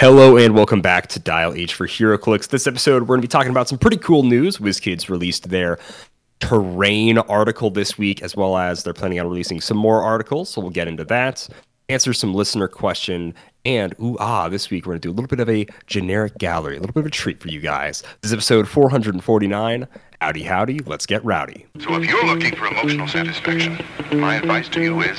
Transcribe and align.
Hello 0.00 0.36
and 0.36 0.54
welcome 0.54 0.80
back 0.80 1.08
to 1.08 1.18
Dial 1.18 1.52
H 1.54 1.74
for 1.74 1.88
HeroClix. 1.88 2.50
This 2.50 2.68
episode, 2.68 3.02
we're 3.02 3.16
going 3.16 3.20
to 3.20 3.26
be 3.26 3.32
talking 3.32 3.50
about 3.50 3.68
some 3.68 3.78
pretty 3.78 3.96
cool 3.96 4.22
news. 4.22 4.58
WizKids 4.58 5.08
released 5.08 5.48
their 5.48 5.80
terrain 6.38 7.18
article 7.18 7.68
this 7.68 7.98
week, 7.98 8.22
as 8.22 8.36
well 8.36 8.56
as 8.56 8.84
they're 8.84 8.94
planning 8.94 9.18
on 9.18 9.26
releasing 9.26 9.60
some 9.60 9.76
more 9.76 10.00
articles. 10.04 10.50
So 10.50 10.60
we'll 10.60 10.70
get 10.70 10.86
into 10.86 11.04
that, 11.06 11.48
answer 11.88 12.12
some 12.12 12.32
listener 12.32 12.68
question, 12.68 13.34
and 13.64 13.92
ooh 14.00 14.16
ah, 14.20 14.48
this 14.48 14.70
week 14.70 14.86
we're 14.86 14.92
going 14.92 15.00
to 15.00 15.08
do 15.08 15.10
a 15.10 15.16
little 15.16 15.26
bit 15.26 15.40
of 15.40 15.50
a 15.50 15.66
generic 15.88 16.38
gallery, 16.38 16.76
a 16.76 16.80
little 16.80 16.94
bit 16.94 17.00
of 17.00 17.06
a 17.06 17.10
treat 17.10 17.40
for 17.40 17.48
you 17.48 17.58
guys. 17.58 18.02
This 18.20 18.30
is 18.30 18.32
episode 18.34 18.68
449. 18.68 19.88
Howdy, 20.20 20.42
howdy, 20.42 20.80
let's 20.80 21.06
get 21.06 21.24
rowdy. 21.24 21.66
So 21.78 21.94
if 21.94 22.04
you're 22.10 22.26
looking 22.26 22.56
for 22.56 22.66
emotional 22.66 23.06
satisfaction, 23.06 23.78
my 24.14 24.34
advice 24.34 24.68
to 24.70 24.82
you 24.82 25.00
is 25.02 25.16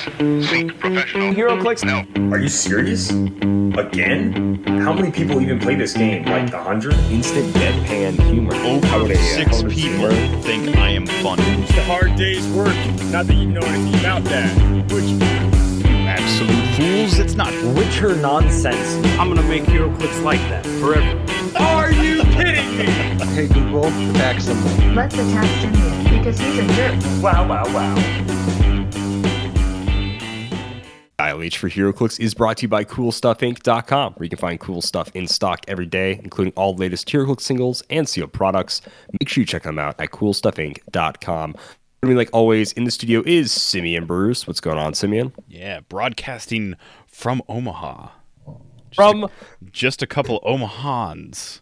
seek 0.50 0.77
professional. 0.77 1.33
HeroClix? 1.33 1.86
No. 1.86 2.36
Are 2.36 2.38
you 2.39 2.50
serious? 2.50 3.09
Again? 3.09 4.61
How 4.82 4.91
many 4.91 5.09
people 5.09 5.39
even 5.41 5.57
play 5.57 5.75
this 5.75 5.93
game? 5.93 6.25
Like 6.25 6.51
a 6.51 6.61
hundred? 6.61 6.96
Instant 7.09 7.54
deadpan 7.54 8.21
humor. 8.29 8.51
Oh, 8.56 9.01
Over 9.01 9.15
six 9.15 9.64
people 9.64 10.11
think 10.42 10.75
I 10.75 10.89
am 10.89 11.07
funny. 11.07 11.43
It's 11.64 11.71
a 11.78 11.84
hard 11.86 12.18
day's 12.18 12.45
work. 12.50 12.75
Not 13.06 13.28
that 13.28 13.36
you 13.36 13.45
know 13.45 13.61
anything 13.61 14.01
about 14.01 14.25
that. 14.25 14.54
Which 14.92 15.06
you 15.06 15.20
Absolute 16.09 16.75
fools, 16.75 17.20
it's 17.20 17.36
not. 17.36 17.54
Witcher 17.75 18.18
nonsense. 18.18 18.95
I'm 19.18 19.34
gonna 19.34 19.47
make 19.47 19.64
HeroClix 19.64 20.23
like 20.23 20.42
that 20.50 20.65
forever. 20.81 21.18
Are 21.57 21.92
you 21.92 22.00
kidding 22.00 22.18
me? 22.18 22.18
Hey 22.79 23.47
Google, 23.47 23.83
back 24.14 24.39
some. 24.39 24.96
Let's 24.96 25.15
attack 25.15 25.46
Simeon 25.61 26.18
because 26.18 26.39
he's 26.39 26.60
a 26.60 26.68
jerk. 26.74 26.96
Wow, 27.21 27.47
wow, 27.47 27.65
wow. 27.74 27.96
Dial 31.18 31.42
H 31.42 31.57
for 31.57 31.70
HeroClix 31.70 32.17
is 32.22 32.34
brought 32.34 32.58
to 32.58 32.61
you 32.61 32.67
by 32.70 32.86
CoolStuffInc.com, 32.86 34.14
where 34.14 34.23
you 34.23 34.30
can 34.30 34.39
find 34.39 34.58
cool 34.58 34.81
stuff 34.81 35.11
in 35.14 35.28
stock 35.28 35.66
every 35.67 35.86
day, 35.86 36.20
including 36.23 36.53
all 36.56 36.73
the 36.73 36.80
latest 36.80 37.09
HeroClix 37.09 37.42
singles 37.42 37.84
and 37.89 38.08
sealed 38.08 38.31
products. 38.31 38.81
Make 39.20 39.28
sure 39.28 39.42
you 39.42 39.46
check 39.46 39.64
them 39.64 39.78
out 39.78 40.00
at 40.00 40.12
CoolStuffInc.com. 40.12 41.56
I 42.02 42.06
mean, 42.06 42.16
like 42.16 42.30
always, 42.31 42.72
in 42.72 42.86
the 42.86 42.92
studio 42.92 43.22
is 43.25 43.52
Simeon 43.52 44.06
Bruce. 44.06 44.48
What's 44.48 44.62
going 44.62 44.78
on, 44.78 44.94
Simeon? 44.94 45.34
Yeah, 45.50 45.81
broadcasting 45.81 46.75
from 47.06 47.44
Omaha. 47.50 48.12
From 48.96 49.30
Just 49.70 50.02
a 50.02 50.08
couple 50.08 50.40
Omahans. 50.42 51.59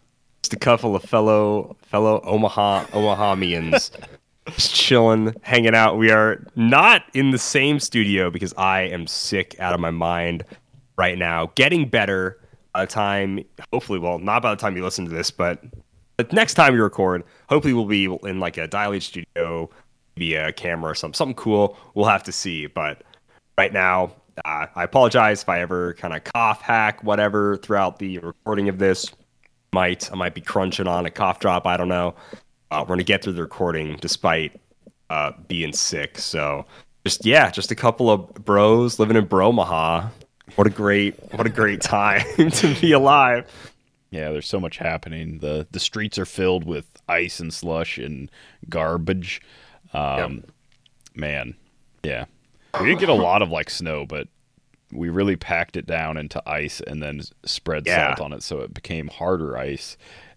A 0.52 0.58
couple 0.58 0.94
of 0.96 1.02
fellow 1.02 1.76
fellow 1.82 2.20
Omaha 2.24 2.84
Omahamians 2.86 3.90
just 4.54 4.74
chilling, 4.74 5.34
hanging 5.42 5.74
out. 5.74 5.98
We 5.98 6.10
are 6.10 6.44
not 6.56 7.04
in 7.14 7.30
the 7.30 7.38
same 7.38 7.80
studio 7.80 8.30
because 8.30 8.54
I 8.56 8.82
am 8.82 9.06
sick 9.06 9.56
out 9.58 9.74
of 9.74 9.80
my 9.80 9.90
mind 9.90 10.44
right 10.96 11.18
now. 11.18 11.50
Getting 11.54 11.88
better 11.88 12.40
by 12.72 12.84
the 12.84 12.90
time, 12.90 13.44
hopefully, 13.72 13.98
well, 13.98 14.18
not 14.18 14.42
by 14.42 14.50
the 14.50 14.60
time 14.60 14.76
you 14.76 14.84
listen 14.84 15.04
to 15.04 15.10
this, 15.10 15.30
but 15.30 15.62
the 16.16 16.24
next 16.32 16.54
time 16.54 16.74
we 16.74 16.80
record, 16.80 17.24
hopefully 17.48 17.74
we'll 17.74 17.84
be 17.84 18.04
in 18.24 18.40
like 18.40 18.56
a 18.56 18.66
Dial 18.66 18.92
H 18.92 19.06
studio, 19.06 19.70
maybe 20.16 20.34
a 20.34 20.52
camera 20.52 20.90
or 20.90 20.94
something, 20.94 21.16
something 21.16 21.36
cool. 21.36 21.76
We'll 21.94 22.06
have 22.06 22.24
to 22.24 22.32
see. 22.32 22.66
But 22.66 23.02
right 23.56 23.72
now, 23.72 24.12
uh, 24.44 24.66
I 24.74 24.84
apologize 24.84 25.42
if 25.42 25.48
I 25.48 25.60
ever 25.60 25.94
kind 25.94 26.14
of 26.14 26.24
cough, 26.24 26.60
hack, 26.60 27.02
whatever 27.02 27.56
throughout 27.58 27.98
the 27.98 28.18
recording 28.18 28.68
of 28.68 28.78
this 28.78 29.12
might 29.72 30.10
I 30.12 30.14
might 30.14 30.34
be 30.34 30.40
crunching 30.40 30.86
on 30.86 31.06
a 31.06 31.10
cough 31.10 31.40
drop. 31.40 31.66
I 31.66 31.76
don't 31.76 31.88
know. 31.88 32.14
Uh, 32.70 32.80
we're 32.82 32.94
gonna 32.94 33.02
get 33.04 33.22
through 33.22 33.34
the 33.34 33.42
recording 33.42 33.96
despite 34.00 34.58
uh, 35.10 35.32
being 35.46 35.72
sick. 35.72 36.18
So 36.18 36.66
just 37.04 37.24
yeah, 37.24 37.50
just 37.50 37.70
a 37.70 37.74
couple 37.74 38.10
of 38.10 38.32
bros 38.34 38.98
living 38.98 39.16
in 39.16 39.26
Bromaha. 39.26 40.10
What 40.56 40.66
a 40.66 40.70
great 40.70 41.14
what 41.34 41.46
a 41.46 41.50
great 41.50 41.80
time 41.80 42.24
to 42.50 42.74
be 42.80 42.92
alive. 42.92 43.46
Yeah, 44.10 44.30
there's 44.32 44.48
so 44.48 44.60
much 44.60 44.78
happening. 44.78 45.38
The 45.38 45.66
the 45.70 45.80
streets 45.80 46.18
are 46.18 46.26
filled 46.26 46.64
with 46.64 46.86
ice 47.08 47.40
and 47.40 47.52
slush 47.52 47.98
and 47.98 48.30
garbage. 48.68 49.40
Um, 49.92 50.44
Man, 51.14 51.54
yeah. 52.02 52.26
We 52.78 52.86
didn't 52.86 53.00
get 53.00 53.08
a 53.08 53.14
lot 53.14 53.42
of 53.42 53.50
like 53.50 53.70
snow, 53.70 54.06
but 54.06 54.28
we 54.92 55.08
really 55.08 55.36
packed 55.36 55.76
it 55.76 55.86
down 55.86 56.16
into 56.16 56.42
ice 56.48 56.80
and 56.80 57.02
then 57.02 57.20
spread 57.44 57.84
Yeah. 57.86 58.14
salt 58.14 58.20
on 58.20 58.32
it 58.32 58.42
so 58.42 58.60
it 58.60 58.72
became 58.74 59.08
harder 59.08 59.56
ice. 59.56 59.96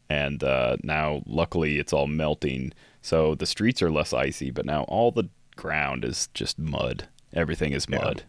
And 0.10 0.44
uh, 0.44 0.76
now, 0.84 1.24
luckily, 1.26 1.80
it's 1.80 1.94
all 1.94 2.08
melting. 2.08 2.74
So 3.02 3.34
the 3.34 3.46
streets 3.46 3.82
are 3.82 3.90
less 3.90 4.12
icy, 4.14 4.52
but 4.52 4.66
now 4.66 4.84
all 4.84 5.12
the 5.12 5.30
ground 5.56 6.04
is 6.04 6.28
just 6.34 6.60
mud. 6.60 7.08
Everything 7.34 7.72
is 7.72 7.88
mud. 7.88 8.24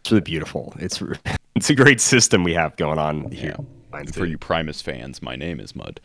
It's 0.00 0.10
really 0.10 0.20
beautiful. 0.22 0.74
It's 0.80 1.00
it's 1.54 1.70
a 1.70 1.74
great 1.76 2.00
system 2.00 2.42
we 2.42 2.54
have 2.54 2.74
going 2.76 2.98
on 2.98 3.30
here. 3.30 3.56
And 3.92 4.12
for 4.12 4.26
you 4.26 4.36
Primus 4.36 4.82
fans, 4.82 5.22
my 5.22 5.36
name 5.36 5.60
is 5.60 5.74
Mud. 5.76 6.00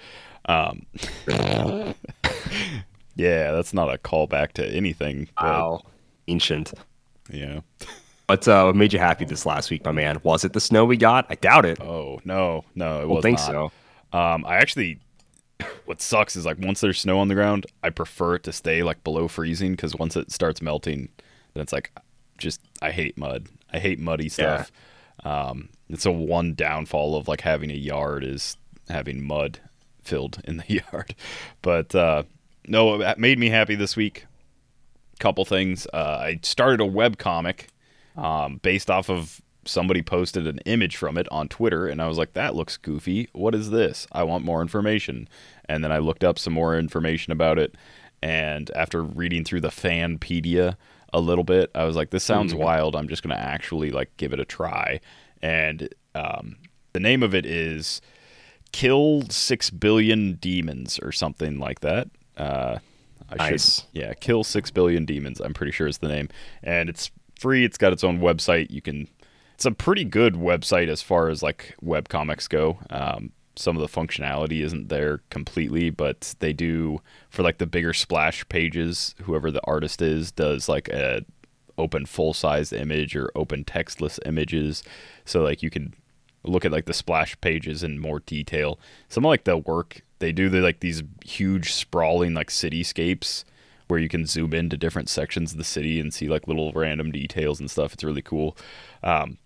Um, 0.45 0.85
yeah, 3.15 3.51
that's 3.51 3.73
not 3.73 3.93
a 3.93 3.97
callback 3.97 4.53
to 4.53 4.65
anything. 4.67 5.27
But, 5.35 5.43
Wow, 5.45 5.81
ancient. 6.27 6.73
Yeah. 7.29 7.61
What 8.33 8.47
uh, 8.47 8.63
what 8.63 8.75
made 8.75 8.93
you 8.93 8.97
happy 8.97 9.25
this 9.25 9.45
last 9.45 9.69
week, 9.69 9.85
my 9.85 9.91
man? 9.91 10.19
Was 10.23 10.43
it 10.43 10.53
the 10.53 10.59
snow 10.59 10.85
we 10.85 10.97
got? 10.97 11.27
I 11.29 11.35
doubt 11.35 11.65
it. 11.65 11.79
Oh 11.79 12.19
no, 12.25 12.65
no, 12.73 12.97
it 12.97 13.01
don't 13.01 13.09
was 13.09 13.21
think 13.21 13.37
not. 13.37 13.45
so. 13.45 13.71
Um, 14.11 14.43
I 14.47 14.55
actually, 14.55 14.99
what 15.85 16.01
sucks 16.01 16.35
is 16.35 16.43
like 16.43 16.57
once 16.57 16.81
there's 16.81 16.99
snow 16.99 17.19
on 17.19 17.27
the 17.27 17.35
ground, 17.35 17.67
I 17.83 17.91
prefer 17.91 18.33
it 18.33 18.43
to 18.45 18.51
stay 18.51 18.81
like 18.81 19.03
below 19.03 19.27
freezing 19.27 19.73
because 19.73 19.95
once 19.95 20.15
it 20.15 20.31
starts 20.31 20.63
melting, 20.63 21.09
then 21.53 21.61
it's 21.61 21.71
like 21.71 21.91
just 22.39 22.59
I 22.81 22.89
hate 22.89 23.19
mud. 23.19 23.49
I 23.71 23.77
hate 23.77 23.99
muddy 23.99 24.29
stuff. 24.29 24.71
Um, 25.23 25.69
it's 25.87 26.07
a 26.07 26.11
one 26.11 26.55
downfall 26.55 27.15
of 27.15 27.27
like 27.27 27.41
having 27.41 27.69
a 27.69 27.75
yard 27.75 28.23
is 28.23 28.57
having 28.89 29.23
mud 29.23 29.59
filled 30.01 30.41
in 30.45 30.57
the 30.57 30.81
yard. 30.91 31.13
But 31.61 31.93
uh, 31.93 32.23
no, 32.67 32.99
it 32.99 33.19
made 33.19 33.37
me 33.37 33.49
happy 33.49 33.75
this 33.75 33.95
week. 33.95 34.25
Couple 35.19 35.45
things. 35.45 35.85
Uh, 35.93 36.17
I 36.19 36.39
started 36.41 36.81
a 36.81 36.85
web 36.87 37.19
comic 37.19 37.67
um, 38.15 38.57
based 38.57 38.89
off 38.89 39.09
of 39.09 39.41
somebody 39.65 40.01
posted 40.01 40.45
an 40.45 40.59
image 40.65 40.97
from 40.97 41.17
it 41.17 41.27
on 41.31 41.47
Twitter, 41.47 41.87
and 41.87 42.01
I 42.01 42.07
was 42.07 42.17
like, 42.17 42.33
that 42.33 42.53
looks 42.55 42.75
goofy. 42.77 43.29
What 43.33 43.55
is 43.55 43.69
this? 43.69 44.05
I 44.11 44.23
want 44.23 44.43
more 44.43 44.61
information. 44.61 45.27
And 45.69 45.83
then 45.83 45.91
I 45.91 45.99
looked 45.99 46.23
up 46.23 46.37
some 46.37 46.53
more 46.53 46.77
information 46.77 47.31
about 47.31 47.57
it, 47.57 47.75
and 48.21 48.69
after 48.75 49.01
reading 49.01 49.43
through 49.45 49.61
the 49.61 49.69
Fanpedia 49.69 50.75
a 51.13 51.19
little 51.19 51.43
bit, 51.43 51.71
I 51.75 51.85
was 51.85 51.95
like, 51.95 52.09
this 52.09 52.23
sounds 52.23 52.53
wild. 52.53 52.95
I'm 52.95 53.07
just 53.07 53.23
gonna 53.23 53.35
actually 53.35 53.91
like 53.91 54.15
give 54.17 54.33
it 54.33 54.39
a 54.39 54.45
try. 54.45 54.99
And 55.41 55.93
um, 56.15 56.57
the 56.93 56.99
name 56.99 57.23
of 57.23 57.33
it 57.35 57.45
is 57.45 58.01
Kill 58.71 59.23
Six 59.29 59.69
Billion 59.69 60.33
Demons 60.33 60.99
or 60.99 61.11
something 61.11 61.59
like 61.59 61.81
that. 61.81 62.09
Uh, 62.35 62.79
I 63.29 63.35
Nice. 63.51 63.75
should, 63.81 63.85
yeah, 63.93 64.13
Kill 64.13 64.43
Six 64.43 64.71
Billion 64.71 65.05
Demons. 65.05 65.39
I'm 65.39 65.53
pretty 65.53 65.71
sure 65.71 65.87
is 65.87 65.99
the 65.99 66.07
name, 66.07 66.29
and 66.61 66.89
it's 66.89 67.11
free. 67.43 67.65
It's 67.65 67.77
got 67.77 67.91
its 67.91 68.05
own 68.05 68.19
website. 68.19 68.71
You 68.71 68.81
can. 68.81 69.09
It's 69.55 69.65
a 69.65 69.71
pretty 69.71 70.05
good 70.05 70.35
website 70.35 70.87
as 70.87 71.01
far 71.01 71.27
as 71.27 71.43
like 71.43 71.75
web 71.81 72.07
comics 72.07 72.47
go. 72.47 72.79
Um, 72.89 73.33
some 73.55 73.75
of 73.77 73.81
the 73.81 74.01
functionality 74.01 74.61
isn't 74.63 74.87
there 74.87 75.19
completely, 75.29 75.89
but 75.89 76.33
they 76.39 76.53
do 76.53 77.01
for 77.29 77.43
like 77.43 77.57
the 77.57 77.67
bigger 77.67 77.93
splash 77.93 78.47
pages. 78.47 79.13
Whoever 79.23 79.51
the 79.51 79.61
artist 79.65 80.01
is 80.01 80.31
does 80.31 80.69
like 80.69 80.87
a 80.87 81.25
open 81.77 82.05
full 82.05 82.33
size 82.33 82.71
image 82.71 83.15
or 83.15 83.29
open 83.35 83.65
textless 83.65 84.19
images, 84.25 84.81
so 85.25 85.43
like 85.43 85.61
you 85.61 85.69
can 85.69 85.93
look 86.45 86.65
at 86.65 86.71
like 86.71 86.85
the 86.85 86.93
splash 86.93 87.39
pages 87.41 87.83
in 87.83 87.99
more 87.99 88.21
detail. 88.21 88.79
Some 89.09 89.25
of 89.25 89.29
like 89.29 89.43
the 89.43 89.57
work 89.57 90.01
they 90.19 90.31
do, 90.31 90.49
they 90.49 90.61
like 90.61 90.79
these 90.79 91.03
huge 91.25 91.73
sprawling 91.73 92.33
like 92.33 92.49
cityscapes 92.49 93.43
where 93.93 94.01
you 94.01 94.09
can 94.09 94.25
zoom 94.25 94.55
into 94.55 94.75
different 94.75 95.07
sections 95.07 95.51
of 95.51 95.59
the 95.59 95.63
city 95.63 95.99
and 95.99 96.11
see 96.11 96.27
like 96.27 96.47
little 96.47 96.71
random 96.71 97.11
details 97.11 97.59
and 97.59 97.69
stuff. 97.69 97.93
It's 97.93 98.03
really 98.03 98.23
cool. 98.23 98.57
Um, 99.03 99.37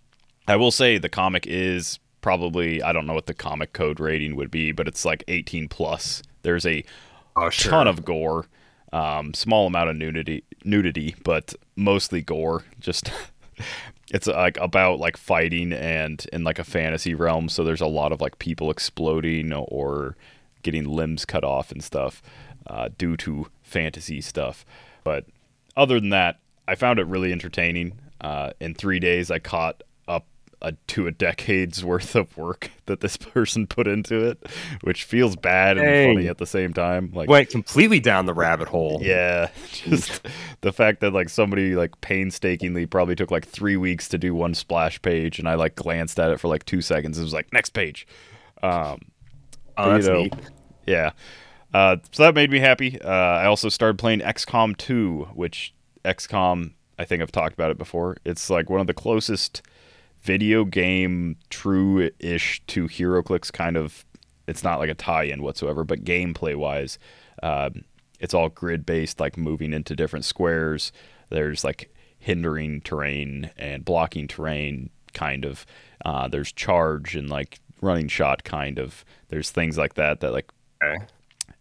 I 0.47 0.56
will 0.56 0.72
say 0.72 0.97
the 0.97 1.09
comic 1.09 1.46
is 1.46 2.00
probably 2.22 2.81
I 2.81 2.94
don't 2.94 3.06
know 3.06 3.13
what 3.13 3.25
the 3.25 3.34
comic 3.34 3.74
code 3.74 4.00
rating 4.00 4.38
would 4.38 4.49
be, 4.49 4.72
but 4.72 4.88
it's 4.88 5.03
like 5.03 5.26
18 5.28 5.67
plus. 5.67 6.23
There's 6.44 6.66
a 6.66 6.85
Oh, 7.35 7.49
sure. 7.49 7.72
ton 7.72 7.88
of 7.88 8.05
gore, 8.05 8.46
um, 8.94 9.34
small 9.34 9.67
amount 9.67 9.90
of 9.90 9.97
nudity, 9.97 10.46
nudity, 10.64 11.14
but 11.26 11.53
mostly 11.76 12.22
gore. 12.22 12.64
Just 12.79 13.11
it's 14.14 14.28
like 14.28 14.58
about 14.61 14.99
like 14.99 15.17
fighting 15.17 15.73
and 15.73 16.26
in 16.32 16.46
like 16.46 16.58
a 16.58 16.64
fantasy 16.64 17.14
realm. 17.14 17.49
So 17.49 17.66
there's 17.66 17.82
a 17.82 17.85
lot 17.88 18.14
of 18.14 18.22
like 18.22 18.40
people 18.40 18.72
exploding 18.72 19.52
or 19.52 20.16
getting 20.64 20.85
limbs 20.85 21.26
cut 21.26 21.44
off 21.44 21.70
and 21.72 21.84
stuff 21.84 22.22
uh, 22.67 22.90
due 22.97 23.17
to 23.17 23.47
fantasy 23.64 24.22
stuff. 24.22 24.66
But 25.03 25.25
other 25.75 25.99
than 25.99 26.09
that, 26.09 26.40
I 26.67 26.75
found 26.75 26.99
it 26.99 27.08
really 27.08 27.31
entertaining. 27.31 27.99
Uh, 28.19 28.52
in 28.59 28.73
three 28.73 28.99
days, 28.99 29.29
I 29.31 29.40
caught 29.40 29.84
up 30.08 30.25
a, 30.61 30.72
to 30.87 31.05
a 31.08 31.11
decade's 31.11 31.85
worth 31.85 32.16
of 32.16 32.35
work 32.35 32.72
that 32.87 32.99
this 32.99 33.16
person 33.16 33.67
put 33.67 33.87
into 33.87 34.25
it, 34.25 34.43
which 34.81 35.03
feels 35.03 35.35
bad 35.35 35.78
and 35.78 35.85
Dang. 35.85 36.16
funny 36.16 36.28
at 36.28 36.40
the 36.40 36.46
same 36.47 36.73
time. 36.73 37.11
Like, 37.14 37.29
Went 37.29 37.49
completely 37.49 37.99
down 37.99 38.25
the 38.25 38.34
rabbit 38.34 38.67
hole. 38.67 38.99
yeah, 39.02 39.49
just 39.72 40.28
the 40.61 40.73
fact 40.73 41.02
that 41.02 41.13
like 41.13 41.29
somebody 41.29 41.75
like 41.75 41.99
painstakingly 42.02 42.85
probably 42.85 43.16
took 43.16 43.29
like 43.31 43.46
three 43.47 43.78
weeks 43.78 44.09
to 44.09 44.17
do 44.17 44.34
one 44.34 44.53
splash 44.55 45.02
page, 45.02 45.37
and 45.40 45.47
I 45.47 45.53
like 45.55 45.75
glanced 45.75 46.20
at 46.20 46.31
it 46.31 46.40
for 46.40 46.47
like 46.47 46.66
two 46.66 46.81
seconds. 46.81 47.20
It 47.20 47.23
was 47.23 47.34
like 47.34 47.53
next 47.53 47.70
page. 47.70 48.08
Um, 48.63 48.99
Oh, 49.79 49.91
that's 49.91 50.08
you 50.08 50.11
know, 50.13 50.22
neat. 50.23 50.34
Yeah. 50.87 51.11
Uh, 51.73 51.97
so 52.11 52.23
that 52.23 52.35
made 52.35 52.52
me 52.52 52.59
happy. 52.59 52.99
Uh, 53.02 53.09
I 53.09 53.46
also 53.46 53.69
started 53.69 53.97
playing 53.97 54.19
XCOM 54.19 54.78
2, 54.78 55.29
which 55.34 55.73
XCOM, 56.05 56.73
I 56.97 57.05
think 57.05 57.22
I've 57.22 57.31
talked 57.31 57.53
about 57.53 57.72
it 57.72 57.78
before. 57.78 58.17
It's 58.25 58.49
like 58.49 58.69
one 58.69 58.79
of 58.79 58.87
the 58.87 58.93
closest 58.93 59.61
video 60.22 60.66
game 60.66 61.37
true 61.49 62.09
ish 62.19 62.61
to 62.67 62.87
HeroClix 62.87 63.52
kind 63.52 63.78
of. 63.78 64.05
It's 64.47 64.64
not 64.64 64.79
like 64.79 64.90
a 64.90 64.96
tie 64.96 65.23
in 65.23 65.43
whatsoever, 65.43 65.84
but 65.84 66.05
gameplay 66.05 66.55
wise, 66.55 66.97
um, 67.43 67.84
it's 68.20 68.34
all 68.34 68.49
grid 68.49 68.85
based, 68.85 69.20
like 69.20 69.37
moving 69.37 69.73
into 69.73 69.96
different 69.96 70.25
squares. 70.25 70.91
There's 71.29 71.63
like 71.63 71.93
hindering 72.17 72.81
terrain 72.81 73.52
and 73.58 73.84
blocking 73.84 74.28
terrain, 74.28 74.90
kind 75.13 75.43
of. 75.46 75.66
Uh, 76.03 76.28
there's 76.29 76.52
charge 76.53 77.16
and 77.16 77.29
like 77.29 77.59
running 77.81 78.08
shot, 78.08 78.43
kind 78.46 78.79
of. 78.79 79.03
There's 79.28 79.52
things 79.52 79.78
like 79.78 79.96
that 79.96 80.22
that 80.22 80.31
like 80.31 80.49
Okay. 80.81 81.05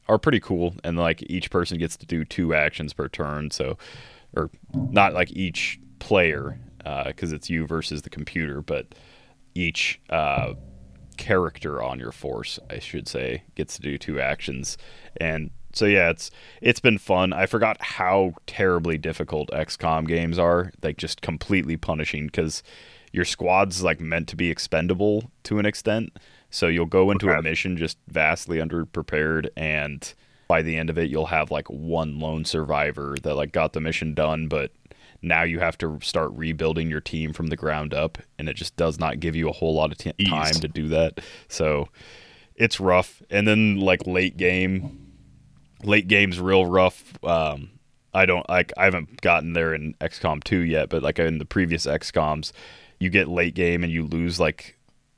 Are 0.09 0.19
pretty 0.19 0.41
cool 0.41 0.75
and 0.85 0.97
like 0.99 1.23
each 1.29 1.51
person 1.51 1.79
gets 1.79 1.97
to 1.97 2.07
do 2.07 2.25
two 2.25 2.55
actions 2.55 2.93
per 2.93 3.09
turn 3.09 3.51
so 3.51 3.77
or 4.35 4.51
not 4.73 5.13
like 5.15 5.31
each 5.33 5.81
player 5.99 6.59
because 7.07 7.33
it's 7.33 7.51
you 7.51 7.67
versus 7.67 8.03
the 8.03 8.11
computer 8.11 8.63
but 8.63 8.95
each 9.55 10.01
uh, 10.11 10.55
character 11.17 11.83
on 11.83 11.99
your 11.99 12.13
force 12.13 12.59
i 12.71 12.79
should 12.79 13.09
say 13.09 13.43
gets 13.55 13.77
to 13.77 13.83
do 13.83 13.99
two 13.99 14.21
actions. 14.21 14.77
And 15.19 15.51
so 15.73 15.85
yeah 15.87 16.11
it's 16.11 16.31
it's 16.61 16.81
been 16.81 16.99
fun. 16.99 17.33
I 17.33 17.47
forgot 17.47 17.77
how 17.81 18.35
terribly 18.47 18.99
difficult 18.99 19.51
xcom 19.51 20.07
games 20.07 20.39
are 20.39 20.73
like 20.83 20.97
just 20.97 21.21
completely 21.23 21.77
punishing 21.77 22.27
because 22.27 22.63
your 23.13 23.25
squad's 23.25 23.83
like 23.83 24.01
meant 24.01 24.29
to 24.29 24.37
be 24.37 24.51
expendable 24.51 25.31
to 25.45 25.59
an 25.59 25.67
extent 25.67 26.17
so 26.51 26.69
you'll 26.69 26.87
go 26.87 27.11
into 27.11 27.31
a 27.31 27.43
mission 27.43 27.77
just 27.77 27.99
vastly 28.09 28.59
underprepared 28.59 29.49
and 29.57 30.15
by 30.49 30.63
the 30.63 30.77
end 30.77 30.91
of 30.91 30.99
it 30.99 31.11
you'll 31.11 31.27
have 31.27 31.51
like 31.51 31.69
one 31.69 32.19
lone 32.19 32.45
survivor 32.45 33.17
that 33.23 33.35
like 33.35 33.53
got 33.53 33.73
the 33.73 33.81
mission 33.81 34.15
done 34.15 34.47
but 34.49 34.71
now 35.23 35.43
you 35.43 35.59
have 35.59 35.77
to 35.79 35.99
start 36.03 36.31
rebuilding 36.35 36.89
your 36.91 37.01
team 37.01 37.33
from 37.33 37.49
the 37.49 37.57
ground 37.57 37.93
up 37.93 38.19
and 38.39 38.49
it 38.49 38.55
just 38.55 38.77
does 38.77 38.99
not 38.99 39.21
give 39.21 39.35
you 39.35 39.49
a 39.49 39.53
whole 39.53 39.75
lot 39.75 39.93
of 39.93 39.99
t- 39.99 40.13
time 40.29 40.53
to 40.53 40.69
do 40.69 40.89
that. 40.89 41.21
So 41.49 41.89
it's 42.55 42.81
rough. 42.81 43.23
And 43.31 43.47
then 43.47 43.81
like 43.81 44.07
late 44.07 44.37
game 44.37 45.13
late 45.83 46.09
game's 46.09 46.41
real 46.41 46.67
rough. 46.67 47.13
Um 47.25 47.71
i 48.15 48.25
don't 48.25 48.49
like 48.49 48.73
i 48.79 48.85
haven't 48.85 49.21
gotten 49.21 49.53
there 49.53 49.75
in 49.75 49.93
xcom 50.01 50.43
2 50.43 50.61
yet 50.61 50.89
but 50.89 51.03
like 51.03 51.19
in 51.19 51.37
the 51.37 51.45
previous 51.45 51.85
xcoms 51.85 52.51
you 52.99 53.11
get 53.11 53.29
late 53.29 53.55
game 53.55 53.85
and 53.85 53.93
you 53.93 54.07
lose 54.07 54.41
like 54.41 54.76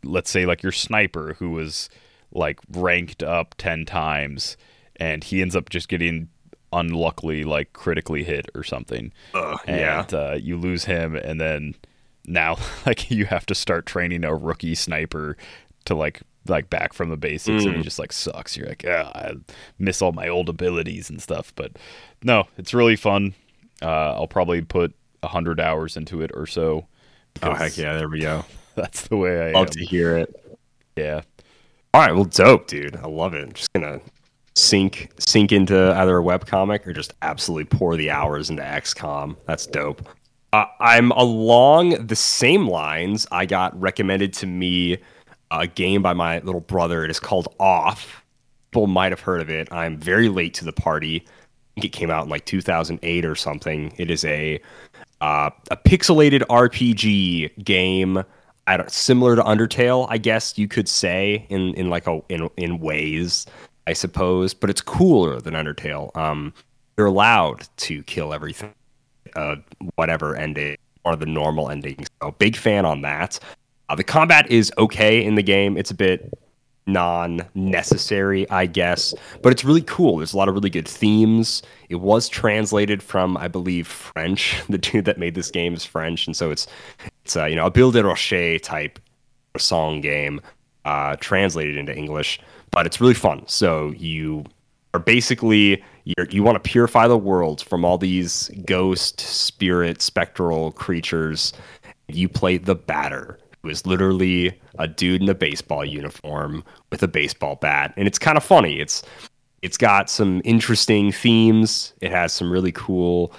let's 0.08 0.30
say 0.30 0.46
like 0.46 0.62
your 0.62 0.72
sniper 0.72 1.36
who 1.38 1.50
was 1.50 1.88
like 2.32 2.58
ranked 2.70 3.22
up 3.22 3.54
10 3.58 3.84
times 3.86 4.56
and 4.96 5.24
he 5.24 5.40
ends 5.40 5.56
up 5.56 5.70
just 5.70 5.88
getting 5.88 6.28
unluckily 6.72 7.44
like 7.44 7.72
critically 7.72 8.24
hit 8.24 8.50
or 8.54 8.62
something 8.62 9.12
yeah. 9.66 10.00
and 10.00 10.14
uh, 10.14 10.36
you 10.38 10.56
lose 10.56 10.84
him 10.84 11.16
and 11.16 11.40
then 11.40 11.74
now 12.26 12.56
like 12.86 13.10
you 13.10 13.24
have 13.24 13.46
to 13.46 13.54
start 13.54 13.86
training 13.86 14.24
a 14.24 14.34
rookie 14.34 14.74
sniper 14.74 15.36
to 15.84 15.94
like 15.94 16.20
like 16.46 16.70
back 16.70 16.94
from 16.94 17.10
the 17.10 17.16
basics 17.16 17.64
and 17.64 17.76
it 17.76 17.82
just 17.82 17.98
like 17.98 18.12
sucks 18.12 18.56
you're 18.56 18.68
like 18.68 18.82
yeah 18.82 19.10
i 19.14 19.32
miss 19.78 20.00
all 20.00 20.12
my 20.12 20.28
old 20.28 20.48
abilities 20.48 21.10
and 21.10 21.20
stuff 21.20 21.52
but 21.56 21.72
no 22.22 22.44
it's 22.56 22.72
really 22.72 22.96
fun 22.96 23.34
uh, 23.82 24.14
i'll 24.14 24.26
probably 24.26 24.62
put 24.62 24.94
100 25.20 25.60
hours 25.60 25.94
into 25.96 26.22
it 26.22 26.30
or 26.32 26.46
so 26.46 26.86
Oh 27.42 27.54
heck 27.54 27.76
yeah! 27.76 27.94
There 27.94 28.08
we 28.08 28.20
go. 28.20 28.44
That's 28.78 29.08
the 29.08 29.16
way 29.16 29.50
i 29.50 29.52
Love 29.52 29.66
am 29.66 29.72
to 29.72 29.84
hear 29.84 30.16
it. 30.16 30.58
yeah 30.96 31.20
All 31.94 32.00
right, 32.02 32.14
well, 32.14 32.24
dope, 32.24 32.66
dude. 32.66 32.96
I 32.96 33.06
love 33.06 33.34
it. 33.34 33.42
I'm 33.44 33.52
just 33.52 33.72
gonna 33.72 34.00
sink 34.54 35.10
sink 35.18 35.52
into 35.52 35.92
either 35.96 36.18
a 36.18 36.22
webcomic 36.22 36.86
or 36.86 36.92
just 36.92 37.14
absolutely 37.22 37.64
pour 37.64 37.96
the 37.96 38.10
hours 38.10 38.50
into 38.50 38.62
XCOM. 38.62 39.36
That's 39.46 39.66
dope. 39.66 40.06
Uh, 40.52 40.64
I'm 40.80 41.10
along 41.12 42.06
the 42.06 42.16
same 42.16 42.68
lines. 42.68 43.26
I 43.30 43.46
got 43.46 43.78
recommended 43.80 44.32
to 44.34 44.46
me 44.46 44.98
a 45.50 45.66
game 45.66 46.02
by 46.02 46.12
my 46.12 46.40
little 46.40 46.60
brother. 46.60 47.04
It 47.04 47.10
is 47.10 47.20
called 47.20 47.48
Off. 47.58 48.24
People 48.70 48.86
might 48.86 49.12
have 49.12 49.20
heard 49.20 49.40
of 49.40 49.48
it. 49.50 49.72
I'm 49.72 49.96
very 49.98 50.28
late 50.28 50.54
to 50.54 50.64
the 50.64 50.72
party. 50.72 51.24
I 51.26 51.80
think 51.80 51.84
it 51.86 51.96
came 51.98 52.10
out 52.10 52.24
in 52.24 52.28
like 52.30 52.44
2008 52.44 53.24
or 53.24 53.34
something. 53.34 53.92
It 53.96 54.10
is 54.10 54.24
a 54.24 54.60
uh, 55.20 55.50
a 55.70 55.76
pixelated 55.76 56.42
RPG 56.42 57.64
game. 57.64 58.22
I 58.68 58.76
don't 58.76 58.90
similar 58.90 59.34
to 59.34 59.42
Undertale, 59.42 60.06
I 60.10 60.18
guess 60.18 60.58
you 60.58 60.68
could 60.68 60.88
say 60.88 61.46
in 61.48 61.72
in 61.74 61.88
like 61.88 62.06
a 62.06 62.20
in 62.28 62.50
in 62.58 62.80
ways, 62.80 63.46
I 63.86 63.94
suppose. 63.94 64.52
But 64.52 64.68
it's 64.68 64.82
cooler 64.82 65.40
than 65.40 65.54
Undertale. 65.54 66.14
Um, 66.14 66.52
you're 66.98 67.06
allowed 67.06 67.66
to 67.78 68.02
kill 68.02 68.34
everything, 68.34 68.74
uh, 69.34 69.56
whatever 69.94 70.36
ending 70.36 70.76
or 71.04 71.16
the 71.16 71.24
normal 71.24 71.70
ending. 71.70 72.04
So 72.20 72.32
big 72.32 72.56
fan 72.56 72.84
on 72.84 73.00
that. 73.02 73.40
Uh, 73.88 73.94
the 73.94 74.04
combat 74.04 74.50
is 74.50 74.70
okay 74.76 75.24
in 75.24 75.34
the 75.34 75.42
game. 75.42 75.78
It's 75.78 75.90
a 75.90 75.94
bit 75.94 76.30
non-necessary, 76.88 78.48
I 78.50 78.66
guess, 78.66 79.14
but 79.42 79.52
it's 79.52 79.64
really 79.64 79.82
cool. 79.82 80.16
There's 80.16 80.32
a 80.32 80.36
lot 80.36 80.48
of 80.48 80.54
really 80.54 80.70
good 80.70 80.88
themes. 80.88 81.62
It 81.88 81.96
was 81.96 82.28
translated 82.28 83.02
from, 83.02 83.36
I 83.36 83.46
believe, 83.48 83.86
French. 83.86 84.60
The 84.68 84.78
dude 84.78 85.06
that 85.06 85.18
made 85.18 85.34
this 85.34 85.50
game 85.50 85.74
is 85.74 85.84
French, 85.84 86.26
and 86.26 86.36
so 86.36 86.50
it's 86.50 86.66
it's 87.24 87.36
uh, 87.36 87.46
you 87.46 87.56
know 87.56 87.66
a 87.66 87.70
Bill 87.70 87.90
de 87.90 88.04
Rocher 88.04 88.58
type 88.58 88.98
song 89.56 90.00
game 90.00 90.40
uh, 90.84 91.16
translated 91.20 91.76
into 91.76 91.96
English, 91.96 92.40
but 92.70 92.86
it's 92.86 93.00
really 93.00 93.14
fun. 93.14 93.42
So 93.46 93.92
you 93.96 94.44
are 94.94 95.00
basically 95.00 95.82
you 96.30 96.42
want 96.42 96.62
to 96.62 96.70
purify 96.70 97.06
the 97.06 97.18
world 97.18 97.60
from 97.60 97.84
all 97.84 97.98
these 97.98 98.50
ghost, 98.64 99.20
spirit, 99.20 100.00
spectral 100.00 100.72
creatures. 100.72 101.52
You 102.08 102.28
play 102.28 102.56
the 102.56 102.74
batter, 102.74 103.38
who 103.62 103.68
is 103.68 103.86
literally 103.86 104.58
a 104.78 104.86
dude 104.88 105.22
in 105.22 105.28
a 105.28 105.34
baseball 105.34 105.84
uniform 105.84 106.64
with 106.90 107.02
a 107.02 107.08
baseball 107.08 107.56
bat, 107.56 107.92
and 107.96 108.06
it's 108.06 108.18
kind 108.18 108.36
of 108.36 108.44
funny. 108.44 108.80
It's 108.80 109.02
it's 109.62 109.76
got 109.76 110.08
some 110.08 110.40
interesting 110.44 111.10
themes. 111.10 111.92
It 112.00 112.12
has 112.12 112.32
some 112.32 112.50
really 112.50 112.72
cool 112.72 113.32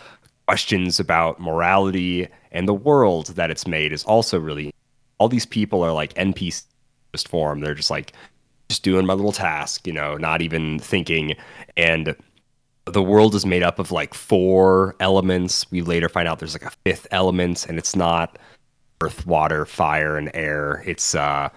questions 0.48 1.00
about 1.00 1.40
morality 1.40 2.28
and 2.52 2.68
the 2.68 2.74
world 2.74 3.28
that 3.28 3.52
it's 3.52 3.68
made 3.68 3.94
is 3.94 4.04
also 4.04 4.40
really 4.40 4.74
all 5.18 5.30
these 5.30 5.46
people 5.46 5.84
are 5.84 5.94
like 5.94 6.14
NPC 6.16 6.64
form. 7.28 7.60
They're 7.60 7.76
just 7.76 7.92
like 7.92 8.14
just 8.70 8.84
doing 8.84 9.06
my 9.06 9.14
little 9.14 9.32
task, 9.32 9.86
you 9.86 9.94
know, 9.94 10.16
not 10.16 10.42
even 10.42 10.80
thinking. 10.80 11.36
And 11.76 12.16
the 12.86 13.04
world 13.04 13.36
is 13.36 13.46
made 13.46 13.64
up 13.64 13.80
of 13.80 13.92
like 13.92 14.14
four 14.14 14.96
elements. 15.00 15.70
We 15.72 15.82
later 15.82 16.08
find 16.08 16.28
out 16.28 16.40
there's 16.40 16.56
like 16.56 16.66
a 16.66 16.76
fifth 16.86 17.08
element, 17.12 17.66
and 17.68 17.78
it's 17.78 17.96
not 17.96 18.40
earth, 19.02 19.26
water, 19.26 19.66
fire, 19.66 20.18
and 20.18 20.30
air. 20.34 20.84
It's 20.86 21.16
uh, 21.16 21.50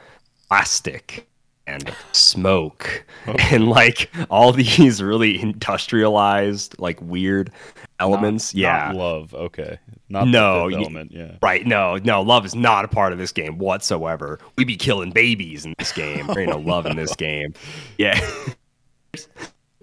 plastic 0.48 1.26
and 1.66 1.94
smoke 2.10 3.04
and 3.52 3.68
like 3.68 4.10
all 4.30 4.52
these 4.52 5.02
really 5.02 5.40
industrialized, 5.40 6.74
like 6.78 7.00
weird 7.00 7.50
elements. 8.00 8.52
Not- 8.54 8.60
yeah. 8.60 8.86
not 8.88 8.96
love 8.96 9.34
okay 9.34 9.78
not 10.08 10.26
No, 10.28 10.68
element 10.68 11.12
yeah 11.12 11.36
Right. 11.40 11.64
No, 11.64 11.96
no, 11.98 12.20
love 12.20 12.44
is 12.44 12.54
not 12.54 12.84
a 12.84 12.88
part 12.88 13.12
of 13.12 13.18
this 13.18 13.30
game 13.32 13.58
whatsoever. 13.58 14.40
We 14.58 14.64
be 14.64 14.76
killing 14.76 15.10
babies 15.12 15.64
in 15.64 15.74
this 15.78 15.92
game. 15.92 16.26
There 16.26 16.40
ain't 16.40 16.50
no 16.50 16.58
love 16.58 16.84
in 16.86 16.96
this 16.96 17.14
game. 17.16 17.54
Yeah. 17.98 18.20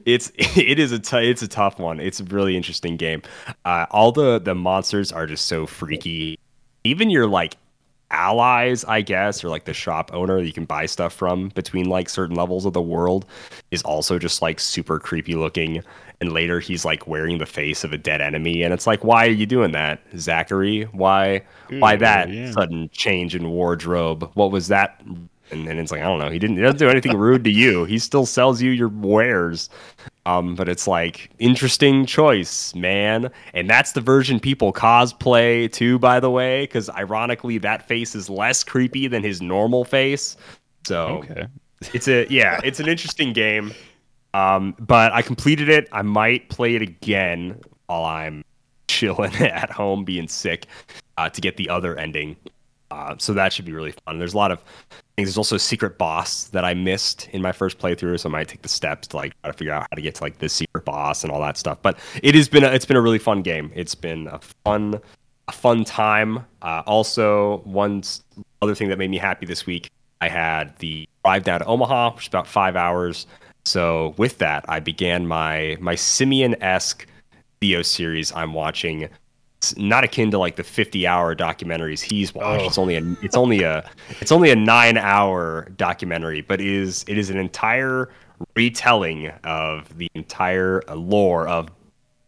It's 0.05 0.31
it 0.37 0.79
is 0.79 0.91
a 0.91 0.97
t- 0.97 1.29
it's 1.29 1.41
a 1.41 1.47
tough 1.47 1.77
one. 1.77 1.99
It's 1.99 2.19
a 2.19 2.23
really 2.23 2.55
interesting 2.57 2.95
game. 2.97 3.21
Uh, 3.65 3.85
all 3.91 4.11
the 4.11 4.39
the 4.39 4.55
monsters 4.55 5.11
are 5.11 5.27
just 5.27 5.45
so 5.45 5.67
freaky. 5.67 6.38
Even 6.89 7.11
your 7.11 7.27
like 7.27 7.55
allies, 8.11 8.83
I 8.85 9.01
guess, 9.01 9.43
or 9.43 9.49
like 9.49 9.65
the 9.65 9.73
shop 9.73 10.09
owner 10.13 10.39
that 10.39 10.47
you 10.47 10.53
can 10.53 10.65
buy 10.65 10.87
stuff 10.87 11.13
from 11.13 11.49
between 11.49 11.87
like 11.87 12.09
certain 12.09 12.35
levels 12.35 12.65
of 12.65 12.73
the 12.73 12.81
world 12.81 13.25
is 13.69 13.83
also 13.83 14.17
just 14.17 14.41
like 14.41 14.59
super 14.59 14.99
creepy 14.99 15.35
looking. 15.35 15.83
And 16.19 16.33
later 16.33 16.59
he's 16.59 16.83
like 16.83 17.07
wearing 17.07 17.37
the 17.37 17.45
face 17.45 17.83
of 17.83 17.93
a 17.93 17.97
dead 17.97 18.19
enemy, 18.19 18.63
and 18.63 18.73
it's 18.73 18.85
like, 18.87 19.03
why 19.03 19.25
are 19.27 19.31
you 19.31 19.45
doing 19.45 19.71
that, 19.71 20.01
Zachary? 20.17 20.83
Why 20.91 21.43
why 21.69 21.95
that 21.95 22.29
yeah. 22.29 22.51
sudden 22.51 22.89
change 22.91 23.35
in 23.35 23.51
wardrobe? 23.51 24.29
What 24.33 24.51
was 24.51 24.67
that? 24.67 25.01
And 25.51 25.67
then 25.67 25.79
it's 25.79 25.91
like, 25.91 26.01
I 26.01 26.05
don't 26.05 26.19
know. 26.19 26.29
He 26.29 26.39
didn't 26.39 26.57
he 26.57 26.61
doesn't 26.61 26.79
do 26.79 26.89
anything 26.89 27.17
rude 27.17 27.43
to 27.43 27.51
you. 27.51 27.85
He 27.85 27.99
still 27.99 28.25
sells 28.25 28.61
you 28.61 28.71
your 28.71 28.89
wares. 28.89 29.69
Um, 30.25 30.55
but 30.55 30.69
it's 30.69 30.87
like 30.87 31.31
interesting 31.39 32.05
choice, 32.05 32.75
man. 32.75 33.31
And 33.53 33.69
that's 33.69 33.93
the 33.93 34.01
version 34.01 34.39
people 34.39 34.71
cosplay 34.71 35.71
too, 35.71 35.97
by 35.97 36.19
the 36.19 36.29
way, 36.29 36.63
because 36.63 36.89
ironically 36.91 37.57
that 37.59 37.87
face 37.87 38.13
is 38.15 38.29
less 38.29 38.63
creepy 38.63 39.07
than 39.07 39.23
his 39.23 39.41
normal 39.41 39.85
face. 39.85 40.37
So 40.85 41.23
okay 41.23 41.47
it's 41.93 42.07
a 42.07 42.27
yeah, 42.29 42.59
it's 42.63 42.79
an 42.79 42.87
interesting 42.87 43.33
game. 43.33 43.73
Um, 44.33 44.75
but 44.79 45.11
I 45.11 45.21
completed 45.21 45.69
it. 45.69 45.87
I 45.91 46.01
might 46.01 46.49
play 46.49 46.75
it 46.75 46.81
again 46.81 47.59
while 47.87 48.05
I'm 48.05 48.43
chilling 48.87 49.33
at 49.35 49.71
home, 49.71 50.03
being 50.03 50.27
sick, 50.27 50.67
uh, 51.17 51.29
to 51.29 51.41
get 51.41 51.57
the 51.57 51.69
other 51.69 51.97
ending. 51.97 52.35
Uh, 52.91 53.15
so 53.17 53.33
that 53.33 53.53
should 53.53 53.65
be 53.65 53.71
really 53.71 53.93
fun. 54.05 54.19
There's 54.19 54.33
a 54.33 54.37
lot 54.37 54.51
of 54.51 54.59
things. 55.15 55.29
There's 55.29 55.37
also 55.37 55.55
a 55.55 55.59
secret 55.59 55.97
boss 55.97 56.45
that 56.45 56.65
I 56.65 56.73
missed 56.73 57.29
in 57.31 57.41
my 57.41 57.51
first 57.51 57.77
playthrough, 57.77 58.19
so 58.19 58.29
I 58.29 58.31
might 58.31 58.47
take 58.47 58.61
the 58.61 58.69
steps 58.69 59.07
to 59.09 59.17
like 59.17 59.33
try 59.41 59.51
to 59.51 59.57
figure 59.57 59.73
out 59.73 59.83
how 59.83 59.95
to 59.95 60.01
get 60.01 60.15
to 60.15 60.23
like 60.23 60.39
the 60.39 60.49
secret 60.49 60.85
boss 60.85 61.23
and 61.23 61.31
all 61.31 61.41
that 61.41 61.57
stuff. 61.57 61.79
But 61.81 61.99
it 62.23 62.35
has 62.35 62.49
been 62.49 62.63
a, 62.63 62.67
it's 62.67 62.85
been 62.85 62.97
a 62.97 63.01
really 63.01 63.19
fun 63.19 63.41
game. 63.41 63.71
It's 63.75 63.95
been 63.95 64.27
a 64.27 64.39
fun 64.65 64.99
a 65.47 65.51
fun 65.51 65.83
time. 65.83 66.45
Uh, 66.61 66.83
also, 66.85 67.57
one 67.65 68.03
other 68.61 68.75
thing 68.75 68.87
that 68.89 68.97
made 68.97 69.09
me 69.09 69.17
happy 69.17 69.45
this 69.45 69.65
week, 69.65 69.89
I 70.21 70.29
had 70.29 70.77
the 70.77 71.07
drive 71.25 71.43
down 71.43 71.59
to 71.59 71.65
Omaha, 71.65 72.13
which 72.13 72.25
is 72.25 72.27
about 72.27 72.47
five 72.47 72.75
hours. 72.75 73.25
So 73.65 74.13
with 74.17 74.37
that, 74.37 74.63
I 74.69 74.79
began 74.79 75.27
my 75.27 75.77
my 75.79 75.95
Simeon 75.95 76.55
esque 76.61 77.05
video 77.59 77.81
series 77.81 78.31
I'm 78.31 78.53
watching. 78.53 79.09
It's 79.59 79.75
not 79.77 80.05
akin 80.05 80.31
to 80.31 80.37
like 80.37 80.55
the 80.55 80.63
50 80.63 81.05
hour 81.05 81.35
documentaries 81.35 81.99
he's 81.99 82.33
watched. 82.33 82.63
It's 82.65 82.77
only 82.77 82.95
a 82.95 83.03
it's 83.21 83.35
only 83.35 83.63
a 83.63 83.89
it's 84.21 84.31
only 84.31 84.51
a 84.51 84.55
nine 84.55 84.97
hour 84.97 85.67
documentary, 85.75 86.39
but 86.39 86.61
it 86.61 86.67
is 86.67 87.03
it 87.09 87.17
is 87.17 87.29
an 87.29 87.35
entire 87.37 88.09
retelling 88.55 89.27
of 89.43 89.97
the 89.97 90.07
entire 90.15 90.81
lore 90.95 91.45
of 91.49 91.67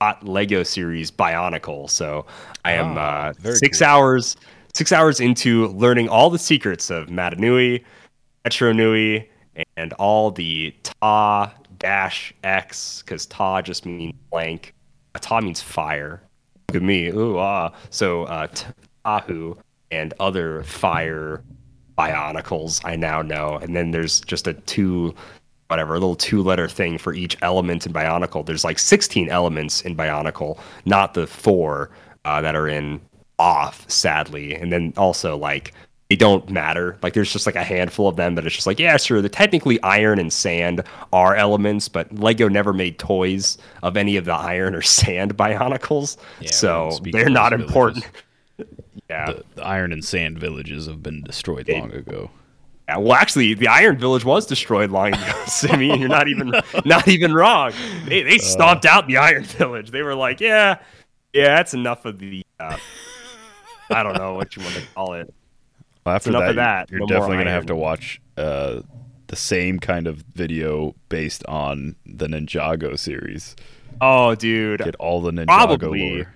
hot 0.01 0.27
Lego 0.27 0.61
series 0.63 1.09
Bionicle. 1.09 1.89
So 1.89 2.25
I 2.65 2.73
am 2.73 2.97
Ah, 2.97 3.27
uh, 3.45 3.53
six 3.53 3.79
cool. 3.79 3.87
hours 3.87 4.35
six 4.73 4.91
hours 4.91 5.21
into 5.21 5.67
learning 5.69 6.09
all 6.09 6.29
the 6.29 6.39
secrets 6.39 6.89
of 6.89 7.07
Matanui, 7.07 7.81
Metru 8.45 8.75
Nui, 8.75 9.29
and 9.77 9.93
all 9.93 10.31
the 10.31 10.75
Ta 10.83 11.53
dash 11.79 12.33
X 12.43 13.03
because 13.03 13.25
Ta 13.27 13.61
just 13.61 13.85
means 13.85 14.13
blank. 14.29 14.73
Ta 15.21 15.39
means 15.39 15.61
fire. 15.61 16.21
Look 16.73 16.81
at 16.81 16.85
me. 16.85 17.07
Ooh 17.07 17.37
ah. 17.37 17.73
So 17.89 18.23
uh, 18.23 18.47
Tahu 19.05 19.57
and 19.91 20.13
other 20.19 20.63
fire 20.63 21.43
bionicles 21.97 22.81
I 22.85 22.95
now 22.95 23.21
know. 23.21 23.57
And 23.61 23.75
then 23.75 23.91
there's 23.91 24.21
just 24.21 24.47
a 24.47 24.53
two 24.53 25.13
whatever, 25.67 25.95
a 25.95 25.99
little 25.99 26.15
two 26.15 26.43
letter 26.43 26.67
thing 26.67 26.97
for 26.97 27.13
each 27.13 27.37
element 27.41 27.85
in 27.85 27.93
Bionicle. 27.93 28.45
There's 28.45 28.65
like 28.65 28.77
16 28.77 29.29
elements 29.29 29.81
in 29.81 29.95
Bionicle, 29.95 30.59
not 30.83 31.13
the 31.13 31.25
four 31.25 31.91
uh, 32.25 32.41
that 32.41 32.55
are 32.55 32.67
in 32.67 32.99
off, 33.39 33.89
sadly. 33.89 34.53
And 34.53 34.71
then 34.71 34.93
also 34.97 35.37
like 35.37 35.73
they 36.11 36.17
don't 36.17 36.49
matter. 36.49 36.97
Like 37.01 37.13
there's 37.13 37.31
just 37.31 37.45
like 37.45 37.55
a 37.55 37.63
handful 37.63 38.09
of 38.09 38.17
them 38.17 38.35
that 38.35 38.45
it's 38.45 38.53
just 38.53 38.67
like, 38.67 38.79
yeah, 38.79 38.97
sure, 38.97 39.21
the 39.21 39.29
technically 39.29 39.81
iron 39.81 40.19
and 40.19 40.33
sand 40.33 40.83
are 41.13 41.37
elements, 41.37 41.87
but 41.87 42.13
Lego 42.13 42.49
never 42.49 42.73
made 42.73 42.99
toys 42.99 43.57
of 43.81 43.95
any 43.95 44.17
of 44.17 44.25
the 44.25 44.33
iron 44.33 44.75
or 44.75 44.81
sand 44.81 45.37
Bionicles. 45.37 46.17
Yeah, 46.41 46.51
so 46.51 46.99
they're 47.13 47.29
not 47.29 47.53
important. 47.53 48.05
yeah. 49.09 49.27
The, 49.27 49.43
the 49.55 49.63
iron 49.65 49.93
and 49.93 50.03
sand 50.03 50.37
villages 50.37 50.85
have 50.87 51.01
been 51.01 51.23
destroyed 51.23 51.69
long 51.69 51.93
ago. 51.93 52.29
Yeah, 52.89 52.97
well, 52.97 53.13
actually, 53.13 53.53
the 53.53 53.69
Iron 53.69 53.97
Village 53.97 54.25
was 54.25 54.45
destroyed 54.45 54.91
long 54.91 55.13
ago, 55.13 55.33
Simi. 55.45 55.97
You're 55.97 56.09
not 56.09 56.27
even 56.27 56.51
not 56.83 57.07
even 57.07 57.33
wrong. 57.33 57.71
They 58.03 58.23
they 58.23 58.37
stomped 58.37 58.83
out 58.83 59.07
the 59.07 59.15
Iron 59.15 59.45
Village. 59.45 59.91
They 59.91 60.01
were 60.01 60.15
like, 60.15 60.41
yeah, 60.41 60.79
yeah, 61.31 61.55
that's 61.55 61.73
enough 61.73 62.03
of 62.03 62.19
the. 62.19 62.45
Uh, 62.59 62.77
I 63.89 64.03
don't 64.03 64.17
know 64.17 64.33
what 64.33 64.57
you 64.57 64.63
want 64.63 64.75
to 64.75 64.81
call 64.93 65.13
it. 65.13 65.33
Well, 66.05 66.15
after 66.15 66.31
that, 66.31 66.55
that. 66.55 66.91
you're 66.91 67.05
definitely 67.07 67.37
gonna 67.37 67.51
have 67.51 67.67
to 67.67 67.75
watch 67.75 68.21
uh, 68.37 68.81
the 69.27 69.35
same 69.35 69.79
kind 69.79 70.07
of 70.07 70.23
video 70.33 70.95
based 71.09 71.45
on 71.45 71.95
the 72.05 72.27
Ninjago 72.27 72.97
series. 72.97 73.55
Oh, 73.99 74.33
dude, 74.35 74.83
Get 74.83 74.95
all 74.95 75.21
the 75.21 75.31
Ninjago 75.31 75.45
Probably. 75.45 76.15
lore. 76.17 76.33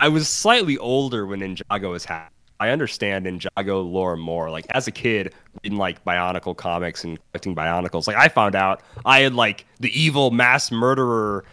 I 0.00 0.08
was 0.08 0.28
slightly 0.28 0.76
older 0.76 1.24
when 1.24 1.40
Ninjago 1.40 1.90
was 1.90 2.04
happening. 2.04 2.32
I 2.58 2.70
understand 2.70 3.26
Ninjago 3.26 3.90
lore 3.90 4.16
more. 4.16 4.50
Like 4.50 4.66
as 4.70 4.86
a 4.88 4.90
kid, 4.90 5.34
reading 5.62 5.78
like 5.78 6.04
Bionicle 6.04 6.56
comics 6.56 7.04
and 7.04 7.18
collecting 7.30 7.54
Bionicles, 7.54 8.06
like 8.06 8.16
I 8.16 8.28
found 8.28 8.54
out 8.54 8.82
I 9.04 9.20
had 9.20 9.34
like 9.34 9.66
the 9.80 9.90
evil 9.98 10.30
mass 10.30 10.72
murderer. 10.72 11.44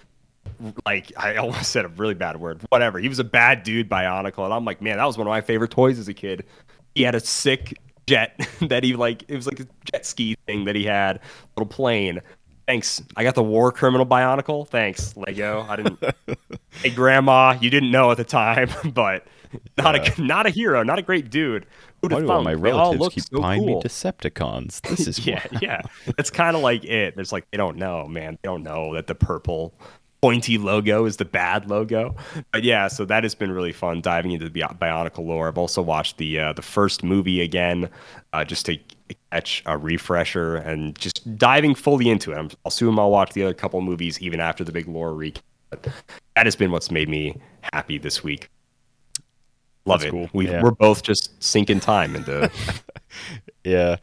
Like 0.86 1.12
I 1.18 1.36
almost 1.36 1.72
said 1.72 1.86
a 1.86 1.90
really 1.90 2.14
bad 2.14 2.40
word. 2.40 2.62
Whatever. 2.70 3.00
He 3.00 3.10
was 3.10 3.20
a 3.20 3.24
bad 3.26 3.64
dude, 3.64 3.90
Bionicle, 3.90 4.46
and 4.46 4.54
I'm 4.54 4.66
like, 4.66 4.82
man, 4.82 4.98
that 4.98 5.06
was 5.06 5.18
one 5.18 5.28
of 5.28 5.32
my 5.32 5.42
favorite 5.42 5.72
toys 5.72 6.00
as 6.00 6.08
a 6.08 6.14
kid. 6.14 6.46
He 6.96 7.04
had 7.04 7.16
a 7.16 7.20
sick 7.20 7.78
jet 8.08 8.48
that 8.62 8.84
he 8.84 8.96
like. 8.96 9.24
It 9.28 9.36
was 9.36 9.48
like 9.48 9.60
a 9.60 9.68
jet 9.92 10.06
ski 10.06 10.36
thing 10.46 10.66
that 10.66 10.76
he 10.76 10.86
had, 10.86 11.20
little 11.56 11.68
plane. 11.68 12.22
Thanks. 12.68 13.02
I 13.18 13.24
got 13.24 13.36
the 13.36 13.44
war 13.44 13.72
criminal 13.72 14.06
Bionicle. 14.06 14.68
Thanks, 14.68 15.16
Lego. 15.18 15.66
I 15.68 15.76
didn't. 15.76 16.02
hey, 16.82 16.90
Grandma, 16.92 17.58
you 17.60 17.70
didn't 17.70 17.92
know 17.92 18.10
at 18.12 18.18
the 18.18 18.24
time, 18.24 18.70
but 18.94 19.28
not 19.78 19.96
a 19.96 20.22
not 20.22 20.46
a 20.46 20.50
hero, 20.50 20.84
not 20.84 20.98
a 20.98 21.02
great 21.02 21.30
dude. 21.30 21.66
Who'd 22.02 22.12
Why 22.12 22.20
have 22.20 22.28
do 22.28 22.32
all 22.32 22.44
my 22.44 22.54
relatives 22.54 23.10
keep 23.10 23.24
so 23.24 23.42
buying 23.42 23.64
cool. 23.64 23.78
me 23.78 23.82
Decepticons? 23.82 24.82
This 24.82 25.08
is 25.08 25.26
yeah, 25.26 25.46
yeah. 25.62 25.82
That's 26.18 26.30
kind 26.30 26.56
of 26.56 26.62
like 26.62 26.84
it. 26.84 27.16
It's 27.18 27.32
like 27.32 27.50
they 27.52 27.58
don't 27.58 27.78
know, 27.78 28.08
man. 28.08 28.38
They 28.42 28.48
don't 28.48 28.64
know 28.64 28.94
that 28.96 29.08
the 29.08 29.16
purple 29.16 29.74
pointy 30.24 30.58
logo 30.58 31.04
is 31.04 31.18
the 31.18 31.26
bad 31.26 31.70
logo. 31.70 32.16
But 32.54 32.64
yeah, 32.64 32.88
so 32.88 33.04
that 33.04 33.24
has 33.24 33.36
been 33.36 33.52
really 33.52 33.74
fun 33.74 34.00
diving 34.00 34.32
into 34.32 34.48
the 34.48 34.62
Bi- 34.62 34.74
Bionicle 34.88 35.26
lore. 35.26 35.50
I've 35.50 35.58
also 35.58 35.82
watched 35.82 36.18
the 36.18 36.40
uh, 36.40 36.54
the 36.54 36.62
first 36.62 37.04
movie 37.04 37.42
again, 37.42 37.90
uh, 38.32 38.46
just 38.46 38.66
to 38.68 38.78
catch 39.34 39.62
a 39.66 39.78
refresher 39.78 40.56
and 40.56 40.98
just 40.98 41.38
diving 41.38 41.76
fully 41.76 42.10
into 42.10 42.32
it. 42.32 42.38
I'm, 42.38 42.46
I'll 42.64 42.70
assume 42.70 42.98
I'll 43.00 43.12
watch 43.12 43.34
the 43.34 43.44
other 43.44 43.54
couple 43.54 43.82
movies 43.82 44.18
even 44.22 44.40
after 44.40 44.64
the 44.64 44.72
big 44.72 44.88
lore 44.88 45.12
recap. 45.12 45.42
But 45.72 45.90
that 46.38 46.46
has 46.46 46.56
been 46.56 46.72
what's 46.72 46.90
made 46.90 47.10
me 47.10 47.36
happy 47.74 47.98
this 47.98 48.24
week. 48.24 48.50
Love 49.86 50.00
That's 50.00 50.08
it. 50.08 50.12
cool. 50.12 50.30
We, 50.32 50.48
Yeah. 50.48 50.64
We're 50.64 50.72
both 50.72 51.04
just 51.04 51.44
sinking 51.44 51.82
time 51.82 52.16
into. 52.16 52.50
Yeah. 53.66 53.98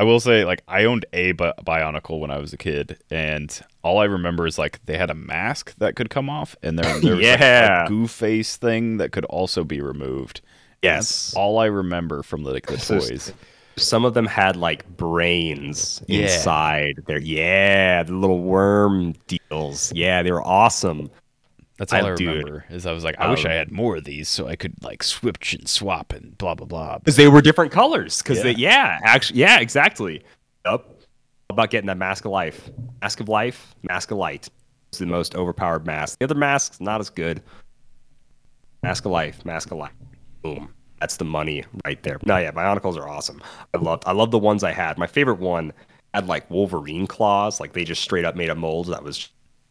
I 0.00 0.04
will 0.04 0.18
say, 0.20 0.44
like, 0.46 0.62
I 0.66 0.84
owned 0.84 1.04
a 1.12 1.32
Bi- 1.32 1.52
Bionicle 1.62 2.18
when 2.20 2.30
I 2.30 2.38
was 2.38 2.52
a 2.54 2.56
kid, 2.56 2.96
and 3.10 3.48
all 3.82 3.98
I 3.98 4.04
remember 4.04 4.46
is 4.46 4.58
like 4.58 4.80
they 4.86 4.96
had 4.96 5.10
a 5.10 5.14
mask 5.14 5.74
that 5.78 5.94
could 5.94 6.08
come 6.08 6.30
off, 6.30 6.56
and 6.62 6.78
there, 6.78 6.98
there 7.00 7.16
was 7.16 7.26
like, 7.26 7.40
a 7.40 7.84
goo 7.88 8.06
face 8.06 8.56
thing 8.56 8.96
that 8.96 9.12
could 9.12 9.26
also 9.26 9.62
be 9.62 9.80
removed. 9.80 10.40
yes. 10.82 11.34
All 11.36 11.58
I 11.58 11.66
remember 11.66 12.22
from 12.22 12.44
the, 12.44 12.52
like, 12.52 12.66
the 12.66 12.76
toys. 13.00 13.32
some 13.76 14.04
of 14.06 14.14
them 14.14 14.26
had 14.26 14.56
like 14.56 14.88
brains 14.96 16.02
Yeah. 16.06 16.22
inside 16.22 16.94
there. 17.06 17.20
Yeah, 17.20 18.02
the 18.02 18.14
little 18.14 18.40
worm 18.42 19.14
deals. 19.26 19.92
Yeah, 19.94 20.22
they 20.22 20.32
were 20.32 20.42
awesome. 20.46 21.10
That's 21.80 21.92
all 21.94 22.04
I- 22.06 22.12
I, 22.12 22.14
dude. 22.14 22.28
remember. 22.44 22.64
Is 22.68 22.84
I 22.84 22.92
was 22.92 23.04
like, 23.04 23.16
I 23.18 23.30
wish 23.30 23.44
Um, 23.44 23.50
I 23.50 23.54
had 23.54 23.72
more 23.72 23.96
of 23.96 24.04
these 24.04 24.28
so 24.28 24.46
I 24.46 24.54
could 24.54 24.74
like 24.84 25.02
switch 25.02 25.54
and 25.54 25.66
swap 25.66 26.12
and 26.12 26.36
blah 26.38 26.54
blah 26.54 26.66
blah. 26.66 26.98
Because 26.98 27.16
they 27.16 27.26
were 27.26 27.40
different 27.40 27.72
colors. 27.72 28.18
Because 28.22 28.36
Yeah. 28.36 28.42
they, 28.44 28.52
yeah, 28.52 28.98
actually, 29.02 29.40
yeah, 29.40 29.58
exactly. 29.60 30.22
Yep. 30.66 30.84
About 31.48 31.70
getting 31.70 31.86
that 31.86 31.96
mask 31.96 32.26
of 32.26 32.32
life. 32.32 32.68
Mask 33.00 33.18
of 33.20 33.28
life, 33.30 33.74
mask 33.82 34.10
of 34.10 34.18
light. 34.18 34.48
It's 34.90 34.98
the 34.98 35.06
most 35.06 35.34
overpowered 35.34 35.86
mask. 35.86 36.18
The 36.18 36.24
other 36.26 36.34
masks, 36.34 36.80
not 36.82 37.00
as 37.00 37.08
good. 37.10 37.42
Mask 38.82 39.04
of 39.04 39.10
life, 39.12 39.44
mask 39.44 39.70
of 39.70 39.78
light. 39.78 39.92
Boom. 40.42 40.72
That's 41.00 41.16
the 41.16 41.24
money 41.24 41.64
right 41.84 42.02
there. 42.02 42.18
No, 42.26 42.36
yeah, 42.36 42.50
Bionicles 42.50 42.98
are 42.98 43.08
awesome. 43.08 43.42
I 43.74 43.78
love 43.78 44.00
I 44.04 44.12
love 44.12 44.30
the 44.30 44.38
ones 44.38 44.62
I 44.62 44.72
had. 44.72 44.98
My 44.98 45.06
favorite 45.06 45.38
one 45.38 45.72
had 46.12 46.26
like 46.28 46.50
Wolverine 46.50 47.06
claws. 47.06 47.58
Like 47.58 47.72
they 47.72 47.84
just 47.84 48.02
straight 48.02 48.24
up 48.26 48.36
made 48.36 48.50
a 48.50 48.54
mold 48.54 48.88
that 48.88 49.02
was 49.02 49.30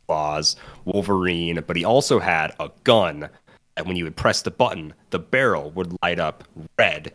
claws, 0.10 0.56
Wolverine, 0.86 1.64
but 1.68 1.78
he 1.78 1.86
also 1.86 2.18
had 2.18 2.56
a 2.60 2.72
gun 2.84 3.30
that 3.76 3.86
when 3.86 3.96
you 3.96 4.06
would 4.06 4.16
press 4.16 4.42
the 4.42 4.50
button, 4.50 4.92
the 5.12 5.20
barrel 5.20 5.70
would 5.72 5.96
light 6.02 6.20
up 6.20 6.44
red, 6.80 7.14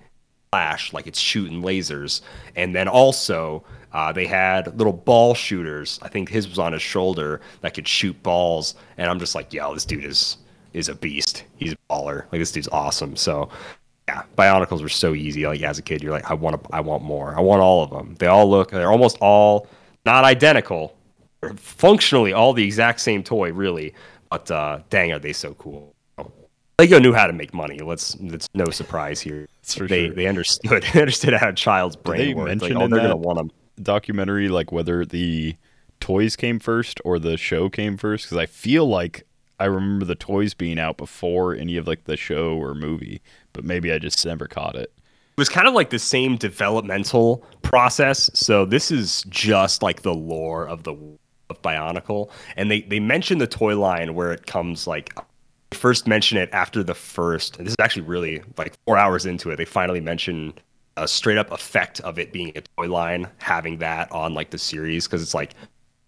flash 0.53 0.93
like 0.93 1.09
it's 1.09 1.19
shooting 1.19 1.61
lasers. 1.61 2.21
And 2.55 2.73
then 2.73 2.87
also, 2.87 3.65
uh, 3.93 4.13
they 4.13 4.27
had 4.27 4.79
little 4.79 4.93
ball 4.93 5.35
shooters. 5.35 5.99
I 6.03 6.09
think 6.09 6.29
his 6.29 6.49
was 6.49 6.61
on 6.61 6.73
his 6.73 6.83
shoulder 6.83 7.41
that 7.63 7.75
could 7.75 7.89
shoot 7.89 8.23
balls. 8.23 8.77
And 8.97 9.11
I'm 9.11 9.19
just 9.19 9.35
like, 9.35 9.53
yo, 9.53 9.75
this 9.75 9.85
dude 9.85 10.05
is 10.05 10.37
is 10.73 10.89
a 10.89 10.95
beast. 10.95 11.43
He's 11.57 11.73
a 11.73 11.77
baller. 11.91 12.23
Like 12.31 12.41
this 12.41 12.53
dude's 12.53 12.69
awesome. 12.69 13.17
So 13.17 13.49
yeah, 14.07 14.23
Bionicles 14.39 14.83
were 14.83 14.89
so 14.89 15.15
easy. 15.15 15.49
Like 15.49 15.63
as 15.63 15.81
a 15.81 15.83
kid, 15.83 16.01
you're 16.01 16.13
like, 16.13 16.31
I 16.31 16.35
want 16.35 16.63
to, 16.63 16.73
I 16.73 16.81
want 16.81 17.03
more. 17.03 17.37
I 17.37 17.41
want 17.41 17.61
all 17.61 17.83
of 17.83 17.91
them. 17.91 18.15
They 18.21 18.29
all 18.29 18.49
look, 18.49 18.71
they're 18.71 18.93
almost 18.93 19.19
all 19.21 19.67
not 20.07 20.23
identical, 20.23 20.97
functionally 21.57 22.33
all 22.33 22.53
the 22.53 22.65
exact 22.65 23.01
same 23.01 23.23
toy, 23.23 23.53
really. 23.53 23.95
But 24.31 24.51
uh, 24.51 24.81
dang, 24.91 25.13
are 25.13 25.19
they 25.19 25.33
so 25.33 25.55
cool? 25.55 25.95
Lego 26.79 26.99
knew 26.99 27.13
how 27.13 27.27
to 27.29 27.33
make 27.33 27.55
money. 27.55 27.79
Let's, 27.79 28.15
it's 28.17 28.49
no 28.55 28.65
surprise 28.67 29.21
here. 29.21 29.47
they, 29.63 29.87
sure. 29.87 30.09
they 30.09 30.27
understood, 30.27 30.83
they 30.93 31.01
understood 31.01 31.35
how 31.35 31.51
a 31.51 31.53
child's 31.53 31.95
brain 31.95 32.37
works. 32.37 32.63
Like, 32.63 32.73
oh, 32.73 32.89
they're 32.89 33.01
gonna 33.01 33.17
want 33.17 33.39
them. 33.39 33.51
documentary 33.81 34.49
like 34.49 34.73
whether 34.73 35.05
the 35.05 35.57
toys 36.01 36.37
came 36.37 36.59
first 36.59 37.01
or 37.05 37.19
the 37.19 37.37
show 37.37 37.71
came 37.71 37.97
first 37.97 38.27
because 38.27 38.37
i 38.37 38.45
feel 38.45 38.87
like 38.87 39.27
i 39.59 39.65
remember 39.65 40.05
the 40.05 40.15
toys 40.15 40.53
being 40.53 40.79
out 40.79 40.99
before 40.99 41.55
any 41.55 41.79
of 41.79 41.87
like 41.87 42.05
the 42.05 42.17
show 42.17 42.57
or 42.57 42.75
movie 42.75 43.23
but 43.55 43.65
maybe 43.65 43.91
i 43.91 43.99
just 43.99 44.27
never 44.27 44.47
caught 44.47 44.77
it 44.77 44.93
it 45.37 45.41
was 45.41 45.49
kind 45.49 45.67
of 45.67 45.75
like 45.75 45.91
the 45.91 45.99
same 45.99 46.37
developmental 46.37 47.39
process. 47.63 48.31
So 48.35 48.65
this 48.65 48.93
is 48.93 49.25
just 49.29 49.83
like 49.83 50.03
the 50.03 50.15
lore 50.15 50.65
of 50.65 50.85
the 50.85 50.97
of 51.51 51.61
Bionicle, 51.63 52.31
and 52.57 52.71
they 52.71 52.83
they 52.83 53.01
mention 53.01 53.39
the 53.39 53.47
toy 53.47 53.79
line 53.79 54.15
where 54.15 54.33
it 54.33 54.47
comes 54.47 54.87
like 54.87 55.15
first 55.73 56.07
mention 56.07 56.39
it 56.39 56.49
after 56.53 56.83
the 56.83 56.95
first. 56.95 57.59
This 57.59 57.69
is 57.69 57.77
actually 57.81 58.03
really 58.03 58.43
like 58.57 58.75
four 58.87 58.97
hours 58.97 59.27
into 59.27 59.51
it. 59.51 59.57
They 59.57 59.65
finally 59.65 60.01
mention 60.01 60.55
a 60.97 61.09
straight 61.09 61.39
up 61.39 61.51
effect 61.51 62.01
of 62.01 62.19
it 62.19 62.33
being 62.33 62.53
a 62.57 62.63
toy 62.77 62.89
line, 62.89 63.29
having 63.39 63.79
that 63.79 64.11
on 64.13 64.35
like 64.35 64.51
the 64.51 64.59
series 64.59 65.07
because 65.07 65.23
it's 65.23 65.35
like 65.35 65.55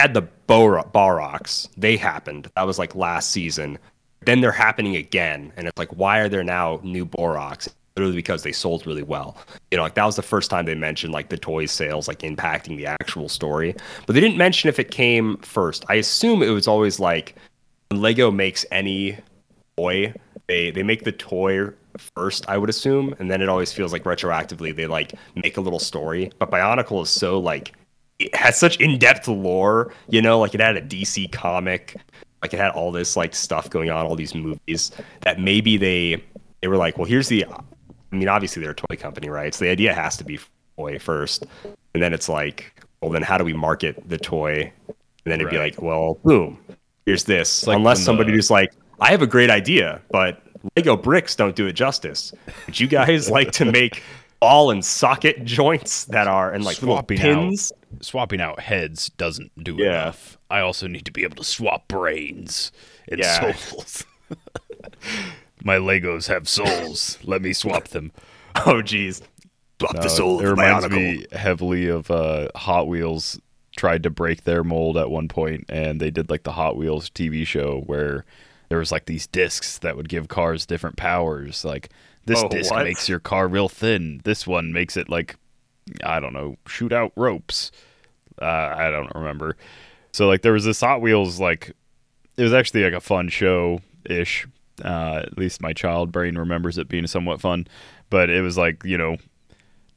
had 0.01 0.15
the 0.15 0.23
Bor- 0.23 0.85
Bohroks. 0.95 1.69
They 1.77 1.97
happened. 1.97 2.51
That 2.55 2.67
was 2.67 2.79
like 2.79 2.95
last 2.95 3.31
season. 3.31 3.79
Then 4.25 4.41
they're 4.41 4.53
happening 4.53 4.97
again, 4.97 5.53
and 5.57 5.69
it's 5.69 5.79
like, 5.79 5.91
why 5.91 6.19
are 6.19 6.29
there 6.29 6.43
now 6.43 6.81
new 6.83 7.07
Bohroks? 7.07 7.69
Literally 7.97 8.17
because 8.17 8.43
they 8.43 8.53
sold 8.53 8.87
really 8.87 9.03
well. 9.03 9.37
You 9.71 9.79
know, 9.79 9.83
like 9.83 9.95
that 9.95 10.05
was 10.05 10.17
the 10.17 10.23
first 10.23 10.51
time 10.51 10.67
they 10.67 10.75
mentioned 10.75 11.13
like 11.13 11.31
the 11.31 11.39
toy 11.39 11.67
sales 11.67 12.09
like 12.09 12.19
impacting 12.21 12.77
the 12.77 12.87
actual 12.87 13.29
story. 13.29 13.75
But 14.07 14.13
they 14.15 14.21
didn't 14.21 14.37
mention 14.37 14.69
if 14.69 14.79
it 14.79 14.91
came 14.91 15.39
first. 15.39 15.85
I 15.89 15.95
assume 15.95 16.43
it 16.43 16.51
was 16.51 16.69
always 16.69 17.01
like 17.01 17.37
Lego 17.91 18.31
makes 18.31 18.67
any 18.71 19.19
toy, 19.77 20.13
they 20.47 20.71
they 20.71 20.83
make 20.83 21.05
the 21.05 21.13
toy 21.13 21.71
first, 22.15 22.49
I 22.49 22.59
would 22.59 22.69
assume, 22.69 23.15
and 23.19 23.31
then 23.31 23.41
it 23.43 23.49
always 23.49 23.73
feels 23.73 23.93
like 23.93 24.05
retroactively 24.05 24.75
they 24.75 24.87
like 24.87 25.13
make 25.35 25.57
a 25.57 25.61
little 25.61 25.79
story. 25.79 26.31
But 26.39 26.51
Bionicle 26.51 27.03
is 27.03 27.11
so 27.11 27.39
like 27.39 27.73
it 28.19 28.35
has 28.35 28.59
such 28.59 28.79
in-depth 28.81 29.29
lore, 29.29 29.93
you 30.09 30.23
know, 30.23 30.39
like 30.39 30.55
it 30.55 30.61
had 30.61 30.77
a 30.77 30.83
DC 30.83 31.31
comic, 31.33 31.97
like 32.43 32.55
it 32.55 32.61
had 32.61 32.71
all 32.71 32.93
this 32.93 33.17
like 33.17 33.35
stuff 33.35 33.71
going 33.71 33.91
on, 33.91 34.07
all 34.07 34.17
these 34.17 34.35
movies 34.35 34.93
that 35.23 35.41
maybe 35.41 35.77
they 35.77 36.23
they 36.61 36.69
were 36.69 36.77
like, 36.77 36.99
well, 36.99 37.07
here's 37.07 37.29
the 37.29 37.45
I 38.13 38.17
mean, 38.17 38.29
obviously 38.29 38.63
they're 38.63 38.73
a 38.73 38.75
toy 38.75 38.97
company, 38.97 39.29
right? 39.29 39.53
So 39.55 39.65
the 39.65 39.71
idea 39.71 39.93
has 39.95 40.17
to 40.19 40.25
be 40.25 40.39
toy 40.77 40.99
first. 40.99 41.47
And 41.95 42.03
then 42.03 42.13
it's 42.13 42.29
like, 42.29 42.73
well, 43.01 43.11
then 43.11 43.23
how 43.23 43.37
do 43.39 43.45
we 43.45 43.53
market 43.53 44.09
the 44.09 44.19
toy? 44.19 44.73
And 44.89 44.97
then 45.33 45.41
it'd 45.41 45.51
be 45.51 45.59
like, 45.59 45.81
well, 45.83 46.19
boom, 46.25 46.59
here's 47.05 47.25
this. 47.25 47.67
like 47.67 47.77
Unless 47.77 48.03
somebody 48.05 48.31
the- 48.31 48.37
who's 48.37 48.51
like, 48.51 48.73
I 49.01 49.11
have 49.11 49.23
a 49.23 49.27
great 49.27 49.51
idea, 49.51 50.01
but 50.11 50.43
Lego 50.77 50.97
bricks 50.97 51.35
don't 51.37 51.55
do 51.57 51.67
it 51.67 51.73
justice. 51.75 52.33
Would 52.67 52.79
you 52.81 52.87
guys 52.87 53.29
like 53.39 53.51
to 53.53 53.65
make 53.65 54.03
ball 54.41 54.71
and 54.71 54.85
socket 54.85 55.45
joints 55.45 56.05
that 56.07 56.27
are 56.29 56.53
and 56.53 56.65
like 56.65 56.77
Swapping 56.77 57.19
pins? 57.19 57.73
out 57.73 57.79
swapping 58.05 58.41
out 58.41 58.61
heads 58.61 59.09
doesn't 59.11 59.51
do 59.65 59.75
Yeah. 59.77 60.03
enough. 60.03 60.37
I 60.51 60.61
also 60.61 60.87
need 60.87 61.05
to 61.07 61.13
be 61.13 61.25
able 61.25 61.37
to 61.37 61.45
swap 61.45 61.89
brains 61.89 62.71
and 63.09 63.19
Yeah. 63.21 63.55
souls. 63.55 64.05
My 65.67 65.79
Legos 65.79 66.29
have 66.29 66.49
souls. 66.49 67.19
Let 67.25 67.43
me 67.43 67.53
swap 67.53 67.89
them. 67.89 68.13
Oh, 68.65 68.83
geez. 68.83 69.21
Swap 69.81 69.97
the 69.97 70.03
Uh, 70.03 70.09
soul 70.09 70.39
it 70.41 70.45
the 70.45 70.51
reminds 70.51 70.89
me 70.89 71.27
heavily 71.33 71.89
of 71.89 72.09
uh, 72.11 72.49
Hot 72.55 72.87
Wheels 72.87 73.41
tried 73.77 74.05
to 74.05 74.11
break 74.11 74.45
their 74.45 74.63
mold 74.63 74.97
at 74.97 75.11
one 75.11 75.27
point, 75.29 75.65
and 75.69 76.01
they 76.01 76.11
did 76.11 76.31
like 76.31 76.45
the 76.45 76.53
Hot 76.53 76.77
Wheels 76.77 77.11
TV 77.11 77.45
show 77.47 77.83
where 77.87 78.25
there 78.69 78.79
was 78.79 78.93
like 78.93 79.07
these 79.07 79.27
discs 79.27 79.79
that 79.79 79.97
would 79.97 80.09
give 80.09 80.29
cars 80.29 80.67
different 80.67 80.97
powers. 80.97 81.65
Like 81.65 81.91
this 82.27 82.43
Oh, 82.43 82.49
disc 82.49 82.71
what? 82.71 82.85
makes 82.85 83.09
your 83.09 83.19
car 83.21 83.49
real 83.49 83.69
thin. 83.69 84.21
This 84.25 84.47
one 84.47 84.73
makes 84.73 84.97
it 84.97 85.09
like 85.09 85.37
I 86.05 86.21
don't 86.21 86.33
know, 86.33 86.57
shoot 86.69 86.93
out 86.93 87.13
ropes. 87.17 87.71
Uh, 88.41 88.45
I 88.77 88.91
don't 88.91 89.13
remember. 89.15 89.57
So 90.13 90.27
like 90.29 90.43
there 90.43 90.53
was 90.53 90.65
this 90.65 90.81
Hot 90.81 91.01
Wheels 91.01 91.39
like 91.41 91.73
it 92.37 92.43
was 92.45 92.55
actually 92.55 92.85
like 92.85 92.95
a 92.95 93.01
fun 93.01 93.29
show 93.29 93.81
ish. 94.09 94.47
Uh, 94.85 95.23
at 95.25 95.39
least 95.39 95.61
my 95.63 95.73
child 95.73 96.13
brain 96.13 96.37
remembers 96.37 96.79
it 96.79 96.89
being 96.89 97.07
somewhat 97.07 97.41
fun. 97.41 97.67
But 98.11 98.31
it 98.31 98.43
was 98.43 98.57
like 98.59 98.85
you 98.85 98.99
know, 98.99 99.17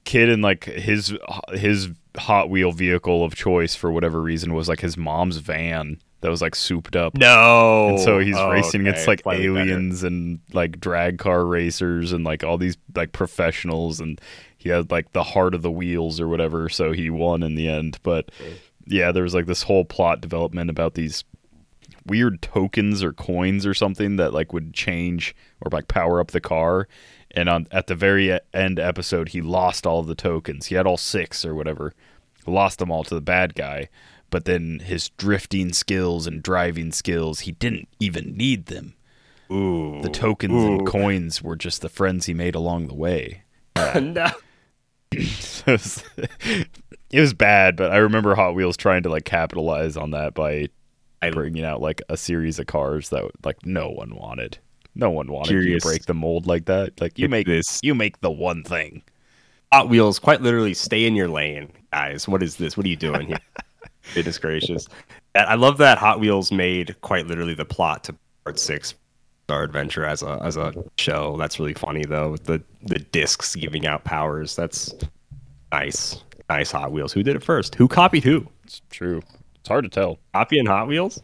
kid 0.05 0.29
in 0.29 0.41
like 0.41 0.65
his 0.65 1.15
his 1.53 1.89
Hot 2.17 2.49
Wheel 2.49 2.71
vehicle 2.71 3.23
of 3.23 3.35
choice 3.35 3.75
for 3.75 3.91
whatever 3.91 4.21
reason 4.21 4.53
was 4.53 4.67
like 4.67 4.79
his 4.81 4.97
mom's 4.97 5.37
van 5.37 5.99
that 6.21 6.29
was 6.29 6.41
like 6.41 6.55
souped 6.55 6.95
up. 6.97 7.15
No. 7.15 7.89
And 7.89 7.99
so 7.99 8.19
he's 8.19 8.35
Oh, 8.35 8.49
racing 8.49 8.81
okay. 8.81 8.89
against 8.89 9.07
like 9.07 9.21
Slightly 9.21 9.47
better. 9.47 9.59
aliens 9.61 10.03
and 10.03 10.39
like 10.51 10.79
drag 10.81 11.17
car 11.17 11.45
racers 11.45 12.11
and 12.11 12.25
like 12.25 12.43
all 12.43 12.57
these 12.57 12.75
like 12.95 13.13
professionals 13.13 13.99
and 14.01 14.19
he 14.57 14.67
had 14.69 14.91
like 14.91 15.13
the 15.13 15.23
heart 15.23 15.53
of 15.55 15.61
the 15.61 15.71
wheels 15.71 16.19
or 16.19 16.27
whatever 16.27 16.67
so 16.67 16.91
he 16.91 17.09
won 17.09 17.41
in 17.41 17.55
the 17.55 17.69
end 17.69 17.97
but 18.03 18.29
yeah 18.85 19.13
there 19.13 19.23
was 19.23 19.33
like 19.33 19.45
this 19.45 19.63
whole 19.63 19.85
plot 19.85 20.19
development 20.19 20.69
about 20.69 20.95
these 20.95 21.23
weird 22.09 22.41
tokens 22.41 23.03
or 23.03 23.13
coins 23.13 23.65
or 23.65 23.73
something 23.73 24.15
that 24.17 24.33
like 24.33 24.51
would 24.53 24.73
change 24.73 25.35
or 25.61 25.69
like 25.71 25.87
power 25.87 26.19
up 26.19 26.31
the 26.31 26.41
car. 26.41 26.87
And 27.31 27.47
on 27.47 27.67
at 27.71 27.87
the 27.87 27.95
very 27.95 28.39
end 28.53 28.79
episode 28.79 29.29
he 29.29 29.41
lost 29.41 29.85
all 29.85 29.99
of 29.99 30.07
the 30.07 30.15
tokens. 30.15 30.67
He 30.67 30.75
had 30.75 30.87
all 30.87 30.97
six 30.97 31.45
or 31.45 31.53
whatever. 31.55 31.93
Lost 32.47 32.79
them 32.79 32.91
all 32.91 33.03
to 33.03 33.15
the 33.15 33.21
bad 33.21 33.55
guy. 33.55 33.89
But 34.31 34.45
then 34.45 34.79
his 34.79 35.09
drifting 35.09 35.73
skills 35.73 36.27
and 36.27 36.41
driving 36.43 36.91
skills 36.91 37.41
he 37.41 37.51
didn't 37.51 37.87
even 37.99 38.35
need 38.35 38.67
them. 38.67 38.95
Ooh. 39.51 39.99
the 40.03 40.09
tokens 40.09 40.63
and 40.63 40.85
coins 40.85 41.41
were 41.41 41.55
just 41.55 41.81
the 41.81 41.89
friends 41.89 42.27
he 42.27 42.35
made 42.35 42.53
along 42.55 42.87
the 42.87 42.95
way. 42.95 43.43
No. 43.99 44.27
so 45.39 45.71
it 45.71 45.81
was, 45.81 46.03
it 47.11 47.19
was 47.19 47.33
bad 47.33 47.75
but 47.75 47.91
i 47.91 47.97
remember 47.97 48.35
hot 48.35 48.53
wheels 48.53 48.77
trying 48.77 49.01
to 49.01 49.09
like 49.09 49.25
capitalize 49.25 49.97
on 49.97 50.11
that 50.11 50.35
by 50.35 50.67
I- 51.21 51.31
bringing 51.31 51.63
out 51.63 51.81
like 51.81 52.01
a 52.09 52.17
series 52.17 52.59
of 52.59 52.67
cars 52.67 53.09
that 53.09 53.23
like 53.43 53.65
no 53.65 53.89
one 53.89 54.15
wanted 54.15 54.57
no 54.95 55.09
one 55.11 55.31
wanted 55.31 55.63
you 55.63 55.79
to 55.79 55.85
break 55.85 56.05
the 56.05 56.13
mold 56.13 56.47
like 56.47 56.65
that 56.65 56.99
like 56.99 57.17
you 57.19 57.25
If 57.25 57.31
make 57.31 57.47
this- 57.47 57.79
you 57.83 57.93
make 57.95 58.19
the 58.21 58.31
one 58.31 58.63
thing 58.63 59.03
Hot 59.71 59.87
Wheels, 59.87 60.17
quite 60.17 60.41
literally, 60.41 60.73
stay 60.73 61.05
in 61.05 61.13
your 61.13 61.27
lane, 61.27 61.71
guys. 61.93 62.27
What 62.27 62.41
is 62.41 62.55
this? 62.55 62.75
What 62.75 62.87
are 62.87 62.89
you 62.89 62.95
doing 62.95 63.27
here? 63.27 63.37
Goodness 64.15 64.39
gracious! 64.39 64.87
I 65.35 65.53
love 65.53 65.77
that 65.77 65.99
Hot 65.99 66.19
Wheels 66.19 66.51
made 66.51 66.99
quite 67.01 67.27
literally 67.27 67.53
the 67.53 67.65
plot 67.65 68.03
to 68.05 68.15
Part 68.45 68.57
Six, 68.57 68.95
Star 69.43 69.61
Adventure 69.61 70.05
as 70.05 70.23
a 70.23 70.39
as 70.41 70.57
a 70.57 70.73
show. 70.97 71.37
That's 71.37 71.59
really 71.59 71.75
funny 71.75 72.03
though. 72.03 72.35
The 72.37 72.63
the 72.81 72.97
discs 72.97 73.55
giving 73.55 73.85
out 73.85 74.05
powers. 74.05 74.55
That's 74.55 74.91
nice, 75.71 76.23
nice 76.49 76.71
Hot 76.71 76.91
Wheels. 76.91 77.13
Who 77.13 77.21
did 77.21 77.35
it 77.35 77.43
first? 77.43 77.75
Who 77.75 77.87
copied 77.87 78.23
who? 78.23 78.47
it's 78.63 78.81
true 78.89 79.17
it's 79.19 79.38
hard 79.69 79.85
to 79.85 79.89
tell 79.89 80.19
Copying 80.33 80.65
Hot 80.65 80.87
Wheels. 80.87 81.21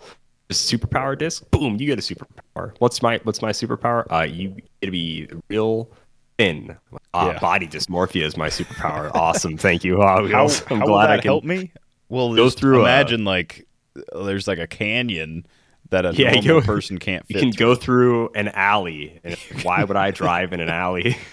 Just 0.50 0.72
superpower 0.72 1.18
disc. 1.18 1.44
Boom! 1.52 1.76
You 1.80 1.88
get 1.88 2.00
a 2.00 2.02
superpower. 2.02 2.74
What's 2.80 3.02
my 3.02 3.20
What's 3.24 3.42
my 3.42 3.52
superpower? 3.52 4.06
Uh, 4.12 4.22
you 4.24 4.50
get 4.52 4.70
to 4.84 4.92
be 4.92 5.28
real 5.50 5.90
thin. 6.38 6.78
Uh, 7.14 7.32
Yeah. 7.34 7.40
Body 7.40 7.68
dysmorphia 7.68 8.24
is 8.24 8.38
my 8.38 8.48
superpower. 8.50 9.12
awesome. 9.16 9.58
Thank 9.58 9.84
you, 9.84 9.98
Hot 9.98 10.30
how, 10.30 10.46
I'm 10.70 10.80
how 10.80 10.86
glad 10.86 10.88
will 10.88 10.98
that 11.00 11.10
I 11.10 11.16
can 11.18 11.24
help 11.24 11.44
me 11.44 11.72
well 12.10 12.36
go 12.36 12.46
just 12.46 12.60
through 12.60 12.78
a- 12.78 12.82
imagine 12.84 13.26
like 13.26 13.68
there's 14.14 14.48
like 14.48 14.60
a 14.60 14.68
canyon 14.68 15.46
that 15.90 16.06
a 16.06 16.14
Yeah, 16.14 16.32
normal 16.34 16.62
go- 16.62 16.66
person 16.66 17.00
can't 17.00 17.24
You 17.28 17.36
fit 17.36 17.40
can 17.42 17.52
through. 17.52 17.66
go 17.68 17.76
through 17.76 18.30
an 18.36 18.50
alley. 18.50 19.20
And 19.24 19.36
why 19.64 19.84
would 19.84 19.98
I 19.98 20.12
drive 20.12 20.54
in 20.54 20.60
an 20.60 20.70
alley? 20.70 21.18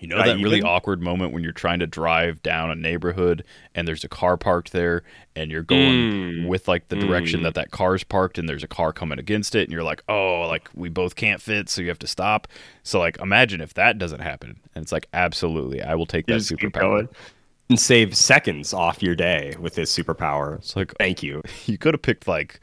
You 0.00 0.08
know 0.08 0.16
that 0.18 0.36
really 0.38 0.62
awkward 0.62 1.00
moment 1.02 1.32
when 1.32 1.42
you're 1.42 1.52
trying 1.52 1.78
to 1.80 1.86
drive 1.86 2.42
down 2.42 2.70
a 2.70 2.74
neighborhood 2.74 3.44
and 3.74 3.86
there's 3.88 4.04
a 4.04 4.08
car 4.08 4.36
parked 4.36 4.72
there 4.72 5.02
and 5.36 5.50
you're 5.50 5.62
going 5.62 5.78
Mm. 5.88 6.46
with 6.48 6.68
like 6.68 6.88
the 6.88 6.96
direction 6.96 7.40
Mm. 7.40 7.42
that 7.44 7.54
that 7.54 7.70
car's 7.70 8.04
parked 8.04 8.38
and 8.38 8.48
there's 8.48 8.62
a 8.64 8.68
car 8.68 8.92
coming 8.92 9.18
against 9.18 9.54
it 9.54 9.62
and 9.64 9.72
you're 9.72 9.82
like, 9.82 10.02
"Oh, 10.08 10.42
like 10.48 10.68
we 10.74 10.88
both 10.88 11.16
can't 11.16 11.40
fit, 11.40 11.68
so 11.68 11.82
you 11.82 11.88
have 11.88 11.98
to 12.00 12.06
stop." 12.06 12.48
So 12.82 12.98
like 12.98 13.18
imagine 13.20 13.60
if 13.60 13.74
that 13.74 13.98
doesn't 13.98 14.20
happen. 14.20 14.60
And 14.74 14.82
it's 14.82 14.92
like, 14.92 15.08
"Absolutely, 15.12 15.82
I 15.82 15.94
will 15.94 16.06
take 16.06 16.26
that 16.26 16.40
superpower." 16.40 17.08
And 17.70 17.78
save 17.78 18.16
seconds 18.16 18.72
off 18.72 19.02
your 19.02 19.14
day 19.14 19.54
with 19.60 19.74
this 19.74 19.94
superpower. 19.96 20.56
It's 20.58 20.74
like 20.74 20.94
Thank 20.98 21.22
you. 21.22 21.42
you 21.66 21.76
could 21.76 21.92
have 21.94 22.02
picked 22.02 22.26
like 22.26 22.60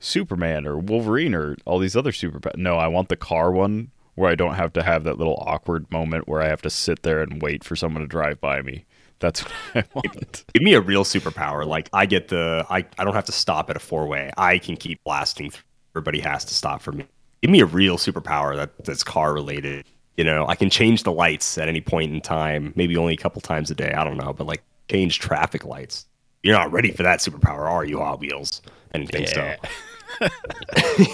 Superman 0.00 0.66
or 0.66 0.78
Wolverine 0.78 1.34
or 1.34 1.56
all 1.64 1.78
these 1.78 1.96
other 1.96 2.12
superpowers. 2.12 2.56
No, 2.56 2.76
I 2.76 2.88
want 2.88 3.08
the 3.08 3.16
car 3.16 3.50
one 3.52 3.90
where 4.18 4.30
I 4.30 4.34
don't 4.34 4.54
have 4.54 4.72
to 4.72 4.82
have 4.82 5.04
that 5.04 5.16
little 5.16 5.42
awkward 5.46 5.90
moment 5.92 6.28
where 6.28 6.42
I 6.42 6.48
have 6.48 6.62
to 6.62 6.70
sit 6.70 7.02
there 7.04 7.22
and 7.22 7.40
wait 7.40 7.62
for 7.62 7.76
someone 7.76 8.02
to 8.02 8.08
drive 8.08 8.40
by 8.40 8.62
me. 8.62 8.84
That's 9.20 9.40
what 9.72 9.76
I 9.76 9.84
want. 9.94 10.44
Give 10.52 10.62
me 10.62 10.74
a 10.74 10.80
real 10.80 11.04
superpower. 11.04 11.64
Like 11.64 11.88
I 11.92 12.04
get 12.04 12.28
the 12.28 12.66
I, 12.68 12.84
I 12.98 13.04
don't 13.04 13.14
have 13.14 13.26
to 13.26 13.32
stop 13.32 13.70
at 13.70 13.76
a 13.76 13.80
four 13.80 14.06
way. 14.06 14.30
I 14.36 14.58
can 14.58 14.76
keep 14.76 15.02
blasting 15.04 15.50
through. 15.50 15.62
Everybody 15.94 16.20
has 16.20 16.44
to 16.46 16.54
stop 16.54 16.82
for 16.82 16.92
me. 16.92 17.06
Give 17.42 17.50
me 17.50 17.60
a 17.60 17.66
real 17.66 17.96
superpower 17.96 18.56
that, 18.56 18.84
that's 18.84 19.02
car 19.02 19.32
related. 19.32 19.86
You 20.16 20.24
know, 20.24 20.46
I 20.46 20.56
can 20.56 20.68
change 20.68 21.04
the 21.04 21.12
lights 21.12 21.56
at 21.56 21.68
any 21.68 21.80
point 21.80 22.12
in 22.12 22.20
time, 22.20 22.72
maybe 22.76 22.96
only 22.96 23.14
a 23.14 23.16
couple 23.16 23.40
times 23.40 23.70
a 23.70 23.74
day. 23.74 23.92
I 23.92 24.04
don't 24.04 24.16
know, 24.16 24.32
but 24.32 24.46
like 24.46 24.62
change 24.90 25.20
traffic 25.20 25.64
lights. 25.64 26.06
You're 26.42 26.56
not 26.56 26.72
ready 26.72 26.90
for 26.90 27.04
that 27.04 27.20
superpower, 27.20 27.68
are 27.70 27.84
you, 27.84 27.98
Hot 27.98 28.20
Wheels? 28.20 28.62
I 28.92 28.98
didn't 28.98 29.10
think 29.12 29.28
so. 29.28 29.54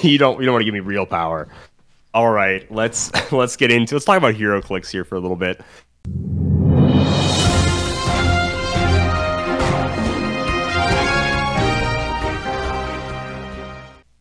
you 0.03 0.19
don't 0.19 0.41
you 0.41 0.47
don't 0.47 0.55
want 0.55 0.63
to 0.63 0.65
give 0.65 0.75
me 0.75 0.81
real 0.81 1.07
power. 1.07 1.49
All 2.15 2.31
right, 2.31 2.71
let's 2.71 3.11
let's 3.33 3.57
get 3.57 3.73
into 3.73 3.97
let's 3.97 4.05
talk 4.05 4.17
about 4.17 4.37
HeroClix 4.37 4.89
here 4.89 5.05
for 5.05 5.17
a 5.17 5.21
little 5.21 5.37
bit. 5.37 5.61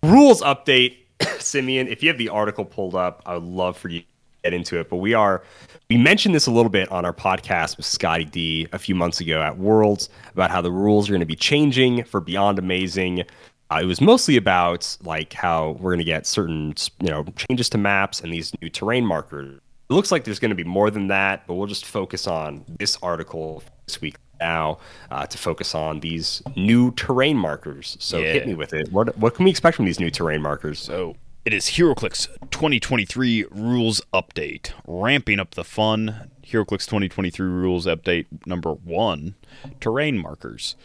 Rules 0.02 0.42
update, 0.42 0.98
Simeon. 1.40 1.88
If 1.88 2.02
you 2.02 2.10
have 2.10 2.18
the 2.18 2.30
article 2.30 2.66
pulled 2.66 2.96
up, 2.96 3.22
I 3.28 3.36
would 3.36 3.44
love 3.44 3.78
for 3.78 3.90
you 3.90 4.00
to 4.00 4.06
get 4.44 4.54
into 4.56 4.80
it. 4.80 4.90
But 4.90 4.96
we 4.96 5.14
are 5.14 5.44
we 5.88 5.98
mentioned 5.98 6.34
this 6.34 6.48
a 6.48 6.52
little 6.52 6.72
bit 6.72 6.92
on 6.92 7.06
our 7.06 7.14
podcast 7.14 7.78
with 7.78 7.86
Scotty 7.86 8.26
D 8.26 8.68
a 8.74 8.80
few 8.80 8.96
months 8.96 9.20
ago 9.20 9.40
at 9.40 9.60
Worlds 9.60 10.10
about 10.32 10.50
how 10.50 10.62
the 10.62 10.72
rules 10.72 11.10
are 11.10 11.12
going 11.12 11.20
to 11.20 11.28
be 11.28 11.36
changing 11.36 12.06
for 12.06 12.20
Beyond 12.20 12.58
Amazing. 12.58 13.26
Uh, 13.72 13.80
it 13.82 13.86
was 13.86 14.02
mostly 14.02 14.38
about 14.38 14.98
like 15.04 15.34
how 15.34 15.72
we're 15.80 15.92
going 15.92 15.98
to 16.00 16.04
get 16.04 16.28
certain 16.28 16.74
you 17.02 17.10
know 17.10 17.24
changes 17.36 17.70
to 17.70 17.78
maps 17.78 18.22
and 18.22 18.32
these 18.34 18.52
new 18.62 18.70
terrain 18.70 19.06
markers. 19.06 19.60
It 19.90 19.94
looks 19.94 20.12
like 20.12 20.24
there's 20.24 20.40
going 20.40 20.50
to 20.50 20.56
be 20.56 20.64
more 20.64 20.90
than 20.90 21.08
that, 21.08 21.46
but 21.48 21.56
we'll 21.56 21.68
just 21.68 21.86
focus 21.86 22.28
on 22.28 22.66
this 22.80 22.98
article 23.02 23.64
this 23.86 24.00
week 24.02 24.16
now 24.40 24.80
uh, 25.12 25.26
to 25.26 25.38
focus 25.38 25.76
on 25.76 26.00
these 26.00 26.42
new 26.56 26.92
terrain 26.92 27.38
markers. 27.38 27.96
So 28.00 28.20
Yeah. 28.20 28.34
hit 28.34 28.48
me 28.48 28.54
with 28.56 28.74
it. 28.74 28.92
What 28.92 29.18
what 29.18 29.36
can 29.36 29.46
we 29.46 29.52
expect 29.52 29.76
from 29.76 29.86
these 29.86 30.00
new 30.00 30.12
terrain 30.12 30.42
markers? 30.42 30.80
So 30.80 31.16
it 31.46 31.54
is 31.54 31.66
HeroClix 31.66 32.28
2023 32.52 33.46
rules 33.52 34.02
update, 34.14 34.72
ramping 34.88 35.40
up 35.40 35.56
the 35.56 35.64
fun. 35.64 36.30
HeroClix 36.46 36.86
2023 36.86 37.48
rules 37.48 37.86
update 37.86 38.26
number 38.46 38.72
one, 38.74 39.36
terrain 39.80 40.18
markers. 40.18 40.76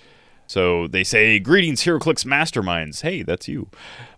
So 0.49 0.89
they 0.89 1.05
say, 1.05 1.39
Greetings, 1.39 1.83
HeroClix 1.83 2.25
masterminds. 2.25 3.03
Hey, 3.03 3.23
that's 3.23 3.49
you. 3.49 3.69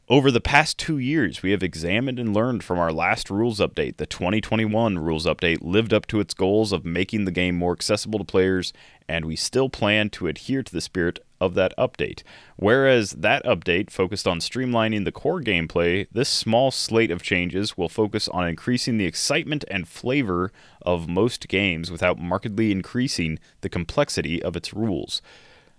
Over 0.09 0.31
the 0.31 0.41
past 0.41 0.79
two 0.79 0.99
years, 0.99 1.43
we 1.43 1.51
have 1.51 1.63
examined 1.63 2.19
and 2.19 2.35
learned 2.35 2.63
from 2.65 2.79
our 2.79 2.93
last 2.93 3.31
rules 3.31 3.59
update. 3.59 3.97
The 3.97 4.07
2021 4.07 4.99
rules 4.99 5.27
update 5.27 5.59
lived 5.61 5.93
up 5.93 6.07
to 6.07 6.21
its 6.21 6.35
goals 6.35 6.73
of 6.73 6.85
making 6.85 7.25
the 7.25 7.31
game 7.33 7.57
more 7.57 7.73
accessible 7.73 8.19
to 8.21 8.25
players, 8.25 8.73
and 9.09 9.25
we 9.25 9.35
still 9.35 9.69
plan 9.69 10.09
to 10.11 10.29
adhere 10.29 10.63
to 10.63 10.73
the 10.73 10.81
spirit 10.81 11.19
of 11.41 11.55
that 11.55 11.77
update. 11.77 12.23
Whereas 12.57 13.11
that 13.13 13.45
update 13.45 13.91
focused 13.91 14.29
on 14.29 14.39
streamlining 14.39 15.05
the 15.05 15.13
core 15.13 15.41
gameplay, 15.41 16.07
this 16.13 16.29
small 16.29 16.71
slate 16.71 17.11
of 17.11 17.23
changes 17.23 17.77
will 17.77 17.89
focus 17.89 18.29
on 18.29 18.49
increasing 18.49 18.99
the 18.99 19.07
excitement 19.07 19.65
and 19.69 19.89
flavor 19.89 20.53
of 20.83 21.09
most 21.09 21.49
games 21.49 21.91
without 21.91 22.19
markedly 22.19 22.71
increasing 22.71 23.41
the 23.63 23.69
complexity 23.69 24.41
of 24.41 24.55
its 24.57 24.73
rules. 24.75 25.23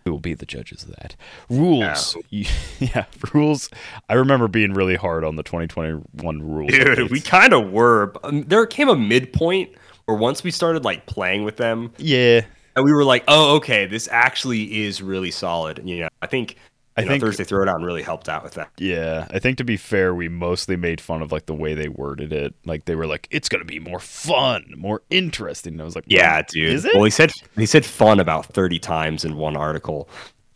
We 0.04 0.12
will 0.12 0.20
be 0.20 0.34
the 0.34 0.46
judges 0.46 0.84
of 0.84 0.90
that. 0.96 1.16
Rules. 1.50 2.18
Yeah, 2.80 3.06
rules. 3.34 3.70
I 4.10 4.16
remember 4.16 4.48
being 4.48 4.74
really 4.74 4.96
hard 4.96 5.24
on 5.24 5.36
the 5.36 5.44
2021 5.44 6.42
rules. 6.42 6.72
Dude, 6.72 6.88
updates. 6.98 7.12
we 7.12 7.22
kind 7.22 7.54
of 7.54 7.72
were. 7.72 8.14
Um, 8.24 8.44
there 8.44 8.66
came 8.66 8.90
a 8.90 8.96
midpoint 8.96 9.70
where 10.06 10.18
once 10.18 10.44
we 10.44 10.50
started 10.52 10.84
like 10.84 11.06
playing 11.06 11.44
with 11.44 11.58
them, 11.58 11.92
Yeah. 11.98 12.42
and 12.76 12.84
we 12.84 12.92
were 12.92 13.04
like, 13.04 13.24
"Oh, 13.28 13.58
okay, 13.58 13.86
this 13.86 14.08
actually 14.12 14.84
is 14.86 15.02
really 15.02 15.30
solid." 15.30 15.82
You 15.88 16.00
know, 16.02 16.08
I 16.24 16.26
think 16.28 16.56
I 17.02 17.06
know, 17.06 17.10
think- 17.12 17.24
Thursday 17.24 17.44
Throwdown 17.44 17.84
really 17.86 18.02
helped 18.04 18.30
out 18.30 18.44
with 18.44 18.54
that. 18.54 18.70
Yeah, 18.78 19.28
I 19.32 19.40
think 19.40 19.58
to 19.58 19.64
be 19.64 19.78
fair, 19.78 20.14
we 20.16 20.30
mostly 20.30 20.76
made 20.76 21.00
fun 21.02 21.22
of 21.22 21.32
like 21.32 21.46
the 21.46 21.54
way 21.54 21.74
they 21.74 21.90
worded 21.90 22.32
it. 22.34 22.54
Like 22.66 22.86
they 22.86 22.96
were 22.96 23.08
like, 23.08 23.28
"It's 23.32 23.50
gonna 23.50 23.66
be 23.66 23.80
more 23.80 24.00
fun, 24.00 24.74
more 24.78 25.02
interesting." 25.10 25.74
And 25.74 25.82
I 25.82 25.86
was 25.86 25.96
like, 25.96 26.06
Yeah, 26.08 26.42
dude. 26.48 26.70
Is 26.70 26.86
it?" 26.86 26.94
Well, 26.96 27.04
he 27.04 27.10
said 27.12 27.32
he 27.58 27.66
said 27.66 27.86
fun 27.86 28.20
about 28.20 28.46
thirty 28.48 28.80
times 28.80 29.26
in 29.26 29.36
one 29.38 29.56
article 29.58 30.10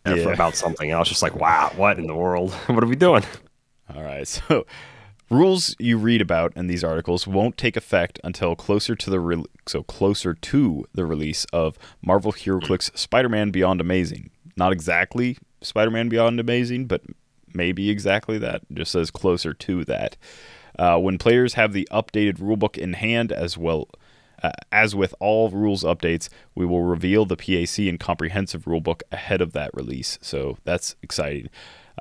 uh, 0.04 0.12
for 0.12 0.16
Yeah. 0.18 0.28
about 0.32 0.54
something. 0.56 0.92
I 0.94 0.98
was 0.98 1.08
just 1.08 1.22
like, 1.22 1.34
"Wow, 1.36 1.72
what 1.76 1.98
in 1.98 2.06
the 2.06 2.14
world? 2.14 2.52
what 2.66 2.82
are 2.82 2.86
we 2.86 2.96
doing?" 2.96 3.22
All 3.94 4.02
right, 4.02 4.26
so 4.26 4.66
rules 5.30 5.74
you 5.78 5.98
read 5.98 6.20
about 6.20 6.52
in 6.56 6.66
these 6.68 6.84
articles 6.84 7.26
won't 7.26 7.56
take 7.56 7.76
effect 7.76 8.20
until 8.22 8.54
closer 8.54 8.94
to 8.94 9.10
the 9.10 9.18
re- 9.20 9.44
so 9.66 9.82
closer 9.82 10.34
to 10.34 10.84
the 10.94 11.04
release 11.04 11.44
of 11.52 11.76
Marvel 12.00 12.32
HeroClix 12.32 12.96
Spider-Man 12.96 13.50
Beyond 13.50 13.80
Amazing. 13.80 14.30
Not 14.56 14.72
exactly 14.72 15.36
Spider-Man 15.60 16.08
Beyond 16.08 16.40
Amazing, 16.40 16.86
but 16.86 17.02
maybe 17.54 17.90
exactly 17.90 18.38
that. 18.38 18.62
It 18.70 18.74
just 18.74 18.92
says 18.92 19.10
closer 19.10 19.54
to 19.54 19.84
that. 19.84 20.16
Uh, 20.78 20.98
when 20.98 21.18
players 21.18 21.54
have 21.54 21.72
the 21.72 21.88
updated 21.90 22.38
rulebook 22.38 22.76
in 22.76 22.94
hand, 22.94 23.32
as 23.32 23.56
well 23.56 23.88
uh, 24.42 24.50
as 24.70 24.94
with 24.94 25.14
all 25.20 25.48
rules 25.50 25.82
updates, 25.82 26.28
we 26.54 26.66
will 26.66 26.82
reveal 26.82 27.24
the 27.24 27.36
PAC 27.36 27.78
and 27.88 27.98
comprehensive 27.98 28.64
rulebook 28.64 29.02
ahead 29.10 29.40
of 29.40 29.52
that 29.52 29.70
release. 29.74 30.18
So 30.20 30.58
that's 30.64 30.96
exciting. 31.02 31.48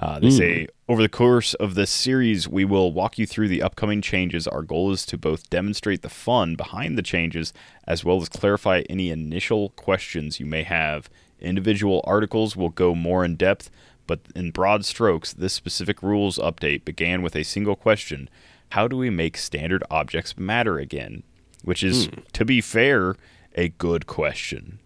Uh, 0.02 0.20
they 0.20 0.30
say 0.30 0.68
over 0.90 1.02
the 1.02 1.08
course 1.08 1.54
of 1.54 1.76
this 1.76 1.90
series, 1.90 2.50
we 2.50 2.66
will 2.66 2.92
walk 2.92 3.18
you 3.18 3.26
through 3.26 3.48
the 3.48 3.62
upcoming 3.62 4.02
changes. 4.02 4.46
Our 4.46 4.62
goal 4.62 4.92
is 4.92 5.06
to 5.06 5.18
both 5.18 5.50
demonstrate 5.50 6.02
the 6.02 6.10
fun 6.10 6.56
behind 6.56 6.98
the 6.98 7.02
changes 7.02 7.54
as 7.88 8.04
well 8.04 8.22
as 8.22 8.28
clarify 8.28 8.84
any 8.90 9.10
initial 9.10 9.70
questions 9.70 10.38
you 10.38 10.46
may 10.46 10.64
have. 10.64 11.10
Individual 11.40 12.02
articles 12.06 12.56
will 12.56 12.70
go 12.70 12.96
more 12.96 13.24
in 13.26 13.36
depth, 13.36 13.70
but 14.08 14.20
in 14.36 14.52
broad 14.52 14.86
strokes, 14.86 15.34
this 15.34 15.54
specific 15.54 16.02
rules 16.02 16.38
update 16.38 16.86
began 16.86 17.22
with 17.22 17.36
a 17.36 17.44
single 17.44 17.76
question 17.76 18.30
How 18.70 18.88
do 18.88 18.98
we 18.98 19.10
make 19.10 19.38
standard 19.38 19.84
objects 19.90 20.38
matter 20.38 20.78
again? 20.80 21.24
Which 21.64 21.84
is, 21.84 22.10
to 22.34 22.46
be 22.46 22.62
fair, 22.62 23.16
a 23.56 23.70
good 23.70 24.06
question. 24.06 24.80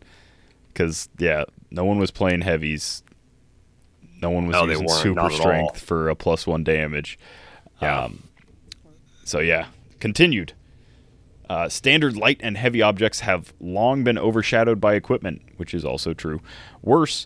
Because, 0.70 1.10
yeah, 1.18 1.44
no 1.72 1.84
one 1.84 2.00
was 2.00 2.10
playing 2.12 2.42
heavies. 2.42 3.04
No 4.22 4.30
one 4.30 4.48
was 4.48 4.54
No, 4.54 4.66
using 4.66 4.88
super 4.88 5.20
at 5.20 5.32
all. 5.32 5.38
strength 5.38 5.80
for 5.82 6.10
a 6.10 6.16
plus 6.16 6.48
one 6.48 6.64
damage. 6.64 7.20
Yeah. 7.82 8.04
Um, 8.06 8.24
so 9.24 9.40
yeah, 9.40 9.68
continued. 10.00 10.54
Uh, 11.50 11.68
standard 11.68 12.16
light 12.16 12.40
and 12.42 12.58
heavy 12.58 12.82
objects 12.82 13.22
have 13.22 13.54
long 13.60 14.04
been 14.04 14.20
overshadowed 14.20 14.80
by 14.80 14.94
equipment, 14.94 15.42
which 15.58 15.74
is 15.74 15.84
also 15.84 16.14
true. 16.14 16.42
Worse, 16.84 17.26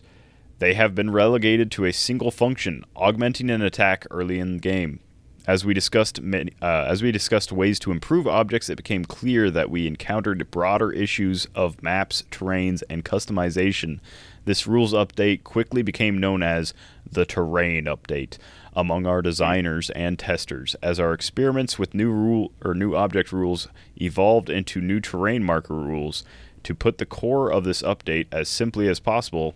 they 0.60 0.74
have 0.74 0.94
been 0.94 1.10
relegated 1.10 1.70
to 1.72 1.84
a 1.84 1.92
single 1.92 2.30
function, 2.30 2.84
augmenting 2.96 3.50
an 3.50 3.60
attack 3.60 4.06
early 4.10 4.38
in 4.38 4.54
the 4.54 4.60
game. 4.60 5.00
As 5.46 5.62
we 5.62 5.74
discussed, 5.74 6.18
uh, 6.18 6.50
as 6.62 7.02
we 7.02 7.12
discussed 7.12 7.52
ways 7.52 7.78
to 7.80 7.90
improve 7.90 8.26
objects, 8.26 8.70
it 8.70 8.76
became 8.76 9.04
clear 9.04 9.50
that 9.50 9.68
we 9.68 9.86
encountered 9.86 10.50
broader 10.50 10.90
issues 10.90 11.46
of 11.54 11.82
maps, 11.82 12.22
terrains, 12.30 12.82
and 12.88 13.04
customization. 13.04 14.00
This 14.46 14.66
rules 14.66 14.94
update 14.94 15.44
quickly 15.44 15.82
became 15.82 16.18
known 16.18 16.42
as 16.42 16.72
the 17.10 17.26
Terrain 17.26 17.84
Update 17.84 18.38
among 18.76 19.06
our 19.06 19.22
designers 19.22 19.90
and 19.90 20.18
testers, 20.18 20.74
as 20.82 20.98
our 20.98 21.12
experiments 21.12 21.78
with 21.78 21.94
new 21.94 22.10
rule 22.10 22.52
or 22.64 22.74
new 22.74 22.94
object 22.94 23.32
rules 23.32 23.68
evolved 24.00 24.50
into 24.50 24.80
new 24.80 25.00
terrain 25.00 25.44
marker 25.44 25.74
rules. 25.74 26.24
To 26.64 26.74
put 26.74 26.98
the 26.98 27.06
core 27.06 27.52
of 27.52 27.64
this 27.64 27.82
update 27.82 28.26
as 28.32 28.48
simply 28.48 28.88
as 28.88 29.00
possible, 29.00 29.54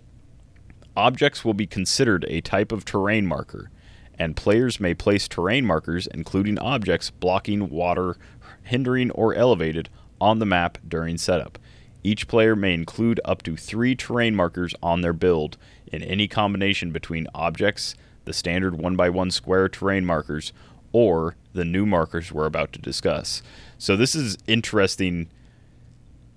objects 0.97 1.45
will 1.45 1.55
be 1.55 1.67
considered 1.67 2.25
a 2.29 2.41
type 2.41 2.71
of 2.71 2.85
terrain 2.85 3.27
marker, 3.27 3.71
and 4.19 4.37
players 4.37 4.81
may 4.81 4.95
place 4.95 5.27
terrain 5.29 5.65
markers, 5.65 6.07
including 6.09 6.59
objects 6.59 7.11
blocking 7.11 7.71
water, 7.71 8.17
hindering, 8.63 9.11
or 9.13 9.35
elevated, 9.35 9.89
on 10.21 10.39
the 10.39 10.47
map 10.47 10.79
during 10.87 11.17
setup. 11.17 11.59
Each 12.03 12.29
player 12.29 12.55
may 12.57 12.75
include 12.75 13.21
up 13.25 13.43
to 13.45 13.57
three 13.57 13.95
terrain 13.95 14.35
markers 14.35 14.75
on 14.83 15.01
their 15.01 15.13
build 15.13 15.57
in 15.87 16.03
any 16.03 16.29
combination 16.29 16.91
between 16.91 17.27
objects, 17.35 17.95
the 18.29 18.33
standard 18.35 18.75
1x1 18.75 19.33
square 19.33 19.69
terrain 19.69 20.05
markers, 20.05 20.53
or 20.93 21.35
the 21.53 21.65
new 21.65 21.85
markers 21.85 22.31
we're 22.31 22.47
about 22.47 22.73
to 22.75 22.79
discuss. 22.79 23.43
So, 23.79 23.97
this 23.97 24.15
is 24.15 24.39
interesting 24.47 25.29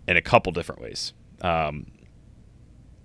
in 0.08 0.18
a 0.18 0.22
couple 0.22 0.52
different 0.52 0.82
ways. 0.82 1.14
Um, 1.42 1.88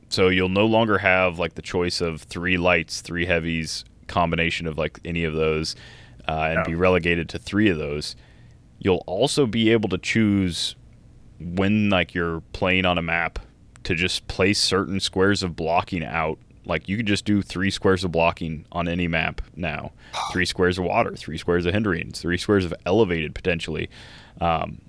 so 0.09 0.29
you'll 0.29 0.49
no 0.49 0.67
longer 0.67 0.99
have 0.99 1.39
like 1.39 1.55
the 1.55 1.63
choice 1.63 2.01
of 2.01 2.23
three 2.23 2.57
lights, 2.57 3.01
three 3.01 3.27
heavies, 3.27 3.85
combination 4.07 4.67
of 4.67 4.79
like 4.79 5.01
any 5.05 5.25
of 5.25 5.35
those, 5.35 5.75
uh, 6.29 6.55
and 6.55 6.65
be 6.65 6.75
relegated 6.75 7.29
to 7.31 7.39
three 7.39 7.69
of 7.69 7.79
those. 7.79 8.15
You'll 8.79 9.05
also 9.07 9.47
be 9.47 9.71
able 9.71 9.89
to 9.89 9.99
choose 9.99 10.77
when 11.41 11.91
like 11.91 12.15
you're 12.15 12.41
playing 12.53 12.87
on 12.87 12.99
a 12.99 13.03
map 13.03 13.39
to 13.85 13.95
just 13.95 14.27
place 14.29 14.61
certain 14.61 15.01
squares 15.01 15.43
of 15.43 15.57
blocking 15.57 16.05
out. 16.05 16.39
Like 16.67 16.89
you 16.89 16.97
could 16.97 17.07
just 17.07 17.25
do 17.25 17.41
three 17.43 17.71
squares 17.71 18.03
of 18.05 18.13
blocking 18.13 18.67
on 18.73 18.89
any 18.89 19.07
map 19.09 19.41
now. 19.55 19.93
Three 20.33 20.45
squares 20.45 20.79
of 20.79 20.85
water, 20.85 21.15
three 21.17 21.39
squares 21.39 21.65
of 21.65 21.73
hindering, 21.73 22.11
three 22.13 22.37
squares 22.39 22.65
of 22.65 22.75
elevated 22.85 23.35
potentially. 23.35 23.89
Um, 24.41 24.81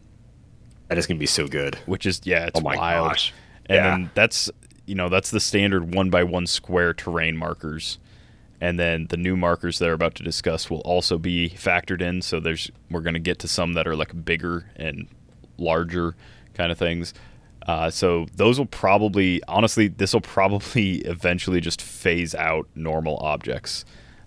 That 0.88 0.98
is 0.98 1.06
gonna 1.06 1.20
be 1.20 1.26
so 1.28 1.48
good. 1.48 1.76
which 1.86 2.06
is 2.06 2.20
yeah, 2.24 2.48
it's 2.48 2.60
Oh 2.60 2.63
my 2.63 2.76
wild. 2.76 3.10
gosh. 3.12 3.34
And 3.68 3.76
Yeah. 3.76 3.84
then 3.92 4.10
that's 4.16 4.50
you 4.86 4.96
know 4.96 5.08
that's 5.10 5.30
the 5.32 5.40
standard 5.40 5.94
one 5.94 6.10
by 6.10 6.24
one 6.24 6.48
square 6.48 6.94
terrain 6.94 7.38
markers, 7.38 8.00
and 8.60 8.80
then 8.80 9.06
the 9.10 9.18
new 9.18 9.36
markers 9.38 9.78
that 9.80 9.88
are 9.90 9.94
about 9.94 10.16
to 10.16 10.24
discuss 10.24 10.70
will 10.70 10.80
also 10.82 11.18
be 11.18 11.50
factored 11.56 12.02
in. 12.02 12.22
So 12.24 12.40
there's 12.40 12.72
we're 12.90 13.02
gonna 13.02 13.20
get 13.20 13.38
to 13.40 13.48
some 13.48 13.74
that 13.74 13.86
are 13.88 13.96
like 13.96 14.26
bigger 14.26 14.72
and 14.76 15.08
larger 15.58 16.16
kind 16.56 16.72
of 16.72 16.78
things. 16.80 17.13
Uh, 17.67 17.89
so 17.89 18.25
those 18.36 18.58
will 18.58 18.65
probably 18.65 19.41
honestly 19.47 19.89
this 19.89 20.13
will 20.13 20.21
probably 20.21 20.95
eventually 21.06 21.60
just 21.60 21.82
phase 21.82 22.34
out 22.34 22.67
normal 22.75 23.17
objects, 23.17 23.84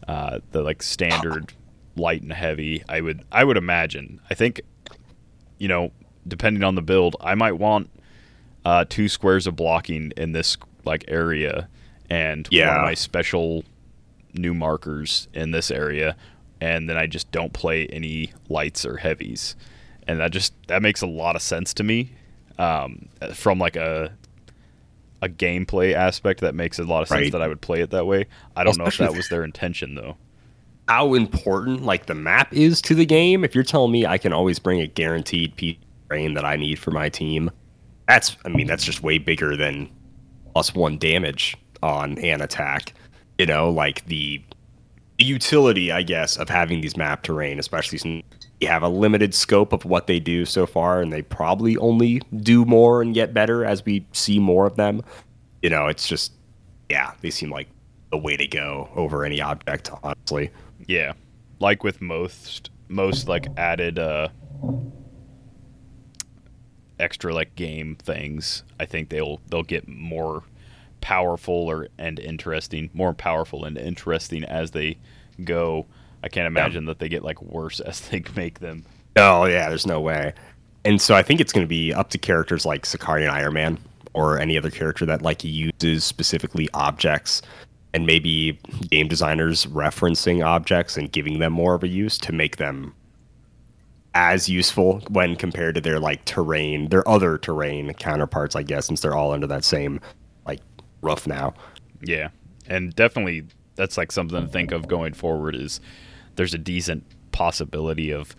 uh, 0.06 0.40
the 0.52 0.62
like 0.62 0.82
standard 0.82 1.52
light 1.96 2.22
and 2.22 2.32
heavy. 2.32 2.82
I 2.88 3.00
would 3.00 3.24
I 3.32 3.44
would 3.44 3.56
imagine. 3.56 4.20
I 4.30 4.34
think 4.34 4.60
you 5.58 5.68
know, 5.68 5.92
depending 6.26 6.64
on 6.64 6.74
the 6.74 6.82
build, 6.82 7.16
I 7.20 7.34
might 7.34 7.52
want 7.52 7.90
uh, 8.64 8.84
two 8.88 9.08
squares 9.08 9.46
of 9.46 9.56
blocking 9.56 10.12
in 10.16 10.32
this 10.32 10.56
like 10.84 11.04
area, 11.08 11.68
and 12.08 12.48
one 12.66 12.76
of 12.78 12.82
my 12.82 12.94
special 12.94 13.64
new 14.34 14.54
markers 14.54 15.28
in 15.34 15.50
this 15.50 15.70
area, 15.70 16.16
and 16.60 16.88
then 16.88 16.96
I 16.96 17.06
just 17.06 17.30
don't 17.30 17.52
play 17.52 17.86
any 17.88 18.32
lights 18.48 18.84
or 18.84 18.98
heavies, 18.98 19.56
and 20.06 20.20
that 20.20 20.30
just 20.30 20.52
that 20.68 20.82
makes 20.82 21.00
a 21.00 21.06
lot 21.06 21.36
of 21.36 21.42
sense 21.42 21.72
to 21.74 21.82
me, 21.82 22.12
um, 22.60 23.08
from 23.34 23.58
like 23.58 23.76
a 23.76 24.12
a 25.22 25.28
gameplay 25.28 25.92
aspect 25.92 26.40
that 26.40 26.54
makes 26.54 26.78
a 26.78 26.84
lot 26.84 27.02
of 27.02 27.08
sense 27.08 27.20
Right. 27.24 27.32
that 27.32 27.42
I 27.42 27.48
would 27.48 27.60
play 27.60 27.80
it 27.80 27.90
that 27.90 28.06
way. 28.06 28.26
I 28.56 28.64
don't 28.64 28.78
know 28.78 28.86
if 28.86 28.96
that 28.98 29.14
was 29.14 29.28
their 29.28 29.44
intention 29.44 29.94
though. 29.94 30.16
how 30.88 31.14
important 31.14 31.84
like 31.84 32.06
the 32.06 32.14
map 32.14 32.52
is 32.52 32.80
to 32.82 32.94
the 32.94 33.04
game. 33.06 33.44
If 33.44 33.54
you're 33.54 33.62
telling 33.64 33.92
me 33.92 34.06
I 34.06 34.18
can 34.18 34.32
always 34.32 34.58
bring 34.58 34.80
a 34.80 34.86
guaranteed 34.86 35.54
piece 35.56 35.76
of 35.76 36.08
terrain 36.08 36.34
that 36.34 36.44
I 36.44 36.56
need 36.56 36.78
for 36.78 36.90
my 36.90 37.08
team, 37.08 37.50
that's 38.08 38.36
I 38.44 38.48
mean 38.48 38.66
that's 38.66 38.84
just 38.84 39.02
way 39.02 39.18
bigger 39.18 39.56
than 39.56 39.88
plus 40.52 40.74
one 40.74 40.98
damage 40.98 41.56
on 41.82 42.18
an 42.18 42.40
attack. 42.40 42.92
You 43.38 43.46
know, 43.46 43.70
like 43.70 44.04
the 44.06 44.42
the 45.18 45.24
utility, 45.26 45.92
I 45.92 46.02
guess, 46.02 46.36
of 46.38 46.48
having 46.48 46.80
these 46.80 46.96
map 46.96 47.22
terrain, 47.22 47.58
especially 47.58 47.98
since 47.98 48.24
you 48.60 48.68
have 48.68 48.82
a 48.82 48.88
limited 48.88 49.34
scope 49.34 49.72
of 49.72 49.84
what 49.84 50.06
they 50.06 50.20
do 50.20 50.44
so 50.44 50.66
far, 50.66 51.00
and 51.00 51.12
they 51.12 51.22
probably 51.22 51.76
only 51.78 52.20
do 52.36 52.64
more 52.64 53.00
and 53.00 53.14
get 53.14 53.32
better 53.32 53.64
as 53.64 53.84
we 53.84 54.06
see 54.12 54.38
more 54.38 54.66
of 54.66 54.76
them. 54.76 55.02
You 55.62 55.70
know, 55.70 55.86
it's 55.86 56.06
just 56.06 56.32
yeah, 56.88 57.12
they 57.20 57.30
seem 57.30 57.50
like 57.50 57.68
the 58.10 58.18
way 58.18 58.36
to 58.36 58.46
go 58.46 58.90
over 58.96 59.24
any 59.24 59.40
object, 59.40 59.90
honestly. 60.02 60.50
Yeah. 60.86 61.12
Like 61.60 61.84
with 61.84 62.00
most 62.00 62.70
most 62.88 63.28
like 63.28 63.46
added 63.56 63.98
uh 63.98 64.28
extra 66.98 67.32
like 67.32 67.54
game 67.54 67.96
things, 67.96 68.64
I 68.78 68.84
think 68.84 69.08
they'll 69.08 69.40
they'll 69.48 69.62
get 69.62 69.88
more 69.88 70.42
powerful 71.00 71.54
or 71.54 71.88
and 71.98 72.18
interesting, 72.18 72.90
more 72.92 73.14
powerful 73.14 73.64
and 73.64 73.78
interesting 73.78 74.44
as 74.44 74.72
they 74.72 74.98
go. 75.44 75.86
I 76.22 76.28
can't 76.28 76.46
imagine 76.46 76.84
that 76.86 76.98
they 76.98 77.08
get 77.08 77.22
like 77.22 77.40
worse 77.42 77.80
as 77.86 78.00
they 78.08 78.22
make 78.36 78.60
them. 78.60 78.84
Oh 79.16 79.44
yeah, 79.44 79.68
there's 79.68 79.86
no 79.86 80.00
way. 80.00 80.32
And 80.84 81.00
so 81.00 81.14
I 81.14 81.22
think 81.22 81.40
it's 81.40 81.52
going 81.52 81.64
to 81.64 81.68
be 81.68 81.92
up 81.92 82.10
to 82.10 82.18
characters 82.18 82.64
like 82.64 82.86
Sakari 82.86 83.22
and 83.22 83.30
Iron 83.30 83.54
Man 83.54 83.78
or 84.14 84.38
any 84.38 84.56
other 84.56 84.70
character 84.70 85.04
that 85.06 85.22
like 85.22 85.44
uses 85.44 86.04
specifically 86.04 86.68
objects 86.72 87.42
and 87.92 88.06
maybe 88.06 88.58
game 88.90 89.08
designers 89.08 89.66
referencing 89.66 90.44
objects 90.44 90.96
and 90.96 91.12
giving 91.12 91.38
them 91.38 91.52
more 91.52 91.74
of 91.74 91.82
a 91.82 91.88
use 91.88 92.18
to 92.18 92.32
make 92.32 92.56
them 92.56 92.94
as 94.14 94.48
useful 94.48 95.00
when 95.08 95.36
compared 95.36 95.74
to 95.74 95.80
their 95.80 96.00
like 96.00 96.24
terrain, 96.24 96.88
their 96.88 97.06
other 97.08 97.38
terrain 97.38 97.92
counterparts, 97.94 98.56
I 98.56 98.62
guess, 98.62 98.86
since 98.86 99.00
they're 99.00 99.14
all 99.14 99.32
under 99.32 99.46
that 99.46 99.64
same 99.64 100.00
like 100.46 100.60
roof 101.02 101.26
now. 101.26 101.54
Yeah, 102.02 102.28
and 102.66 102.94
definitely 102.94 103.44
that's 103.76 103.96
like 103.96 104.12
something 104.12 104.40
to 104.40 104.48
think 104.48 104.72
of 104.72 104.88
going 104.88 105.14
forward. 105.14 105.54
Is 105.54 105.80
there's 106.40 106.54
a 106.54 106.58
decent 106.58 107.04
possibility 107.32 108.10
of 108.10 108.34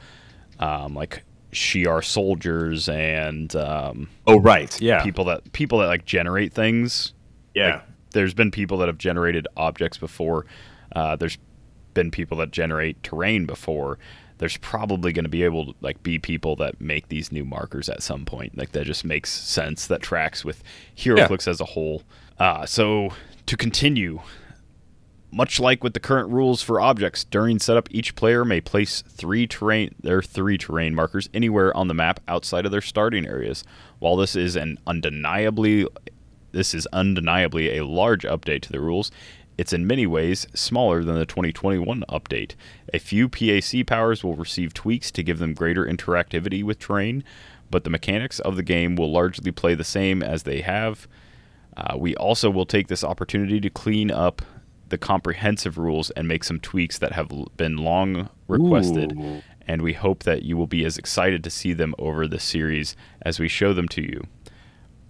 um, 0.58 0.96
like 0.96 1.22
Shi'ar 1.52 2.04
soldiers 2.04 2.90
and 2.90 3.56
um, 3.56 4.10
Oh 4.26 4.40
right, 4.40 4.82
yeah, 4.82 5.04
people 5.04 5.26
that 5.26 5.54
people 5.54 5.78
that 5.80 5.86
like 5.86 6.04
generate 6.04 6.52
things. 6.52 7.14
yeah, 7.54 7.76
Like, 7.76 7.84
there's 8.14 8.34
been 8.34 8.50
people 8.50 8.80
that 8.80 8.88
have 8.88 8.98
generated 8.98 9.48
objects 9.56 10.00
before. 10.00 10.48
Uh, 10.96 11.16
there's 11.16 11.38
been 11.94 12.10
people 12.10 12.40
that 12.40 12.50
generate 12.50 13.04
terrain 13.04 13.46
before. 13.46 14.00
There's 14.40 14.58
probably 14.58 15.14
going 15.14 15.26
to 15.26 15.30
be 15.30 15.44
able 15.44 15.68
to 15.68 15.74
like 15.82 16.02
be 16.02 16.18
people 16.18 16.56
that 16.56 16.82
make 16.82 17.10
these 17.10 17.32
new 17.32 17.46
markers 17.46 17.88
at 17.88 18.02
some 18.02 18.26
point. 18.26 18.58
Like 18.58 18.72
that 18.72 18.86
just 18.88 19.06
makes 19.06 19.30
sense. 19.32 19.86
That 19.86 20.02
tracks 20.02 20.44
with 20.44 20.64
HeroClix 20.98 21.48
as 21.48 21.62
a 21.62 21.66
whole. 21.66 22.02
Uh, 22.40 22.66
so 22.66 23.10
to 23.46 23.56
continue, 23.56 24.22
much 25.32 25.60
like 25.60 25.84
with 25.84 25.94
the 25.94 26.00
current 26.00 26.30
rules 26.30 26.62
for 26.62 26.82
objects, 26.82 27.24
during 27.24 27.60
setup, 27.60 27.88
each 27.92 28.16
player 28.16 28.44
may 28.44 28.62
place 28.62 29.02
three 29.08 29.48
terrain 29.48 29.96
their 30.02 30.22
three 30.22 30.58
terrain 30.58 30.94
markers 30.94 31.30
anywhere 31.34 31.76
on 31.76 31.88
the 31.88 31.94
map 31.94 32.20
outside 32.28 32.66
of 32.66 32.72
their 32.72 32.82
starting 32.82 33.26
areas. 33.26 33.64
While 34.00 34.18
this 34.18 34.36
is 34.36 34.56
an 34.56 34.78
undeniably 34.86 35.88
this 36.52 36.74
is 36.74 36.86
undeniably 36.88 37.78
a 37.78 37.86
large 37.86 38.24
update 38.24 38.62
to 38.64 38.72
the 38.72 38.82
rules. 38.82 39.10
It's 39.58 39.74
in 39.74 39.88
many 39.88 40.08
ways 40.08 40.48
smaller 40.54 41.04
than 41.04 41.16
the 41.16 41.26
2021 41.26 42.04
update. 42.10 42.56
A 42.94 43.00
few 43.00 43.30
PAC 43.30 43.86
powers 43.86 44.24
will 44.24 44.36
receive 44.36 44.74
tweaks 44.74 45.12
to 45.12 45.24
give 45.24 45.40
them 45.40 45.54
greater 45.54 45.86
interactivity 45.86 46.64
with 46.64 46.80
terrain, 46.80 47.24
but 47.70 47.84
the 47.84 47.90
mechanics 47.90 48.40
of 48.40 48.56
the 48.56 48.64
game 48.64 48.96
will 48.96 49.12
largely 49.12 49.52
play 49.52 49.76
the 49.76 49.84
same 49.84 50.22
as 50.24 50.44
they 50.44 50.62
have. 50.62 51.08
Uh, 51.78 51.96
we 51.98 52.16
also 52.16 52.50
will 52.50 52.66
take 52.66 52.88
this 52.88 53.04
opportunity 53.04 53.60
to 53.62 53.70
clean 53.70 54.12
up 54.12 54.42
the 54.92 54.98
comprehensive 55.00 55.78
rules 55.78 56.12
and 56.12 56.28
make 56.28 56.44
some 56.44 56.60
tweaks 56.60 57.00
that 57.00 57.14
have 57.14 57.32
been 57.58 57.78
long 57.78 58.30
requested. 58.48 59.14
Ooh. 59.14 59.42
And 59.68 59.82
we 59.82 59.94
hope 59.94 60.24
that 60.24 60.44
you 60.44 60.56
will 60.58 60.68
be 60.68 60.86
as 60.86 60.98
excited 60.98 61.44
to 61.44 61.50
see 61.50 61.74
them 61.74 61.96
over 61.98 62.28
the 62.28 62.40
series 62.40 62.96
as 63.24 63.40
we 63.40 63.48
show 63.48 63.74
them 63.74 63.88
to 63.90 64.02
you. 64.02 64.24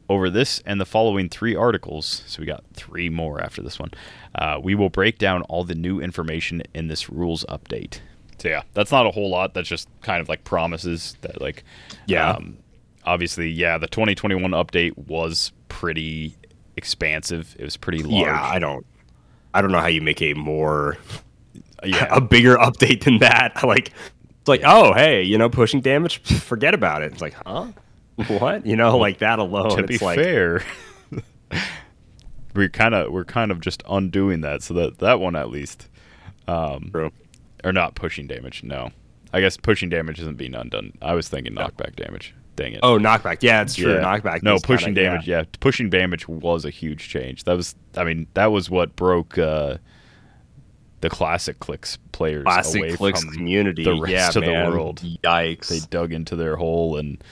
Over 0.09 0.29
this 0.29 0.61
and 0.65 0.79
the 0.79 0.85
following 0.85 1.29
three 1.29 1.55
articles, 1.55 2.23
so 2.27 2.41
we 2.41 2.45
got 2.45 2.63
three 2.73 3.09
more 3.09 3.41
after 3.41 3.61
this 3.61 3.79
one, 3.79 3.91
uh, 4.35 4.59
we 4.61 4.75
will 4.75 4.89
break 4.89 5.17
down 5.17 5.41
all 5.43 5.63
the 5.63 5.73
new 5.75 6.01
information 6.01 6.61
in 6.73 6.87
this 6.87 7.09
rules 7.09 7.45
update. 7.47 7.99
So, 8.39 8.49
yeah, 8.49 8.63
that's 8.73 8.91
not 8.91 9.05
a 9.05 9.11
whole 9.11 9.29
lot. 9.29 9.53
That's 9.53 9.69
just 9.69 9.87
kind 10.01 10.19
of 10.21 10.27
like 10.27 10.43
promises 10.43 11.15
that, 11.21 11.39
like, 11.39 11.63
Yeah. 12.07 12.31
um, 12.31 12.57
obviously, 13.05 13.49
yeah, 13.49 13.77
the 13.77 13.87
2021 13.87 14.51
update 14.51 14.97
was 14.97 15.53
pretty 15.69 16.35
expansive. 16.75 17.55
It 17.57 17.63
was 17.63 17.77
pretty 17.77 18.03
large. 18.03 18.25
yeah. 18.25 18.41
I 18.43 18.59
don't, 18.59 18.85
I 19.53 19.61
don't 19.61 19.71
know 19.71 19.79
how 19.79 19.87
you 19.87 20.01
make 20.01 20.21
a 20.21 20.33
more 20.33 20.97
yeah. 21.83 22.07
a 22.11 22.21
bigger 22.21 22.55
update 22.57 23.03
than 23.03 23.19
that. 23.19 23.63
Like, 23.63 23.91
it's 24.39 24.47
like, 24.47 24.61
oh, 24.65 24.93
hey, 24.93 25.21
you 25.21 25.37
know, 25.37 25.49
pushing 25.49 25.81
damage, 25.81 26.17
forget 26.23 26.73
about 26.73 27.03
it. 27.03 27.11
It's 27.13 27.21
like, 27.21 27.33
huh? 27.33 27.67
What? 28.27 28.65
You 28.65 28.75
know, 28.75 28.97
like 28.97 29.19
that 29.19 29.39
alone. 29.39 29.77
to 29.77 29.83
be 29.83 29.97
like, 29.99 30.17
fair, 30.17 30.63
we're 32.53 32.69
kind 32.69 32.95
of 32.95 33.11
we're 33.11 33.23
kind 33.23 33.51
of 33.51 33.61
just 33.61 33.83
undoing 33.87 34.41
that. 34.41 34.63
So 34.63 34.73
that 34.75 34.99
that 34.99 35.19
one 35.19 35.35
at 35.35 35.49
least, 35.49 35.87
um, 36.47 36.89
True. 36.91 37.11
or 37.63 37.71
not 37.71 37.95
pushing 37.95 38.27
damage. 38.27 38.63
No, 38.63 38.91
I 39.31 39.41
guess 39.41 39.57
pushing 39.57 39.89
damage 39.89 40.19
isn't 40.19 40.37
being 40.37 40.55
undone. 40.55 40.93
I 41.01 41.13
was 41.13 41.29
thinking 41.29 41.53
knockback 41.53 41.95
damage. 41.95 42.33
Dang 42.61 42.73
it. 42.73 42.79
Oh, 42.83 42.97
knockback. 42.99 43.37
Yeah, 43.41 43.61
it's 43.63 43.73
true. 43.75 43.93
Yeah. 43.95 44.01
Knockback. 44.03 44.43
No, 44.43 44.59
pushing 44.59 44.93
kinda- 44.93 45.01
damage. 45.03 45.27
Yeah. 45.27 45.43
pushing 45.59 45.89
damage 45.89 46.27
was 46.27 46.63
a 46.65 46.69
huge 46.69 47.09
change. 47.09 47.45
That 47.45 47.53
was, 47.57 47.75
I 47.97 48.03
mean, 48.03 48.27
that 48.35 48.47
was 48.51 48.69
what 48.69 48.95
broke 48.95 49.37
uh, 49.37 49.77
the 50.99 51.09
classic 51.09 51.59
clicks 51.59 51.97
players 52.11 52.43
Classic 52.43 52.79
away 52.79 52.95
clicks 52.95 53.23
from 53.23 53.33
community. 53.33 53.83
the 53.83 53.95
rest 53.99 54.11
yeah, 54.11 54.27
of 54.27 54.33
the 54.35 54.69
world. 54.71 55.01
Yikes. 55.23 55.69
They 55.69 55.79
dug 55.89 56.13
into 56.13 56.35
their 56.35 56.55
hole 56.55 56.97
and 56.97 57.23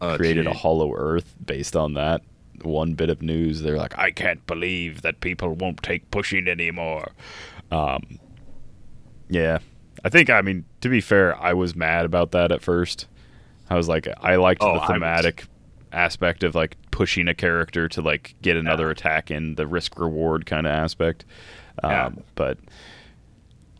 Oh, 0.00 0.16
created 0.16 0.46
a 0.46 0.52
hollow 0.54 0.94
earth 0.94 1.34
based 1.44 1.74
on 1.74 1.94
that 1.94 2.22
one 2.62 2.94
bit 2.94 3.10
of 3.10 3.20
news. 3.20 3.62
They're 3.62 3.76
like, 3.76 3.98
I 3.98 4.12
can't 4.12 4.46
believe 4.46 5.02
that 5.02 5.20
people 5.20 5.52
won't 5.54 5.82
take 5.82 6.08
pushing 6.12 6.46
anymore. 6.46 7.10
Um, 7.72 8.20
yeah, 9.28 9.58
I 10.04 10.08
think. 10.08 10.30
I 10.30 10.40
mean, 10.40 10.64
to 10.82 10.88
be 10.88 11.00
fair, 11.00 11.36
I 11.40 11.52
was 11.52 11.74
mad 11.74 12.04
about 12.04 12.30
that 12.30 12.52
at 12.52 12.62
first. 12.62 13.08
I 13.70 13.76
was 13.76 13.88
like, 13.88 14.08
I 14.20 14.36
liked 14.36 14.62
Oh, 14.62 14.74
the 14.74 14.86
thematic 14.86 15.46
aspect 15.92 16.42
of 16.42 16.54
like 16.54 16.76
pushing 16.90 17.28
a 17.28 17.34
character 17.34 17.88
to 17.88 18.02
like 18.02 18.34
get 18.42 18.56
another 18.56 18.90
attack 18.90 19.30
in 19.30 19.54
the 19.54 19.66
risk 19.66 19.98
reward 19.98 20.46
kind 20.46 20.66
of 20.66 20.72
aspect. 20.72 21.24
Um, 21.82 21.90
Yeah. 21.90 22.10
But 22.34 22.58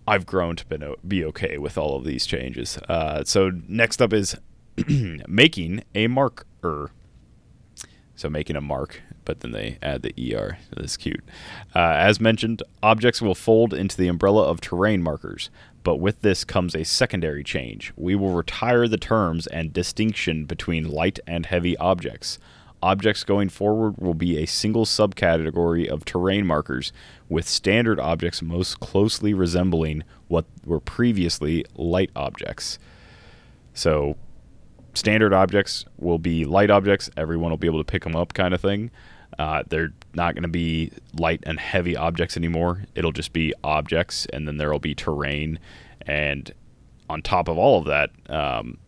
I've 0.06 0.24
grown 0.26 0.56
to 0.56 0.66
be, 0.66 0.78
be 1.06 1.24
okay 1.26 1.58
with 1.58 1.76
all 1.76 1.96
of 1.96 2.04
these 2.04 2.24
changes. 2.26 2.78
Uh, 2.88 3.24
so 3.24 3.50
next 3.68 4.00
up 4.00 4.12
is 4.12 4.36
making 5.28 5.82
a 5.94 6.06
marker. 6.06 6.92
So 8.16 8.28
making 8.28 8.56
a 8.56 8.60
mark, 8.60 9.00
but 9.24 9.40
then 9.40 9.52
they 9.52 9.78
add 9.80 10.02
the 10.02 10.34
ER. 10.34 10.58
That's 10.76 10.96
cute. 10.96 11.22
Uh, 11.72 11.78
as 11.78 12.20
mentioned, 12.20 12.64
objects 12.82 13.22
will 13.22 13.36
fold 13.36 13.72
into 13.72 13.96
the 13.96 14.08
umbrella 14.08 14.42
of 14.42 14.60
terrain 14.60 15.02
markers, 15.04 15.50
but 15.84 15.96
with 15.96 16.20
this 16.22 16.44
comes 16.44 16.74
a 16.74 16.84
secondary 16.84 17.44
change. 17.44 17.92
We 17.96 18.14
will 18.14 18.32
retire 18.32 18.88
the 18.88 18.96
terms 18.96 19.46
and 19.46 19.72
distinction 19.72 20.44
between 20.44 20.88
light 20.88 21.18
and 21.26 21.46
heavy 21.46 21.76
objects. 21.78 22.38
Objects 22.82 23.24
going 23.24 23.48
forward 23.48 23.96
will 23.98 24.14
be 24.14 24.38
a 24.38 24.46
single 24.46 24.84
subcategory 24.84 25.86
of 25.88 26.04
terrain 26.04 26.46
markers, 26.46 26.92
with 27.28 27.48
standard 27.48 27.98
objects 27.98 28.40
most 28.40 28.78
closely 28.78 29.34
resembling 29.34 30.04
what 30.28 30.44
were 30.64 30.80
previously 30.80 31.64
light 31.74 32.10
objects. 32.14 32.78
So 33.74 34.16
standard 34.94 35.32
objects 35.32 35.84
will 35.96 36.18
be 36.18 36.44
light 36.44 36.70
objects. 36.70 37.10
Everyone 37.16 37.50
will 37.50 37.56
be 37.56 37.66
able 37.66 37.80
to 37.80 37.90
pick 37.90 38.04
them 38.04 38.14
up, 38.14 38.32
kind 38.32 38.54
of 38.54 38.60
thing. 38.60 38.90
Uh, 39.38 39.62
they're 39.68 39.92
not 40.14 40.34
going 40.34 40.42
to 40.42 40.48
be 40.48 40.90
light 41.18 41.42
and 41.46 41.60
heavy 41.60 41.96
objects 41.96 42.36
anymore. 42.36 42.84
It'll 42.94 43.12
just 43.12 43.32
be 43.32 43.54
objects, 43.62 44.26
and 44.32 44.48
then 44.48 44.56
there 44.56 44.70
will 44.70 44.80
be 44.80 44.94
terrain. 44.94 45.58
And 46.02 46.52
on 47.08 47.22
top 47.22 47.48
of 47.48 47.56
all 47.56 47.78
of 47.78 47.84
that, 47.86 48.10
um, 48.28 48.78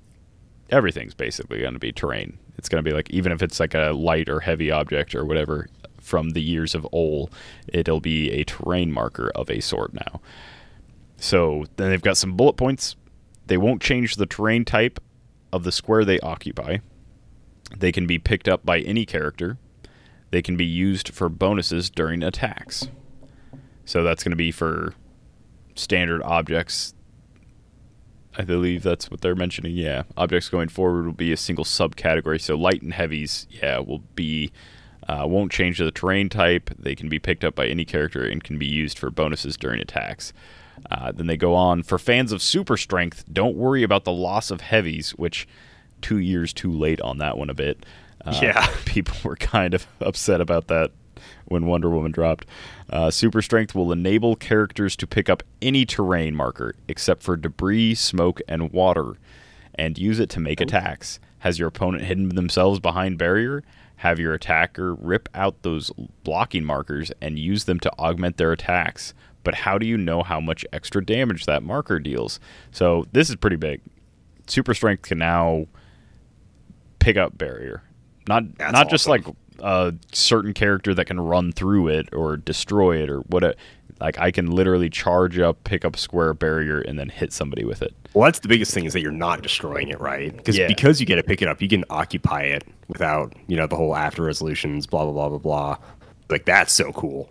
everything's 0.71 1.15
basically 1.15 1.61
going 1.61 1.75
to 1.75 1.79
be 1.79 1.93
terrain. 1.93 2.39
It's 2.59 2.69
going 2.69 2.83
to 2.83 2.89
be 2.89 2.95
like, 2.95 3.11
even 3.11 3.33
if 3.33 3.43
it's 3.43 3.61
like 3.61 3.75
a 3.75 3.93
light 3.93 4.29
or 4.29 4.41
heavy 4.41 4.71
object 4.71 5.15
or 5.15 5.25
whatever 5.25 5.69
from 5.99 6.31
the 6.31 6.43
years 6.43 6.75
of 6.75 6.87
old, 6.93 7.31
it'll 7.69 8.01
be 8.01 8.31
a 8.33 8.45
terrain 8.45 8.91
marker 8.91 9.31
of 9.35 9.51
a 9.51 9.61
sort 9.61 9.95
now. 9.95 10.21
So 11.17 11.67
then 11.77 11.91
they've 11.91 12.03
got 12.03 12.17
some 12.17 12.37
bullet 12.37 12.55
points. 12.55 12.97
They 13.47 13.57
won't 13.57 13.83
change 13.83 14.17
the 14.17 14.27
terrain 14.27 14.65
type 14.65 14.99
of 15.53 15.65
the 15.65 15.73
square 15.73 16.05
they 16.05 16.19
occupy. 16.21 16.79
They 17.77 17.93
can 17.93 18.07
be 18.07 18.19
picked 18.19 18.49
up 18.49 18.65
by 18.65 18.81
any 18.81 19.07
character. 19.07 19.59
They 20.31 20.43
can 20.43 20.57
be 20.57 20.65
used 20.65 21.11
for 21.11 21.29
bonuses 21.29 21.91
during 21.91 22.23
attacks. 22.23 22.89
So 23.85 24.03
that's 24.03 24.23
going 24.23 24.31
to 24.31 24.37
be 24.37 24.53
for 24.53 24.95
standard 25.75 26.23
objects. 26.23 26.95
I 28.39 28.43
believe 28.43 28.83
that's 28.83 29.11
what 29.11 29.21
they're 29.21 29.35
mentioning. 29.35 29.75
Yeah, 29.75 30.05
objects 30.17 30.49
going 30.49 30.69
forward 30.69 31.07
will 31.07 31.13
be 31.13 31.33
a 31.33 31.37
single 31.37 31.65
subcategory. 31.65 32.41
So 32.41 32.55
light 32.55 32.83
and 32.83 32.95
heavies, 32.95 33.47
yeah, 33.51 33.79
will 33.79 34.03
be 34.15 34.53
uh, 35.09 35.27
won't 35.27 35.51
change 35.51 35.79
the 35.79 35.91
terrain 35.91 36.29
type. 36.29 36.71
They 36.79 36.95
can 36.95 37.09
be 37.09 37.19
picked 37.19 37.43
up 37.43 37.55
by 37.57 37.67
any 37.67 37.85
character 37.85 38.25
and 38.25 38.45
can 38.45 38.59
be 38.59 38.67
used 38.67 38.99
for 38.99 39.11
bonuses 39.11 39.57
during 39.57 39.81
attacks. 39.81 40.33
Uh, 40.91 41.11
then 41.13 41.27
they 41.27 41.37
go 41.37 41.55
on 41.55 41.83
for 41.83 41.99
fans 41.99 42.33
of 42.33 42.41
super 42.41 42.77
strength. 42.77 43.25
Don't 43.33 43.57
worry 43.57 43.83
about 43.83 44.05
the 44.05 44.13
loss 44.13 44.51
of 44.51 44.61
heavies, 44.61 45.11
which 45.11 45.49
two 46.01 46.19
years 46.19 46.53
too 46.53 46.71
late 46.71 47.01
on 47.01 47.19
that 47.19 47.37
one 47.37 47.51
a 47.51 47.55
bit. 47.55 47.85
Uh, 48.25 48.39
Yeah. 48.43 48.67
people 48.85 49.15
were 49.25 49.37
kind 49.37 49.75
of 49.75 49.87
upset 50.01 50.41
about 50.41 50.69
that 50.69 50.91
when 51.47 51.67
Wonder 51.67 51.91
Woman 51.91 52.13
dropped. 52.13 52.47
Uh, 52.89 53.11
super 53.11 53.43
strength 53.43 53.75
will 53.75 53.93
enable 53.93 54.37
characters 54.37 54.97
to 54.97 55.07
pick 55.07 55.29
up 55.29 55.43
any 55.61 55.85
terrain 55.85 56.35
marker 56.35 56.75
except 56.89 57.23
for 57.23 57.37
debris, 57.37 57.95
smoke, 57.95 58.41
and 58.49 58.73
water, 58.73 59.15
and 59.75 59.99
use 59.99 60.19
it 60.19 60.31
to 60.31 60.41
make 60.41 60.61
attacks. 60.61 61.21
Has 61.41 61.59
your 61.59 61.69
opponent 61.69 62.05
hidden 62.05 62.31
themselves 62.31 62.81
behind 62.81 63.19
barrier? 63.19 63.63
Have 63.97 64.19
your 64.19 64.33
attacker 64.33 64.95
rip 64.95 65.29
out 65.35 65.63
those 65.63 65.91
blocking 66.25 66.65
markers 66.65 67.13
and 67.21 67.39
use 67.39 67.65
them 67.65 67.79
to 67.81 67.93
augment 67.99 68.37
their 68.39 68.53
attacks. 68.53 69.13
But 69.43 69.55
how 69.55 69.79
do 69.79 69.87
you 69.87 69.97
know 69.97 70.23
how 70.23 70.41
much 70.41 70.65
extra 70.73 71.05
damage 71.05 71.47
that 71.47 71.63
marker 71.63 71.99
deals? 71.99 72.41
So 72.73 73.07
this 73.13 73.29
is 73.31 73.37
pretty 73.37 73.57
big. 73.57 73.81
Super 74.47 74.75
strength 74.75 75.03
can 75.03 75.19
now 75.19 75.67
pick 76.99 77.17
up 77.17 77.37
barrier. 77.39 77.83
Not 78.29 78.57
That's 78.59 78.73
not 78.73 78.91
just 78.91 79.09
awesome. 79.09 79.25
like 79.25 79.35
a 79.63 79.95
certain 80.13 80.55
character 80.55 80.95
that 80.95 81.05
can 81.07 81.21
run 81.21 81.53
through 81.53 81.89
it 81.89 82.09
or 82.13 82.37
destroy 82.37 83.03
it 83.03 83.11
or 83.11 83.21
what. 83.21 83.45
A, 83.45 83.55
like 84.01 84.19
I 84.19 84.31
can 84.31 84.51
literally 84.51 84.89
charge 84.89 85.39
up, 85.39 85.63
pick 85.65 85.85
up 85.85 85.95
square 85.97 86.33
barrier, 86.33 86.81
and 86.81 86.99
then 86.99 87.11
hit 87.11 87.35
somebody 87.35 87.65
with 87.67 87.83
it. 87.83 87.95
Well, 88.15 88.25
that's 88.25 88.39
the 88.39 88.49
biggest 88.49 88.73
thing 88.73 88.87
is 88.87 88.95
that 88.95 89.01
you're 89.03 89.13
not 89.13 89.43
destroying 89.43 89.89
it, 89.89 90.01
right? 90.01 90.35
Because 90.35 90.57
Yeah. 90.57 90.69
because 90.69 91.01
you 91.01 91.07
get 91.07 91.17
to 91.17 91.23
pick 91.23 91.43
it 91.43 91.49
up, 91.49 91.61
you 91.61 91.69
can 91.69 91.85
occupy 91.91 92.43
it 92.45 92.65
without 92.89 93.35
you 93.47 93.57
know 93.59 93.67
the 93.67 93.77
whole 93.77 93.95
after 93.95 94.23
resolutions, 94.23 94.87
blah 94.87 95.05
blah 95.05 95.13
blah 95.13 95.29
blah 95.29 95.39
blah. 95.39 95.77
Like 96.31 96.47
that's 96.47 96.73
so 96.73 96.93
cool. 96.93 97.29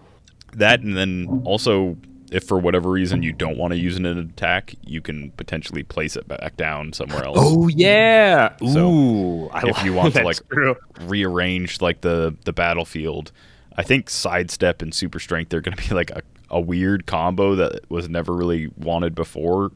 That 0.53 0.81
and 0.81 0.95
then 0.95 1.41
also, 1.43 1.97
if 2.31 2.43
for 2.43 2.57
whatever 2.59 2.89
reason 2.89 3.23
you 3.23 3.31
don't 3.33 3.57
want 3.57 3.71
to 3.73 3.77
use 3.79 3.95
it 3.95 3.99
in 3.99 4.05
an 4.05 4.19
attack, 4.19 4.75
you 4.85 5.01
can 5.01 5.31
potentially 5.31 5.83
place 5.83 6.15
it 6.15 6.27
back 6.27 6.55
down 6.57 6.93
somewhere 6.93 7.23
else. 7.25 7.37
Oh 7.39 7.67
yeah. 7.67 8.55
So, 8.59 8.89
Ooh, 8.89 9.49
I 9.49 9.67
if 9.67 9.83
you 9.83 9.93
want 9.93 10.13
to 10.15 10.23
like 10.23 10.37
true. 10.49 10.75
rearrange 11.01 11.81
like 11.81 12.01
the 12.01 12.35
the 12.45 12.53
battlefield. 12.53 13.31
I 13.77 13.83
think 13.83 14.09
sidestep 14.09 14.81
and 14.81 14.93
super 14.93 15.19
strength 15.19 15.49
they're 15.49 15.61
going 15.61 15.77
to 15.77 15.87
be 15.89 15.95
like 15.95 16.11
a, 16.11 16.21
a 16.49 16.59
weird 16.59 17.05
combo 17.05 17.55
that 17.55 17.89
was 17.89 18.09
never 18.09 18.33
really 18.33 18.67
wanted 18.77 19.15
before. 19.15 19.71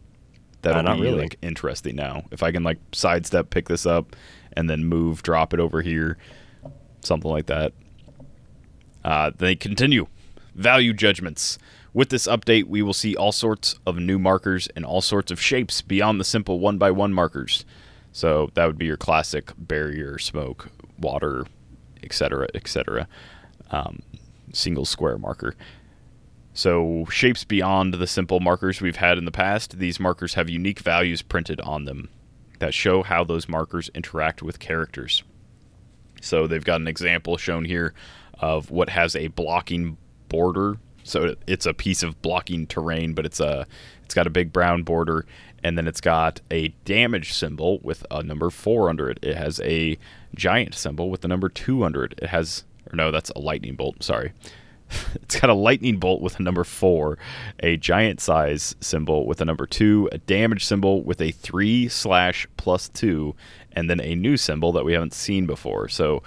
That'll 0.62 0.80
Uh, 0.80 0.82
not 0.84 0.96
be 0.98 1.04
really. 1.04 1.20
like 1.22 1.38
interesting 1.42 1.96
now. 1.96 2.24
If 2.32 2.44
I 2.44 2.52
can 2.52 2.63
like 2.63 2.80
sidestep, 2.92 3.50
pick 3.50 3.68
this 3.70 3.86
up, 3.86 4.16
and 4.54 4.70
then 4.70 4.86
move, 4.86 5.24
drop 5.24 5.54
it 5.54 5.60
over 5.60 5.82
here, 5.82 6.18
something 7.02 7.30
like 7.32 7.46
that. 7.48 7.74
Uh, 9.04 9.32
they 9.38 9.56
continue. 9.56 10.08
Value 10.56 10.94
judgments. 10.94 11.58
With 11.93 12.10
this 12.10 12.27
update, 12.27 12.65
we 12.65 12.82
will 12.82 12.93
see 12.93 13.15
all 13.15 13.32
sorts 13.32 13.75
of 13.86 13.97
new 13.97 14.17
markers 14.17 14.67
and 14.75 14.84
all 14.84 15.01
sorts 15.01 15.32
of 15.32 15.39
shapes 15.39 15.82
beyond 15.82 16.19
the 16.19 16.23
simple 16.23 16.60
one 16.60 16.79
by 16.79 16.89
one 16.89 17.13
markers. 17.13 17.65
So 18.12 18.49
that 18.56 18.65
would 18.65 18.77
be 18.77 18.86
your 18.86 18.97
classic 18.97 19.51
barrier, 19.58 20.17
smoke, 20.17 20.69
water, 20.99 21.45
etc., 22.01 22.47
etc. 22.56 23.08
Um, 23.69 24.01
single 24.53 24.86
square 24.86 25.17
marker. 25.17 25.56
So 26.53 27.06
shapes 27.10 27.43
beyond 27.43 27.95
the 27.95 28.08
simple 28.08 28.39
markers 28.39 28.82
we've 28.82 28.95
had 28.95 29.17
in 29.17 29.25
the 29.25 29.32
past. 29.32 29.79
These 29.79 29.99
markers 29.99 30.36
have 30.36 30.49
unique 30.49 30.79
values 30.79 31.21
printed 31.21 31.62
on 31.62 31.86
them 31.86 32.10
that 32.60 32.73
show 32.73 33.03
how 33.03 33.23
those 33.23 33.49
markers 33.49 33.89
interact 33.93 34.41
with 34.41 34.60
characters. 34.60 35.23
So 36.21 36.47
they've 36.47 36.63
got 36.63 36.82
an 36.82 36.88
example 36.88 37.38
shown 37.38 37.65
here 37.65 37.93
of 38.39 38.71
what 38.71 38.89
has 38.89 39.15
a 39.15 39.27
blocking 39.27 39.97
border. 40.29 40.77
So 41.04 41.36
it's 41.48 41.66
a 41.66 41.74
piece 41.74 42.04
of 42.04 42.22
blocking 42.22 42.68
terrain, 42.68 43.13
but 43.13 43.26
it's 43.26 43.39
a 43.39 43.66
it's 44.04 44.13
got 44.13 44.28
a 44.28 44.32
big 44.32 44.52
brown 44.54 44.84
border, 44.84 45.26
and 45.63 45.78
then 45.78 45.88
it's 45.88 46.02
got 46.02 46.42
a 46.52 46.70
damage 46.86 47.34
symbol 47.34 47.80
with 47.84 48.06
a 48.12 48.24
number 48.24 48.50
four 48.50 48.89
under 48.89 49.10
it. 49.10 49.20
It 49.22 49.36
has 49.36 49.60
a 49.62 49.98
giant 50.36 50.76
symbol 50.76 51.10
with 51.10 51.22
the 51.22 51.28
number 51.28 51.50
two 51.50 51.84
under 51.84 52.04
it. 52.04 52.13
It 52.18 52.30
has 52.30 52.63
or 52.92 52.96
no, 52.96 53.12
that's 53.12 53.30
a 53.32 53.39
lightning 53.39 53.76
bolt. 53.76 54.04
Sorry. 54.04 54.32
It's 55.16 55.39
got 55.39 55.50
a 55.50 55.56
lightning 55.56 55.98
bolt 55.98 56.22
with 56.22 56.39
a 56.39 56.44
number 56.44 56.63
four, 56.63 57.18
a 57.62 57.78
giant 57.78 58.22
size 58.22 58.76
symbol 58.80 59.26
with 59.26 59.42
a 59.42 59.46
number 59.46 59.66
two, 59.66 60.08
a 60.12 60.20
damage 60.20 60.66
symbol 60.66 61.02
with 61.02 61.20
a 61.22 61.32
three 61.32 61.88
slash 61.88 62.48
plus 62.58 62.89
two, 62.89 63.34
and 63.72 63.89
then 63.89 64.00
a 64.02 64.13
new 64.13 64.38
symbol 64.38 64.72
that 64.74 64.86
we 64.86 64.94
haven't 64.94 65.13
seen 65.13 65.48
before. 65.48 65.88
So 65.88 66.22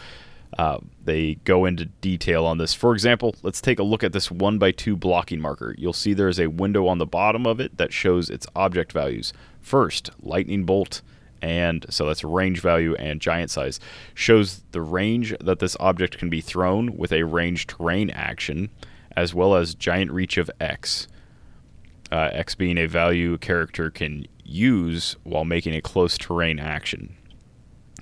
uh, 0.58 0.78
they 1.04 1.34
go 1.44 1.64
into 1.64 1.86
detail 1.86 2.44
on 2.46 2.58
this. 2.58 2.74
For 2.74 2.92
example, 2.92 3.34
let's 3.42 3.60
take 3.60 3.78
a 3.78 3.82
look 3.82 4.02
at 4.02 4.12
this 4.12 4.30
one 4.30 4.58
by 4.58 4.70
two 4.70 4.96
blocking 4.96 5.40
marker. 5.40 5.74
You'll 5.78 5.92
see 5.92 6.14
there 6.14 6.28
is 6.28 6.40
a 6.40 6.46
window 6.48 6.86
on 6.86 6.98
the 6.98 7.06
bottom 7.06 7.46
of 7.46 7.60
it 7.60 7.76
that 7.76 7.92
shows 7.92 8.30
its 8.30 8.46
object 8.54 8.92
values. 8.92 9.32
First, 9.60 10.10
lightning 10.22 10.64
bolt, 10.64 11.02
and 11.42 11.84
so 11.90 12.06
that's 12.06 12.24
range 12.24 12.60
value 12.60 12.94
and 12.96 13.20
giant 13.20 13.50
size 13.50 13.78
shows 14.14 14.62
the 14.72 14.80
range 14.80 15.34
that 15.40 15.58
this 15.58 15.76
object 15.80 16.18
can 16.18 16.30
be 16.30 16.40
thrown 16.40 16.96
with 16.96 17.12
a 17.12 17.24
range 17.24 17.66
terrain 17.66 18.10
action 18.10 18.70
as 19.16 19.34
well 19.34 19.54
as 19.54 19.74
giant 19.74 20.10
reach 20.10 20.38
of 20.38 20.50
x 20.60 21.08
uh, 22.10 22.30
x 22.32 22.54
being 22.54 22.78
a 22.78 22.86
value 22.86 23.34
a 23.34 23.38
character 23.38 23.90
can 23.90 24.26
use 24.44 25.16
while 25.24 25.44
making 25.44 25.74
a 25.74 25.80
close 25.80 26.16
terrain 26.16 26.58
action 26.58 27.16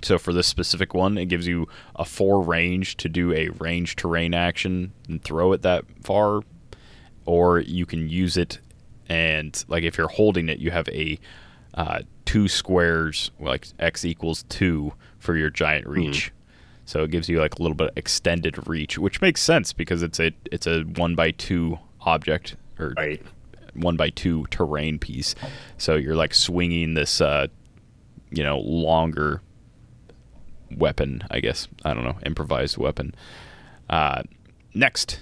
so 0.05 0.19
for 0.19 0.33
this 0.33 0.47
specific 0.47 0.95
one 0.95 1.17
it 1.19 1.27
gives 1.27 1.47
you 1.47 1.67
a 1.97 2.05
four 2.05 2.43
range 2.43 2.97
to 2.99 3.09
do 3.09 3.33
a 3.33 3.49
range 3.59 3.97
terrain 3.97 4.35
action 4.35 4.93
and 5.09 5.23
throw 5.23 5.53
it 5.53 5.63
that 5.63 5.85
far. 6.03 6.43
Or 7.27 7.59
you 7.61 7.87
can 7.87 8.09
use 8.09 8.37
it 8.37 8.59
and 9.09 9.65
like 9.69 9.83
if 9.85 9.97
you're 9.99 10.09
holding 10.09 10.49
it 10.49 10.59
you 10.59 10.71
have 10.71 10.89
a 10.89 11.19
uh, 11.75 12.01
two 12.25 12.49
squares 12.49 13.31
like 13.41 13.67
x 13.79 14.05
equals 14.05 14.45
two 14.49 14.93
for 15.19 15.37
your 15.37 15.51
giant 15.51 15.87
reach. 15.87 16.33
So 16.87 17.03
it 17.03 17.11
gives 17.11 17.29
you 17.31 17.41
like 17.41 17.59
a 17.59 17.63
little 17.63 17.75
bit 17.77 17.89
of 17.89 17.97
extended 17.97 18.69
reach 18.69 18.99
which 18.99 19.21
makes 19.23 19.41
sense 19.41 19.73
because 19.73 20.03
it's 20.03 20.21
a 20.21 20.33
it's 20.53 20.67
a 20.67 20.83
one 20.83 21.15
by 21.15 21.31
two 21.31 21.79
object 22.03 22.57
or 22.79 22.93
Right. 22.97 23.23
one 23.73 23.97
by 23.97 24.11
two 24.11 24.45
terrain 24.51 24.99
piece. 24.99 25.35
So 25.79 25.97
you're 25.97 26.15
like 26.17 26.35
swinging 26.35 26.93
this 26.95 27.21
uh 27.23 27.47
you 28.31 28.43
know 28.43 28.59
longer 28.59 29.41
weapon 30.71 31.23
i 31.31 31.41
guess 31.41 31.69
i 31.85 31.93
don't 31.93 32.05
know 32.05 32.19
improvised 32.25 32.77
weapon 32.77 33.15
uh 33.91 34.23
next 34.75 35.21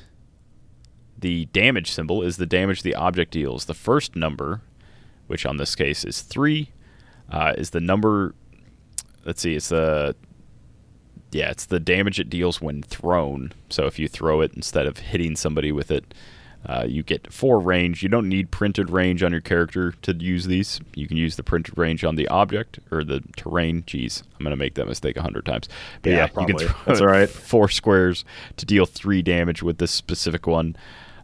the 1.22 1.46
damage 1.46 1.90
symbol 1.90 2.20
is 2.22 2.37
the 2.37 2.46
damage 2.46 2.83
the 2.83 2.94
object 2.94 3.31
deals. 3.31 3.64
The 3.64 3.74
first 3.74 4.14
number, 4.14 4.61
which 5.28 5.46
on 5.46 5.57
this 5.57 5.74
case 5.74 6.05
is 6.05 6.20
three, 6.20 6.72
uh, 7.31 7.55
is 7.57 7.70
the 7.70 7.81
number. 7.81 8.35
Let's 9.24 9.40
see, 9.40 9.55
it's 9.55 9.70
the 9.70 10.14
yeah, 11.31 11.50
it's 11.50 11.64
the 11.64 11.81
damage 11.81 12.20
it 12.20 12.28
deals 12.28 12.61
when 12.61 12.83
thrown. 12.83 13.52
So 13.70 13.87
if 13.87 13.98
you 13.98 14.09
throw 14.09 14.42
it 14.42 14.52
instead 14.55 14.85
of 14.85 14.98
hitting 14.98 15.37
somebody 15.37 15.72
with 15.72 15.90
it, 15.90 16.12
uh, 16.66 16.85
you 16.88 17.03
get 17.03 17.33
four 17.33 17.59
range. 17.59 18.03
You 18.03 18.09
don't 18.09 18.29
need 18.29 18.51
printed 18.51 18.88
range 18.90 19.22
on 19.22 19.33
your 19.33 19.40
character 19.40 19.92
to 20.03 20.14
use 20.14 20.46
these. 20.46 20.81
You 20.94 21.09
can 21.09 21.16
use 21.16 21.37
the 21.37 21.42
printed 21.42 21.77
range 21.77 22.05
on 22.05 22.14
the 22.14 22.29
object 22.29 22.79
or 22.90 23.03
the 23.05 23.20
terrain. 23.37 23.83
Jeez, 23.83 24.22
I'm 24.38 24.44
gonna 24.44 24.57
make 24.57 24.75
that 24.75 24.87
mistake 24.87 25.16
a 25.16 25.22
hundred 25.22 25.44
times. 25.46 25.68
But 26.03 26.11
Yeah, 26.11 26.16
yeah, 26.16 26.22
you 26.27 26.33
probably. 26.33 26.55
can 26.55 26.68
throw 26.68 26.77
That's 26.87 27.01
all 27.01 27.07
right. 27.09 27.29
four 27.29 27.68
squares 27.68 28.25
to 28.59 28.66
deal 28.66 28.87
three 28.87 29.22
damage 29.22 29.62
with 29.62 29.79
this 29.79 29.90
specific 29.90 30.46
one. 30.46 30.77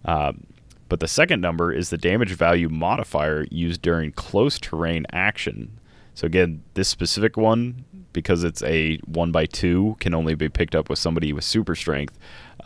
Um, 0.05 0.45
but 0.89 1.01
the 1.01 1.09
second 1.09 1.41
number 1.41 1.73
is 1.73 1.91
the 1.91 1.99
damage 1.99 2.33
value 2.33 2.69
modifier 2.69 3.47
used 3.51 3.83
during 3.83 4.11
close 4.13 4.59
terrain 4.59 5.05
action. 5.13 5.79
So 6.15 6.27
again, 6.27 6.63
this 6.75 6.89
specific 6.89 7.37
one, 7.37 7.85
because 8.13 8.43
it's 8.43 8.63
a 8.65 8.97
one 9.05 9.31
by 9.31 9.47
two, 9.47 9.97
can 10.01 10.15
only 10.15 10.35
be 10.35 10.49
picked 10.49 10.75
up 10.75 10.89
with 10.91 10.99
somebody 10.99 11.33
with 11.33 11.45
super 11.45 11.77
strength. 11.77 12.19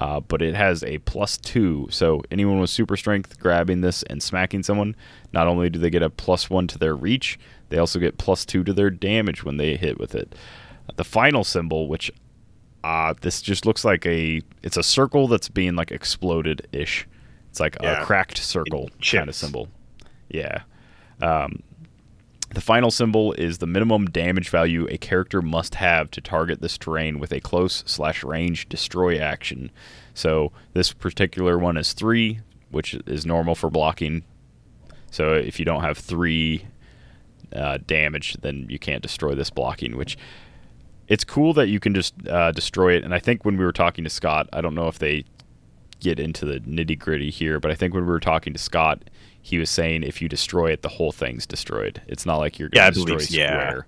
Uh, 0.03 0.19
but 0.21 0.43
it 0.43 0.55
has 0.57 0.83
a 0.83 0.99
plus 0.99 1.37
two. 1.37 1.87
So 1.91 2.23
anyone 2.33 2.59
with 2.59 2.71
super 2.71 2.97
strength 2.97 3.39
grabbing 3.39 3.83
this 3.83 4.03
and 4.05 4.21
smacking 4.21 4.65
someone, 4.65 4.97
not 5.33 5.47
only 5.47 5.71
do 5.71 5.79
they 5.79 5.91
get 5.91 6.03
a 6.03 6.11
plus 6.11 6.51
one 6.51 6.67
to 6.69 6.79
their 6.79 6.97
reach, 6.97 7.39
they 7.69 7.79
also 7.79 8.01
get 8.01 8.19
plus 8.19 8.45
two 8.45 8.65
to 8.65 8.73
their 8.73 8.91
damage 8.91 9.45
when 9.45 9.59
they 9.59 9.77
hit 9.77 10.01
with 10.01 10.15
it. 10.17 10.35
The 10.97 11.05
final 11.05 11.45
symbol, 11.45 11.87
which 11.89 12.11
uh, 12.83 13.15
this 13.21 13.41
just 13.41 13.65
looks 13.65 13.85
like 13.85 14.05
a 14.05 14.41
it's 14.65 14.77
a 14.77 14.83
circle 14.83 15.29
that's 15.29 15.49
being 15.49 15.77
like 15.77 15.93
exploded 15.93 16.67
ish. 16.73 17.07
It's 17.51 17.61
like 17.61 17.77
Yeah. 17.81 18.03
a 18.03 18.05
cracked 18.05 18.39
circle 18.39 18.91
kind 19.01 19.29
of 19.29 19.35
symbol. 19.37 19.69
Yeah. 20.31 20.63
Um, 21.21 21.63
The 22.55 22.61
final 22.61 22.91
symbol 22.91 23.33
is 23.33 23.59
the 23.59 23.67
minimum 23.67 24.07
damage 24.07 24.51
value 24.51 24.87
a 24.91 24.99
character 24.99 25.41
must 25.41 25.77
have 25.77 26.11
to 26.11 26.21
target 26.21 26.61
this 26.61 26.77
terrain 26.77 27.19
with 27.19 27.33
a 27.33 27.41
close 27.41 27.83
slash 27.87 28.23
range 28.23 28.69
destroy 28.69 29.19
action. 29.19 29.71
So 30.13 30.53
this 30.75 30.93
particular 30.93 31.59
one 31.59 31.79
is 31.79 31.95
three, 31.95 32.41
which 32.71 32.95
is 33.07 33.25
normal 33.25 33.55
for 33.55 33.71
blocking. 33.71 34.25
So 35.11 35.33
if 35.33 35.59
you 35.59 35.65
don't 35.65 35.83
have 35.83 35.97
three 35.97 36.67
uh, 37.55 37.79
damage, 37.87 38.37
then 38.43 38.67
you 38.69 38.79
can't 38.79 39.03
destroy 39.03 39.35
this 39.35 39.51
blocking. 39.51 39.97
Which 39.97 40.19
it's 41.09 41.25
cool 41.25 41.55
that 41.55 41.69
you 41.69 41.81
can 41.81 41.95
just 41.95 42.15
uh, 42.29 42.53
destroy 42.53 42.95
it. 42.97 43.05
And 43.05 43.15
I 43.15 43.19
think 43.19 43.45
when 43.47 43.57
we 43.57 43.65
were 43.65 43.73
talking 43.73 44.05
to 44.05 44.11
Scott, 44.11 44.49
I 44.53 44.61
don't 44.61 44.75
know 44.75 44.89
if 44.89 44.99
they 44.99 45.25
get 46.01 46.19
into 46.19 46.45
the 46.45 46.61
nitty 46.61 46.99
gritty 46.99 47.31
here, 47.31 47.61
but 47.61 47.71
I 47.71 47.75
think 47.75 47.95
when 47.95 48.05
we 48.05 48.11
were 48.11 48.21
talking 48.21 48.53
to 48.53 48.59
Scott, 48.59 49.03
he 49.43 49.59
was 49.59 49.69
saying 49.71 50.05
if 50.05 50.23
you 50.23 50.29
destroy 50.29 50.71
it, 50.73 50.83
the 50.83 50.89
whole 50.89 51.13
thing's 51.13 51.47
destroyed. 51.47 52.01
It's 52.07 52.25
not 52.25 52.37
like 52.39 52.59
you're 52.59 52.71
Yeah, 52.73 52.91
going 52.91 52.93
to 52.95 53.01
destroy 53.01 53.15
believe 53.17 53.29
so, 53.29 53.37
yeah. 53.37 53.69
square. 53.69 53.87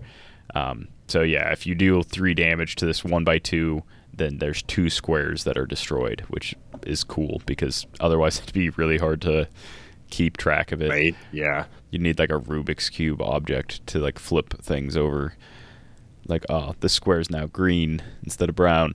Um, 0.54 0.88
so 1.08 1.22
yeah, 1.22 1.52
if 1.52 1.66
you 1.66 1.74
deal 1.74 2.02
three 2.02 2.34
damage 2.34 2.76
to 2.76 2.86
this 2.86 3.04
one 3.04 3.24
by 3.24 3.38
two, 3.38 3.82
then 4.12 4.38
there's 4.38 4.62
two 4.62 4.90
squares 4.90 5.44
that 5.44 5.56
are 5.56 5.66
destroyed, 5.66 6.22
which 6.28 6.54
is 6.86 7.04
cool 7.04 7.40
because 7.46 7.86
otherwise 8.00 8.38
it'd 8.42 8.52
be 8.52 8.70
really 8.70 8.98
hard 8.98 9.20
to 9.22 9.48
keep 10.10 10.36
track 10.36 10.72
of 10.72 10.82
it. 10.82 10.90
Right? 10.90 11.16
Yeah. 11.32 11.64
You 11.90 11.98
need 11.98 12.18
like 12.18 12.30
a 12.30 12.38
Rubik's 12.40 12.90
cube 12.90 13.22
object 13.22 13.86
to 13.88 13.98
like 14.00 14.18
flip 14.18 14.54
things 14.62 14.96
over. 14.96 15.34
Like, 16.26 16.44
oh, 16.48 16.74
this 16.80 16.92
square 16.92 17.20
is 17.20 17.30
now 17.30 17.46
green 17.46 18.02
instead 18.22 18.48
of 18.48 18.54
brown. 18.56 18.94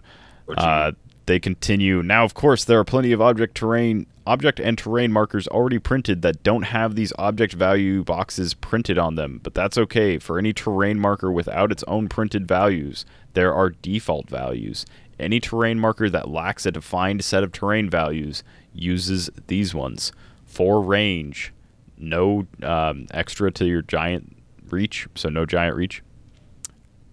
Uh, 0.57 0.93
they 1.29 1.39
continue. 1.39 2.01
Now, 2.01 2.25
of 2.25 2.33
course, 2.33 2.65
there 2.65 2.79
are 2.79 2.83
plenty 2.83 3.11
of 3.11 3.21
object 3.21 3.55
terrain, 3.55 4.07
object 4.25 4.59
and 4.59 4.75
terrain 4.75 5.13
markers 5.13 5.47
already 5.47 5.77
printed 5.77 6.23
that 6.23 6.41
don't 6.41 6.63
have 6.63 6.95
these 6.95 7.13
object 7.19 7.53
value 7.53 8.03
boxes 8.03 8.55
printed 8.55 8.97
on 8.97 9.13
them, 9.13 9.39
but 9.43 9.53
that's 9.53 9.77
okay. 9.77 10.17
For 10.17 10.39
any 10.39 10.53
terrain 10.53 10.99
marker 10.99 11.31
without 11.31 11.71
its 11.71 11.83
own 11.83 12.09
printed 12.09 12.47
values, 12.47 13.05
there 13.33 13.53
are 13.53 13.69
default 13.69 14.27
values. 14.27 14.87
Any 15.19 15.39
terrain 15.39 15.79
marker 15.79 16.09
that 16.09 16.29
lacks 16.29 16.65
a 16.65 16.71
defined 16.71 17.23
set 17.23 17.43
of 17.43 17.51
terrain 17.51 17.91
values 17.91 18.43
uses 18.73 19.29
these 19.45 19.75
ones. 19.75 20.11
For 20.47 20.81
range, 20.81 21.53
no 21.95 22.47
um, 22.63 23.05
extra 23.11 23.51
to 23.51 23.65
your 23.65 23.83
giant 23.83 24.35
reach, 24.71 25.07
so 25.13 25.29
no 25.29 25.45
giant 25.45 25.75
reach. 25.75 26.01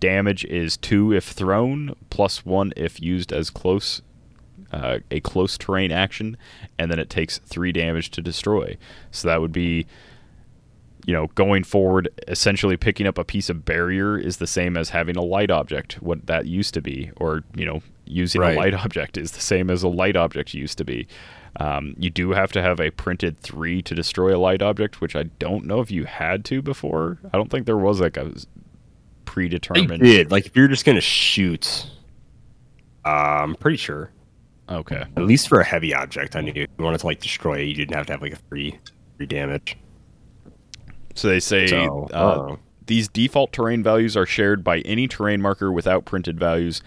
Damage 0.01 0.45
is 0.45 0.77
two 0.77 1.13
if 1.13 1.25
thrown, 1.25 1.95
plus 2.11 2.45
one 2.45 2.73
if 2.77 3.01
used 3.01 3.33
as 3.33 3.51
close, 3.51 4.03
uh, 4.73 4.99
a 5.11 5.21
close 5.21 5.57
terrain 5.57 5.93
action, 5.93 6.37
and 6.79 6.91
then 6.91 6.99
it 6.99 7.09
takes 7.11 7.39
three 7.39 7.73
damage 7.73 8.11
to 8.13 8.21
destroy. 8.23 8.77
So 9.11 9.29
that 9.29 9.41
would 9.41 9.53
be, 9.53 9.87
you 11.07 11.13
know, 11.15 11.29
going 11.35 11.63
forward, 11.65 12.09
essentially 12.29 12.77
picking 12.77 13.07
up 13.07 13.17
a 13.17 13.25
piece 13.25 13.49
of 13.49 13.65
barrier 13.65 14.19
is 14.19 14.37
the 14.39 14.47
same 14.47 14.77
as 14.77 14.91
having 14.91 15.17
a 15.17 15.23
light 15.23 15.51
object, 15.51 16.03
what 16.03 16.27
that 16.27 16.47
used 16.47 16.75
to 16.75 16.83
be, 16.83 17.11
or 17.17 17.45
you 17.55 17.65
know, 17.65 17.81
using 18.05 18.41
Right. 18.41 18.55
a 18.57 18.59
light 18.59 18.75
object 18.85 19.17
is 19.17 19.33
the 19.33 19.41
same 19.41 19.71
as 19.71 19.83
a 19.83 19.89
light 19.89 20.17
object 20.17 20.53
used 20.53 20.79
to 20.79 20.85
be. 20.85 21.07
Um, 21.59 21.95
you 21.99 22.11
do 22.11 22.33
have 22.33 22.53
to 22.53 22.61
have 22.61 22.81
a 22.81 22.91
printed 22.91 23.41
three 23.41 23.81
to 23.83 23.95
destroy 23.95 24.37
a 24.37 24.39
light 24.39 24.61
object, 24.61 25.01
which 25.01 25.17
I 25.17 25.23
don't 25.39 25.65
know 25.65 25.81
if 25.81 25.91
you 25.91 26.05
had 26.05 26.45
to 26.47 26.61
before. 26.61 27.19
I 27.33 27.39
don't 27.39 27.51
think 27.51 27.65
there 27.65 27.79
was 27.79 27.99
like 28.01 28.19
a 28.19 28.33
predetermined. 29.37 30.03
did. 30.03 30.31
Like, 30.31 30.47
if 30.47 30.57
you're 30.57 30.67
just 30.67 30.87
going 30.87 30.97
to 30.97 31.01
shoot, 31.03 31.91
uh, 33.05 33.09
I'm 33.43 33.55
pretty 33.55 33.77
sure. 33.77 34.11
Okay. 34.69 35.05
At 35.17 35.25
least 35.25 35.49
for 35.49 35.61
a 35.61 35.65
heavy 35.65 35.95
object, 35.95 36.35
I 36.35 36.41
knew 36.41 36.53
if 36.55 36.57
you 36.57 36.85
wanted 36.85 37.01
to, 37.01 37.07
like, 37.07 37.21
destroy 37.21 37.59
it, 37.59 37.65
you 37.65 37.75
didn't 37.75 37.95
have 37.95 38.07
to 38.07 38.15
have, 38.15 38.23
like, 38.23 38.33
a 38.33 38.37
three, 38.49 38.79
three 39.19 39.27
damage. 39.27 39.77
So 41.15 41.29
they 41.29 41.39
say 41.41 41.67
So, 41.67 42.09
uh, 42.15 42.57
these 42.87 43.09
default 43.09 43.53
terrain 43.53 43.83
values 43.83 44.17
are 44.17 44.25
shared 44.27 44.65
by 44.65 44.79
any 44.81 45.07
terrain 45.07 45.43
marker 45.43 45.71
without 45.71 46.07
printed 46.07 46.41
values, 46.41 46.83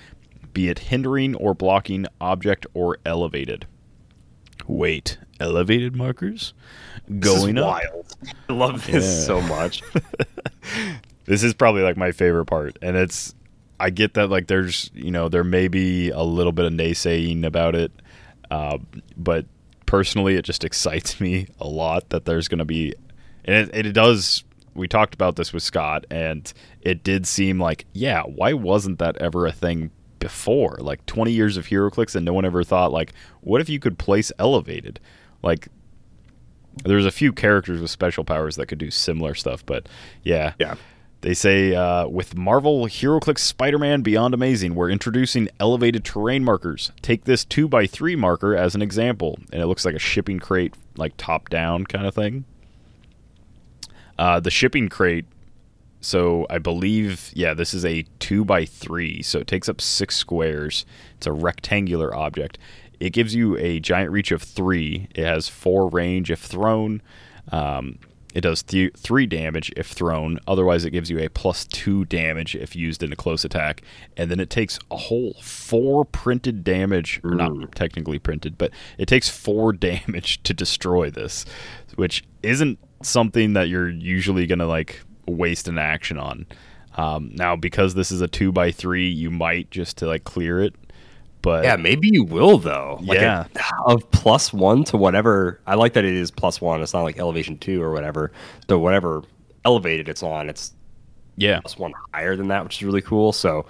be 0.51 0.69
it 0.69 0.79
hindering 0.79 1.35
or 1.35 1.53
blocking 1.53 2.07
object 2.19 2.65
or 2.73 2.97
elevated. 3.05 3.67
Wait, 4.67 5.19
elevated 5.39 5.95
markers 5.95 6.53
going 7.19 7.55
this 7.55 7.63
is 7.63 7.63
up. 7.63 7.65
wild. 7.67 8.15
I 8.49 8.53
love 8.53 8.85
this 8.87 9.05
Yeah. 9.05 9.25
so 9.25 9.41
much. 9.41 9.83
This 11.29 11.43
is 11.43 11.53
probably 11.53 11.83
like 11.83 11.95
my 11.95 12.11
favorite 12.11 12.47
part, 12.47 12.79
and 12.81 12.97
it's 12.97 13.35
I 13.79 13.91
get 13.91 14.15
that 14.15 14.31
like 14.31 14.47
there's 14.47 14.89
you 14.95 15.11
know 15.11 15.29
there 15.29 15.43
may 15.43 15.67
be 15.67 16.09
a 16.09 16.23
little 16.23 16.51
bit 16.51 16.65
of 16.65 16.73
naysaying 16.73 17.45
about 17.45 17.75
it, 17.75 17.91
uh, 18.49 18.79
but 19.15 19.45
personally 19.85 20.37
it 20.37 20.41
just 20.41 20.63
excites 20.63 21.21
me 21.21 21.45
a 21.59 21.67
lot 21.67 22.09
that 22.09 22.25
there's 22.25 22.47
going 22.47 22.57
to 22.57 22.65
be, 22.65 22.95
and 23.45 23.69
it, 23.71 23.85
it 23.85 23.91
does. 23.91 24.43
We 24.73 24.87
talked 24.87 25.13
about 25.13 25.35
this 25.35 25.53
with 25.53 25.61
Scott, 25.61 26.07
and 26.09 26.51
it 26.81 27.03
did 27.03 27.27
seem 27.27 27.59
like 27.59 27.85
yeah, 27.93 28.23
why 28.23 28.53
wasn't 28.53 28.97
that 28.97 29.15
ever 29.17 29.45
a 29.45 29.51
thing 29.51 29.91
before? 30.17 30.77
Like 30.79 31.05
20 31.05 31.31
years 31.31 31.57
of 31.57 31.67
HeroClix, 31.67 32.15
and 32.15 32.25
no 32.25 32.33
one 32.33 32.43
ever 32.43 32.63
thought 32.63 32.91
like, 32.91 33.13
what 33.41 33.61
if 33.61 33.69
you 33.69 33.79
could 33.79 33.99
place 33.99 34.31
elevated, 34.39 34.99
like. 35.43 35.67
There's 36.85 37.05
a 37.05 37.11
few 37.11 37.33
characters 37.33 37.81
with 37.81 37.89
special 37.89 38.23
powers 38.23 38.55
that 38.55 38.67
could 38.67 38.77
do 38.77 38.89
similar 38.89 39.35
stuff, 39.35 39.65
but 39.65 39.89
yeah, 40.23 40.53
yeah. 40.59 40.75
They 41.21 41.33
say 41.33 41.75
uh, 41.75 42.07
with 42.07 42.37
Marvel 42.37 42.85
HeroClix 42.85 43.39
Spider-Man 43.39 44.01
Beyond 44.01 44.33
Amazing, 44.33 44.75
we're 44.75 44.89
introducing 44.89 45.49
elevated 45.59 46.05
terrain 46.05 46.43
markers. 46.43 46.91
Take 47.01 47.25
this 47.25 47.43
two 47.43 47.67
by 47.67 47.87
three 47.87 48.15
marker 48.15 48.55
as 48.55 48.73
an 48.73 48.81
example, 48.81 49.37
and 49.51 49.61
it 49.61 49.67
looks 49.67 49.83
like 49.83 49.95
a 49.95 49.99
shipping 49.99 50.39
crate, 50.39 50.73
like 50.95 51.13
top 51.17 51.49
down 51.49 51.85
kind 51.85 52.05
of 52.05 52.15
thing. 52.15 52.45
Uh, 54.17 54.39
the 54.39 54.51
shipping 54.51 54.89
crate. 54.89 55.25
So 56.01 56.47
I 56.49 56.59
believe, 56.59 57.31
yeah, 57.33 57.53
this 57.53 57.73
is 57.73 57.83
a 57.83 58.05
two 58.19 58.45
by 58.45 58.63
three, 58.63 59.21
so 59.21 59.39
it 59.39 59.47
takes 59.47 59.67
up 59.67 59.81
six 59.81 60.15
squares. 60.15 60.85
It's 61.17 61.27
a 61.27 61.33
rectangular 61.33 62.15
object. 62.15 62.57
It 63.01 63.11
gives 63.11 63.35
you 63.35 63.57
a 63.57 63.81
giant 63.81 64.11
reach 64.11 64.31
of 64.31 64.41
three. 64.41 65.09
It 65.13 65.25
has 65.25 65.49
four 65.49 65.89
range 65.89 66.31
if 66.31 66.39
thrown. 66.39 67.01
Um, 67.51 67.99
it 68.33 68.41
does 68.41 68.61
th- 68.61 68.93
three 68.95 69.25
damage 69.25 69.71
if 69.75 69.87
thrown. 69.87 70.39
Otherwise, 70.47 70.85
it 70.85 70.91
gives 70.91 71.09
you 71.09 71.19
a 71.19 71.29
plus 71.29 71.65
two 71.65 72.05
damage 72.05 72.55
if 72.55 72.75
used 72.75 73.01
in 73.01 73.11
a 73.11 73.15
close 73.15 73.43
attack. 73.43 73.81
And 74.17 74.29
then 74.29 74.39
it 74.39 74.49
takes 74.49 74.77
a 74.91 74.97
whole 74.97 75.33
four 75.41 76.05
printed 76.05 76.63
damage, 76.63 77.19
or 77.23 77.31
not 77.31 77.75
technically 77.75 78.19
printed, 78.19 78.57
but 78.57 78.71
it 78.97 79.07
takes 79.07 79.29
four 79.29 79.73
damage 79.73 80.43
to 80.43 80.53
destroy 80.53 81.09
this, 81.09 81.45
which 81.95 82.23
isn't 82.43 82.77
something 83.01 83.53
that 83.53 83.69
you're 83.69 83.89
usually 83.89 84.45
going 84.45 84.59
to 84.59 84.67
like 84.67 85.01
waste 85.25 85.67
an 85.67 85.77
action 85.77 86.17
on. 86.17 86.45
Um, 86.97 87.31
now, 87.33 87.55
because 87.55 87.93
this 87.95 88.11
is 88.11 88.21
a 88.21 88.27
two 88.27 88.51
by 88.51 88.71
three, 88.71 89.09
you 89.09 89.31
might 89.31 89.71
just 89.71 89.97
to 89.97 90.07
like 90.07 90.23
clear 90.23 90.61
it. 90.61 90.75
But 91.41 91.63
Yeah, 91.63 91.75
maybe 91.77 92.09
you 92.11 92.23
will 92.23 92.57
though. 92.57 92.99
Like 93.01 93.19
Yeah. 93.19 93.45
a, 93.87 93.89
of 93.91 94.09
plus 94.11 94.51
one 94.51 94.83
to 94.85 94.97
whatever. 94.97 95.59
I 95.65 95.75
like 95.75 95.93
that 95.93 96.03
it 96.05 96.13
is 96.13 96.31
plus 96.31 96.59
one. 96.59 96.81
It's 96.81 96.93
not 96.93 97.03
like 97.03 97.17
elevation 97.17 97.57
two 97.57 97.81
or 97.81 97.91
whatever. 97.91 98.31
So 98.69 98.77
whatever 98.79 99.23
elevated 99.65 100.09
it's 100.09 100.23
on, 100.23 100.49
it's 100.49 100.73
yeah, 101.37 101.61
plus 101.61 101.77
one 101.77 101.93
higher 102.13 102.35
than 102.35 102.49
that, 102.49 102.65
which 102.65 102.77
is 102.79 102.83
really 102.83 103.01
cool. 103.01 103.31
So, 103.31 103.65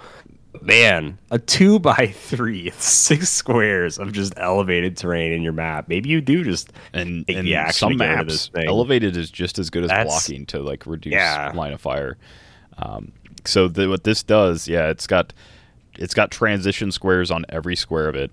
man, 0.60 1.16
a 1.30 1.38
two 1.38 1.78
by 1.78 2.08
three, 2.08 2.70
six 2.78 3.28
squares 3.30 3.96
of 3.98 4.12
just 4.12 4.32
elevated 4.36 4.96
terrain 4.96 5.32
in 5.32 5.42
your 5.42 5.52
map. 5.52 5.88
Maybe 5.88 6.08
you 6.08 6.20
do 6.20 6.42
just 6.42 6.72
and, 6.92 7.24
take 7.28 7.36
and 7.36 7.46
the 7.46 7.54
action 7.54 7.72
some 7.78 7.92
to 7.92 7.98
get 7.98 8.08
rid 8.08 8.18
of 8.20 8.26
maps 8.26 8.50
elevated 8.66 9.16
is 9.16 9.30
just 9.30 9.60
as 9.60 9.70
good 9.70 9.84
as 9.84 9.90
That's- 9.90 10.06
blocking 10.26 10.46
to 10.46 10.58
like 10.58 10.84
reduce 10.86 11.12
Yeah. 11.12 11.52
line 11.54 11.72
of 11.72 11.80
fire 11.80 12.18
um, 12.78 13.12
so 13.44 13.68
the, 13.68 13.88
what 13.88 14.02
this 14.04 14.22
does 14.24 14.66
yeah 14.66 14.88
it's 14.88 15.06
got 15.06 15.32
it's 16.00 16.14
got 16.14 16.30
transition 16.30 16.90
squares 16.90 17.30
on 17.30 17.44
every 17.50 17.76
square 17.76 18.08
of 18.08 18.16
it. 18.16 18.32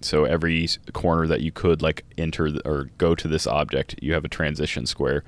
So 0.00 0.24
every 0.24 0.66
corner 0.94 1.26
that 1.26 1.42
you 1.42 1.52
could 1.52 1.82
like 1.82 2.04
enter 2.16 2.50
or 2.64 2.90
go 2.96 3.14
to 3.14 3.28
this 3.28 3.46
object 3.46 3.96
you 4.00 4.14
have 4.14 4.24
a 4.24 4.28
transition 4.28 4.86
square. 4.86 5.22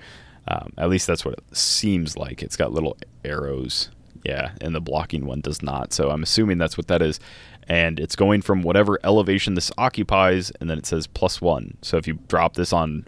Um, 0.49 0.73
at 0.79 0.89
least 0.89 1.07
that's 1.07 1.25
what 1.25 1.35
it 1.35 1.57
seems 1.57 2.17
like. 2.17 2.43
It's 2.43 2.57
got 2.57 2.73
little 2.73 2.97
arrows. 3.25 3.91
Yeah 4.25 4.53
and 4.61 4.75
the 4.75 4.81
blocking 4.81 5.27
one 5.27 5.43
does 5.43 5.63
not. 5.63 5.93
So 5.93 6.11
i'm 6.11 6.23
assuming 6.23 6.59
that's 6.59 6.79
what 6.79 6.89
that 6.89 7.03
is. 7.03 7.21
And 7.69 8.01
it's 8.01 8.17
going 8.17 8.43
from 8.43 8.63
whatever 8.63 8.99
elevation 9.05 9.55
this 9.55 9.71
occupies 9.77 10.51
and 10.59 10.71
then 10.71 10.79
it 10.79 10.87
says 10.87 11.07
plus 11.07 11.41
one. 11.43 11.77
So 11.83 11.99
if 11.99 12.07
you 12.07 12.19
drop 12.29 12.55
this 12.55 12.73
on 12.73 13.07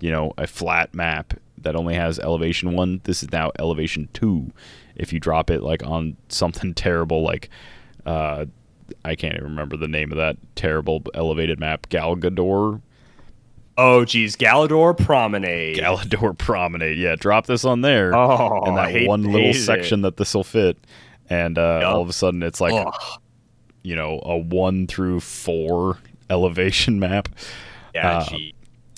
you 0.00 0.10
know 0.10 0.32
a 0.36 0.48
flat 0.48 0.94
map 0.94 1.34
that 1.58 1.76
only 1.76 1.94
has 1.94 2.18
elevation 2.18 2.72
one 2.72 3.00
this 3.04 3.22
is 3.22 3.32
now 3.32 3.50
elevation 3.58 4.08
two 4.12 4.52
if 4.98 5.12
you 5.12 5.20
drop 5.20 5.50
it 5.50 5.62
like 5.62 5.82
on 5.84 6.16
something 6.28 6.74
terrible 6.86 7.22
like 7.22 7.48
uh 8.06 8.44
i 9.04 9.14
can't 9.14 9.34
even 9.34 9.44
remember 9.44 9.76
the 9.76 9.88
name 9.88 10.10
of 10.12 10.18
that 10.18 10.36
terrible 10.54 11.02
elevated 11.14 11.58
map 11.60 11.88
galgador 11.88 12.80
oh 13.76 14.04
geez, 14.04 14.34
Galador 14.36 14.96
Promenade. 14.96 15.76
galador 15.78 16.36
promenade 16.38 16.98
yeah 16.98 17.14
drop 17.16 17.46
this 17.46 17.64
on 17.64 17.80
there 17.82 18.14
Oh, 18.14 18.62
and 18.64 18.76
that 18.76 18.90
hate- 18.90 19.08
one 19.08 19.22
little 19.24 19.40
hated 19.48 19.56
it. 19.60 19.64
section 19.64 20.02
that 20.02 20.16
this 20.16 20.34
will 20.34 20.44
fit 20.44 20.76
and 21.30 21.58
uh, 21.58 21.78
Yup. 21.82 21.94
all 21.94 22.02
of 22.02 22.08
a 22.08 22.12
sudden 22.12 22.42
it's 22.42 22.60
like 22.60 22.72
Ugh. 22.74 23.20
you 23.82 23.94
know 23.94 24.20
a 24.24 24.36
one 24.36 24.86
through 24.86 25.20
four 25.20 25.98
elevation 26.30 26.98
map 26.98 27.28
yeah, 27.94 28.18
uh. 28.18 28.36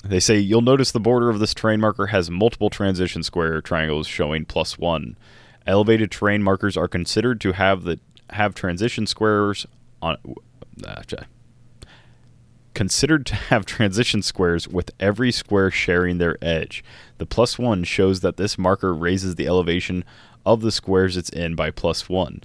They 0.03 0.19
say 0.19 0.39
you'll 0.39 0.63
notice 0.63 0.93
the 0.93 1.01
border 1.01 1.29
of 1.29 1.41
this 1.41 1.53
terrain 1.53 1.79
marker 1.81 2.07
has 2.07 2.31
multiple 2.31 2.71
transition 2.71 3.23
square 3.23 3.61
triangles 3.61 4.07
showing 4.07 4.47
plus 4.47 4.79
one. 4.79 5.15
Elevated 5.71 6.11
terrain 6.11 6.43
markers 6.43 6.77
are 6.77 6.89
considered 6.89 7.41
to 7.43 7.53
have 7.53 7.85
the 7.85 8.01
have 8.31 8.57
transition 8.57 9.07
squares 9.07 9.69
on. 10.03 10.17
Uh, 10.85 11.03
considered 12.75 13.25
to 13.27 13.35
have 13.37 13.65
transition 13.65 14.21
squares 14.21 14.67
with 14.67 14.91
every 14.99 15.31
square 15.31 15.71
sharing 15.71 16.19
their 16.19 16.37
edge. 16.43 16.83
The 17.19 17.27
plus 17.27 17.57
one 17.57 17.85
shows 17.85 18.19
that 18.19 18.37
this 18.37 18.59
marker 18.59 18.93
raises 18.93 19.37
the 19.37 19.47
elevation 19.47 20.05
of 20.45 20.61
the 20.61 20.73
squares 20.73 21.17
it's 21.17 21.31
in 21.31 21.55
by 21.55 21.71
plus 21.71 22.09
one, 22.09 22.43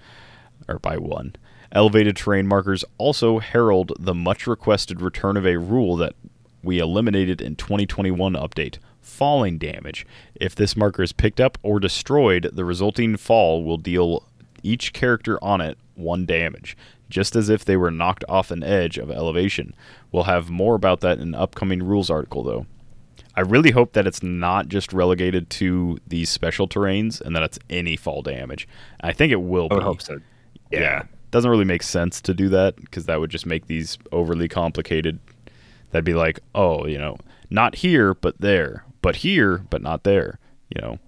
or 0.67 0.77
by 0.77 0.97
one. 0.97 1.35
Elevated 1.71 2.15
terrain 2.15 2.45
markers 2.45 2.85
also 2.99 3.39
herald 3.39 3.91
the 3.99 4.13
much 4.13 4.45
requested 4.45 5.01
return 5.01 5.35
of 5.35 5.47
a 5.47 5.57
rule 5.57 5.95
that 5.95 6.13
we 6.61 6.77
eliminated 6.77 7.41
in 7.41 7.55
2021 7.55 8.33
update 8.33 8.77
falling 9.05 9.57
damage. 9.57 10.05
If 10.35 10.55
this 10.55 10.75
marker 10.75 11.03
is 11.03 11.13
picked 11.13 11.39
up 11.39 11.57
or 11.63 11.79
destroyed, 11.79 12.49
the 12.53 12.65
resulting 12.65 13.17
fall 13.17 13.63
will 13.63 13.77
deal 13.77 14.27
each 14.63 14.93
character 14.93 15.41
on 15.43 15.61
it 15.61 15.77
one 15.95 16.25
damage, 16.25 16.75
just 17.09 17.35
as 17.35 17.49
if 17.49 17.63
they 17.63 17.77
were 17.77 17.91
knocked 17.91 18.23
off 18.27 18.51
an 18.51 18.63
edge 18.63 18.97
of 18.97 19.11
elevation. 19.11 19.73
We'll 20.11 20.23
have 20.23 20.49
more 20.49 20.75
about 20.75 21.01
that 21.01 21.19
in 21.19 21.29
an 21.29 21.35
upcoming 21.35 21.83
rules 21.83 22.09
article, 22.09 22.43
though. 22.43 22.65
I 23.35 23.41
really 23.41 23.71
hope 23.71 23.93
that 23.93 24.07
it's 24.07 24.23
not 24.23 24.69
just 24.69 24.93
relegated 24.93 25.49
to 25.51 25.97
these 26.07 26.29
special 26.29 26.67
terrains 26.67 27.19
and 27.19 27.35
that 27.35 27.43
it's 27.43 27.59
any 27.69 27.97
fall 27.97 28.21
damage. 28.21 28.67
I 29.01 29.11
think 29.11 29.31
it 29.31 29.41
will 29.41 29.65
I 29.65 29.69
be. 29.69 29.75
would 29.75 29.83
hope 29.83 30.01
so. 30.01 30.19
Yeah. 30.71 31.03
Doesn't 31.31 31.51
really 31.51 31.65
make 31.65 31.83
sense 31.83 32.21
to 32.21 32.33
do 32.33 32.47
that 32.49 32.77
because 32.77 33.05
that 33.07 33.19
would 33.19 33.29
just 33.29 33.45
make 33.45 33.67
these 33.67 33.97
overly 34.13 34.47
complicated. 34.47 35.19
That'd 35.91 36.05
be 36.05 36.13
like, 36.13 36.39
oh, 36.53 36.87
you 36.87 36.97
know, 36.97 37.17
not 37.49 37.75
here, 37.75 38.13
but 38.13 38.39
there, 38.39 38.84
but 39.05 39.17
here, 39.17 39.59
but 39.69 39.81
not 39.81 40.03
there, 40.03 40.39
you 40.73 40.81
know. 40.81 40.99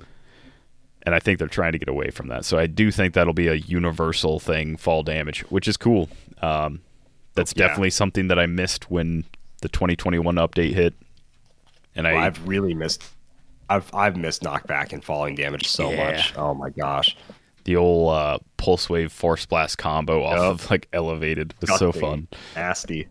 And 1.03 1.15
I 1.15 1.19
think 1.19 1.39
they're 1.39 1.47
trying 1.47 1.71
to 1.71 1.79
get 1.79 1.87
away 1.89 2.09
from 2.09 2.27
that. 2.27 2.43
So 2.45 2.57
I 2.57 2.67
do 2.67 2.91
think 2.91 3.13
that'll 3.13 3.33
be 3.33 3.47
a 3.47 3.53
universal 3.55 4.39
thing, 4.39 4.75
fall 4.77 5.03
damage, 5.03 5.41
which 5.49 5.67
is 5.67 5.77
cool. 5.77 6.09
Um, 6.41 6.81
that's 7.33 7.53
Yeah. 7.55 7.67
definitely 7.67 7.91
something 7.91 8.27
that 8.27 8.37
I 8.37 8.45
missed 8.45 8.91
when 8.91 9.23
the 9.61 9.69
2021 9.69 10.35
update 10.35 10.73
hit. 10.73 10.93
And 11.95 12.05
Well, 12.05 12.17
I, 12.17 12.25
I've 12.27 12.47
really 12.47 12.73
missed. 12.73 13.03
I've 13.69 13.93
I've 13.93 14.15
missed 14.17 14.43
knockback 14.43 14.93
and 14.93 15.03
falling 15.03 15.35
damage 15.35 15.67
so 15.67 15.89
Yeah. 15.91 16.11
much. 16.11 16.33
Oh 16.37 16.53
my 16.53 16.69
gosh. 16.69 17.15
the 17.63 17.75
old 17.75 18.13
uh, 18.13 18.37
pulse 18.57 18.89
wave 18.89 19.11
force 19.11 19.45
blast 19.45 19.77
combo 19.77 20.23
off 20.23 20.37
of 20.37 20.69
like 20.71 20.87
elevated 20.93 21.53
was 21.59 21.77
so 21.77 21.91
fun. 21.91 22.27
Nasty. 22.55 23.07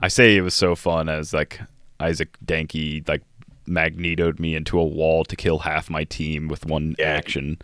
I 0.00 0.06
say 0.08 0.36
it 0.36 0.40
was 0.42 0.54
so 0.54 0.74
fun 0.76 1.08
as 1.08 1.32
like 1.32 1.60
Isaac 1.98 2.36
Danke 2.44 3.02
like 3.08 3.22
magnetoed 3.66 4.38
me 4.40 4.54
into 4.54 4.78
a 4.78 4.84
wall 4.84 5.24
to 5.24 5.36
kill 5.36 5.60
half 5.60 5.88
my 5.90 6.04
team 6.04 6.48
with 6.48 6.66
one 6.66 6.94
Yeah. 6.98 7.06
action. 7.06 7.58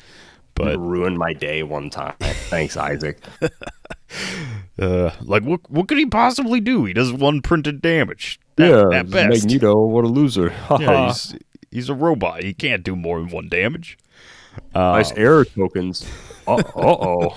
But 0.55 0.65
But 0.75 0.79
ruined 0.79 1.19
my 1.19 1.33
day 1.35 1.63
one 1.63 1.89
time. 1.91 2.15
Thanks, 2.21 2.77
Isaac. 2.77 3.19
uh, 4.79 5.11
like 5.23 5.45
what 5.45 5.61
what 5.71 5.89
could 5.89 5.99
he 5.99 6.07
possibly 6.07 6.61
do? 6.61 6.85
He 6.85 6.93
does 6.93 7.13
one 7.13 7.41
printed 7.43 7.81
damage. 7.81 8.41
At, 8.59 8.93
at 8.93 9.11
best. 9.11 9.45
Magneto, 9.45 9.87
what 9.87 10.05
a 10.05 10.09
loser. 10.09 10.53
Yeah, 10.81 11.07
he's 11.09 11.37
he's 11.71 11.89
a 11.89 11.95
robot. 11.95 12.43
He 12.43 12.55
can't 12.55 12.83
do 12.83 12.97
more 12.97 13.21
than 13.21 13.29
one 13.31 13.49
damage. 13.49 13.99
nice 14.75 15.13
error 15.13 15.45
tokens. 15.45 16.05
Uh 16.47 16.63
oh. 16.75 17.37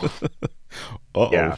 Uh-oh. 1.13 1.29
Yeah. 1.31 1.57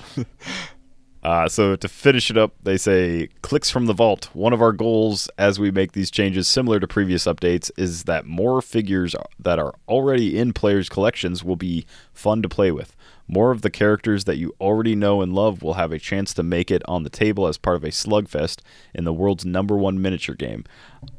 Uh, 1.24 1.47
so 1.47 1.76
to 1.78 1.88
finish 1.88 2.30
it 2.30 2.38
up, 2.38 2.53
they 2.63 2.76
say 2.76 3.30
clicks 3.41 3.69
from 3.69 3.86
the 3.86 3.93
vault. 3.93 4.30
One 4.34 4.51
of 4.51 4.61
our 4.61 4.74
goals 4.74 5.30
as 5.38 5.57
we 5.57 5.71
make 5.71 5.93
these 5.93 6.11
changes, 6.11 6.49
similar 6.49 6.82
to 6.82 6.88
previous 6.88 7.24
updates, 7.24 7.71
is 7.78 8.03
that 8.03 8.26
more 8.26 8.61
figures 8.61 9.15
that 9.39 9.57
are 9.57 9.74
already 9.88 10.38
in 10.38 10.51
players' 10.51 10.89
collections 10.89 11.41
will 11.41 11.55
be 11.55 11.86
fun 12.13 12.41
to 12.41 12.49
play 12.49 12.71
with. 12.71 12.93
More 13.28 13.51
of 13.51 13.61
the 13.61 13.69
characters 13.69 14.26
that 14.26 14.36
you 14.36 14.53
already 14.59 14.95
know 14.95 15.21
and 15.21 15.34
love 15.34 15.63
will 15.63 15.76
have 15.76 15.93
a 15.93 15.99
chance 15.99 16.34
to 16.34 16.43
make 16.43 16.69
it 16.69 16.82
on 16.89 17.03
the 17.03 17.09
table 17.09 17.47
as 17.47 17.57
part 17.57 17.78
of 17.78 17.86
a 17.86 17.88
slugfest 17.88 18.59
in 18.93 19.05
the 19.05 19.13
world's 19.13 19.45
number 19.45 19.78
one 19.78 20.01
miniature 20.01 20.36
game. 20.36 20.65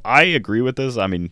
I 0.05 0.25
agree 0.25 0.61
with 0.61 0.77
this. 0.77 0.99
I 0.99 1.07
mean, 1.07 1.31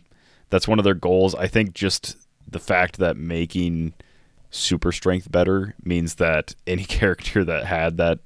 that's 0.49 0.67
one 0.67 0.79
of 0.79 0.85
their 0.85 0.95
goals. 0.95 1.35
I 1.35 1.47
think 1.47 1.75
just 1.75 2.17
the 2.49 2.59
fact 2.59 2.97
that 2.97 3.17
making 3.17 3.93
super 4.49 4.91
strength 4.91 5.31
better 5.31 5.75
means 5.83 6.15
that 6.15 6.55
any 6.65 6.83
character 6.85 7.43
that 7.43 7.65
had 7.65 7.97
that, 7.97 8.19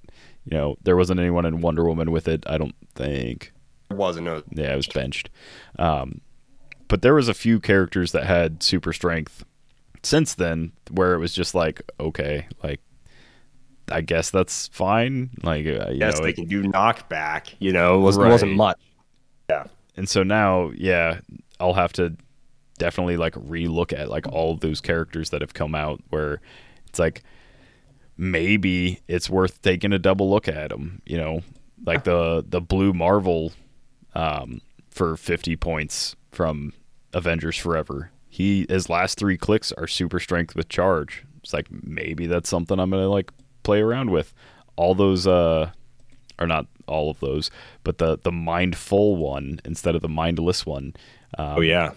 you 0.50 0.58
know, 0.58 0.78
there 0.84 0.96
wasn't 0.96 1.20
anyone 1.20 1.46
in 1.46 1.62
Wonder 1.62 1.84
Woman 1.86 2.12
with 2.12 2.28
it. 2.28 2.44
I 2.48 2.58
don't 2.58 2.76
think. 2.96 3.54
It 3.90 3.96
wasn't 3.98 4.28
a 4.28 4.44
Yeah, 4.52 4.74
it 4.74 4.76
was 4.78 4.88
benched. 4.88 5.30
Um, 5.80 6.22
but 6.88 7.02
there 7.02 7.14
was 7.16 7.28
a 7.28 7.34
few 7.34 7.60
characters 7.60 8.12
that 8.14 8.26
had 8.26 8.64
super 8.64 8.94
strength 8.94 9.44
since 10.04 10.34
then, 10.36 10.72
where 10.92 11.14
it 11.14 11.20
was 11.20 11.34
just 11.34 11.54
like, 11.56 11.82
okay, 12.00 12.48
like 12.64 12.80
I 13.90 14.02
guess 14.02 14.30
that's 14.32 14.68
fine. 14.70 15.30
Like, 15.44 15.66
uh, 15.66 15.90
you 15.92 15.98
yes, 16.00 16.18
know, 16.18 16.24
they 16.24 16.30
it- 16.32 16.36
can 16.36 16.46
do 16.48 16.64
knockback. 16.64 17.54
You 17.60 17.72
know, 17.74 17.96
it 17.96 18.02
wasn't, 18.02 18.24
Right. 18.24 18.30
it 18.30 18.32
wasn't 18.34 18.56
much. 18.56 18.78
Yeah. 19.50 19.66
and 19.96 20.08
so 20.10 20.24
now, 20.24 20.72
yeah, 20.76 21.20
I'll 21.60 21.74
have 21.74 21.94
to 21.94 22.16
definitely 22.78 23.18
like 23.18 23.34
relook 23.34 23.98
at 23.98 24.10
like 24.10 24.28
all 24.28 24.52
of 24.52 24.60
those 24.60 24.82
characters 24.82 25.30
that 25.32 25.42
have 25.42 25.54
come 25.54 25.74
out 25.74 26.02
where 26.10 26.42
it's 26.88 27.00
like 27.00 27.24
maybe 28.18 29.02
it's 29.08 29.30
worth 29.30 29.62
taking 29.62 29.94
a 29.94 30.00
double 30.00 30.30
look 30.30 30.48
at 30.48 30.70
them. 30.70 31.02
You 31.06 31.18
know, 31.18 31.42
like 31.86 32.04
the 32.04 32.44
the 32.48 32.62
blue 32.62 32.94
Marvel 32.94 33.54
um, 34.16 34.62
for 34.90 35.16
fifty 35.18 35.56
points 35.56 36.16
from 36.32 36.74
Avengers 37.14 37.58
Forever. 37.58 38.12
He 38.30 38.66
his 38.70 38.90
last 38.90 39.18
three 39.18 39.38
clicks 39.38 39.72
are 39.74 39.88
super 39.88 40.20
strength 40.20 40.56
with 40.56 40.70
charge. 40.70 41.24
It's 41.44 41.54
like 41.54 41.68
maybe 41.72 42.28
that's 42.28 42.50
something 42.50 42.80
I'm 42.80 42.90
gonna 42.90 43.08
like 43.08 43.32
play 43.64 43.82
around 43.82 44.12
with. 44.12 44.34
All 44.76 44.94
those 44.94 45.26
uh 45.26 45.72
or 46.40 46.46
not 46.46 46.68
all 46.88 47.10
of 47.10 47.20
those, 47.20 47.50
but 47.84 47.98
the 47.98 48.18
the 48.18 48.32
mindful 48.32 49.16
one 49.16 49.60
instead 49.66 49.96
of 49.96 50.02
the 50.02 50.10
mindless 50.10 50.66
one. 50.66 50.94
Um, 51.38 51.58
Oh 51.58 51.62
yeah. 51.62 51.94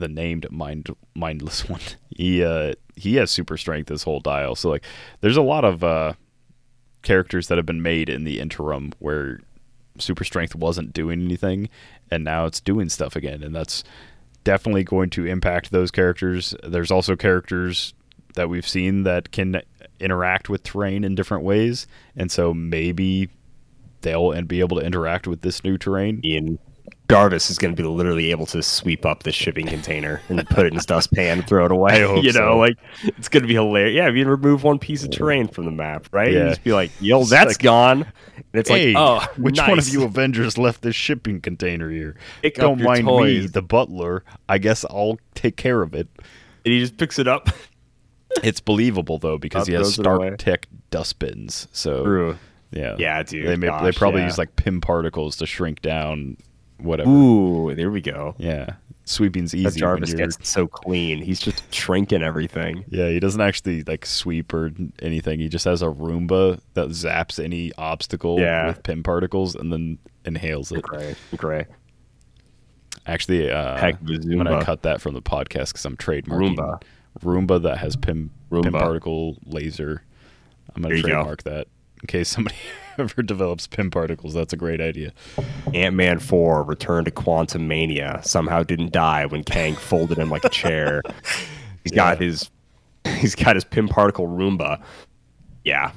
The 0.00 0.08
named 0.08 0.50
mind 0.50 0.88
mindless 1.14 1.68
one. 1.68 1.80
He 2.08 2.42
uh 2.42 2.72
he 2.96 3.16
has 3.16 3.30
super 3.30 3.56
strength 3.56 3.88
this 3.88 4.02
whole 4.02 4.20
dial. 4.20 4.54
So 4.54 4.70
like 4.70 4.84
there's 5.20 5.36
a 5.36 5.42
lot 5.42 5.64
of 5.64 5.84
uh 5.84 6.14
characters 7.02 7.48
that 7.48 7.58
have 7.58 7.66
been 7.66 7.82
made 7.82 8.08
in 8.08 8.24
the 8.24 8.40
interim 8.40 8.92
where 8.98 9.40
super 9.98 10.24
strength 10.24 10.54
wasn't 10.54 10.92
doing 10.92 11.22
anything 11.22 11.68
and 12.10 12.24
now 12.24 12.46
it's 12.46 12.60
doing 12.60 12.88
stuff 12.88 13.16
again 13.16 13.42
and 13.42 13.54
that's 13.54 13.82
definitely 14.44 14.84
going 14.84 15.10
to 15.10 15.26
impact 15.26 15.70
those 15.70 15.90
characters. 15.90 16.54
There's 16.62 16.90
also 16.90 17.16
characters 17.16 17.94
that 18.34 18.48
we've 18.48 18.68
seen 18.68 19.02
that 19.04 19.30
can 19.32 19.62
interact 19.98 20.48
with 20.48 20.62
terrain 20.62 21.04
in 21.04 21.14
different 21.14 21.44
ways 21.44 21.86
and 22.16 22.30
so 22.30 22.54
maybe 22.54 23.28
they'll 24.02 24.32
and 24.32 24.48
be 24.48 24.60
able 24.60 24.78
to 24.78 24.84
interact 24.84 25.26
with 25.26 25.42
this 25.42 25.62
new 25.64 25.76
terrain. 25.76 26.20
Ian 26.24 26.58
Jarvis 27.10 27.50
is 27.50 27.58
going 27.58 27.74
to 27.74 27.82
be 27.82 27.86
literally 27.86 28.30
able 28.30 28.46
to 28.46 28.62
sweep 28.62 29.04
up 29.04 29.22
the 29.22 29.32
shipping 29.32 29.66
container 29.66 30.20
and 30.28 30.46
put 30.48 30.66
it 30.66 30.68
in 30.68 30.74
his 30.74 30.86
dustpan 30.86 31.38
and 31.38 31.46
throw 31.46 31.64
it 31.66 31.72
away. 31.72 31.92
I 32.04 32.06
hope 32.06 32.24
you 32.24 32.32
know, 32.32 32.52
so. 32.52 32.58
like 32.58 32.76
it's 33.02 33.28
going 33.28 33.42
to 33.42 33.48
be 33.48 33.54
hilarious. 33.54 33.94
Yeah, 33.94 34.08
if 34.08 34.14
you 34.16 34.26
remove 34.26 34.62
one 34.62 34.78
piece 34.78 35.02
of 35.04 35.10
terrain 35.10 35.48
from 35.48 35.64
the 35.66 35.70
map, 35.70 36.06
right? 36.12 36.32
Yeah. 36.32 36.38
You 36.44 36.48
just 36.50 36.64
be 36.64 36.72
like, 36.72 36.90
"Yo, 37.00 37.20
It's 37.20 37.30
that's 37.30 37.48
like, 37.48 37.58
gone." 37.58 38.02
And 38.36 38.44
it's 38.54 38.68
hey, 38.68 38.94
like, 38.94 38.96
"Oh, 38.98 39.32
which 39.40 39.58
one 39.58 39.78
of 39.78 39.88
you 39.88 40.04
Avengers 40.04 40.56
left 40.58 40.82
this 40.82 40.96
shipping 40.96 41.40
container 41.40 41.90
here? 41.90 42.16
Pick 42.42 42.54
Don't 42.56 42.78
your 42.78 42.88
mind 42.88 43.06
me, 43.06 43.46
the 43.46 43.62
butler. 43.62 44.24
I 44.48 44.58
guess 44.58 44.84
I'll 44.88 45.18
take 45.34 45.56
care 45.56 45.82
of 45.82 45.94
it. 45.94 46.08
And 46.64 46.74
he 46.74 46.80
just 46.80 46.96
picks 46.96 47.18
it 47.18 47.28
up. 47.28 47.48
It's 48.44 48.60
believable 48.60 49.18
though 49.18 49.38
because 49.38 49.62
Up 49.62 49.68
he 49.68 49.74
has 49.74 49.82
goes 49.88 49.98
it 49.98 50.06
away. 50.06 50.28
Stark 50.28 50.38
Tech 50.38 50.66
dustbins. 50.90 51.66
So 51.72 52.04
True. 52.04 52.38
yeah, 52.70 52.94
Yeah, 52.96 53.22
dude, 53.24 53.44
They 53.44 53.56
may, 53.56 53.66
they 53.82 53.90
probably 53.90 54.20
yeah. 54.20 54.26
use 54.28 54.38
like 54.38 54.54
Pym 54.54 54.80
particles 54.80 55.34
to 55.38 55.46
shrink 55.46 55.82
down 55.82 56.36
whatever. 56.82 57.10
Ooh, 57.10 57.74
there 57.74 57.90
we 57.90 58.00
go. 58.00 58.34
Yeah, 58.38 58.74
sweeping's 59.04 59.54
easy 59.54 59.64
when 59.64 59.74
Jarvis 59.76 60.14
gets 60.14 60.48
so 60.48 60.66
clean. 60.66 61.22
He's 61.22 61.40
just 61.40 61.72
shrinking 61.74 62.22
everything. 62.22 62.84
Yeah, 62.88 63.08
he 63.08 63.20
doesn't 63.20 63.40
actually 63.40 63.82
like 63.84 64.06
sweep 64.06 64.52
or 64.52 64.70
anything. 65.00 65.40
He 65.40 65.48
just 65.48 65.64
has 65.64 65.82
a 65.82 65.86
Roomba 65.86 66.60
that 66.74 66.88
zaps 66.88 67.42
any 67.42 67.72
obstacle 67.78 68.38
Yeah. 68.40 68.68
with 68.68 68.82
Pym 68.82 69.02
particles 69.02 69.54
and 69.54 69.72
then 69.72 69.98
inhales 70.24 70.70
it. 70.72 70.82
Gray, 70.82 71.14
gray. 71.36 71.66
Actually, 73.06 73.50
uh, 73.50 73.76
Heck 73.78 73.96
I'm 74.00 74.36
gonna 74.36 74.64
cut 74.64 74.82
that 74.82 75.00
from 75.00 75.14
the 75.14 75.22
podcast 75.22 75.68
because 75.68 75.84
I'm 75.84 75.96
trademarking 75.96 76.56
Roomba. 76.56 76.82
Roomba 77.24 77.62
that 77.62 77.78
has 77.78 77.96
Pym 77.96 78.30
Pym 78.50 78.62
Roomba. 78.62 78.78
particle 78.80 79.36
laser. 79.46 80.02
I'm 80.74 80.82
gonna 80.82 80.94
you 80.96 81.02
go. 81.02 81.08
trademark 81.08 81.42
that 81.44 81.66
in 82.02 82.06
case 82.06 82.28
somebody 82.28 82.56
ever 82.98 83.22
develops 83.22 83.66
Pym 83.66 83.90
particles. 83.90 84.34
That's 84.34 84.52
a 84.52 84.56
great 84.56 84.80
idea. 84.80 85.12
Ant 85.74 85.96
Man 85.96 86.18
4 86.18 86.62
returned 86.62 87.06
to 87.06 87.10
Quantumania. 87.10 88.24
Somehow 88.24 88.62
didn't 88.62 88.92
die 88.92 89.26
when 89.26 89.44
Kang 89.44 89.74
folded 89.76 90.18
him 90.18 90.30
like 90.30 90.44
a 90.44 90.48
chair. 90.50 91.02
He's 91.84 91.92
got 91.92 92.20
his 92.20 92.50
he's 93.18 93.34
got 93.34 93.56
his 93.56 93.64
Pym 93.64 93.88
particle 93.88 94.26
Roomba. 94.26 94.82
Yeah. 95.64 95.92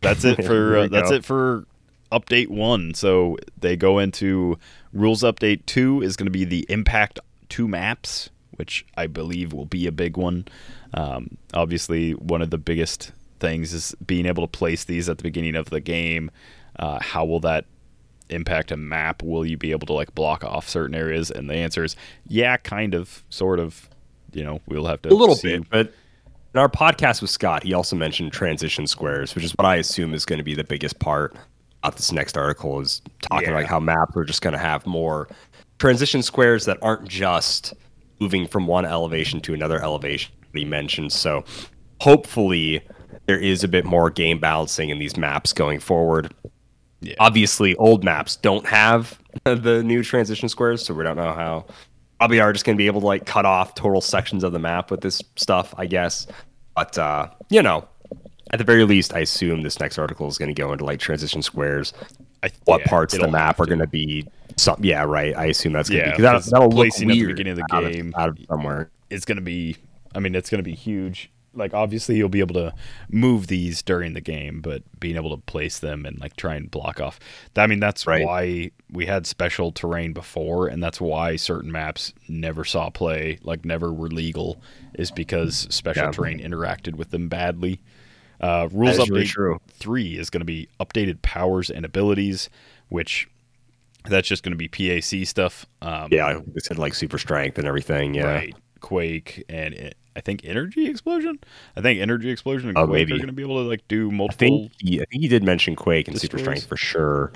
That's 0.00 0.24
it 0.24 0.44
for 0.46 0.76
uh, 0.76 0.88
that's 0.88 1.10
go. 1.10 1.16
it 1.16 1.24
for 1.24 1.66
update 2.12 2.48
one. 2.48 2.94
So 2.94 3.36
they 3.58 3.76
go 3.76 3.98
into 3.98 4.58
rules 4.92 5.22
update 5.22 5.66
two 5.66 6.02
is 6.02 6.16
going 6.16 6.26
to 6.26 6.30
be 6.30 6.44
the 6.44 6.64
impact 6.68 7.20
two 7.48 7.68
maps, 7.68 8.30
which 8.52 8.86
I 8.96 9.06
believe 9.06 9.52
will 9.52 9.66
be 9.66 9.86
a 9.86 9.92
big 9.92 10.16
one. 10.16 10.46
Um, 10.94 11.36
obviously, 11.52 12.12
one 12.12 12.40
of 12.40 12.50
the 12.50 12.58
biggest 12.58 13.12
things 13.38 13.72
is 13.72 13.94
being 14.06 14.26
able 14.26 14.46
to 14.46 14.50
place 14.58 14.84
these 14.84 15.08
at 15.08 15.18
the 15.18 15.22
beginning 15.22 15.56
of 15.56 15.70
the 15.70 15.80
game. 15.80 16.30
Uh, 16.78 16.98
how 17.00 17.24
will 17.24 17.40
that 17.40 17.64
impact 18.30 18.70
a 18.70 18.76
map? 18.76 19.22
Will 19.22 19.44
you 19.46 19.56
be 19.56 19.70
able 19.72 19.86
to 19.86 19.92
like 19.92 20.14
block 20.14 20.44
off 20.44 20.68
certain 20.68 20.94
areas? 20.94 21.30
And 21.30 21.48
the 21.48 21.54
answer 21.54 21.84
is 21.84 21.96
yeah, 22.26 22.56
kind 22.56 22.94
of, 22.94 23.24
sort 23.30 23.58
of. 23.60 23.88
You 24.32 24.44
know, 24.44 24.60
we'll 24.68 24.84
have 24.84 25.00
to 25.02 25.08
a 25.08 25.14
little 25.14 25.34
see. 25.34 25.56
bit, 25.58 25.70
but 25.70 25.94
in 26.52 26.60
our 26.60 26.68
podcast 26.68 27.22
with 27.22 27.30
Scott, 27.30 27.62
he 27.62 27.72
also 27.72 27.96
mentioned 27.96 28.30
transition 28.30 28.86
squares, 28.86 29.34
which 29.34 29.42
is 29.42 29.52
what 29.52 29.64
I 29.64 29.76
assume 29.76 30.12
is 30.12 30.26
going 30.26 30.36
to 30.36 30.44
be 30.44 30.54
the 30.54 30.64
biggest 30.64 30.98
part 30.98 31.34
of 31.82 31.96
this 31.96 32.12
next 32.12 32.36
article 32.36 32.78
is 32.80 33.00
talking 33.22 33.48
Yeah. 33.48 33.54
like 33.54 33.66
how 33.66 33.80
maps 33.80 34.14
are 34.16 34.24
just 34.24 34.42
going 34.42 34.52
to 34.52 34.58
have 34.58 34.84
more 34.86 35.28
transition 35.78 36.22
squares 36.22 36.66
that 36.66 36.76
aren't 36.82 37.08
just 37.08 37.72
moving 38.20 38.46
from 38.46 38.66
one 38.66 38.84
elevation 38.84 39.40
to 39.40 39.54
another 39.54 39.80
elevation 39.82 40.32
that 40.52 40.58
he 40.58 40.64
mentioned. 40.66 41.10
So 41.12 41.44
hopefully 42.02 42.82
there 43.28 43.38
is 43.38 43.62
a 43.62 43.68
bit 43.68 43.84
more 43.84 44.10
game 44.10 44.38
balancing 44.40 44.88
in 44.88 44.98
these 44.98 45.16
maps 45.16 45.52
going 45.52 45.78
forward. 45.78 46.34
Yeah. 47.00 47.14
Obviously, 47.20 47.76
old 47.76 48.02
maps 48.02 48.34
don't 48.36 48.66
have 48.66 49.20
the 49.44 49.82
new 49.84 50.02
transition 50.02 50.48
squares, 50.48 50.84
so 50.84 50.94
we 50.94 51.04
don't 51.04 51.16
know 51.16 51.32
how. 51.32 51.66
Probably 52.18 52.40
are 52.40 52.52
just 52.52 52.64
going 52.64 52.74
to 52.76 52.78
be 52.78 52.86
able 52.88 53.00
to 53.02 53.06
like 53.06 53.26
cut 53.26 53.44
off 53.44 53.74
total 53.76 54.00
sections 54.00 54.42
of 54.42 54.52
the 54.52 54.58
map 54.58 54.90
with 54.90 55.02
this 55.02 55.22
stuff, 55.36 55.72
I 55.78 55.86
guess. 55.86 56.26
But 56.74 56.98
uh, 56.98 57.28
you 57.50 57.62
know, 57.62 57.86
at 58.50 58.58
the 58.58 58.64
very 58.64 58.84
least, 58.84 59.14
I 59.14 59.20
assume 59.20 59.62
this 59.62 59.78
next 59.78 59.98
article 59.98 60.26
is 60.26 60.38
going 60.38 60.52
to 60.52 60.60
go 60.60 60.72
into 60.72 60.84
like 60.84 60.98
transition 60.98 61.42
squares. 61.42 61.92
I, 62.42 62.50
What 62.64 62.80
yeah, 62.80 62.86
parts 62.88 63.14
of 63.14 63.20
the 63.20 63.28
map 63.28 63.60
are 63.60 63.66
going 63.66 63.78
to 63.80 63.86
be 63.86 64.26
some? 64.56 64.78
Yeah, 64.82 65.04
right. 65.04 65.36
I 65.36 65.44
assume 65.46 65.74
that's 65.74 65.90
going 65.90 66.00
to 66.00 66.06
Yeah, 66.08 66.16
be 66.16 66.22
because 66.22 66.46
that'll, 66.46 66.68
that'll 66.68 66.76
look 66.76 66.86
placing 66.88 67.10
at 67.10 67.14
the 67.14 67.20
weird 67.20 67.36
beginning 67.36 67.52
of 67.52 67.58
the 67.58 67.74
out 67.76 67.92
game- 67.92 68.14
out 68.16 68.30
of 68.30 68.38
somewhere. 68.48 68.90
it's 69.10 69.24
going 69.24 69.36
to 69.36 69.42
be 69.42 69.76
i 70.14 70.18
mean 70.18 70.34
it's 70.34 70.48
going 70.50 70.58
to 70.58 70.64
be 70.64 70.74
huge 70.74 71.30
like 71.58 71.74
obviously 71.74 72.16
you'll 72.16 72.28
be 72.28 72.40
able 72.40 72.54
to 72.54 72.72
move 73.10 73.48
these 73.48 73.82
during 73.82 74.14
the 74.14 74.20
game 74.20 74.60
but 74.60 74.82
being 75.00 75.16
able 75.16 75.30
to 75.36 75.42
place 75.42 75.78
them 75.80 76.06
and 76.06 76.18
like 76.20 76.34
try 76.36 76.54
and 76.54 76.70
block 76.70 77.00
off 77.00 77.18
i 77.56 77.66
mean 77.66 77.80
that's 77.80 78.06
Right. 78.06 78.24
why 78.24 78.70
we 78.90 79.06
had 79.06 79.26
special 79.26 79.72
terrain 79.72 80.12
before 80.12 80.68
and 80.68 80.82
that's 80.82 81.00
why 81.00 81.36
certain 81.36 81.70
maps 81.70 82.12
never 82.28 82.64
saw 82.64 82.88
play 82.90 83.38
like 83.42 83.64
never 83.64 83.92
were 83.92 84.08
legal 84.08 84.62
is 84.94 85.10
because 85.10 85.66
special 85.70 86.04
Yeah. 86.04 86.10
terrain 86.12 86.38
interacted 86.40 86.94
with 86.94 87.10
them 87.10 87.28
badly 87.28 87.80
uh, 88.40 88.68
rules 88.72 88.98
is 88.98 89.10
really 89.10 89.24
update 89.24 89.28
true. 89.30 89.60
three 89.68 90.16
is 90.16 90.30
going 90.30 90.40
to 90.40 90.44
be 90.46 90.68
updated 90.78 91.20
powers 91.22 91.70
and 91.70 91.84
abilities 91.84 92.48
which 92.88 93.28
that's 94.04 94.28
just 94.28 94.42
going 94.44 94.56
to 94.56 94.56
be 94.56 94.68
PAC 94.68 95.26
stuff 95.26 95.66
um, 95.82 96.08
Yeah, 96.10 96.34
they 96.46 96.60
said 96.60 96.78
like 96.78 96.94
super 96.94 97.18
strength 97.18 97.58
and 97.58 97.66
everything. 97.66 98.14
Yeah, 98.14 98.32
Right. 98.32 98.54
Quake 98.80 99.44
and 99.48 99.74
it, 99.74 99.96
I 100.18 100.20
think 100.20 100.40
Energy 100.44 100.86
Explosion. 100.88 101.38
I 101.76 101.80
think 101.80 102.00
Energy 102.00 102.28
Explosion 102.30 102.68
and 102.70 102.76
Oh, 102.76 102.86
Quake 102.86 102.92
maybe. 103.08 103.12
are 103.12 103.16
going 103.18 103.28
to 103.28 103.32
be 103.32 103.42
able 103.42 103.62
to 103.62 103.68
like 103.68 103.86
do 103.88 104.10
I 104.10 104.12
multiple. 104.12 104.36
think 104.38 104.72
he, 104.78 105.00
I 105.00 105.04
think 105.04 105.22
he 105.22 105.28
did 105.28 105.44
mention 105.44 105.76
Quake 105.76 106.08
and 106.08 106.20
super 106.20 106.38
strength 106.38 106.66
for 106.66 106.76
sure. 106.76 107.32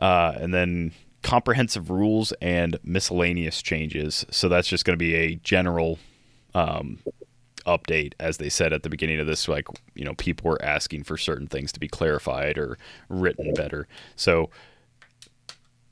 uh, 0.00 0.34
and 0.40 0.52
then 0.52 0.92
comprehensive 1.22 1.90
rules 1.90 2.32
and 2.40 2.78
miscellaneous 2.82 3.62
changes. 3.62 4.26
So 4.30 4.48
that's 4.48 4.66
just 4.68 4.84
going 4.84 4.94
to 4.98 5.02
be 5.02 5.14
a 5.14 5.36
general 5.36 5.98
um, 6.54 6.98
update, 7.66 8.14
as 8.18 8.38
they 8.38 8.48
said 8.48 8.72
at 8.72 8.82
the 8.82 8.88
beginning 8.90 9.20
of 9.20 9.26
this. 9.26 9.46
Like 9.48 9.68
you 9.94 10.04
know, 10.04 10.14
people 10.14 10.50
were 10.50 10.62
asking 10.64 11.04
for 11.04 11.16
certain 11.16 11.46
things 11.46 11.70
to 11.72 11.80
be 11.80 11.88
clarified 11.88 12.58
or 12.58 12.78
written 13.08 13.54
better. 13.54 13.86
So 14.16 14.50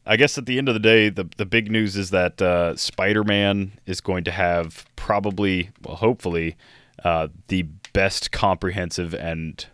I 0.07 0.17
guess 0.17 0.39
at 0.39 0.47
the 0.47 0.59
end 0.59 0.69
of 0.69 0.75
the 0.75 0.81
day, 0.81 1.09
the 1.09 1.29
the 1.37 1.47
big 1.47 1.71
news 1.71 1.97
is 1.97 2.11
that 2.11 2.41
uh, 2.41 2.77
Spider 2.77 3.25
Man 3.25 3.73
is 3.87 4.01
going 4.01 4.25
to 4.25 4.31
have 4.31 4.87
probably, 4.95 5.71
well, 5.83 5.97
hopefully, 5.97 6.57
uh, 7.05 7.29
the 7.49 7.63
best 7.93 8.31
comprehensive 8.31 9.15
and 9.15 9.67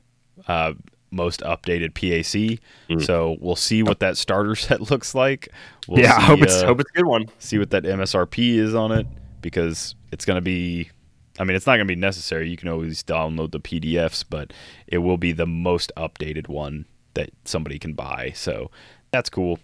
uh, 0.49 0.73
most 1.11 1.41
updated 1.41 1.95
PAC. 1.95 2.61
So 3.03 3.37
we'll 3.41 3.57
see 3.57 3.83
what 3.83 4.01
that 4.01 4.17
starter 4.17 4.55
set 4.57 4.91
looks 4.91 5.15
like. 5.15 5.49
We'll 5.87 6.01
yeah, 6.01 6.17
I 6.17 6.21
hope 6.21 6.43
it's 6.43 6.63
uh, 6.63 6.67
hope 6.67 6.81
it's 6.81 6.91
a 6.91 6.95
good 6.95 7.07
one. 7.07 7.27
see 7.39 7.59
what 7.59 7.71
that 7.71 7.85
MSRP 7.85 8.57
is 8.57 8.75
on 8.75 8.93
it 8.93 9.07
because 9.41 9.95
it's 10.11 10.25
going 10.25 10.37
to 10.37 10.43
be. 10.43 10.91
I 11.39 11.45
mean, 11.45 11.57
it's 11.57 11.67
not 11.67 11.77
going 11.77 11.87
to 11.87 11.95
be 11.95 11.99
necessary. 11.99 12.51
You 12.51 12.59
can 12.59 12.69
always 12.69 13.03
download 13.03 13.53
the 13.53 13.61
PDFs, 13.61 14.25
but 14.29 14.53
it 14.87 14.99
will 14.99 15.17
be 15.17 15.33
the 15.33 15.47
most 15.47 15.91
updated 15.97 16.49
one 16.49 16.85
that 17.15 17.31
somebody 17.47 17.79
can 17.79 17.95
buy. 17.95 18.33
So 18.35 18.71
that's 19.13 19.31
cool. 19.31 19.59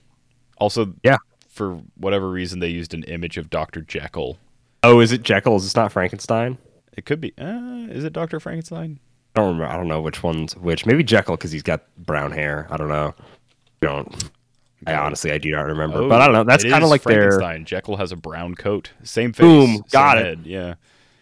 Also, 0.60 0.94
Yeah. 1.02 1.16
for 1.48 1.80
whatever 1.96 2.28
reason, 2.30 2.60
they 2.60 2.68
used 2.68 2.94
an 2.94 3.04
image 3.04 3.36
of 3.36 3.50
Dr. 3.50 3.80
Jekyll. 3.82 4.38
Oh, 4.82 5.00
is 5.00 5.12
it 5.12 5.22
Jekyll? 5.22 5.56
Is 5.56 5.64
this 5.64 5.76
not 5.76 5.92
Frankenstein? 5.92 6.58
It 6.96 7.04
could 7.04 7.20
be. 7.20 7.32
Uh, 7.38 7.86
is 7.90 8.04
it 8.04 8.12
Dr. 8.12 8.40
Frankenstein? 8.40 8.98
I 9.36 9.40
don't 9.40 9.54
remember. 9.54 9.72
I 9.72 9.76
don't 9.76 9.88
know 9.88 10.00
which 10.00 10.22
one's 10.22 10.56
which. 10.56 10.84
Maybe 10.86 11.04
Jekyll 11.04 11.36
because 11.36 11.52
he's 11.52 11.62
got 11.62 11.82
brown 11.96 12.32
hair. 12.32 12.66
I 12.70 12.76
don't 12.76 12.88
know. 12.88 13.14
Don't. 13.80 14.30
I 14.86 14.94
honestly 14.94 15.32
I 15.32 15.38
do 15.38 15.50
not 15.50 15.62
remember. 15.66 16.08
but 16.08 16.20
I 16.20 16.26
don't 16.26 16.34
know. 16.34 16.44
That's 16.44 16.64
Oh, 16.64 16.70
kind 16.70 16.82
of 16.84 16.90
like 16.90 17.02
their. 17.02 17.32
Frankenstein. 17.32 17.64
Jekyll 17.64 17.96
has 17.96 18.10
a 18.12 18.16
brown 18.16 18.54
coat. 18.54 18.90
Same 19.02 19.32
face. 19.32 19.40
Boom, 19.44 19.66
same 19.68 19.82
got 19.90 20.18
it. 20.18 20.24
head, 20.24 20.40
Yeah. 20.44 20.74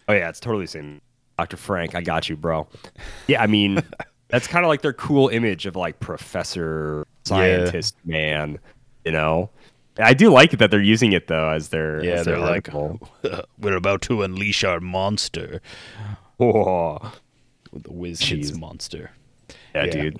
Oh 0.07 0.13
yeah, 0.13 0.29
it's 0.29 0.39
totally 0.39 0.65
the 0.65 0.71
same. 0.71 1.01
Dr. 1.37 1.57
Frank, 1.57 1.93
I 1.93 2.01
got 2.01 2.29
you, 2.29 2.35
bro. 2.35 2.67
Yeah, 3.27 3.41
I 3.43 3.47
mean, 3.47 3.81
that's 4.29 4.47
kind 4.47 4.63
of 4.65 4.69
like 4.69 4.81
their 4.81 4.93
cool 4.93 5.27
image 5.29 5.65
of 5.67 5.75
like 5.75 5.99
professor 5.99 7.05
scientist 7.25 7.95
man. 8.05 8.57
You 9.07 9.13
know, 9.13 9.49
I 9.97 10.13
do 10.13 10.29
like 10.29 10.51
it 10.53 10.57
that 10.57 10.69
they're 10.69 10.81
using 10.81 11.13
it 11.13 11.27
though 11.27 11.49
as 11.49 11.69
their 11.69 12.03
Yeah, 12.03 12.11
as 12.15 12.25
their 12.25 12.35
they're 12.37 12.45
like. 12.45 12.69
We're 13.59 13.75
about 13.77 14.01
to 14.03 14.21
unleash 14.23 14.63
our 14.63 14.79
monster. 14.79 15.61
Oh, 16.39 16.99
The 17.73 17.89
WizKids 17.89 18.59
monster. 18.59 19.09
yeah, 19.73 19.85
Yeah. 19.85 19.91
dude. 19.91 20.19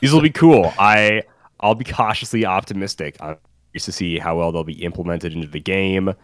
These 0.00 0.12
will 0.14 0.22
be 0.22 0.30
cool. 0.30 0.72
I 0.78 1.24
I'll 1.60 1.74
be 1.74 1.84
cautiously 1.84 2.46
optimistic. 2.46 3.16
I'm 3.20 3.36
curious 3.72 3.84
to 3.84 3.92
see 3.92 4.18
how 4.18 4.38
well 4.38 4.50
they'll 4.50 4.64
be 4.64 4.82
implemented 4.82 5.34
into 5.34 5.46
the 5.48 5.60
game, 5.60 6.14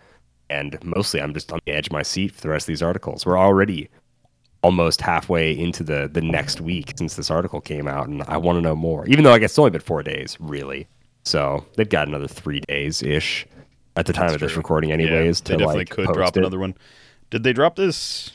and 0.48 0.78
mostly 0.82 1.20
I'm 1.20 1.34
just 1.34 1.52
on 1.52 1.58
the 1.66 1.72
edge 1.72 1.88
of 1.88 1.92
my 1.92 2.02
seat 2.02 2.32
for 2.32 2.40
the 2.40 2.48
rest 2.48 2.64
of 2.64 2.68
these 2.68 2.80
articles. 2.82 3.26
We're 3.26 3.38
already 3.38 3.90
almost 4.62 5.02
halfway 5.02 5.52
into 5.56 5.84
the 5.84 6.08
the 6.10 6.22
next 6.22 6.62
week 6.62 6.94
since 6.96 7.16
this 7.16 7.30
article 7.30 7.60
came 7.60 7.86
out, 7.86 8.08
and 8.08 8.22
I 8.28 8.38
want 8.38 8.56
to 8.56 8.62
know 8.62 8.74
more. 8.76 9.06
Even 9.08 9.24
though 9.24 9.34
I 9.34 9.38
guess 9.38 9.50
it's 9.52 9.58
only 9.58 9.72
been 9.72 9.82
four 9.82 10.02
days, 10.02 10.38
really. 10.40 10.88
So 11.26 11.66
they've 11.74 11.88
got 11.88 12.06
another 12.06 12.28
three 12.28 12.60
days 12.60 13.02
ish 13.02 13.46
at 13.96 14.06
the 14.06 14.12
time 14.12 14.32
of 14.32 14.38
this 14.38 14.56
recording, 14.56 14.92
anyways. 14.92 15.40
they 15.40 15.54
to 15.54 15.58
definitely 15.58 15.80
like, 15.80 15.90
could 15.90 16.06
drop 16.12 16.36
it. 16.36 16.40
another 16.40 16.60
one. 16.60 16.76
Did 17.30 17.42
they 17.42 17.52
drop 17.52 17.74
this? 17.74 18.30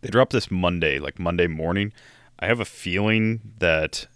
They 0.00 0.08
dropped 0.08 0.32
this 0.32 0.50
Monday, 0.50 0.98
like 0.98 1.20
Monday 1.20 1.46
morning. 1.46 1.92
I 2.40 2.46
have 2.46 2.58
a 2.58 2.64
feeling 2.64 3.40
that, 3.58 4.08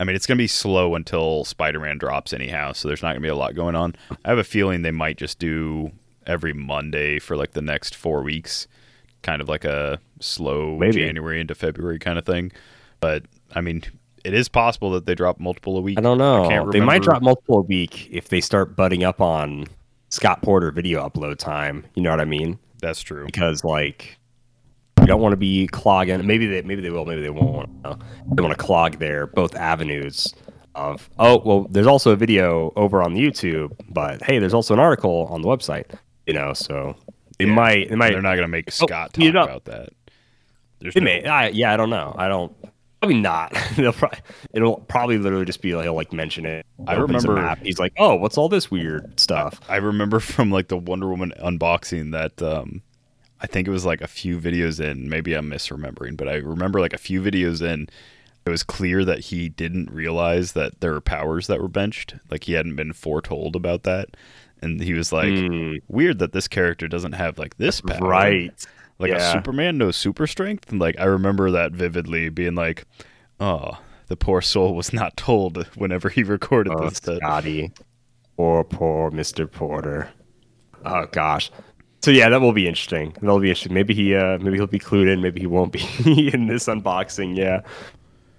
I 0.00 0.04
mean, 0.04 0.16
it's 0.16 0.26
gonna 0.26 0.38
be 0.38 0.46
slow 0.46 0.94
until 0.94 1.44
Spider-Man 1.44 1.98
drops 1.98 2.32
anyhow. 2.32 2.72
So 2.72 2.88
there's 2.88 3.02
not 3.02 3.10
gonna 3.10 3.20
be 3.20 3.28
a 3.28 3.36
lot 3.36 3.54
going 3.54 3.76
on. 3.76 3.94
I 4.24 4.30
have 4.30 4.38
a 4.38 4.44
feeling 4.44 4.80
they 4.80 4.90
might 4.90 5.18
just 5.18 5.38
do 5.38 5.92
every 6.26 6.54
Monday 6.54 7.18
for 7.18 7.36
like 7.36 7.52
the 7.52 7.60
next 7.60 7.94
four 7.94 8.22
weeks, 8.22 8.66
kind 9.20 9.42
of 9.42 9.50
like 9.50 9.66
a 9.66 10.00
slow 10.18 10.78
Maybe. 10.78 11.04
January 11.04 11.42
into 11.42 11.54
February 11.54 11.98
kind 11.98 12.18
of 12.18 12.24
thing. 12.24 12.52
But 13.00 13.24
I 13.54 13.60
mean, 13.60 13.82
it 14.26 14.34
is 14.34 14.48
possible 14.48 14.90
that 14.90 15.06
they 15.06 15.14
drop 15.14 15.38
multiple 15.40 15.76
a 15.78 15.80
week. 15.80 15.98
I 15.98 16.02
don't 16.02 16.18
know. 16.18 16.48
can't 16.48 16.72
they 16.72 16.80
might 16.80 17.02
drop 17.02 17.22
multiple 17.22 17.58
a 17.58 17.62
week 17.62 18.08
if 18.10 18.28
they 18.28 18.40
start 18.40 18.76
butting 18.76 19.04
up 19.04 19.20
on 19.20 19.66
Scott 20.10 20.42
Porter 20.42 20.70
video 20.70 21.08
upload 21.08 21.38
time. 21.38 21.84
You 21.94 22.02
know 22.02 22.10
what 22.10 22.20
I 22.20 22.24
mean? 22.24 22.58
That's 22.80 23.00
true. 23.00 23.24
Because 23.26 23.64
like 23.64 24.18
you 25.00 25.06
don't 25.06 25.20
want 25.20 25.32
to 25.32 25.36
be 25.36 25.66
clogging. 25.68 26.26
Maybe 26.26 26.46
they 26.46 26.62
maybe 26.62 26.82
they 26.82 26.90
will. 26.90 27.04
Maybe 27.04 27.22
they 27.22 27.30
won't. 27.30 27.70
They 27.82 28.42
want 28.42 28.56
to 28.56 28.62
clog 28.62 28.98
their 28.98 29.26
both 29.26 29.54
avenues 29.54 30.34
of 30.74 31.08
oh 31.18 31.40
well. 31.44 31.66
There's 31.70 31.86
also 31.86 32.10
a 32.12 32.16
video 32.16 32.72
over 32.76 33.02
on 33.02 33.14
YouTube, 33.14 33.72
but 33.88 34.22
hey, 34.22 34.38
there's 34.38 34.54
also 34.54 34.74
an 34.74 34.80
article 34.80 35.26
on 35.30 35.42
the 35.42 35.48
website. 35.48 35.86
You 36.26 36.34
know, 36.34 36.52
so 36.52 36.96
it 37.38 37.46
Yeah. 37.46 37.54
might. 37.54 37.90
It 37.90 37.96
might. 37.96 38.10
They're 38.12 38.20
not 38.22 38.34
gonna 38.34 38.48
make 38.48 38.64
Oh, 38.68 38.86
Scott 38.86 39.16
it 39.18 39.32
talk 39.32 39.44
about 39.48 39.64
that. 39.66 39.90
There's 40.80 40.94
They 40.94 41.00
no- 41.00 41.04
may. 41.04 41.24
I, 41.24 41.48
yeah, 41.48 41.72
I 41.72 41.76
don't 41.76 41.90
know. 41.90 42.14
I 42.18 42.28
don't. 42.28 42.52
Probably 43.06 43.20
not. 43.20 43.52
They'll 43.76 43.92
probably, 43.92 44.18
it'll 44.52 44.76
probably 44.88 45.18
literally 45.18 45.44
just 45.44 45.62
be 45.62 45.74
like 45.74 45.84
he'll 45.84 45.94
like 45.94 46.12
mention 46.12 46.46
it. 46.46 46.66
I 46.86 46.94
remember- 46.94 47.34
map. 47.34 47.58
He's 47.62 47.78
like, 47.78 47.92
oh, 47.98 48.14
what's 48.16 48.36
all 48.38 48.48
this 48.48 48.70
weird 48.70 49.18
stuff? 49.18 49.60
I 49.68 49.76
remember 49.76 50.20
from 50.20 50.50
like 50.50 50.68
the 50.68 50.76
Wonder 50.76 51.08
Woman 51.08 51.32
unboxing 51.42 52.12
that 52.12 52.40
um 52.42 52.82
I 53.40 53.46
think 53.46 53.68
it 53.68 53.70
was 53.70 53.84
like 53.84 54.00
a 54.00 54.06
few 54.06 54.38
videos 54.40 54.80
in, 54.80 55.08
maybe 55.10 55.34
I'm 55.34 55.50
misremembering, 55.50 56.16
but 56.16 56.26
I 56.28 56.36
remember 56.36 56.80
like 56.80 56.94
a 56.94 56.98
few 56.98 57.20
videos 57.22 57.60
in 57.62 57.88
it 58.46 58.50
was 58.50 58.62
clear 58.62 59.04
that 59.04 59.18
he 59.18 59.48
didn't 59.48 59.90
realize 59.90 60.52
that 60.52 60.80
there 60.80 60.92
were 60.92 61.00
powers 61.00 61.48
that 61.48 61.60
were 61.60 61.68
benched. 61.68 62.14
Like 62.30 62.44
he 62.44 62.52
hadn't 62.52 62.76
been 62.76 62.92
foretold 62.92 63.56
about 63.56 63.82
that. 63.82 64.10
And 64.62 64.80
he 64.80 64.94
was 64.94 65.12
like, 65.12 65.28
Hmm. 65.34 65.74
weird 65.88 66.18
that 66.20 66.32
this 66.32 66.48
character 66.48 66.88
doesn't 66.88 67.12
have 67.12 67.38
like 67.38 67.56
this 67.58 67.80
power. 67.80 68.08
Right. 68.08 68.66
Like 68.98 69.12
a 69.12 69.32
Superman, 69.32 69.76
no 69.78 69.90
super 69.90 70.26
strength. 70.26 70.70
And 70.70 70.80
like 70.80 70.98
I 70.98 71.04
remember 71.04 71.50
that 71.50 71.72
vividly 71.72 72.28
being 72.30 72.54
like, 72.54 72.84
oh, 73.40 73.78
the 74.08 74.16
poor 74.16 74.40
soul 74.40 74.74
was 74.74 74.92
not 74.92 75.16
told 75.16 75.66
whenever 75.74 76.08
he 76.08 76.22
recorded 76.22 76.72
Oh, 76.76 76.88
this. 76.88 76.98
Scotty. 76.98 77.72
Poor, 78.36 78.64
poor 78.64 79.10
Mr. 79.10 79.50
Porter. 79.50 80.10
Oh 80.84 81.06
gosh. 81.12 81.50
So 82.02 82.10
yeah, 82.10 82.28
that 82.28 82.40
will 82.40 82.52
be 82.52 82.68
interesting. 82.68 83.12
That'll 83.20 83.40
be 83.40 83.48
interesting. 83.48 83.74
Maybe 83.74 83.92
he 83.94 84.14
uh 84.14 84.38
maybe 84.38 84.56
he'll 84.56 84.66
be 84.66 84.78
clued 84.78 85.12
in, 85.12 85.20
maybe 85.20 85.40
he 85.40 85.46
won't 85.46 85.72
be 85.72 85.80
in 86.32 86.46
this 86.46 86.66
unboxing, 86.66 87.36
yeah. 87.36 87.62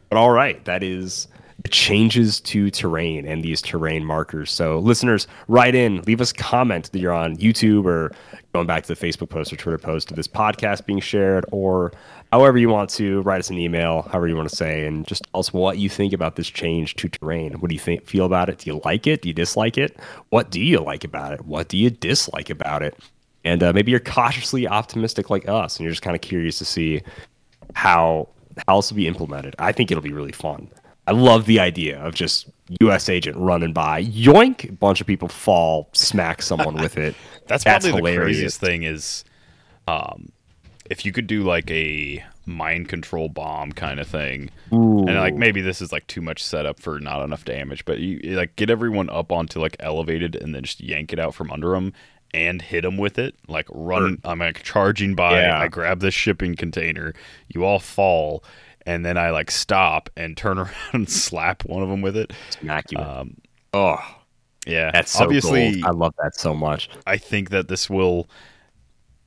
But 0.10 0.18
all 0.18 0.32
right, 0.32 0.64
that 0.66 0.84
is 0.84 1.28
changes 1.70 2.40
to 2.40 2.70
terrain 2.70 3.26
and 3.26 3.44
these 3.44 3.62
terrain 3.62 4.06
markers. 4.06 4.52
So 4.52 4.80
listeners, 4.80 5.28
write 5.48 5.76
in, 5.76 6.02
leave 6.04 6.22
us 6.22 6.32
a 6.32 6.36
comment 6.36 6.92
that 6.92 7.00
you're 7.00 7.14
on 7.14 7.36
YouTube 7.38 7.86
or 7.86 8.12
going 8.54 8.68
back 8.68 8.84
to 8.84 8.94
the 8.94 8.96
Facebook 8.96 9.30
post 9.30 9.52
or 9.52 9.56
Twitter 9.56 9.78
post 9.78 10.10
of 10.10 10.16
this 10.16 10.28
podcast 10.28 10.86
being 10.86 11.00
shared, 11.00 11.46
or 11.52 11.92
however 12.32 12.58
you 12.58 12.70
want 12.70 12.90
to 12.92 13.22
write 13.22 13.40
us 13.40 13.50
an 13.50 13.58
email, 13.58 14.04
however 14.04 14.28
you 14.28 14.36
want 14.36 14.50
to 14.50 14.56
say, 14.56 14.86
and 14.86 15.06
just 15.08 15.24
tell 15.32 15.40
us 15.40 15.52
what 15.52 15.78
you 15.78 15.90
think 15.90 16.14
about 16.14 16.36
this 16.36 16.48
change 16.48 16.96
to 16.96 17.10
terrain. 17.10 17.54
What 17.54 17.70
do 17.70 17.76
you 17.76 17.80
think 17.80 18.06
feel 18.06 18.26
about 18.26 18.50
it? 18.50 18.60
Do 18.60 18.70
you 18.70 18.82
like 18.86 19.08
it? 19.08 19.22
Do 19.22 19.28
you 19.28 19.34
dislike 19.34 19.78
it? 19.78 19.98
What 20.30 20.50
do 20.50 20.62
you 20.62 20.80
like 20.80 21.04
about 21.04 21.34
it? 21.34 21.46
What 21.46 21.68
do 21.68 21.78
you 21.78 21.90
dislike 21.90 22.50
about 22.50 22.82
it? 22.84 22.98
And 23.44 23.64
uh, 23.64 23.74
maybe 23.74 23.92
you're 23.92 24.00
cautiously 24.00 24.68
optimistic 24.68 25.30
like 25.30 25.48
us, 25.48 25.78
and 25.78 25.84
you're 25.84 25.92
just 25.92 26.02
kind 26.02 26.16
of 26.16 26.22
curious 26.22 26.58
to 26.60 26.66
see 26.66 27.02
how 27.74 28.30
how 28.68 28.78
this 28.78 28.92
will 28.92 28.98
be 28.98 29.08
implemented. 29.08 29.56
I 29.60 29.72
think 29.72 29.92
it'll 29.92 30.02
be 30.04 30.14
really 30.14 30.32
fun. 30.32 30.70
I 31.08 31.12
love 31.12 31.46
the 31.46 31.60
idea 31.60 32.00
of 32.00 32.14
just 32.14 32.50
U.S. 32.82 33.08
agent 33.08 33.38
running 33.38 33.72
by, 33.72 34.04
yoink, 34.04 34.70
a 34.70 34.72
bunch 34.74 35.00
of 35.00 35.08
people 35.08 35.30
fall, 35.30 35.90
smack 35.94 36.42
someone 36.42 36.76
with 36.76 36.98
it. 36.98 37.16
That's 37.48 37.64
probably 37.64 37.92
the 37.92 38.18
craziest 38.18 38.60
thing 38.60 38.84
is, 38.84 39.24
um, 39.88 40.30
if 40.90 41.06
you 41.06 41.14
could 41.14 41.26
do 41.28 41.44
like 41.44 41.72
a 41.72 42.24
mind 42.46 42.90
control 42.90 43.30
bomb 43.30 43.72
kind 43.72 44.00
of 44.02 44.08
thing, 44.08 44.50
and 44.72 45.16
like 45.16 45.34
maybe 45.34 45.62
this 45.62 45.82
is 45.82 45.94
like 45.94 46.06
too 46.08 46.22
much 46.22 46.44
setup 46.44 46.80
for 46.80 47.00
not 47.00 47.24
enough 47.24 47.46
damage, 47.46 47.86
but 47.86 48.00
you 48.00 48.20
you, 48.22 48.36
like 48.36 48.56
get 48.58 48.70
everyone 48.70 49.10
up 49.10 49.32
onto 49.32 49.60
like 49.62 49.78
elevated 49.80 50.36
and 50.36 50.54
then 50.54 50.64
just 50.64 50.82
yank 50.82 51.14
it 51.14 51.20
out 51.20 51.34
from 51.34 51.52
under 51.52 51.72
them 51.72 51.94
and 52.34 52.62
hit 52.62 52.82
them 52.82 52.98
with 52.98 53.18
it. 53.18 53.36
Like 53.48 53.68
run, 53.70 54.20
I'm 54.26 54.40
like 54.40 54.64
charging 54.64 55.16
by, 55.16 55.40
Yeah. 55.40 55.60
I 55.60 55.68
grab 55.70 56.02
this 56.02 56.14
shipping 56.14 56.56
container, 56.56 57.14
you 57.48 57.64
all 57.64 57.80
fall. 57.80 58.44
And 58.88 59.06
then 59.06 59.18
I 59.18 59.30
like 59.32 59.52
stop 59.52 60.10
and 60.16 60.36
turn 60.36 60.58
around 60.60 60.74
and 60.94 61.10
slap 61.10 61.64
one 61.66 61.84
of 61.84 61.90
them 61.90 62.02
with 62.02 62.18
it. 62.18 62.34
Smack 62.50 62.92
you. 62.92 62.98
Um, 62.98 63.38
oh, 63.74 64.00
yeah, 64.66 64.92
that's 64.92 65.12
so 65.12 65.26
obviously 65.26 65.74
gold. 65.82 65.86
I 65.86 65.92
love 65.92 66.14
that 66.24 66.36
so 66.36 66.54
much. 66.56 66.90
I 67.06 67.18
think 67.18 67.50
that 67.52 67.68
this 67.68 67.90
will, 67.90 68.30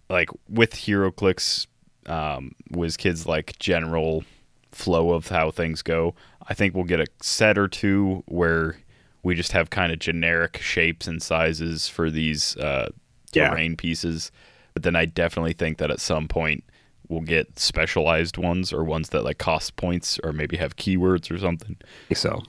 like, 0.08 0.30
with 0.48 0.72
HeroClix, 0.72 1.66
um, 2.06 2.54
WizKids, 2.72 3.26
like, 3.26 3.58
general 3.58 4.24
flow 4.72 5.12
of 5.12 5.28
how 5.28 5.50
things 5.50 5.82
go, 5.82 6.14
I 6.48 6.54
think 6.54 6.74
we'll 6.74 6.84
get 6.84 7.00
a 7.00 7.06
set 7.20 7.58
or 7.58 7.68
two 7.68 8.24
where 8.26 8.76
we 9.22 9.34
just 9.34 9.52
have 9.52 9.68
kind 9.70 9.92
of 9.92 9.98
generic 9.98 10.58
shapes 10.62 11.06
and 11.06 11.22
sizes 11.22 11.86
for 11.86 12.10
these 12.10 12.56
uh, 12.56 12.88
Yeah. 13.34 13.50
terrain 13.50 13.76
pieces. 13.76 14.32
But 14.72 14.84
then 14.84 14.96
I 14.96 15.04
definitely 15.04 15.52
think 15.52 15.78
that 15.78 15.90
at 15.90 16.00
some 16.00 16.28
point 16.28 16.64
we'll 17.10 17.20
get 17.20 17.58
specialized 17.58 18.38
ones 18.38 18.72
or 18.72 18.84
ones 18.84 19.10
that, 19.10 19.24
like, 19.24 19.38
cost 19.38 19.76
points 19.76 20.18
or 20.24 20.32
maybe 20.32 20.56
have 20.56 20.76
keywords 20.76 21.30
or 21.30 21.38
something. 21.38 21.76
I 21.82 21.84
think 22.08 22.18
so. 22.18 22.42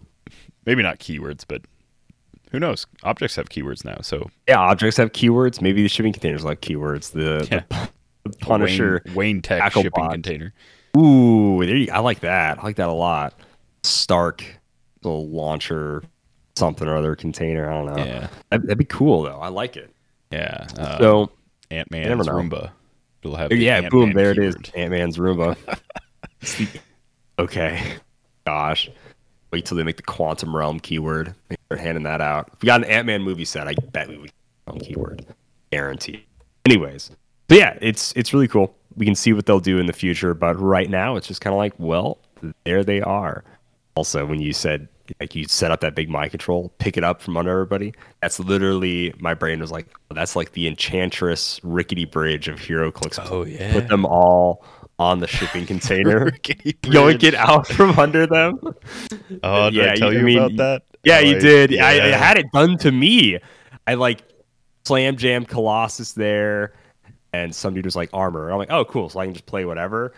Maybe 0.65 0.83
not 0.83 0.99
keywords, 0.99 1.43
but 1.47 1.63
who 2.51 2.59
knows? 2.59 2.85
Objects 3.03 3.35
have 3.37 3.49
keywords 3.49 3.83
now, 3.83 3.97
so 4.01 4.29
Yeah, 4.47 4.59
objects 4.59 4.97
have 4.97 5.11
keywords. 5.13 5.61
Maybe 5.61 5.81
the 5.81 5.89
shipping 5.89 6.13
containers 6.13 6.43
like 6.45 6.61
keywords. 6.61 7.11
The, 7.11 7.47
Yeah. 7.71 7.87
the 8.23 8.29
Punisher. 8.39 9.01
Wayne, 9.07 9.15
Wayne 9.15 9.41
Tech 9.41 9.71
shipping 9.73 10.09
container. 10.11 10.53
Ooh, 10.97 11.65
there 11.65 11.75
you, 11.75 11.91
I 11.91 11.99
like 11.99 12.19
that. 12.19 12.59
I 12.59 12.63
like 12.63 12.75
that 12.75 12.89
a 12.89 12.93
lot. 12.93 13.33
Stark, 13.83 14.43
little 15.03 15.27
launcher, 15.29 16.03
something 16.55 16.87
or 16.87 16.95
other 16.97 17.15
container. 17.15 17.69
I 17.71 17.73
don't 17.73 17.95
know. 17.95 18.03
Yeah. 18.05 18.27
That'd, 18.49 18.67
that'd 18.67 18.77
be 18.77 18.85
cool 18.85 19.23
though. 19.23 19.39
I 19.39 19.47
like 19.47 19.75
it. 19.77 19.89
Yeah. 20.31 20.67
Uh, 20.77 20.97
so 20.99 21.31
Ant 21.71 21.89
Man's 21.89 22.27
know. 22.27 22.33
Roomba. 22.33 22.71
It'll 23.23 23.35
have 23.35 23.51
yeah, 23.51 23.75
Ant-Man 23.75 23.91
boom, 23.91 24.13
there 24.13 24.31
it 24.31 24.39
is. 24.39 24.55
Ant 24.75 24.91
Man's 24.91 25.17
Roomba. 25.17 25.55
The- 26.57 26.67
okay, 27.37 27.97
gosh, 28.47 28.89
wait 29.51 29.63
till 29.63 29.77
they 29.77 29.83
make 29.83 29.97
the 29.97 30.01
quantum 30.01 30.55
realm 30.55 30.79
keyword. 30.79 31.35
They 31.49 31.55
start 31.67 31.79
handing 31.81 32.03
that 32.05 32.19
out. 32.19 32.49
If 32.53 32.63
we 32.63 32.65
got 32.65 32.83
an 32.83 32.89
Ant 32.89 33.05
Man 33.05 33.21
movie 33.21 33.45
set, 33.45 33.67
I 33.67 33.75
bet 33.91 34.07
we 34.09 34.17
would 34.17 34.25
get 34.25 34.33
realm 34.65 34.79
keyword, 34.79 35.25
guarantee. 35.71 36.25
Anyways, 36.65 37.11
so 37.49 37.55
yeah, 37.55 37.77
it's 37.79 38.11
it's 38.15 38.33
really 38.33 38.47
cool. 38.47 38.75
We 38.95 39.05
can 39.05 39.13
see 39.13 39.33
what 39.33 39.45
they'll 39.45 39.59
do 39.59 39.77
in 39.77 39.85
the 39.85 39.93
future, 39.93 40.33
but 40.33 40.59
right 40.59 40.89
now 40.89 41.15
it's 41.15 41.27
just 41.27 41.41
kind 41.41 41.53
of 41.53 41.57
like, 41.57 41.73
well, 41.77 42.17
there 42.63 42.83
they 42.83 43.01
are. 43.01 43.43
Also, 43.95 44.25
when 44.25 44.41
you 44.41 44.51
said 44.53 44.87
like 45.19 45.35
you 45.35 45.45
set 45.47 45.71
up 45.71 45.81
that 45.81 45.95
big 45.95 46.09
mind 46.09 46.31
control, 46.31 46.73
pick 46.79 46.97
it 46.97 47.03
up 47.03 47.21
from 47.21 47.37
under 47.37 47.51
everybody, 47.51 47.93
that's 48.21 48.39
literally 48.39 49.13
my 49.19 49.33
brain 49.33 49.59
was 49.59 49.71
like, 49.71 49.87
that's 50.13 50.35
like 50.35 50.51
the 50.53 50.67
enchantress 50.67 51.59
rickety 51.63 52.05
bridge 52.05 52.47
of 52.47 52.59
HeroClix. 52.59 53.19
Oh, 53.31 53.43
yeah. 53.45 53.73
Put 53.73 53.87
them 53.87 54.05
all 54.05 54.65
on 54.99 55.19
the 55.19 55.27
shipping 55.27 55.65
container. 55.67 56.31
Bridge. 56.83 57.23
it 57.23 57.33
out 57.35 57.67
from 57.67 57.97
under 57.97 58.27
them. 58.27 58.59
Oh, 59.43 59.69
did 59.69 59.73
Yeah, 59.83 59.91
I 59.91 59.95
tell 59.95 60.13
you- 60.13 60.19
you, 60.19 60.25
mean, 60.25 60.37
about 60.37 60.55
that? 60.57 60.83
Yeah, 61.03 61.17
Oh, 61.17 61.21
you 61.21 61.39
did. 61.39 61.79
I, 61.79 62.09
I 62.13 62.17
had 62.17 62.37
it 62.37 62.51
done 62.51 62.77
to 62.79 62.91
me. 62.91 63.39
I 63.87 63.95
like 63.95 64.21
slam 64.85 65.17
jam 65.17 65.45
Colossus 65.45 66.11
there, 66.13 66.73
and 67.33 67.55
some 67.55 67.73
dude 67.73 67.85
was 67.85 67.95
like 67.95 68.11
armor. 68.13 68.51
I'm 68.51 68.59
like, 68.59 68.69
oh, 68.69 68.85
cool. 68.85 69.09
So 69.09 69.19
I 69.19 69.25
can 69.25 69.33
just 69.33 69.47
play 69.47 69.65
whatever. 69.65 70.13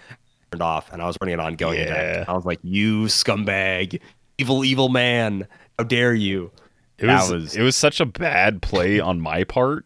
Turned 0.52 0.62
off, 0.62 0.91
and 0.91 1.02
I 1.02 1.06
was 1.08 1.18
running 1.22 1.36
it 1.36 1.39
on 1.39 1.56
going 1.56 1.80
Yeah. 1.80 2.26
I 2.28 2.34
was 2.34 2.44
like, 2.46 2.60
you 2.64 3.04
scumbag, 3.06 4.02
evil, 4.38 4.64
evil 4.66 4.90
man. 4.90 5.48
How 5.78 5.86
dare 5.86 6.14
you? 6.14 6.52
It 6.98 7.08
was, 7.08 7.32
was- 7.32 7.56
it 7.56 7.62
was 7.62 7.76
such 7.76 8.00
a 8.00 8.06
bad 8.06 8.62
play 8.62 9.00
on 9.00 9.20
my 9.20 9.44
part 9.44 9.86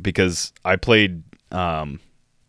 because 0.00 0.52
I 0.64 0.76
played 0.76 1.22
um 1.52 2.00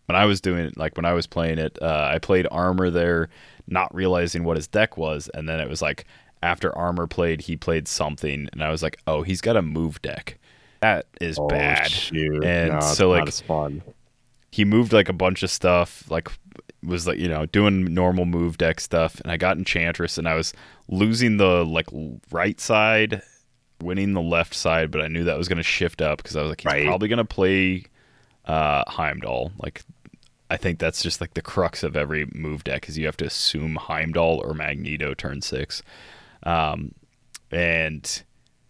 when 0.08 0.16
I 0.16 0.26
was 0.26 0.42
doing 0.42 0.66
it 0.66 0.78
like 0.78 0.96
when 0.98 1.06
I 1.06 1.14
was 1.14 1.28
playing 1.28 1.60
it 1.60 1.78
uh, 1.82 2.10
I 2.12 2.20
played 2.20 2.48
armor 2.52 2.90
there 2.90 3.30
not 3.68 3.94
realizing 3.94 4.44
what 4.44 4.58
his 4.58 4.68
deck 4.68 4.98
was 4.98 5.30
and 5.34 5.48
then 5.48 5.60
it 5.60 5.70
was 5.70 5.82
like 5.82 6.06
after 6.42 6.76
armor 6.78 7.06
played 7.08 7.42
he 7.42 7.56
played 7.56 7.88
something 7.88 8.50
and 8.52 8.64
I 8.64 8.70
was 8.72 8.82
like 8.82 8.98
oh 9.08 9.22
he's 9.22 9.40
got 9.42 9.56
a 9.56 9.62
move 9.62 10.02
deck 10.02 10.40
that 10.82 11.06
is 11.22 11.38
Oh, 11.40 11.48
bad 11.48 11.90
shoot. 11.90 12.44
and 12.44 12.74
No, 12.74 12.80
so 12.82 13.10
not 13.14 13.20
like 13.20 13.28
as 13.28 13.40
fun. 13.42 13.82
he 14.52 14.66
moved 14.66 14.92
like 14.92 15.08
a 15.10 15.14
bunch 15.14 15.44
of 15.44 15.52
stuff 15.52 16.10
like 16.10 16.30
was 16.86 17.08
like 17.08 17.18
you 17.18 17.28
know 17.30 17.46
doing 17.48 17.94
normal 17.94 18.26
move 18.26 18.58
deck 18.58 18.80
stuff 18.80 19.20
and 19.22 19.32
i 19.32 19.38
got 19.38 19.58
enchantress 19.58 20.18
and 20.18 20.28
i 20.28 20.34
was 20.36 20.54
losing 20.88 21.38
the 21.38 21.66
like 21.66 21.88
right 22.32 22.60
side 22.60 23.22
winning 23.82 24.14
the 24.14 24.22
left 24.22 24.54
side 24.54 24.92
but 24.92 25.02
i 25.02 25.08
knew 25.08 25.24
that 25.24 25.38
was 25.38 25.48
going 25.48 25.58
to 25.58 25.64
shift 25.64 26.02
up 26.02 26.18
because 26.18 26.36
i 26.36 26.42
was 26.42 26.50
like 26.50 26.62
he's 26.62 26.66
Right. 26.72 26.86
probably 26.86 27.08
going 27.08 27.18
to 27.18 27.26
play 27.26 27.86
uh 28.46 28.84
heimdall 28.90 29.52
like 29.60 29.84
i 30.50 30.58
think 30.58 30.80
that's 30.80 31.02
just 31.02 31.22
like 31.22 31.34
the 31.34 31.42
crux 31.42 31.84
of 31.84 31.96
every 31.96 32.28
move 32.34 32.64
deck 32.64 32.88
is 32.90 32.98
you 32.98 33.06
have 33.06 33.18
to 33.18 33.26
assume 33.26 33.76
heimdall 33.76 34.42
or 34.46 34.54
magneto 34.54 35.14
turn 35.14 35.42
six 35.42 35.82
um 36.44 36.94
and 37.52 38.24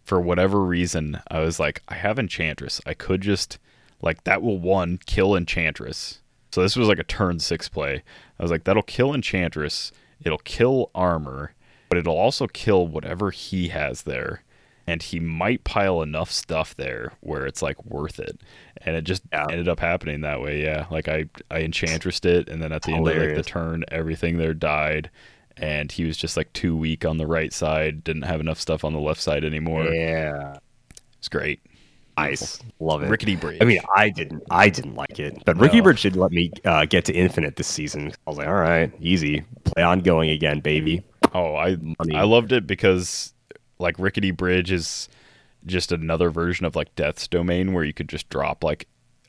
for 0.03 0.19
whatever 0.19 0.59
reason, 0.59 1.21
I 1.29 1.39
was 1.39 1.61
like, 1.61 1.81
I 1.87 1.93
have 1.93 2.19
Enchantress. 2.19 2.81
I 2.85 2.93
could 2.93 3.21
just 3.21 3.57
like 4.01 4.25
that 4.25 4.41
will 4.41 4.57
one 4.59 4.99
kill 5.05 5.33
Enchantress. 5.33 6.19
So 6.53 6.61
this 6.61 6.75
was 6.75 6.87
like 6.87 6.99
a 6.99 7.03
turn 7.03 7.39
six 7.39 7.67
play. 7.67 8.03
I 8.39 8.43
was 8.43 8.51
like, 8.51 8.65
that'll 8.65 8.83
kill 8.83 9.11
Enchantress. 9.11 9.91
It'll 10.23 10.37
kill 10.37 10.91
armor, 10.93 11.55
but 11.89 11.97
it'll 11.97 12.15
also 12.15 12.45
kill 12.45 12.85
whatever 12.85 13.31
he 13.31 13.69
has 13.69 14.03
there. 14.03 14.43
And 14.85 15.01
he 15.01 15.19
might 15.19 15.63
pile 15.63 16.03
enough 16.03 16.31
stuff 16.31 16.75
there 16.75 17.13
where 17.21 17.47
it's 17.47 17.63
like 17.63 17.83
worth 17.83 18.19
it. 18.19 18.39
And 18.85 18.95
it 18.95 19.03
just 19.03 19.23
Yeah. 19.31 19.47
ended 19.49 19.67
up 19.67 19.79
happening 19.79 20.21
that 20.21 20.41
way. 20.41 20.61
Yeah. 20.61 20.85
Like 20.91 21.07
I, 21.07 21.25
I 21.49 21.61
enchantressed 21.61 22.23
it 22.23 22.47
and 22.47 22.61
then 22.61 22.71
at 22.71 22.83
the 22.83 22.93
end 22.93 23.07
of 23.07 23.17
like 23.17 23.35
the 23.35 23.41
turn, 23.41 23.83
everything 23.87 24.37
there 24.37 24.53
died. 24.53 25.09
And 25.57 25.91
he 25.91 26.03
was 26.05 26.17
just 26.17 26.37
like 26.37 26.53
too 26.53 26.77
weak 26.77 27.03
on 27.03 27.17
the 27.17 27.25
right 27.25 27.51
side, 27.51 28.03
didn't 28.03 28.23
have 28.25 28.39
enough 28.41 28.59
stuff 28.59 28.83
on 28.83 28.93
the 28.93 28.99
left 28.99 29.21
side 29.21 29.43
anymore. 29.43 29.85
Yeah, 29.85 30.57
It's 31.17 31.29
great. 31.29 31.61
Nice. 32.17 32.59
Love 32.79 33.03
it. 33.03 33.09
Rickety 33.09 33.35
Bridge. 33.35 33.57
I 33.61 33.65
mean, 33.65 33.79
I 33.95 34.09
didn't, 34.09 34.43
I 34.51 34.69
didn't 34.69 34.95
like 34.95 35.19
it, 35.19 35.43
but 35.45 35.57
Ricky 35.57 35.77
No. 35.77 35.83
Bridge 35.83 36.01
did 36.03 36.15
let 36.15 36.31
me 36.31 36.51
uh, 36.65 36.85
get 36.85 37.05
to 37.05 37.13
infinite 37.13 37.55
this 37.55 37.67
season. 37.67 38.11
I 38.25 38.29
was 38.29 38.37
like, 38.37 38.47
all 38.47 38.53
right, 38.53 38.91
easy, 38.99 39.43
play 39.65 39.83
on 39.83 39.99
going 40.01 40.29
again, 40.29 40.59
baby. 40.59 41.03
Oh, 41.33 41.55
I 41.55 41.75
Money. 41.77 42.15
I 42.15 42.23
loved 42.23 42.51
it 42.51 42.67
because 42.67 43.33
like 43.79 43.97
Rickety 43.99 44.31
Bridge 44.31 44.71
is 44.71 45.09
just 45.65 45.91
another 45.91 46.29
version 46.29 46.65
of 46.65 46.75
like 46.75 46.93
Death's 46.95 47.27
Domain 47.27 47.73
where 47.73 47.83
you 47.83 47.93
could 47.93 48.09
just 48.09 48.29
drop 48.29 48.63
like 48.63 48.87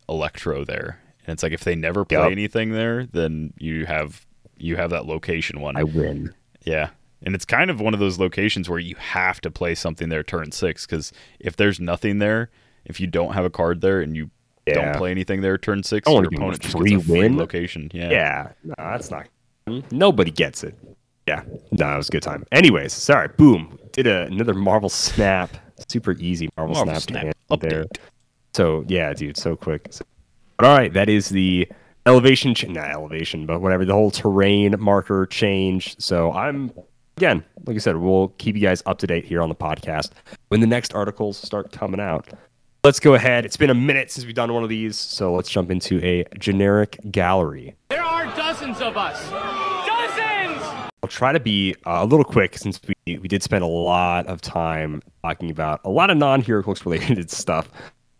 Electro 0.08 0.64
there. 0.64 1.00
And 1.26 1.32
it's 1.34 1.42
like 1.42 1.52
if 1.52 1.64
they 1.64 1.74
never 1.74 2.04
play 2.04 2.18
Yep. 2.18 2.32
anything 2.32 2.72
there, 2.72 3.06
then 3.06 3.52
you 3.58 3.86
have 3.86 4.26
you 4.58 4.76
have 4.76 4.90
that 4.90 5.06
location 5.06 5.60
one. 5.60 5.76
I 5.76 5.82
win. 5.84 6.34
yeah. 6.64 6.90
And 7.22 7.34
it's 7.34 7.46
kind 7.46 7.70
of 7.70 7.80
one 7.80 7.94
of 7.94 8.00
those 8.00 8.18
locations 8.18 8.68
where 8.68 8.78
you 8.78 8.94
have 8.96 9.40
to 9.40 9.50
play 9.50 9.74
something 9.74 10.10
there 10.10 10.22
turn 10.22 10.52
6 10.52 10.86
cuz 10.86 11.10
if 11.40 11.56
there's 11.56 11.80
nothing 11.80 12.18
there, 12.18 12.50
if 12.84 13.00
you 13.00 13.06
don't 13.06 13.32
have 13.34 13.44
a 13.44 13.50
card 13.50 13.80
there 13.80 14.00
and 14.00 14.14
you 14.16 14.30
Yeah. 14.66 14.74
don't 14.74 14.96
play 14.96 15.10
anything 15.10 15.40
there 15.42 15.58
turn 15.58 15.82
6, 15.82 16.06
your 16.08 16.14
wanna 16.14 16.28
give 16.28 16.38
them 16.38 16.42
a 16.42 16.46
opponent 16.46 16.62
just 16.62 16.76
free 16.78 16.90
gets 16.90 17.04
a 17.04 17.06
free 17.06 17.20
win. 17.20 17.36
location. 17.36 17.90
Yeah. 17.92 18.10
Yeah, 18.10 18.48
no, 18.64 18.74
that's 18.78 19.10
not. 19.10 19.26
Nobody 19.90 20.30
gets 20.30 20.62
it. 20.64 20.74
Yeah, 21.26 21.42
no, 21.72 21.94
it 21.94 21.96
was 21.96 22.08
a 22.08 22.12
good 22.12 22.22
time. 22.22 22.44
Anyways, 22.52 22.92
sorry. 22.92 23.28
Boom, 23.36 23.78
did 23.92 24.06
a, 24.06 24.22
another 24.24 24.52
Marvel 24.54 24.88
Snap. 24.90 25.50
Super 25.88 26.12
easy 26.12 26.48
Marvel, 26.56 26.74
Marvel 26.76 26.94
Snap, 27.00 27.22
Snap 27.22 27.36
to 27.50 27.56
update. 27.56 27.70
there. 27.70 27.84
So 28.52 28.84
yeah, 28.88 29.12
dude, 29.14 29.36
so 29.36 29.56
quick. 29.56 29.88
So- 29.90 30.04
but 30.58 30.66
all 30.66 30.76
right, 30.76 30.92
that 30.92 31.08
is 31.08 31.28
the 31.30 31.66
elevation, 32.06 32.54
ch- 32.54 32.68
not 32.68 32.90
elevation, 32.90 33.44
but 33.46 33.60
whatever 33.60 33.84
the 33.84 33.92
whole 33.94 34.10
terrain 34.10 34.74
marker 34.78 35.26
change. 35.26 35.96
So 35.98 36.32
I'm 36.32 36.70
again, 37.16 37.42
like 37.66 37.74
I 37.76 37.78
said, 37.78 37.96
we'll 37.96 38.28
keep 38.38 38.54
you 38.54 38.62
guys 38.62 38.82
up 38.86 38.98
to 38.98 39.06
date 39.06 39.24
here 39.24 39.40
on 39.42 39.48
the 39.48 39.54
podcast 39.54 40.10
when 40.48 40.60
the 40.60 40.66
next 40.66 40.94
articles 40.94 41.36
start 41.38 41.72
coming 41.72 42.00
out. 42.00 42.28
Let's 42.84 43.00
go 43.00 43.14
ahead. 43.14 43.46
It's 43.46 43.56
been 43.56 43.70
a 43.70 43.74
minute 43.74 44.10
since 44.10 44.26
we've 44.26 44.34
done 44.34 44.52
one 44.52 44.62
of 44.62 44.68
these, 44.68 44.98
so 44.98 45.32
let's 45.32 45.48
jump 45.48 45.70
into 45.70 46.04
a 46.04 46.26
generic 46.38 46.98
gallery. 47.10 47.74
There 47.88 48.02
are 48.02 48.26
dozens 48.36 48.82
of 48.82 48.98
us. 48.98 49.18
Dozens! 49.86 50.90
I'll 51.02 51.08
try 51.08 51.32
to 51.32 51.40
be 51.40 51.74
uh, 51.86 52.00
a 52.02 52.04
little 52.04 52.26
quick 52.26 52.58
since 52.58 52.78
we, 52.86 53.16
we 53.16 53.26
did 53.26 53.42
spend 53.42 53.64
a 53.64 53.66
lot 53.66 54.26
of 54.26 54.42
time 54.42 55.00
talking 55.22 55.50
about 55.50 55.80
a 55.84 55.88
lot 55.88 56.10
of 56.10 56.18
non 56.18 56.42
HeroClix 56.42 56.84
related 56.84 57.30
stuff 57.30 57.70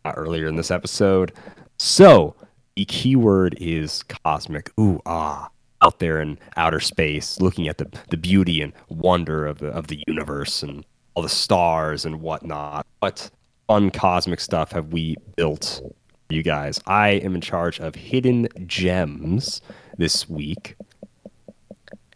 uh, 0.07 0.15
earlier 0.17 0.47
in 0.47 0.57
this 0.57 0.71
episode. 0.71 1.33
So 1.79 2.35
the 2.75 2.87
keyword 2.87 3.59
is 3.61 4.03
cosmic. 4.25 4.73
Ooh, 4.81 5.03
ah. 5.05 5.51
Out 5.83 5.99
there 5.99 6.23
in 6.23 6.39
outer 6.57 6.81
space, 6.81 7.39
looking 7.39 7.69
at 7.69 7.77
the, 7.77 7.93
the 8.09 8.17
beauty 8.17 8.63
and 8.63 8.73
wonder 8.89 9.47
of 9.47 9.59
the 9.59 9.67
of 9.67 9.89
the 9.89 10.03
universe 10.07 10.63
and 10.63 10.87
all 11.13 11.23
the 11.23 11.29
stars 11.29 12.07
and 12.07 12.23
whatnot. 12.23 12.87
What 13.01 13.31
fun 13.67 13.91
cosmic 13.91 14.41
stuff 14.41 14.73
have 14.73 14.93
we 14.93 15.17
built 15.37 15.81
you 16.29 16.43
guys? 16.43 16.81
I 16.87 17.11
am 17.11 17.35
in 17.35 17.41
charge 17.41 17.81
of 17.81 17.95
hidden 17.95 18.49
gems 18.67 19.61
this 19.97 20.29
week. 20.29 20.77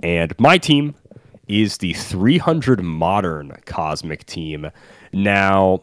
And 0.03 0.35
my 0.39 0.59
team 0.59 0.95
is 1.49 1.79
the 1.79 1.95
300 1.95 2.83
Modern 2.83 3.57
Cosmic 3.65 4.27
team. 4.27 4.71
Now, 5.13 5.83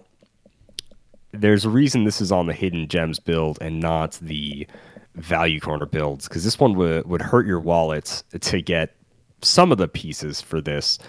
there's 1.32 1.66
a 1.66 1.70
reason 1.70 2.03
this 2.03 2.22
is 2.22 2.32
on 2.32 2.47
the 2.47 2.53
Hidden 2.53 2.88
Gems 2.88 3.20
build 3.20 3.57
and 3.61 3.80
not 3.80 4.13
the 4.22 4.68
Value 5.16 5.59
Corner 5.59 5.86
builds, 5.86 6.28
because 6.28 6.43
this 6.43 6.59
one 6.59 6.76
would, 6.76 7.07
would 7.07 7.22
hurt 7.22 7.45
your 7.47 7.59
wallet 7.59 8.24
to 8.39 8.61
get 8.61 8.95
some 9.41 9.72
of 9.72 9.78
the 9.78 9.88
pieces 9.88 10.41
for 10.41 10.61
this. 10.61 10.99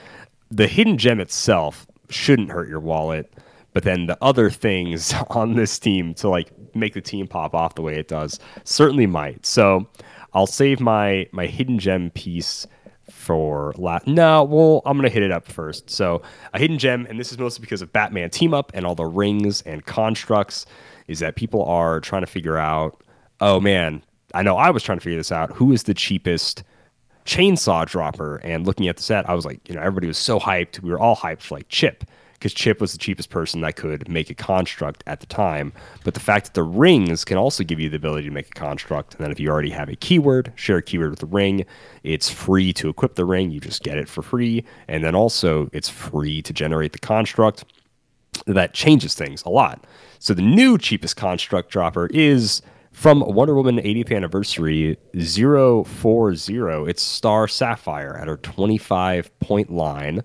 The 0.50 0.66
Hidden 0.66 0.98
Gem 0.98 1.20
itself 1.20 1.86
shouldn't 2.08 2.50
hurt 2.50 2.68
your 2.68 2.80
wallet, 2.80 3.32
but 3.76 3.82
then 3.82 4.06
the 4.06 4.16
other 4.22 4.48
things 4.48 5.12
on 5.30 5.52
this 5.52 5.78
team 5.78 6.14
to 6.14 6.30
like 6.30 6.50
make 6.74 6.94
the 6.94 7.00
team 7.02 7.26
pop 7.26 7.54
off 7.54 7.74
the 7.74 7.82
way 7.82 7.98
it 7.98 8.08
does 8.08 8.40
certainly 8.64 9.06
might. 9.06 9.44
So 9.44 9.86
I'll 10.32 10.46
save 10.46 10.80
my 10.80 11.28
my 11.30 11.44
hidden 11.44 11.78
gem 11.78 12.08
piece 12.08 12.66
for 13.10 13.74
last. 13.76 14.06
No, 14.06 14.44
well, 14.44 14.80
I'm 14.86 14.96
gonna 14.96 15.10
hit 15.10 15.22
it 15.22 15.30
up 15.30 15.46
first. 15.46 15.90
So 15.90 16.22
a 16.54 16.58
hidden 16.58 16.78
gem, 16.78 17.04
and 17.10 17.20
this 17.20 17.32
is 17.32 17.38
mostly 17.38 17.60
because 17.60 17.82
of 17.82 17.92
Batman 17.92 18.30
team 18.30 18.54
up 18.54 18.72
and 18.72 18.86
all 18.86 18.94
the 18.94 19.04
rings 19.04 19.60
and 19.66 19.84
constructs, 19.84 20.64
is 21.06 21.18
that 21.18 21.36
people 21.36 21.62
are 21.66 22.00
trying 22.00 22.22
to 22.22 22.26
figure 22.26 22.56
out. 22.56 23.04
Oh 23.42 23.60
man, 23.60 24.02
I 24.32 24.42
know 24.42 24.56
I 24.56 24.70
was 24.70 24.84
trying 24.84 24.96
to 24.96 25.04
figure 25.04 25.18
this 25.18 25.32
out. 25.32 25.52
Who 25.52 25.70
is 25.72 25.82
the 25.82 25.92
cheapest? 25.92 26.64
chainsaw 27.26 27.84
dropper 27.84 28.36
and 28.36 28.64
looking 28.64 28.86
at 28.86 28.96
the 28.96 29.02
set 29.02 29.28
i 29.28 29.34
was 29.34 29.44
like 29.44 29.58
you 29.68 29.74
know 29.74 29.80
everybody 29.80 30.06
was 30.06 30.16
so 30.16 30.38
hyped 30.38 30.80
we 30.80 30.90
were 30.90 31.00
all 31.00 31.16
hyped 31.16 31.40
for 31.40 31.56
like 31.56 31.68
chip 31.68 32.04
because 32.38 32.54
chip 32.54 32.80
was 32.80 32.92
the 32.92 32.98
cheapest 32.98 33.30
person 33.30 33.60
that 33.60 33.76
could 33.76 34.08
make 34.08 34.30
a 34.30 34.34
construct 34.34 35.02
at 35.06 35.20
the 35.20 35.26
time 35.26 35.72
but 36.04 36.14
the 36.14 36.20
fact 36.20 36.46
that 36.46 36.54
the 36.54 36.62
rings 36.62 37.24
can 37.24 37.36
also 37.36 37.64
give 37.64 37.80
you 37.80 37.88
the 37.88 37.96
ability 37.96 38.28
to 38.28 38.34
make 38.34 38.48
a 38.48 38.58
construct 38.58 39.14
and 39.14 39.24
then 39.24 39.32
if 39.32 39.40
you 39.40 39.48
already 39.48 39.70
have 39.70 39.88
a 39.88 39.96
keyword 39.96 40.52
share 40.54 40.78
a 40.78 40.82
keyword 40.82 41.10
with 41.10 41.20
the 41.20 41.26
ring 41.26 41.64
it's 42.02 42.30
free 42.30 42.72
to 42.72 42.88
equip 42.88 43.14
the 43.14 43.24
ring 43.24 43.50
you 43.50 43.60
just 43.60 43.82
get 43.82 43.98
it 43.98 44.08
for 44.08 44.22
free 44.22 44.64
and 44.88 45.02
then 45.02 45.14
also 45.14 45.68
it's 45.72 45.88
free 45.88 46.40
to 46.42 46.52
generate 46.52 46.92
the 46.92 46.98
construct 46.98 47.64
that 48.46 48.74
changes 48.74 49.14
things 49.14 49.42
a 49.44 49.48
lot. 49.48 49.84
So 50.18 50.34
the 50.34 50.42
new 50.42 50.78
cheapest 50.78 51.16
construct 51.16 51.70
dropper 51.70 52.06
is 52.12 52.62
from 52.92 53.20
Wonder 53.20 53.54
Woman 53.54 53.78
80th 53.78 54.14
anniversary 54.14 54.98
040. 55.14 56.90
It's 56.90 57.02
Star 57.02 57.48
Sapphire 57.48 58.16
at 58.16 58.28
her 58.28 58.36
25 58.38 59.38
point 59.40 59.70
line. 59.70 60.22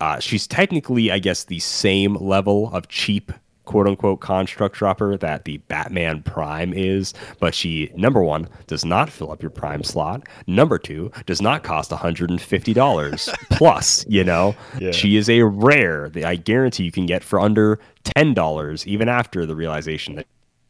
Uh, 0.00 0.18
she's 0.20 0.46
technically, 0.46 1.10
I 1.10 1.18
guess, 1.18 1.44
the 1.44 1.58
same 1.58 2.14
level 2.16 2.70
of 2.74 2.88
cheap 2.88 3.32
quote 3.64 3.88
unquote 3.88 4.20
construct 4.20 4.76
dropper 4.76 5.16
that 5.16 5.44
the 5.44 5.56
Batman 5.56 6.22
Prime 6.22 6.72
is, 6.72 7.12
but 7.40 7.52
she, 7.54 7.90
number 7.96 8.22
one, 8.22 8.48
does 8.68 8.84
not 8.84 9.10
fill 9.10 9.32
up 9.32 9.42
your 9.42 9.50
Prime 9.50 9.82
slot. 9.82 10.22
Number 10.46 10.78
two, 10.78 11.10
does 11.26 11.42
not 11.42 11.64
cost 11.64 11.90
$150 11.90 13.34
plus, 13.50 14.04
you 14.08 14.22
know? 14.22 14.54
Yeah. 14.78 14.92
She 14.92 15.16
is 15.16 15.28
a 15.28 15.42
rare 15.42 16.08
that 16.10 16.24
I 16.24 16.36
guarantee 16.36 16.84
you 16.84 16.92
can 16.92 17.06
get 17.06 17.24
for 17.24 17.40
under 17.40 17.80
$10, 18.04 18.86
even 18.86 19.08
after 19.08 19.44
the 19.46 19.56
realization 19.56 20.14
that 20.16 20.26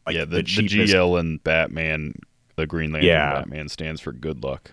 like, 0.07 0.15
yeah, 0.17 0.25
the, 0.25 0.37
the, 0.37 0.43
cheapest- 0.45 0.95
GL 0.95 1.21
and 1.21 1.43
Batman, 1.45 2.15
the 2.57 2.67
Green 2.67 2.93
Lantern 2.93 3.09
Yeah. 3.09 3.33
Batman 3.35 3.69
stands 3.69 4.01
for 4.01 4.13
good 4.13 4.43
luck. 4.43 4.73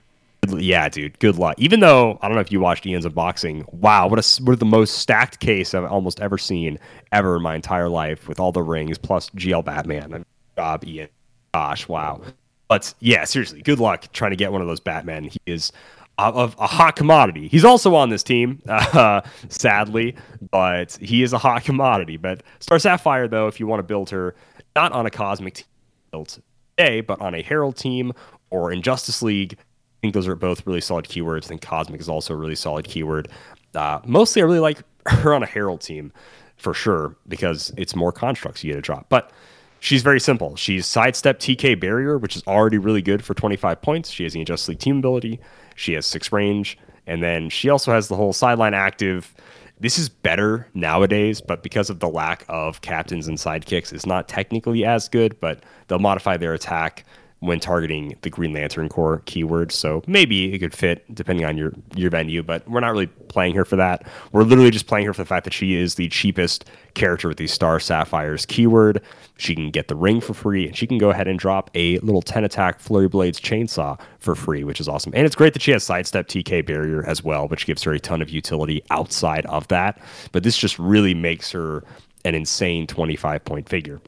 Yeah, 0.49 0.89
dude. 0.89 1.17
Good 1.19 1.37
luck. 1.37 1.55
Even 1.57 1.79
though 1.79 2.19
I 2.21 2.27
don't 2.27 2.35
know 2.35 2.41
if 2.41 2.51
you 2.51 2.59
watched 2.59 2.85
Ian's 2.85 3.05
unboxing. 3.05 3.71
Wow, 3.73 4.07
what 4.07 4.19
a 4.19 4.43
what 4.43 4.59
the 4.59 4.65
most 4.65 4.97
stacked 4.97 5.39
case 5.39 5.73
I've 5.73 5.85
almost 5.85 6.19
ever 6.19 6.37
seen 6.37 6.79
ever 7.11 7.37
in 7.37 7.41
my 7.41 7.55
entire 7.55 7.89
life 7.89 8.27
with 8.27 8.39
all 8.39 8.51
the 8.51 8.63
rings 8.63 8.97
plus 8.97 9.29
GL 9.31 9.63
Batman. 9.63 10.25
Job, 10.57 10.83
Ian. 10.85 11.09
Gosh, 11.53 11.87
wow. 11.87 12.21
But 12.67 12.93
yeah, 12.99 13.23
seriously, 13.25 13.61
good 13.61 13.79
luck 13.79 14.11
trying 14.13 14.31
to 14.31 14.37
get 14.37 14.51
one 14.51 14.61
of 14.61 14.67
those 14.67 14.79
Batmen. 14.79 15.25
He 15.25 15.39
is 15.45 15.71
of 16.17 16.55
a, 16.59 16.63
a 16.63 16.67
hot 16.67 16.95
commodity. 16.95 17.47
He's 17.47 17.65
also 17.65 17.95
on 17.95 18.09
this 18.09 18.23
team, 18.23 18.61
uh, 18.67 19.21
sadly, 19.49 20.15
but 20.51 20.93
he 21.01 21.23
is 21.23 21.33
a 21.33 21.37
hot 21.37 21.63
commodity. 21.63 22.17
But 22.17 22.43
Star 22.59 22.79
Sapphire, 22.79 23.27
though, 23.27 23.47
if 23.47 23.59
you 23.59 23.67
want 23.67 23.79
to 23.79 23.83
build 23.83 24.09
her, 24.11 24.35
not 24.75 24.91
on 24.91 25.05
a 25.05 25.09
cosmic 25.09 25.55
team 25.55 25.65
built 26.11 26.39
today, 26.77 27.01
but 27.01 27.19
on 27.21 27.33
a 27.33 27.41
Herald 27.41 27.77
team 27.77 28.13
or 28.49 28.71
in 28.71 28.81
Justice 28.81 29.21
League. 29.21 29.57
Think 30.03 30.15
those 30.15 30.27
are 30.27 30.35
both 30.35 30.67
really 30.67 30.81
solid 30.81 31.05
keywords. 31.05 31.45
I 31.45 31.47
think 31.47 31.61
Cosmic 31.61 32.01
is 32.01 32.09
also 32.09 32.33
a 32.33 32.35
really 32.35 32.55
solid 32.55 32.83
keyword. 32.83 33.29
Uh, 33.73 34.01
mostly, 34.05 34.41
I 34.41 34.45
really 34.45 34.59
like 34.59 34.79
her 35.05 35.33
on 35.33 35.43
a 35.43 35.45
Herald 35.45 35.79
team 35.79 36.11
for 36.57 36.73
sure 36.73 37.15
because 37.25 37.71
it's 37.77 37.95
more 37.95 38.11
constructs 38.11 38.65
you 38.65 38.71
get 38.73 38.75
to 38.75 38.81
drop. 38.81 39.07
But 39.07 39.31
she's 39.79 40.01
very 40.01 40.19
simple. 40.19 40.57
She's 40.57 40.85
sidestep 40.85 41.39
TK 41.39 41.79
barrier, 41.79 42.17
which 42.17 42.35
is 42.35 42.43
already 42.45 42.77
really 42.77 43.01
good 43.01 43.23
for 43.23 43.33
25 43.33 43.81
points. 43.81 44.09
She 44.09 44.23
has 44.23 44.33
the 44.33 44.43
Justice 44.43 44.67
League 44.67 44.79
team 44.79 44.97
ability. 44.97 45.39
She 45.75 45.93
has 45.93 46.05
six 46.05 46.33
range, 46.33 46.77
and 47.07 47.23
then 47.23 47.49
she 47.49 47.69
also 47.69 47.93
has 47.93 48.09
the 48.09 48.17
whole 48.17 48.33
sideline 48.33 48.73
active. 48.73 49.33
This 49.79 49.97
is 49.97 50.09
better 50.09 50.67
nowadays, 50.73 51.39
but 51.39 51.63
because 51.63 51.89
of 51.89 52.01
the 52.01 52.09
lack 52.09 52.43
of 52.49 52.81
captains 52.81 53.29
and 53.29 53.37
sidekicks, 53.37 53.93
it's 53.93 54.05
not 54.05 54.27
technically 54.27 54.83
as 54.83 55.07
good. 55.07 55.39
But 55.39 55.63
they'll 55.87 55.99
modify 55.99 56.35
their 56.35 56.53
attack 56.53 57.05
when 57.43 57.59
targeting 57.59 58.15
the 58.21 58.29
Green 58.29 58.53
Lantern 58.53 58.87
Corps 58.87 59.21
keyword. 59.25 59.73
So 59.73 60.01
maybe 60.07 60.53
it 60.53 60.59
could 60.59 60.73
fit 60.73 61.03
depending 61.13 61.45
on 61.45 61.57
your 61.57 61.73
your 61.93 62.09
venue, 62.09 62.41
but 62.41 62.65
we're 62.69 62.79
not 62.79 62.93
really 62.93 63.07
playing 63.07 63.53
her 63.55 63.65
for 63.65 63.75
that. 63.75 64.07
We're 64.31 64.43
literally 64.43 64.71
just 64.71 64.87
playing 64.87 65.05
her 65.07 65.13
for 65.13 65.21
the 65.21 65.27
fact 65.27 65.43
that 65.43 65.53
she 65.53 65.75
is 65.75 65.95
the 65.95 66.07
cheapest 66.07 66.63
character 66.93 67.27
with 67.27 67.37
the 67.37 67.47
Star 67.47 67.81
Sapphires 67.81 68.45
keyword. 68.45 69.01
She 69.37 69.55
can 69.55 69.71
get 69.71 69.89
the 69.89 69.95
ring 69.95 70.21
for 70.21 70.33
free, 70.33 70.67
and 70.67 70.77
she 70.77 70.87
can 70.87 70.97
go 70.97 71.09
ahead 71.09 71.27
and 71.27 71.37
drop 71.37 71.69
a 71.75 71.99
little 71.99 72.21
10 72.21 72.45
attack 72.45 72.79
Flurry 72.79 73.09
Blades 73.09 73.41
chainsaw 73.41 73.99
for 74.19 74.35
free, 74.35 74.63
which 74.63 74.79
is 74.79 74.87
awesome. 74.87 75.11
And 75.13 75.25
it's 75.25 75.35
great 75.35 75.51
that 75.51 75.61
she 75.61 75.71
has 75.71 75.83
sidestep 75.83 76.29
TK 76.29 76.65
barrier 76.65 77.05
as 77.05 77.25
well, 77.25 77.49
which 77.49 77.65
gives 77.65 77.83
her 77.83 77.91
a 77.91 77.99
ton 77.99 78.21
of 78.21 78.29
utility 78.29 78.83
outside 78.89 79.45
of 79.47 79.67
that. 79.67 80.01
But 80.31 80.43
this 80.43 80.57
just 80.57 80.79
really 80.79 81.13
makes 81.13 81.51
her 81.51 81.83
an 82.23 82.35
insane 82.35 82.87
25 82.87 83.43
point 83.43 83.67
figure. 83.67 83.99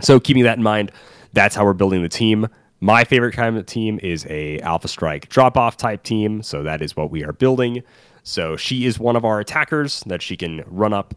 So 0.00 0.20
keeping 0.20 0.44
that 0.44 0.58
in 0.58 0.62
mind, 0.62 0.92
that's 1.36 1.54
how 1.54 1.66
we're 1.66 1.74
building 1.74 2.02
the 2.02 2.08
team. 2.08 2.48
My 2.80 3.04
favorite 3.04 3.32
kind 3.32 3.58
of 3.58 3.66
team 3.66 4.00
is 4.02 4.26
a 4.30 4.58
Alpha 4.60 4.88
Strike 4.88 5.28
drop 5.28 5.58
off 5.58 5.76
type 5.76 6.02
team, 6.02 6.42
so 6.42 6.62
that 6.62 6.80
is 6.80 6.96
what 6.96 7.10
we 7.10 7.24
are 7.24 7.34
building. 7.34 7.82
So 8.22 8.56
she 8.56 8.86
is 8.86 8.98
one 8.98 9.16
of 9.16 9.24
our 9.26 9.38
attackers 9.38 10.00
that 10.06 10.22
she 10.22 10.34
can 10.34 10.64
run 10.66 10.94
up, 10.94 11.14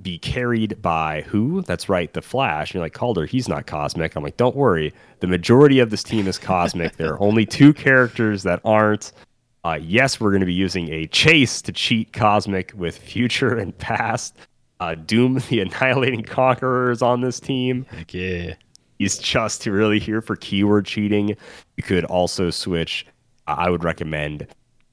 be 0.00 0.18
carried 0.18 0.80
by 0.80 1.22
who? 1.22 1.62
That's 1.62 1.88
right, 1.88 2.12
the 2.12 2.22
Flash. 2.22 2.70
And 2.70 2.74
you're 2.76 2.84
like, 2.84 2.94
Calder, 2.94 3.26
he's 3.26 3.48
not 3.48 3.66
cosmic. 3.66 4.14
I'm 4.14 4.22
like, 4.22 4.36
don't 4.36 4.54
worry. 4.54 4.94
The 5.18 5.26
majority 5.26 5.80
of 5.80 5.90
this 5.90 6.04
team 6.04 6.28
is 6.28 6.38
cosmic. 6.38 6.96
there 6.96 7.14
are 7.14 7.20
only 7.20 7.44
two 7.44 7.74
characters 7.74 8.44
that 8.44 8.60
aren't. 8.64 9.12
Uh, 9.64 9.80
yes, 9.82 10.20
we're 10.20 10.30
going 10.30 10.40
to 10.40 10.46
be 10.46 10.54
using 10.54 10.92
a 10.92 11.08
chase 11.08 11.60
to 11.62 11.72
cheat 11.72 12.12
cosmic 12.12 12.72
with 12.76 12.96
future 12.96 13.56
and 13.56 13.76
past. 13.78 14.36
Uh, 14.78 14.94
Doom, 14.94 15.34
the 15.48 15.58
Annihilating 15.58 16.22
conquerors 16.22 17.02
on 17.02 17.20
this 17.20 17.40
team. 17.40 17.84
Heck 17.90 18.14
yeah. 18.14 18.54
He's 18.98 19.18
just 19.18 19.66
really 19.66 19.98
here 19.98 20.20
for 20.20 20.36
keyword 20.36 20.86
cheating. 20.86 21.36
You 21.76 21.82
could 21.82 22.04
also 22.04 22.50
switch. 22.50 23.06
I 23.46 23.70
would 23.70 23.84
recommend 23.84 24.46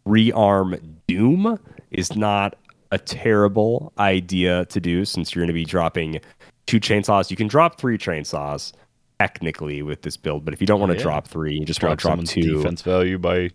rearm 0.06 0.80
Doom 1.08 1.60
is 1.92 2.16
not 2.16 2.56
a 2.92 2.98
terrible 2.98 3.94
idea 3.98 4.66
to 4.66 4.80
do 4.80 5.06
since 5.06 5.34
you're 5.34 5.42
going 5.42 5.48
to 5.48 5.54
be 5.54 5.66
dropping 5.66 6.20
two 6.66 6.80
chainsaws. 6.80 7.32
You 7.32 7.38
can 7.38 7.48
drop 7.48 7.80
three 7.80 7.98
chainsaws 7.98 8.74
technically 9.20 9.82
with 9.82 10.02
this 10.02 10.18
build, 10.18 10.46
but 10.46 10.54
if 10.54 10.62
you 10.62 10.68
don't 10.68 10.80
want 10.80 10.92
to 10.92 10.98
yeah. 10.98 11.04
drop 11.04 11.28
three, 11.28 11.56
you 11.56 11.66
just 11.66 11.82
want 11.82 11.98
to 12.00 12.02
drop 12.02 12.24
two. 12.26 12.58
defense 12.58 12.82
value 12.82 13.18
by 13.18 13.50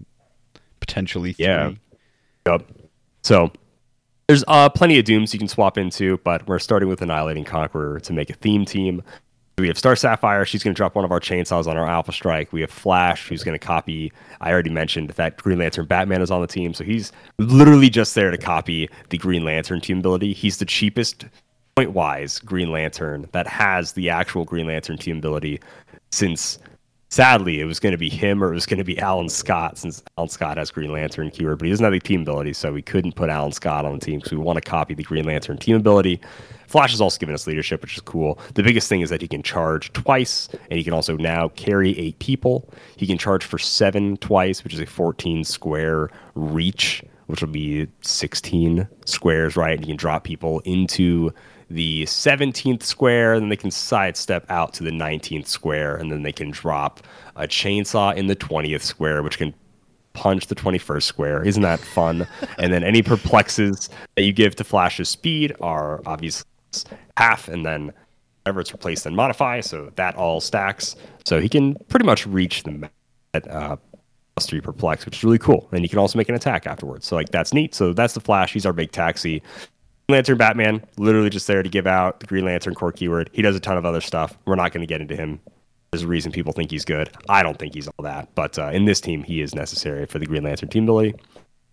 potentially 0.81 1.35
three. 1.35 1.45
Yeah. 1.45 1.73
Yep. 2.47 2.63
So 3.23 3.53
there's 4.27 4.45
uh, 4.49 4.69
plenty 4.71 4.99
of 4.99 5.05
dooms 5.05 5.33
you 5.33 5.39
can 5.39 5.49
swap 5.49 5.79
into, 5.79 6.19
but 6.19 6.47
we're 6.47 6.59
starting 6.59 6.89
with 6.89 7.03
Annihilating 7.03 7.45
Conqueror 7.45 8.01
to 8.01 8.13
make 8.13 8.31
a 8.31 8.35
theme 8.35 8.65
team. 8.65 9.03
We 9.59 9.69
have 9.69 9.79
Star 9.79 9.97
Sapphire. 9.97 10.45
She's 10.45 10.63
going 10.63 10.75
to 10.75 10.77
drop 10.77 10.95
one 10.95 11.05
of 11.05 11.11
our 11.11 11.21
chainsaws 11.21 11.67
on 11.67 11.77
our 11.77 11.87
Alpha 11.87 12.13
Strike. 12.13 12.53
We 12.53 12.61
have 12.61 12.71
Flash, 12.71 13.29
who's 13.29 13.43
going 13.43 13.59
to 13.59 13.65
copy. 13.65 14.13
I 14.41 14.53
already 14.53 14.71
mentioned 14.71 15.11
that 15.11 15.37
Green 15.37 15.59
Lantern 15.59 15.87
Batman 15.87 16.23
is 16.23 16.31
on 16.31 16.41
the 16.41 16.47
team, 16.47 16.75
so 16.75 16.85
he's 16.85 17.11
literally 17.39 17.91
just 17.91 18.15
there 18.15 18.31
to 18.31 18.39
copy 18.39 18.89
the 19.11 19.19
Green 19.19 19.45
Lantern 19.45 19.81
team 19.81 19.99
ability. 19.99 20.33
He's 20.33 20.59
the 20.59 20.65
cheapest 20.65 21.27
point 21.75 21.91
wise 21.91 22.39
Green 22.39 22.71
Lantern 22.71 23.29
that 23.33 23.47
has 23.47 23.93
the 23.93 24.11
actual 24.11 24.45
Green 24.45 24.67
Lantern 24.67 24.97
team 24.97 25.19
ability 25.19 25.61
since 26.11 26.59
sadly 27.09 27.61
it 27.61 27.65
was 27.65 27.81
going 27.81 27.93
to 27.93 27.99
be 27.99 28.09
him 28.09 28.43
or 28.43 28.51
it 28.53 28.55
was 28.55 28.67
going 28.67 28.79
to 28.79 28.85
be 28.85 28.99
Alan 28.99 29.29
Scott 29.29 29.79
since 29.79 30.03
Alan 30.17 30.29
Scott 30.29 30.57
has 30.57 30.71
Green 30.71 30.93
Lantern 30.93 31.31
keyword, 31.31 31.59
but 31.59 31.65
he 31.65 31.71
doesn't 31.71 31.85
have 31.85 31.93
the 31.93 32.01
team 32.01 32.23
ability, 32.23 32.53
so 32.53 32.73
we 32.73 32.83
couldn't 32.83 33.15
put 33.15 33.31
Alan 33.31 33.53
Scott 33.53 33.85
on 33.85 33.99
the 33.99 34.05
team 34.05 34.19
because 34.19 34.33
we 34.33 34.39
want 34.39 34.63
to 34.63 34.71
copy 34.71 34.95
the 34.95 35.03
Green 35.03 35.25
Lantern 35.25 35.59
team 35.59 35.77
ability. 35.77 36.21
Flash 36.67 36.91
has 36.91 37.01
also 37.01 37.19
given 37.19 37.35
us 37.35 37.47
leadership, 37.47 37.81
which 37.81 37.97
is 37.97 38.03
cool. 38.03 38.39
The 38.55 38.63
biggest 38.63 38.89
thing 38.89 39.01
is 39.01 39.09
that 39.09 39.23
he 39.23 39.29
can 39.29 39.43
charge 39.43 39.91
twice, 39.95 40.49
and 40.53 40.77
he 40.79 40.85
can 40.85 40.93
also 40.93 41.17
now 41.17 41.49
carry 41.49 41.99
eight 41.99 42.19
people. 42.19 42.69
He 42.97 43.07
can 43.07 43.17
charge 43.17 43.45
for 43.45 43.59
seven 43.59 44.19
twice, 44.19 44.63
which 44.63 44.75
is 44.75 44.81
a 44.81 44.87
14 44.87 45.45
square 45.45 46.11
reach, 46.35 47.03
which 47.27 47.41
will 47.41 47.49
be 47.49 47.89
16 48.03 48.87
squares, 49.07 49.57
right? 49.57 49.79
And 49.79 49.81
you 49.81 49.93
can 49.93 49.97
drop 49.97 50.25
people 50.25 50.61
into 50.61 51.33
the 51.71 52.05
17th 52.05 52.83
square, 52.83 53.35
and 53.35 53.43
then 53.43 53.49
they 53.49 53.57
can 53.57 53.71
sidestep 53.71 54.47
out 54.49 54.73
to 54.75 54.85
the 54.85 54.91
19th 54.91 55.47
square, 55.47 55.97
and 55.97 56.11
then 56.11 56.23
they 56.23 56.33
can 56.33 56.51
drop 56.51 57.01
a 57.37 57.47
chainsaw 57.47 58.15
in 58.15 58.27
the 58.27 58.37
20th 58.37 58.83
square, 58.83 59.23
which 59.23 59.39
can 59.39 59.55
punch 60.15 60.47
the 60.47 60.55
21st 60.55 61.03
square. 61.03 61.45
Isn't 61.45 61.63
that 61.63 61.81
fun? 61.81 62.27
and 62.59 62.73
then 62.73 62.83
any 62.83 63.03
perplexes 63.03 63.91
that 64.17 64.23
you 64.23 64.33
give 64.33 64.57
to 64.57 64.65
Flash's 64.65 65.09
speed 65.09 65.55
are 65.61 66.01
obviously 66.07 66.47
half, 67.17 67.49
and 67.49 67.65
then 67.65 67.93
whenever 68.45 68.61
it's 68.61 68.73
replaced, 68.73 69.05
and 69.05 69.15
modify. 69.15 69.61
So 69.61 69.93
that 69.97 70.15
all 70.17 70.41
stacks. 70.41 70.97
So 71.25 71.41
he 71.41 71.49
can 71.49 71.75
pretty 71.89 72.07
much 72.07 72.27
reach 72.27 72.63
the 72.63 72.71
map 72.73 72.93
at 73.35 73.47
uh, 73.49 73.77
plus 74.35 74.47
three 74.47 74.61
perplex, 74.61 75.05
which 75.05 75.19
is 75.19 75.25
really 75.25 75.39
cool. 75.39 75.69
And 75.73 75.83
he 75.83 75.89
can 75.89 75.99
also 75.99 76.17
make 76.17 76.29
an 76.29 76.35
attack 76.35 76.67
afterwards. 76.67 77.07
So 77.07 77.15
like 77.15 77.29
that's 77.29 77.53
neat. 77.53 77.75
So 77.75 77.93
that's 77.93 78.15
the 78.15 78.21
Flash. 78.21 78.53
He's 78.53 78.65
our 78.65 78.73
big 78.73 78.91
taxi. 78.91 79.43
Lantern 80.11 80.39
Batman, 80.39 80.83
literally 80.97 81.29
just 81.29 81.47
there 81.47 81.63
to 81.63 81.69
give 81.69 81.87
out 81.87 82.21
the 82.21 82.27
Green 82.27 82.47
Lantern 82.47 82.75
Corps 82.75 82.93
keyword. 82.93 83.29
He 83.35 83.43
does 83.43 83.55
a 83.55 83.61
ton 83.61 83.77
of 83.77 83.85
other 83.85 84.01
stuff. 84.01 84.39
We're 84.47 84.55
not 84.55 84.73
going 84.73 84.81
to 84.81 84.87
get 84.87 85.03
into 85.03 85.15
him. 85.15 85.39
There's 85.91 86.03
a 86.03 86.07
reason 86.07 86.33
people 86.33 86.55
think 86.55 86.71
he's 86.71 86.87
good. 86.87 87.11
I 87.29 87.43
don't 87.43 87.59
think 87.59 87.75
he's 87.75 87.89
all 87.89 88.05
that, 88.05 88.35
but 88.35 88.59
uh, 88.59 88.71
in 88.73 88.87
this 88.87 89.03
team, 89.03 89.23
he 89.23 89.43
is 89.43 89.55
necessary 89.55 90.07
for 90.07 90.19
the 90.19 90.25
Green 90.25 90.45
Lantern 90.45 90.71
team 90.71 90.85
ability. 90.85 91.15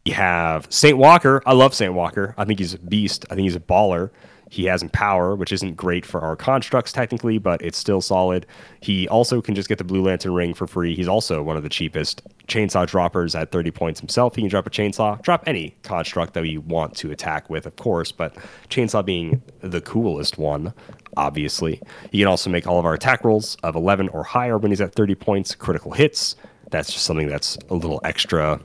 We 0.06 0.12
have 0.12 0.68
Saint 0.70 0.98
Walker. 0.98 1.42
I 1.46 1.54
love 1.54 1.74
Saint 1.74 1.94
Walker. 1.94 2.36
I 2.38 2.44
think 2.44 2.60
he's 2.60 2.74
a 2.74 2.80
beast. 2.80 3.26
I 3.30 3.36
think 3.36 3.46
he's 3.46 3.56
a 3.56 3.62
baller. 3.62 4.12
He 4.50 4.66
has 4.66 4.84
Empower, 4.84 5.36
which 5.36 5.52
isn't 5.52 5.76
great 5.76 6.06
for 6.06 6.22
our 6.22 6.36
constructs 6.36 6.92
technically, 6.92 7.38
but 7.38 7.62
it's 7.62 7.78
still 7.78 8.02
solid. 8.02 8.46
He 8.80 9.08
also 9.08 9.42
can 9.42 9.56
just 9.56 9.68
get 9.68 9.78
the 9.78 9.84
Blue 9.84 10.04
Lantern 10.04 10.34
ring 10.34 10.54
for 10.54 10.68
free. 10.68 10.96
He's 10.96 11.08
also 11.08 11.42
one 11.42 11.58
of 11.58 11.64
the 11.64 11.70
cheapest 11.70 12.22
chainsaw 12.48 12.86
droppers 12.88 13.36
at 13.36 13.52
30 13.52 13.72
points 13.72 14.00
himself. 14.00 14.36
He 14.36 14.42
can 14.42 14.50
drop 14.50 14.68
a 14.68 14.70
chainsaw, 14.70 15.22
drop 15.22 15.44
any 15.48 15.76
construct 15.84 16.34
that 16.36 16.48
you 16.48 16.62
want 16.62 16.96
to 16.98 17.12
attack 17.12 17.50
with, 17.50 17.66
of 17.66 17.76
course, 17.76 18.12
but 18.12 18.36
chainsaw 18.70 19.04
being 19.04 19.42
the 19.62 19.82
coolest 19.82 20.38
one, 20.38 20.74
obviously. 21.18 21.82
He 22.12 22.20
can 22.20 22.28
also 22.28 22.50
make 22.50 22.68
all 22.68 22.80
of 22.80 22.86
our 22.86 22.94
attack 22.94 23.24
rolls 23.24 23.58
of 23.64 23.76
11 23.76 24.10
or 24.10 24.24
higher 24.24 24.58
when 24.58 24.72
he's 24.72 24.82
at 24.82 24.94
30 24.94 25.16
points, 25.16 25.56
critical 25.56 25.92
hits. 25.92 26.36
That's 26.72 26.92
just 26.94 27.06
something 27.06 27.28
that's 27.28 27.58
a 27.70 27.74
little 27.74 28.00
extra, 28.04 28.60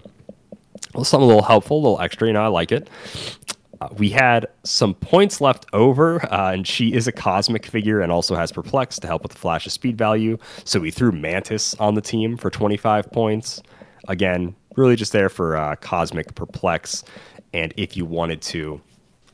well, 0.94 1.04
something 1.04 1.24
a 1.24 1.26
little 1.26 1.42
helpful, 1.42 1.78
a 1.78 1.82
little 1.82 2.00
extra. 2.00 2.26
You 2.26 2.34
know, 2.34 2.42
I 2.42 2.48
like 2.48 2.72
it. 2.72 2.88
Uh, 3.80 3.88
we 3.96 4.10
had 4.10 4.46
some 4.62 4.94
points 4.94 5.40
left 5.40 5.66
over, 5.72 6.22
uh, 6.32 6.52
and 6.52 6.66
she 6.66 6.92
is 6.92 7.06
a 7.06 7.12
cosmic 7.12 7.64
figure 7.64 8.00
and 8.00 8.12
also 8.12 8.34
has 8.34 8.52
perplex 8.52 8.98
to 8.98 9.06
help 9.06 9.22
with 9.22 9.32
the 9.32 9.38
flash's 9.38 9.72
speed 9.72 9.96
value. 9.96 10.36
So 10.64 10.80
we 10.80 10.90
threw 10.90 11.12
Mantis 11.12 11.74
on 11.76 11.94
the 11.94 12.02
team 12.02 12.36
for 12.36 12.50
25 12.50 13.10
points. 13.10 13.62
Again, 14.08 14.54
really 14.76 14.96
just 14.96 15.12
there 15.12 15.28
for 15.28 15.56
uh, 15.56 15.76
cosmic 15.76 16.34
perplex. 16.34 17.04
And 17.52 17.72
if 17.76 17.96
you 17.96 18.04
wanted 18.04 18.42
to, 18.42 18.80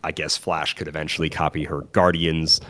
I 0.04 0.12
guess 0.12 0.36
Flash 0.36 0.74
could 0.74 0.88
eventually 0.88 1.28
copy 1.28 1.64
her 1.64 1.82
Guardians, 1.92 2.60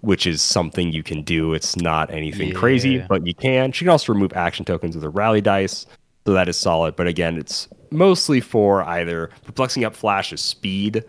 which 0.00 0.26
is 0.26 0.40
something 0.42 0.92
you 0.92 1.02
can 1.02 1.22
do. 1.22 1.52
It's 1.54 1.76
not 1.76 2.10
anything 2.10 2.54
crazy, 2.54 2.98
but 3.08 3.26
you 3.26 3.34
can. 3.34 3.72
She 3.72 3.84
can 3.84 3.90
also 3.90 4.12
remove 4.12 4.32
action 4.34 4.64
tokens 4.64 4.94
with 4.94 5.02
her 5.02 5.10
rally 5.10 5.40
dice. 5.40 5.86
So 6.26 6.32
that 6.32 6.48
is 6.48 6.56
solid. 6.56 6.96
But 6.96 7.06
again, 7.06 7.36
it's 7.36 7.68
mostly 7.90 8.40
for 8.40 8.82
either 8.84 9.30
perplexing 9.44 9.84
up 9.84 9.94
Flash's 9.94 10.40
speed. 10.40 11.04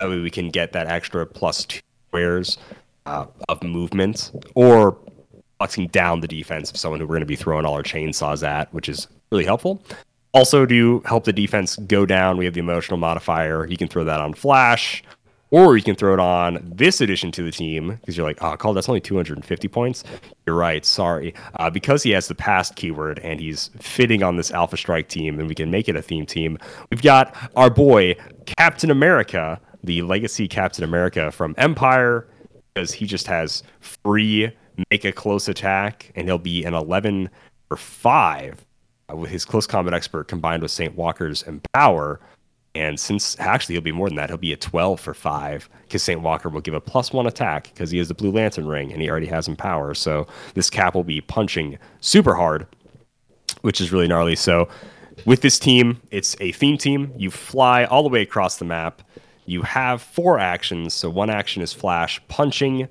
That 0.00 0.08
way 0.08 0.20
we 0.20 0.30
can 0.30 0.50
get 0.50 0.72
that 0.72 0.88
extra 0.88 1.26
plus 1.26 1.64
two 1.64 1.80
squares 2.08 2.58
uh, 3.06 3.26
of 3.48 3.62
movement, 3.62 4.32
or 4.54 4.98
flexing 5.58 5.88
down 5.88 6.20
the 6.20 6.28
defense 6.28 6.70
of 6.70 6.76
someone 6.76 7.00
who 7.00 7.06
we're 7.06 7.14
going 7.14 7.20
to 7.20 7.26
be 7.26 7.36
throwing 7.36 7.64
all 7.64 7.74
our 7.74 7.82
chainsaws 7.82 8.46
at, 8.46 8.72
which 8.74 8.88
is 8.88 9.08
really 9.30 9.44
helpful. 9.44 9.82
Also, 10.34 10.66
to 10.66 11.02
help 11.06 11.24
the 11.24 11.32
defense 11.32 11.76
go 11.76 12.04
down, 12.04 12.36
we 12.36 12.44
have 12.44 12.52
the 12.52 12.60
emotional 12.60 12.98
modifier. 12.98 13.66
You 13.66 13.76
can 13.78 13.88
throw 13.88 14.04
that 14.04 14.20
on 14.20 14.34
Flash, 14.34 15.02
or 15.50 15.76
you 15.76 15.82
can 15.82 15.94
throw 15.94 16.12
it 16.12 16.20
on 16.20 16.60
this 16.62 17.00
addition 17.00 17.32
to 17.32 17.42
the 17.42 17.50
team 17.50 17.96
because 18.00 18.16
you're 18.16 18.26
like, 18.26 18.42
oh, 18.42 18.56
Call, 18.56 18.74
that's 18.74 18.88
only 18.88 19.00
250 19.00 19.68
points. 19.68 20.04
You're 20.44 20.56
right. 20.56 20.84
Sorry. 20.84 21.32
Uh, 21.54 21.70
because 21.70 22.02
he 22.02 22.10
has 22.10 22.28
the 22.28 22.34
past 22.34 22.76
keyword 22.76 23.20
and 23.20 23.40
he's 23.40 23.70
fitting 23.78 24.22
on 24.22 24.36
this 24.36 24.50
Alpha 24.50 24.76
Strike 24.76 25.08
team, 25.08 25.38
and 25.38 25.48
we 25.48 25.54
can 25.54 25.70
make 25.70 25.88
it 25.88 25.96
a 25.96 26.02
theme 26.02 26.26
team. 26.26 26.58
We've 26.90 27.02
got 27.02 27.34
our 27.56 27.70
boy, 27.70 28.16
Captain 28.58 28.90
America, 28.90 29.60
the 29.86 30.02
legacy 30.02 30.46
Captain 30.46 30.84
America 30.84 31.30
from 31.30 31.54
Empire, 31.56 32.28
because 32.74 32.92
he 32.92 33.06
just 33.06 33.26
has 33.26 33.62
free 33.80 34.52
make 34.90 35.04
a 35.04 35.12
close 35.12 35.48
attack, 35.48 36.12
and 36.14 36.28
he'll 36.28 36.38
be 36.38 36.64
an 36.64 36.74
11 36.74 37.30
or 37.70 37.76
5 37.76 38.66
uh, 39.10 39.16
with 39.16 39.30
his 39.30 39.44
close 39.44 39.66
combat 39.66 39.94
expert 39.94 40.28
combined 40.28 40.62
with 40.62 40.70
St. 40.70 40.94
Walker's 40.94 41.42
Empower. 41.42 42.20
And 42.74 43.00
since 43.00 43.38
actually 43.40 43.76
he'll 43.76 43.82
be 43.82 43.92
more 43.92 44.08
than 44.08 44.16
that, 44.16 44.28
he'll 44.28 44.36
be 44.36 44.52
a 44.52 44.56
12 44.56 45.00
for 45.00 45.14
5 45.14 45.68
because 45.82 46.02
St. 46.02 46.20
Walker 46.20 46.50
will 46.50 46.60
give 46.60 46.74
a 46.74 46.80
plus 46.80 47.10
one 47.10 47.26
attack 47.26 47.70
because 47.72 47.90
he 47.90 47.98
has 47.98 48.08
the 48.08 48.14
Blue 48.14 48.30
Lantern 48.30 48.66
ring 48.66 48.92
and 48.92 49.00
he 49.00 49.08
already 49.08 49.26
has 49.26 49.48
Empower. 49.48 49.94
So 49.94 50.26
this 50.54 50.68
cap 50.68 50.94
will 50.94 51.04
be 51.04 51.22
punching 51.22 51.78
super 52.00 52.34
hard, 52.34 52.66
which 53.62 53.80
is 53.80 53.92
really 53.92 54.08
gnarly. 54.08 54.36
So 54.36 54.68
with 55.24 55.40
this 55.40 55.58
team, 55.58 56.02
it's 56.10 56.36
a 56.40 56.52
theme 56.52 56.76
team. 56.76 57.14
You 57.16 57.30
fly 57.30 57.84
all 57.84 58.02
the 58.02 58.10
way 58.10 58.20
across 58.20 58.58
the 58.58 58.66
map. 58.66 59.00
You 59.46 59.62
have 59.62 60.02
four 60.02 60.38
actions. 60.38 60.92
So 60.92 61.08
one 61.08 61.30
action 61.30 61.62
is 61.62 61.72
Flash 61.72 62.20
punching. 62.28 62.88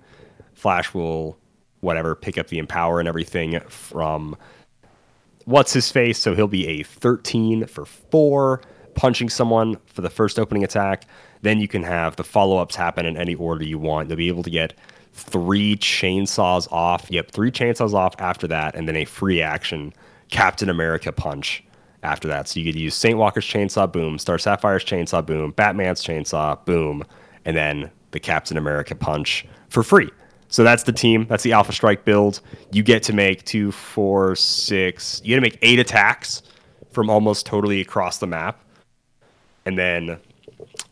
Flash 0.54 0.94
will, 0.94 1.38
whatever, 1.82 2.16
pick 2.16 2.38
up 2.38 2.48
the 2.48 2.58
Empower 2.58 3.00
and 3.00 3.08
everything 3.08 3.60
from 3.68 4.36
what's 5.44 5.74
his 5.74 5.92
face. 5.92 6.18
So 6.18 6.34
he'll 6.34 6.48
be 6.48 6.68
a 6.68 6.84
13 6.84 7.68
for 7.68 7.86
four, 7.86 8.62
punching 8.96 9.30
someone 9.30 9.78
for 9.86 10.02
the 10.02 10.10
first 10.10 10.40
opening 10.40 10.64
attack. 10.64 11.06
Then 11.42 11.60
you 11.60 11.68
can 11.68 11.84
have 11.84 12.16
the 12.16 12.24
follow 12.24 12.58
ups 12.58 12.76
happen 12.76 13.06
in 13.06 13.18
any 13.18 13.36
order 13.36 13.64
you 13.64 13.78
want. 13.78 14.10
You'll 14.10 14.18
be 14.18 14.30
able 14.30 14.44
to 14.44 14.50
get 14.50 14.74
three 15.14 15.76
chainsaws 15.76 16.72
off. 16.72 17.12
Yep, 17.12 17.32
three 17.32 17.52
chainsaws 17.52 17.94
off 17.94 18.16
after 18.20 18.48
that, 18.48 18.76
and 18.76 18.88
then 18.88 18.96
a 18.96 19.06
free 19.06 19.42
action 19.42 19.94
Captain 20.30 20.70
America 20.70 21.12
punch 21.12 21.64
after 22.06 22.28
that. 22.30 22.48
So 22.48 22.60
you 22.60 22.72
could 22.72 22.80
use 22.80 22.96
St. 22.96 23.18
Walker's 23.18 23.46
chainsaw 23.46 23.92
boom, 23.92 24.18
Star 24.18 24.38
Sapphire's 24.38 24.86
chainsaw 24.86 25.26
boom, 25.26 25.52
Batman's 25.52 26.04
chainsaw 26.04 26.64
boom, 26.66 27.04
and 27.44 27.58
then 27.58 27.92
the 28.12 28.20
Captain 28.20 28.58
America 28.58 28.96
punch 28.96 29.46
for 29.70 29.84
free. 29.84 30.10
So 30.48 30.64
that's 30.64 30.84
the 30.84 30.94
team. 30.94 31.26
That's 31.28 31.44
the 31.44 31.52
Alpha 31.52 31.74
Strike 31.74 32.06
build. 32.06 32.40
You 32.72 32.84
get 32.84 33.04
to 33.04 33.14
make 33.14 33.44
two, 33.44 33.72
four, 33.72 34.36
six. 34.36 35.20
You 35.24 35.30
get 35.30 35.36
to 35.36 35.42
make 35.42 35.60
eight 35.62 35.80
attacks 35.80 36.44
from 36.92 37.10
almost 37.10 37.46
totally 37.46 37.82
across 37.82 38.20
the 38.20 38.28
map. 38.28 38.62
And 39.66 39.78
then 39.78 40.18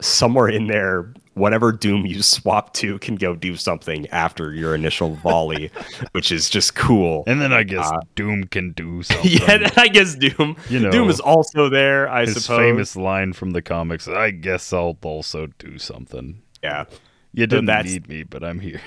somewhere 0.02 0.50
in 0.50 0.68
there, 0.68 1.14
whatever 1.36 1.72
Doom 1.72 2.06
you 2.06 2.22
swap 2.22 2.74
to 2.76 3.00
can 3.00 3.16
go 3.16 3.36
do 3.36 3.56
something 3.56 4.08
after 4.10 4.54
your 4.54 4.76
initial 4.76 5.16
volley, 5.16 5.72
which 6.12 6.32
is 6.32 6.50
just 6.50 6.76
cool. 6.76 7.24
And 7.28 7.42
then 7.42 7.54
I 7.54 7.64
guess 7.64 7.90
Doom 8.16 8.46
can 8.46 8.72
do 8.72 9.04
something. 9.04 9.42
Uh, 9.44 9.60
yeah, 9.62 9.70
I 9.78 9.88
guess 9.88 10.16
Doom. 10.16 10.56
You 10.70 10.80
know, 10.80 10.92
Doom 10.92 11.10
is 11.10 11.20
also 11.20 11.70
there. 11.70 12.08
I 12.10 12.26
His 12.26 12.44
suppose. 12.44 12.60
famous 12.60 12.96
line 12.96 13.34
from 13.34 13.52
the 13.52 13.62
comics, 13.62 14.08
I 14.08 14.32
guess 14.32 14.72
I'll 14.74 14.98
also 15.02 15.48
do 15.60 15.78
something. 15.78 16.42
Yeah. 16.64 16.86
You 17.34 17.48
didn't 17.48 17.86
need 17.86 18.08
me, 18.08 18.24
but 18.24 18.44
I'm 18.44 18.60
here. 18.60 18.82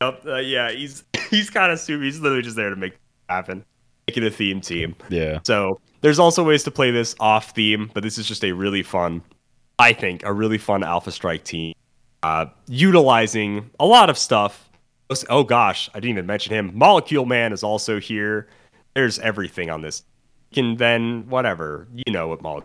Yep, 0.00 0.22
uh, 0.26 0.36
yeah, 0.36 0.70
he's 0.70 1.04
he's 1.28 1.50
kind 1.50 1.70
of 1.70 1.78
super. 1.78 2.02
He's 2.02 2.20
literally 2.20 2.42
just 2.42 2.56
there 2.56 2.70
to 2.70 2.76
make 2.76 2.94
it 2.94 2.98
happen, 3.28 3.64
make 4.08 4.16
it 4.16 4.24
a 4.24 4.30
theme 4.30 4.60
team. 4.60 4.96
Yeah. 5.10 5.40
So 5.44 5.78
there's 6.00 6.18
also 6.18 6.42
ways 6.42 6.64
to 6.64 6.70
play 6.70 6.90
this 6.90 7.14
off 7.20 7.50
theme, 7.50 7.90
but 7.92 8.02
this 8.02 8.16
is 8.16 8.26
just 8.26 8.42
a 8.42 8.52
really 8.52 8.82
fun, 8.82 9.22
I 9.80 9.92
think, 9.94 10.24
a 10.24 10.32
really 10.32 10.58
fun 10.58 10.82
Alpha 10.82 11.10
Strike 11.10 11.42
team, 11.44 11.74
uh, 12.22 12.46
utilizing 12.68 13.70
a 13.80 13.86
lot 13.86 14.10
of 14.10 14.18
stuff. 14.18 14.68
Oh 15.28 15.42
gosh, 15.42 15.88
I 15.94 16.00
didn't 16.00 16.10
even 16.10 16.26
mention 16.26 16.54
him. 16.54 16.70
Molecule 16.74 17.24
Man 17.26 17.52
is 17.52 17.62
also 17.62 17.98
here. 17.98 18.46
There's 18.94 19.18
everything 19.18 19.70
on 19.70 19.80
this. 19.80 20.02
can 20.52 20.76
then 20.76 21.28
whatever 21.28 21.88
you 21.94 22.12
know 22.12 22.28
what 22.28 22.42
Maul. 22.42 22.64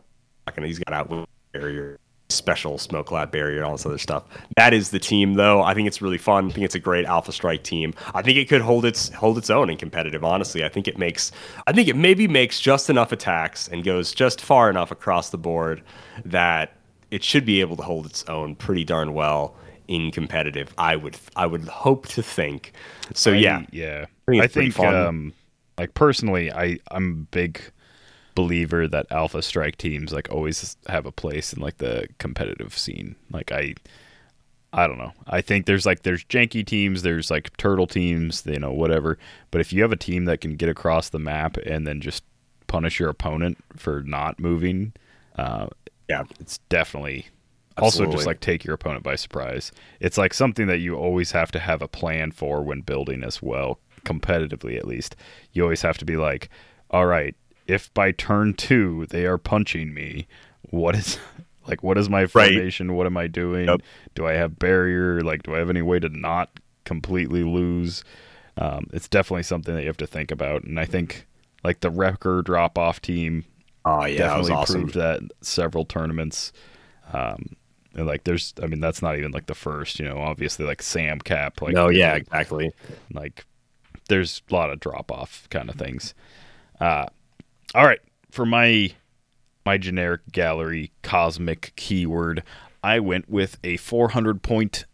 He's 0.57 0.77
got 0.77 0.93
out 0.93 1.27
barrier, 1.53 1.97
special 2.29 2.77
smoke 2.77 3.11
lab 3.11 3.31
barrier, 3.31 3.63
all 3.63 3.71
this 3.71 3.85
other 3.85 3.97
stuff. 3.97 4.25
That 4.57 4.73
is 4.73 4.91
the 4.91 4.99
team, 4.99 5.33
though. 5.33 5.63
I 5.63 5.73
think 5.73 5.87
it's 5.87 6.01
really 6.01 6.19
fun. 6.19 6.49
I 6.49 6.53
think 6.53 6.65
it's 6.65 6.75
a 6.75 6.79
great 6.79 7.05
Alpha 7.05 7.31
Strike 7.31 7.63
team. 7.63 7.93
I 8.13 8.21
think 8.21 8.37
it 8.37 8.47
could 8.47 8.61
hold 8.61 8.85
its 8.85 9.09
hold 9.09 9.37
its 9.39 9.49
own 9.49 9.69
in 9.71 9.77
competitive. 9.77 10.23
Honestly, 10.23 10.63
I 10.63 10.69
think 10.69 10.87
it 10.87 10.97
makes. 10.97 11.31
I 11.65 11.71
think 11.71 11.87
it 11.87 11.95
maybe 11.95 12.27
makes 12.27 12.59
just 12.59 12.89
enough 12.89 13.11
attacks 13.11 13.67
and 13.69 13.83
goes 13.83 14.13
just 14.13 14.41
far 14.41 14.69
enough 14.69 14.91
across 14.91 15.29
the 15.29 15.37
board 15.37 15.81
that 16.25 16.73
it 17.11 17.23
should 17.23 17.45
be 17.45 17.61
able 17.61 17.75
to 17.77 17.83
hold 17.83 18.05
its 18.05 18.23
own 18.25 18.55
pretty 18.55 18.83
darn 18.83 19.13
well 19.13 19.55
in 19.87 20.11
competitive. 20.11 20.73
I 20.77 20.95
would 20.95 21.17
I 21.35 21.45
would 21.45 21.67
hope 21.67 22.07
to 22.09 22.23
think. 22.23 22.73
So 23.13 23.31
I- 23.31 23.37
yeah, 23.37 23.65
yeah. 23.71 24.05
think 24.27 24.43
I 24.43 24.47
think, 24.47 24.79
um, 24.79 25.33
like 25.77 25.93
personally, 25.93 26.51
I 26.51 26.79
I'm 26.91 27.11
a 27.11 27.35
big 27.35 27.61
believer 28.35 28.87
that 28.87 29.07
Alpha 29.11 29.41
Strike 29.41 29.77
teams 29.77 30.11
like 30.11 30.29
always 30.31 30.75
have 30.87 31.05
a 31.05 31.11
place 31.11 31.53
in 31.53 31.61
like 31.61 31.77
the 31.77 32.07
competitive 32.17 32.77
scene. 32.77 33.15
Like 33.31 33.51
I, 33.51 33.75
I 34.73 34.87
don't 34.87 34.97
know. 34.97 35.13
I 35.27 35.41
think 35.41 35.65
there's 35.65 35.85
like 35.85 36.03
there's 36.03 36.23
janky 36.25 36.65
teams, 36.65 37.01
there's 37.01 37.31
like 37.31 37.55
turtle 37.57 37.87
teams, 37.87 38.43
you 38.45 38.59
know, 38.59 38.73
whatever. 38.73 39.17
But 39.51 39.61
if 39.61 39.71
you 39.71 39.81
have 39.83 39.91
a 39.93 39.97
team 39.97 40.25
that 40.25 40.41
can 40.41 40.55
get 40.55 40.67
across 40.69 41.09
the 41.09 41.19
map 41.19 41.55
and 41.57 41.87
then 41.87 42.01
just 42.01 42.23
punish 42.67 42.99
your 42.99 43.09
opponent 43.09 43.57
for 43.77 44.01
not 44.03 44.39
moving, 44.39 44.91
uh, 45.37 45.67
yeah. 46.09 46.23
it's 46.39 46.57
definitely 46.69 47.27
also 47.77 48.05
just 48.05 48.25
like 48.25 48.39
take 48.39 48.63
your 48.63 48.75
opponent 48.75 49.03
by 49.03 49.15
surprise. 49.15 49.71
It's 49.99 50.17
like 50.17 50.33
something 50.33 50.67
that 50.67 50.77
you 50.77 50.95
always 50.95 51.31
have 51.31 51.51
to 51.51 51.59
have 51.59 51.81
a 51.81 51.87
plan 51.87 52.31
for 52.31 52.61
when 52.63 52.81
building 52.81 53.23
as 53.23 53.41
well, 53.41 53.79
competitively 54.05 54.77
at 54.77 54.85
least. 54.87 55.15
You 55.51 55.63
always 55.63 55.81
have 55.81 55.97
to 55.97 56.05
be 56.05 56.15
like, 56.15 56.49
all 56.91 57.05
right, 57.05 57.35
if 57.67 57.93
by 57.93 58.11
turn 58.11 58.53
two 58.53 59.07
they 59.09 59.25
are 59.25 59.37
punching 59.37 59.93
me, 59.93 60.27
what 60.69 60.95
is 60.95 61.17
like 61.67 61.83
what 61.83 61.97
is 61.97 62.09
my 62.09 62.21
Right. 62.21 62.31
formation? 62.31 62.93
What 62.93 63.07
am 63.07 63.17
I 63.17 63.27
doing? 63.27 63.67
Yep. 63.67 63.81
Do 64.15 64.25
I 64.25 64.33
have 64.33 64.57
barrier? 64.57 65.21
Like 65.21 65.43
do 65.43 65.53
I 65.55 65.57
have 65.59 65.69
any 65.69 65.81
way 65.81 65.99
to 65.99 66.09
not 66.09 66.49
completely 66.85 67.43
lose? 67.43 68.03
Um, 68.57 68.87
it's 68.93 69.09
definitely 69.09 69.43
something 69.43 69.75
that 69.75 69.81
you 69.81 69.87
have 69.87 69.97
to 69.97 70.07
think 70.07 70.31
about. 70.31 70.63
And 70.63 70.79
I 70.79 70.85
think 70.85 71.27
like 71.63 71.81
the 71.81 71.89
wrecker 71.89 72.41
drop 72.41 72.77
off 72.77 73.01
team 73.01 73.43
Oh 73.85 74.05
yeah, 74.05 74.27
that 74.27 74.37
was 74.37 74.47
definitely 74.47 74.51
awesome. 74.53 74.81
proved 74.81 74.95
that 74.95 75.21
several 75.41 75.85
tournaments. 75.85 76.51
Um, 77.13 77.55
and 77.93 78.07
like 78.07 78.23
there's, 78.23 78.53
I 78.61 78.67
mean, 78.67 78.81
that's 78.81 79.01
not 79.01 79.17
even 79.17 79.31
like 79.31 79.45
the 79.45 79.55
first, 79.55 79.99
you 79.99 80.05
know, 80.05 80.17
obviously 80.17 80.65
like 80.65 80.81
Sam 80.81 81.19
Cap, 81.19 81.61
like 81.61 81.73
no, 81.73 81.89
yeah, 81.89 82.15
exactly. 82.15 82.71
like 83.13 83.45
there's 84.09 84.41
a 84.49 84.53
lot 84.53 84.69
of 84.69 84.79
drop 84.79 85.11
off 85.11 85.47
kind 85.49 85.69
of 85.69 85.75
things. 85.75 86.13
Uh, 86.81 87.05
all 87.73 87.85
right, 87.85 88.01
for 88.31 88.45
my 88.45 88.91
my 89.65 89.77
generic 89.77 90.21
gallery 90.31 90.91
cosmic 91.01 91.73
keyword, 91.75 92.43
I 92.83 92.99
went 92.99 93.29
with 93.29 93.57
a 93.63 93.77
400 93.77 94.41
point 94.41 94.85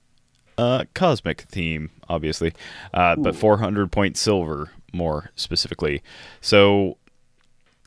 uh, 0.58 0.86
cosmic 0.94 1.42
theme, 1.42 1.90
obviously, 2.08 2.54
uh, 2.94 3.16
but 3.16 3.36
400 3.36 3.92
point 3.92 4.18
silver 4.18 4.72
more 4.94 5.32
specifically. 5.36 6.02
So 6.40 6.98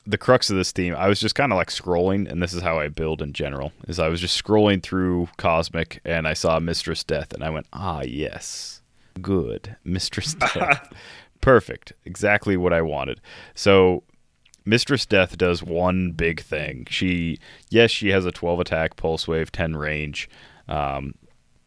the 0.07 0.19
crux 0.19 0.51
of 0.51 0.57
this 0.57 0.73
theme, 0.73 0.95
I 0.95 1.09
was 1.09 1.21
just 1.21 1.35
kind 1.35 1.53
of 1.53 1.57
like 1.57 1.69
scrolling, 1.69 2.31
and 2.31 2.43
this 2.43 2.53
is 2.53 2.63
how 2.63 2.79
I 2.79 2.89
build 2.89 3.23
in 3.23 3.33
general. 3.33 3.73
Is 3.89 3.99
I 3.99 4.09
was 4.09 4.21
just 4.21 4.43
scrolling 4.43 4.83
through 4.83 5.29
Cosmic, 5.37 6.01
and 6.05 6.29
I 6.29 6.35
saw 6.35 6.59
Mistress 6.61 7.03
Death, 7.05 7.33
and 7.33 7.43
I 7.43 7.51
went, 7.51 7.67
ah, 7.73 8.03
yes, 8.03 8.83
good, 9.21 9.77
Mistress 9.85 10.35
Death, 10.55 10.93
perfect, 11.41 11.93
exactly 12.05 12.57
what 12.57 12.73
I 12.73 12.83
wanted. 12.83 13.21
So 13.55 14.03
Mistress 14.65 15.07
Death 15.07 15.39
does 15.39 15.63
one 15.63 16.13
big 16.13 16.41
thing. 16.43 16.87
She, 16.91 17.39
yes, 17.71 17.91
she 17.91 18.11
has 18.11 18.27
a 18.27 18.33
12 18.33 18.61
attack, 18.61 18.97
pulse 18.97 19.27
wave, 19.27 19.53
10 19.53 19.77
range. 19.77 20.29
Um, 20.69 21.15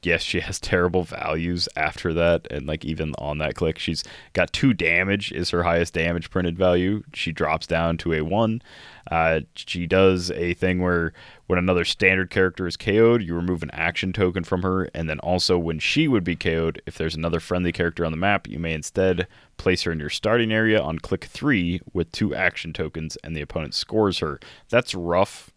yes, 0.03 0.21
she 0.21 0.39
has 0.39 0.59
terrible 0.61 1.03
values 1.03 1.67
after 1.75 2.13
that, 2.13 2.47
and 2.51 2.67
like 2.67 2.85
even 2.85 3.13
on 3.17 3.37
that 3.39 3.55
click, 3.55 3.79
she's 3.79 4.03
got 4.33 4.53
two 4.53 4.73
damage 4.73 5.31
is 5.31 5.49
her 5.51 5.63
highest 5.63 5.93
damage 5.93 6.29
printed 6.29 6.57
value. 6.57 7.03
She 7.13 7.31
drops 7.31 7.67
down 7.67 7.97
to 7.99 8.13
a 8.13 8.21
one. 8.21 8.61
Uh, 9.09 9.41
she 9.55 9.87
does 9.87 10.31
a 10.31 10.53
thing 10.53 10.81
where 10.81 11.13
when 11.47 11.57
another 11.57 11.85
standard 11.85 12.29
character 12.29 12.67
is 12.67 12.75
KO'd, 12.75 13.23
you 13.23 13.33
remove 13.33 13.63
an 13.63 13.71
action 13.71 14.11
token 14.11 14.43
from 14.43 14.63
her, 14.63 14.89
and 14.93 15.09
then 15.09 15.19
also 15.19 15.57
when 15.57 15.79
she 15.79 16.07
would 16.07 16.23
be 16.23 16.35
KO'd, 16.35 16.81
if 16.85 16.97
there's 16.97 17.15
another 17.15 17.39
friendly 17.39 17.71
character 17.71 18.03
on 18.03 18.11
the 18.11 18.17
map, 18.17 18.47
you 18.47 18.59
may 18.59 18.73
instead 18.73 19.27
place 19.55 19.83
her 19.83 19.91
in 19.91 19.99
your 19.99 20.09
starting 20.09 20.51
area 20.51 20.79
on 20.79 20.99
click 20.99 21.25
three 21.25 21.81
with 21.93 22.11
two 22.11 22.35
action 22.35 22.73
tokens, 22.73 23.17
and 23.23 23.35
the 23.35 23.41
opponent 23.41 23.73
scores 23.73 24.19
her. 24.19 24.39
That's 24.69 24.93
rough 24.93 25.51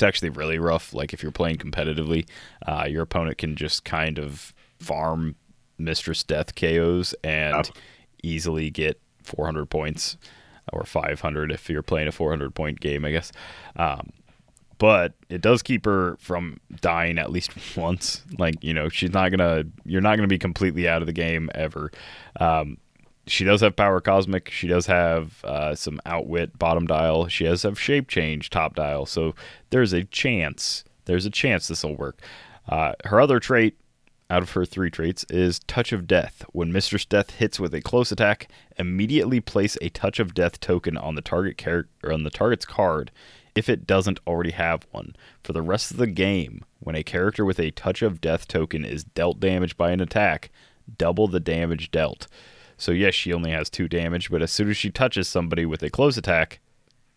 it's 0.00 0.06
actually 0.06 0.30
really 0.30 0.58
rough. 0.58 0.94
Like 0.94 1.12
if 1.12 1.22
you're 1.22 1.30
playing 1.30 1.58
competitively, 1.58 2.26
uh, 2.66 2.86
your 2.88 3.02
opponent 3.02 3.36
can 3.36 3.54
just 3.54 3.84
kind 3.84 4.18
of 4.18 4.54
farm 4.78 5.36
Mistress 5.76 6.24
Death 6.24 6.54
KOs 6.54 7.14
and 7.22 7.70
easily 8.22 8.70
get 8.70 8.98
400 9.24 9.66
points 9.66 10.16
or 10.72 10.84
500 10.84 11.52
if 11.52 11.68
you're 11.68 11.82
playing 11.82 12.08
a 12.08 12.12
400 12.12 12.54
point 12.54 12.80
game, 12.80 13.04
I 13.04 13.10
guess. 13.10 13.30
Um, 13.76 14.08
but 14.78 15.12
it 15.28 15.42
does 15.42 15.62
keep 15.62 15.84
her 15.84 16.16
from 16.18 16.60
dying 16.80 17.18
at 17.18 17.30
least 17.30 17.50
once. 17.76 18.22
Like 18.38 18.64
you 18.64 18.72
know, 18.72 18.88
she's 18.88 19.12
not 19.12 19.28
gonna. 19.28 19.64
You're 19.84 20.00
not 20.00 20.16
gonna 20.16 20.28
be 20.28 20.38
completely 20.38 20.88
out 20.88 21.02
of 21.02 21.06
the 21.06 21.12
game 21.12 21.50
ever. 21.54 21.90
Um, 22.40 22.78
she 23.26 23.44
does 23.44 23.60
have 23.60 23.76
power 23.76 24.00
cosmic. 24.00 24.50
She 24.50 24.66
does 24.66 24.86
have 24.86 25.44
uh, 25.44 25.74
some 25.74 26.00
outwit 26.06 26.58
bottom 26.58 26.86
dial. 26.86 27.28
She 27.28 27.44
does 27.44 27.62
have 27.62 27.78
shape 27.78 28.08
change 28.08 28.50
top 28.50 28.74
dial. 28.74 29.06
So 29.06 29.34
there's 29.70 29.92
a 29.92 30.04
chance. 30.04 30.84
There's 31.04 31.26
a 31.26 31.30
chance 31.30 31.68
this 31.68 31.84
will 31.84 31.96
work. 31.96 32.20
Uh, 32.68 32.92
her 33.04 33.20
other 33.20 33.40
trait 33.40 33.76
out 34.28 34.42
of 34.42 34.52
her 34.52 34.64
three 34.64 34.90
traits 34.90 35.24
is 35.28 35.58
touch 35.60 35.92
of 35.92 36.06
death. 36.06 36.44
When 36.52 36.72
Mistress 36.72 37.04
Death 37.04 37.30
hits 37.30 37.58
with 37.58 37.74
a 37.74 37.80
close 37.80 38.12
attack, 38.12 38.48
immediately 38.78 39.40
place 39.40 39.76
a 39.80 39.88
touch 39.90 40.20
of 40.20 40.34
death 40.34 40.60
token 40.60 40.96
on 40.96 41.16
the 41.16 41.22
target 41.22 41.56
character 41.56 42.12
on 42.12 42.22
the 42.22 42.30
target's 42.30 42.64
card 42.64 43.10
if 43.56 43.68
it 43.68 43.86
doesn't 43.86 44.20
already 44.26 44.52
have 44.52 44.86
one. 44.92 45.16
For 45.42 45.52
the 45.52 45.62
rest 45.62 45.90
of 45.90 45.96
the 45.96 46.06
game, 46.06 46.64
when 46.78 46.94
a 46.94 47.02
character 47.02 47.44
with 47.44 47.58
a 47.58 47.72
touch 47.72 48.02
of 48.02 48.20
death 48.20 48.46
token 48.46 48.84
is 48.84 49.02
dealt 49.02 49.40
damage 49.40 49.76
by 49.76 49.90
an 49.90 50.00
attack, 50.00 50.50
double 50.96 51.26
the 51.26 51.40
damage 51.40 51.90
dealt. 51.90 52.28
So 52.80 52.92
yes, 52.92 53.14
she 53.14 53.32
only 53.32 53.50
has 53.50 53.68
two 53.68 53.88
damage, 53.88 54.30
but 54.30 54.40
as 54.40 54.50
soon 54.50 54.70
as 54.70 54.76
she 54.76 54.88
touches 54.88 55.28
somebody 55.28 55.66
with 55.66 55.82
a 55.82 55.90
close 55.90 56.16
attack, 56.16 56.60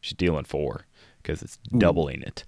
she's 0.02 0.18
dealing 0.18 0.44
four 0.44 0.86
because 1.22 1.42
it's 1.42 1.58
doubling 1.78 2.22
it. 2.22 2.44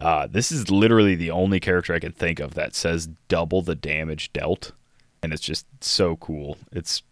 Uh, 0.00 0.26
this 0.26 0.50
is 0.50 0.68
literally 0.68 1.14
the 1.14 1.30
only 1.30 1.60
character 1.60 1.94
I 1.94 2.00
can 2.00 2.10
think 2.12 2.40
of 2.40 2.54
that 2.54 2.74
says 2.74 3.08
double 3.28 3.62
the 3.62 3.76
damage 3.76 4.32
dealt, 4.32 4.72
and 5.22 5.32
it's 5.32 5.42
just 5.42 5.66
so 5.80 6.16
cool. 6.16 6.58
It's 6.72 7.02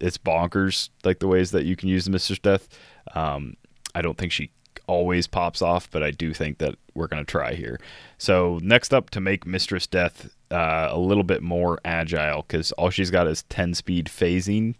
it's 0.00 0.18
bonkers 0.18 0.90
like 1.04 1.20
the 1.20 1.28
ways 1.28 1.52
that 1.52 1.64
you 1.64 1.76
can 1.76 1.88
use 1.88 2.04
the 2.04 2.10
Mistress 2.10 2.40
Death. 2.40 2.68
Um, 3.14 3.56
I 3.94 4.02
don't 4.02 4.18
think 4.18 4.32
she 4.32 4.50
always 4.88 5.28
pops 5.28 5.62
off, 5.62 5.88
but 5.88 6.02
I 6.02 6.10
do 6.10 6.34
think 6.34 6.58
that 6.58 6.74
we're 6.94 7.06
gonna 7.06 7.24
try 7.24 7.54
here. 7.54 7.78
So 8.18 8.58
next 8.60 8.92
up 8.92 9.10
to 9.10 9.20
make 9.20 9.46
Mistress 9.46 9.86
Death 9.86 10.34
uh, 10.50 10.88
a 10.90 10.98
little 10.98 11.24
bit 11.24 11.44
more 11.44 11.78
agile 11.84 12.42
because 12.42 12.72
all 12.72 12.90
she's 12.90 13.12
got 13.12 13.28
is 13.28 13.44
10 13.44 13.74
speed 13.74 14.06
phasing 14.06 14.74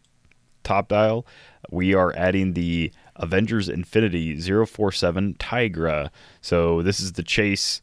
top 0.66 0.88
dial, 0.88 1.26
we 1.70 1.94
are 1.94 2.14
adding 2.16 2.52
the 2.52 2.92
Avengers 3.16 3.68
Infinity 3.68 4.38
047 4.38 5.34
Tigra. 5.34 6.10
So 6.40 6.82
this 6.82 7.00
is 7.00 7.12
the 7.12 7.22
chase. 7.22 7.80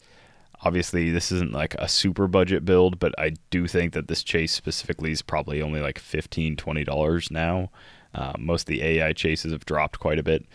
Obviously, 0.61 1.09
this 1.09 1.31
isn't 1.31 1.51
like 1.51 1.75
a 1.75 1.87
super 1.87 2.27
budget 2.27 2.63
build, 2.63 2.99
but 2.99 3.17
I 3.17 3.33
do 3.49 3.67
think 3.67 3.93
that 3.93 4.07
this 4.07 4.23
chase 4.23 4.53
specifically 4.53 5.11
is 5.11 5.21
probably 5.21 5.61
only 5.61 5.81
like 5.81 5.99
$15, 5.99 6.55
$20 6.55 7.31
now. 7.31 7.69
Uh, 8.13 8.33
most 8.37 8.63
of 8.63 8.67
the 8.67 8.83
AI 8.83 9.13
chases 9.13 9.51
have 9.51 9.65
dropped 9.65 9.99
quite 9.99 10.19
a 10.19 10.23
bit. 10.23 10.45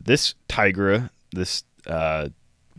This 0.00 0.34
Tigra, 0.48 1.10
this, 1.30 1.64
uh, 1.86 2.28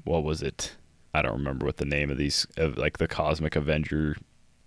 what 0.04 0.24
was 0.24 0.42
it? 0.42 0.76
I 1.14 1.22
don't 1.22 1.38
remember 1.38 1.66
what 1.66 1.78
the 1.78 1.86
name 1.86 2.12
of 2.12 2.18
these, 2.18 2.46
of 2.58 2.78
like 2.78 2.98
the 2.98 3.08
Cosmic 3.08 3.56
Avenger 3.56 4.18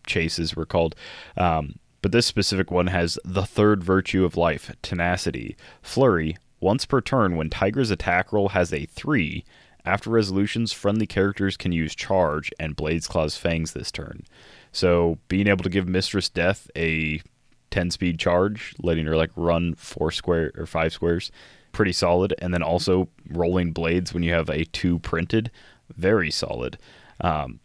chases 0.07 0.57
were 0.57 0.67
called. 0.67 0.97
Um, 1.37 1.75
but 2.03 2.13
this 2.13 2.27
specific 2.27 2.71
one 2.71 2.89
has 2.89 3.19
the 3.25 3.45
third 3.47 3.83
virtue 3.83 4.25
of 4.25 4.37
life, 4.37 4.75
tenacity. 4.83 5.57
Flurry, 5.83 6.37
once 6.61 6.85
per 6.85 7.01
turn, 7.01 7.37
when 7.37 7.51
Tigra's 7.51 7.91
attack 7.91 8.33
roll 8.33 8.51
has 8.51 8.73
a 8.73 8.87
3, 8.87 9.45
after 9.85 10.11
resolutions, 10.11 10.73
friendly 10.73 11.07
characters 11.07 11.57
can 11.57 11.73
use 11.73 11.95
charge 11.95 12.53
and 12.61 12.77
Blades 12.77 13.09
Claw's 13.09 13.37
Fangs 13.37 13.73
this 13.73 13.91
turn. 13.91 14.25
So 14.71 15.19
being 15.29 15.47
able 15.47 15.65
to 15.65 15.71
give 15.71 15.89
Mistress 15.89 16.29
Death 16.29 16.71
a 16.77 17.23
10 17.71 17.91
speed 17.91 18.19
charge, 18.19 18.75
letting 18.83 19.07
her 19.07 19.17
like 19.17 19.31
run 19.35 19.75
four 19.75 20.11
square 20.11 20.53
or 20.57 20.67
five 20.67 20.93
squares, 20.93 21.31
pretty 21.73 21.93
solid. 21.93 22.35
And 22.39 22.53
then 22.53 22.63
also 22.63 23.09
rolling 23.31 23.73
blades 23.73 24.13
when 24.13 24.23
you 24.23 24.33
have 24.33 24.51
a 24.51 24.65
2 24.65 24.99
printed, 24.99 25.51
very 25.97 26.31
solid. 26.31 26.79
Um, 27.21 27.61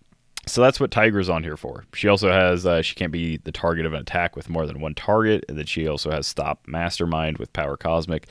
so 0.46 0.62
that's 0.62 0.80
what 0.80 0.92
Tigra's 0.92 1.30
on 1.30 1.44
here 1.44 1.58
for. 1.58 1.86
She 1.94 2.08
also 2.08 2.32
has 2.32 2.66
uh, 2.66 2.82
she 2.82 2.96
can't 2.96 3.12
be 3.12 3.38
the 3.38 3.52
target 3.52 3.86
of 3.86 3.94
an 3.94 4.02
attack 4.02 4.36
with 4.36 4.50
more 4.50 4.66
than 4.66 4.80
one 4.82 4.96
target, 4.96 5.46
and 5.48 5.58
then 5.58 5.66
she 5.66 5.88
also 5.88 6.12
has 6.12 6.28
Stop 6.28 6.62
Mastermind 6.68 7.38
with 7.38 7.54
Power 7.54 7.78
Cosmic. 7.78 8.28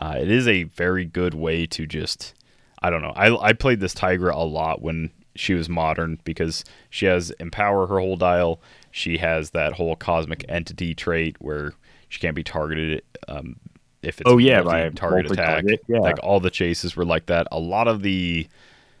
Uh, 0.00 0.16
it 0.20 0.30
is 0.30 0.48
a 0.48 0.64
very 0.64 1.04
good 1.04 1.34
way 1.34 1.64
to 1.66 1.86
just, 1.86 2.34
I 2.82 2.90
don't 2.90 3.02
know. 3.02 3.12
I, 3.14 3.50
I 3.50 3.52
played 3.52 3.78
this 3.78 3.94
Tigra 3.94 4.34
a 4.34 4.38
lot 4.44 4.82
when 4.82 5.10
she 5.36 5.54
was 5.54 5.68
modern 5.68 6.18
because 6.24 6.64
she 6.90 7.06
has 7.06 7.30
Empower 7.38 7.86
her 7.86 8.00
whole 8.00 8.16
dial. 8.16 8.60
She 8.90 9.18
has 9.18 9.50
that 9.50 9.74
whole 9.74 9.94
Cosmic 9.94 10.44
Entity 10.48 10.94
trait 10.94 11.36
where 11.38 11.74
she 12.08 12.18
can't 12.18 12.34
be 12.34 12.42
targeted 12.42 13.02
um, 13.28 13.56
if 14.02 14.20
it's 14.20 14.28
Oh, 14.28 14.38
yeah, 14.38 14.60
a 14.60 14.64
by 14.64 14.88
target 14.90 15.30
attack. 15.30 15.62
multi-target, 15.64 15.80
yeah. 15.88 16.00
Like 16.00 16.18
all 16.22 16.40
the 16.40 16.50
chases 16.50 16.96
were 16.96 17.04
like 17.04 17.26
that. 17.26 17.46
A 17.52 17.58
lot 17.60 17.86
of 17.86 18.02
the 18.02 18.48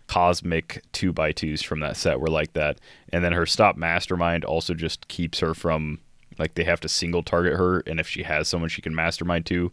cosmic 0.06 0.82
two 0.92 1.12
by 1.12 1.32
twos 1.32 1.62
from 1.62 1.80
that 1.80 1.96
set 1.96 2.20
were 2.20 2.28
like 2.28 2.52
that. 2.52 2.78
And 3.12 3.24
then 3.24 3.32
her 3.32 3.46
stop 3.46 3.76
mastermind 3.76 4.44
also 4.44 4.74
just 4.74 5.08
keeps 5.08 5.40
her 5.40 5.54
from 5.54 5.98
like 6.38 6.54
they 6.54 6.64
have 6.64 6.80
to 6.80 6.88
single 6.88 7.22
target 7.22 7.54
her 7.54 7.80
and 7.80 8.00
if 8.00 8.08
she 8.08 8.22
has 8.22 8.48
someone 8.48 8.68
she 8.68 8.82
can 8.82 8.94
mastermind 8.94 9.46
to, 9.46 9.70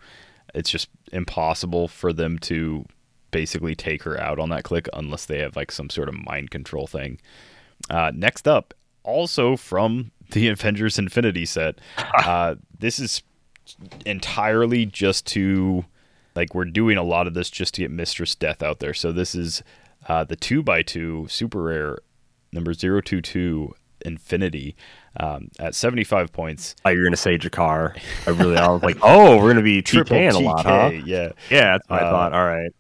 it's 0.54 0.70
just 0.70 0.90
impossible 1.12 1.88
for 1.88 2.12
them 2.14 2.38
to 2.40 2.86
basically 3.32 3.76
take 3.76 4.04
her 4.04 4.20
out 4.20 4.40
on 4.40 4.50
that 4.50 4.64
click 4.64 4.88
unless 4.94 5.26
they 5.26 5.40
have 5.40 5.56
like 5.56 5.72
some 5.72 5.90
sort 5.90 6.10
of 6.10 6.16
mind 6.16 6.52
control 6.52 6.88
thing. 6.88 7.20
Uh, 7.90 8.12
next 8.14 8.48
up, 8.48 8.74
also 9.04 9.56
from 9.56 10.12
the 10.32 10.48
Avengers 10.50 11.00
Infinity 11.00 11.46
set, 11.46 11.80
uh, 12.26 12.56
this 12.78 13.00
is 13.00 13.22
entirely 14.06 14.86
just 14.86 15.26
to 15.28 15.86
like 16.36 16.56
we're 16.56 16.66
doing 16.66 16.98
a 16.98 17.04
lot 17.04 17.28
of 17.28 17.34
this 17.34 17.50
just 17.50 17.74
to 17.76 17.82
get 17.82 17.92
Mistress 17.92 18.36
Death 18.36 18.64
out 18.64 18.80
there. 18.80 18.94
So 18.94 19.12
this 19.12 19.36
is 19.36 19.64
uh, 20.10 20.26
the 20.26 20.36
two 20.36 20.62
by 20.62 20.82
two 20.82 21.26
super 21.30 21.62
rare 21.64 22.00
number 22.52 22.74
022 22.74 23.74
Infinity 24.06 24.76
um, 25.18 25.50
at 25.60 25.76
75 25.76 26.32
points. 26.32 26.74
Thought 26.84 26.96
you're 26.96 27.04
gonna 27.06 27.16
say 27.18 27.38
Jakar. 27.38 27.98
I 28.26 28.30
really 28.32 28.56
I 28.58 28.70
was 28.70 28.82
like, 28.82 28.98
oh, 29.04 29.38
we're 29.38 29.50
gonna 29.52 29.62
be 29.62 29.82
Triple 29.82 30.18
TKing 30.18 30.34
a 30.34 30.40
lot, 30.40 30.66
huh? 30.66 30.90
TK, 30.90 31.04
yeah. 31.06 31.30
Yeah, 31.50 31.72
that's 31.74 31.90
what 31.90 32.02
I 32.02 32.06
Uh, 32.06 32.12
thought. 32.12 32.34
All 32.34 32.46
right. 32.46 32.72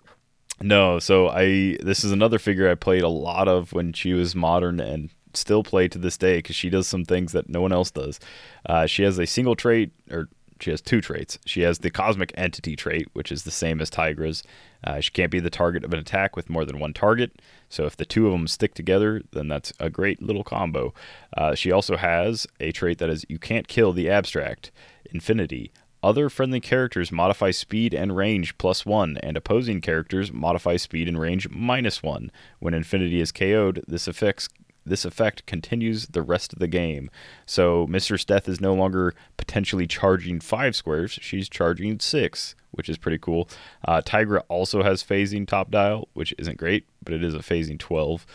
No, 0.62 1.00
so 1.00 1.30
I 1.30 1.78
this 1.82 2.04
is 2.04 2.12
another 2.12 2.40
figure 2.40 2.70
I 2.70 2.76
played 2.76 3.04
a 3.04 3.10
lot 3.10 3.48
of 3.48 3.72
when 3.74 3.94
she 3.94 4.14
was 4.14 4.36
modern 4.36 4.80
and 4.80 5.10
still 5.34 5.62
play 5.64 5.88
to 5.90 5.98
this 5.98 6.18
day 6.18 6.38
because 6.38 6.56
she 6.56 6.70
does 6.70 6.88
some 6.88 7.06
things 7.06 7.34
that 7.34 7.48
no 7.50 7.62
one 7.62 7.72
else 7.72 7.92
does. 7.92 8.20
Uh, 8.66 8.86
she 8.86 9.04
has 9.04 9.18
a 9.20 9.28
single 9.28 9.56
trait, 9.56 9.92
or 10.10 10.28
she 10.60 10.72
has 10.72 10.82
two 10.82 11.02
traits. 11.02 11.40
She 11.46 11.62
has 11.62 11.80
the 11.80 11.90
cosmic 11.90 12.32
entity 12.36 12.76
trait, 12.76 13.08
which 13.14 13.32
is 13.32 13.44
the 13.44 13.52
same 13.52 13.82
as 13.82 13.90
Tigra's. 13.90 14.44
Uh, 14.84 15.00
she 15.00 15.12
can't 15.12 15.32
be 15.32 15.40
the 15.40 15.50
target 15.50 15.84
of 15.84 15.94
an 15.94 16.00
attack 16.00 16.36
with 16.36 16.50
more 16.50 16.66
than 16.66 16.80
one 16.80 16.94
target. 16.94 17.42
So 17.70 17.86
if 17.86 17.98
the 17.98 18.06
two 18.06 18.28
of 18.28 18.32
them 18.32 18.48
stick 18.48 18.74
together, 18.74 19.22
then 19.32 19.48
that's 19.48 19.74
a 19.80 19.90
great 19.90 20.22
little 20.22 20.44
combo. 20.44 20.94
Uh, 21.36 21.56
she 21.56 21.72
also 21.72 21.98
has 21.98 22.48
a 22.60 22.72
trait 22.72 22.98
that 23.00 23.10
is 23.10 23.26
you 23.30 23.40
can't 23.40 23.68
kill 23.68 23.94
the 23.94 24.10
abstract 24.10 24.72
infinity. 25.12 25.72
Other 26.02 26.30
friendly 26.30 26.62
characters 26.62 27.12
modify 27.12 27.52
speed 27.52 27.94
and 27.94 28.16
range 28.16 28.58
plus 28.58 28.86
one, 28.86 29.18
and 29.18 29.36
opposing 29.36 29.82
characters 29.82 30.32
modify 30.32 30.78
speed 30.78 31.10
and 31.10 31.20
range 31.20 31.50
minus 31.50 32.02
one. 32.02 32.32
When 32.60 32.74
Infinity 32.74 33.20
is 33.20 33.34
KO'd, 33.34 33.84
this 33.86 34.08
affects 34.08 34.48
this 34.90 35.06
effect 35.06 35.46
continues 35.46 36.08
the 36.08 36.22
rest 36.22 36.54
of 36.54 36.60
the 36.60 36.68
game. 36.68 37.10
So 37.46 37.88
Mistress 37.88 38.26
Death 38.26 38.50
is 38.50 38.60
no 38.60 38.74
longer 38.74 39.14
potentially 39.38 39.88
charging 39.88 40.40
five 40.40 40.76
squares; 40.76 41.12
she's 41.12 41.48
charging 41.50 42.00
six, 42.00 42.56
which 42.72 42.90
is 42.90 42.98
pretty 42.98 43.18
cool. 43.18 43.50
Uh, 43.86 44.02
Tigra 44.02 44.42
also 44.50 44.84
has 44.84 45.04
phasing 45.04 45.48
top 45.48 45.72
dial, 45.72 46.10
which 46.14 46.34
isn't 46.38 46.58
great, 46.58 46.86
but 47.04 47.14
it 47.14 47.24
is 47.24 47.34
a 47.34 47.40
phasing 47.40 47.80
twelve. 47.80 48.26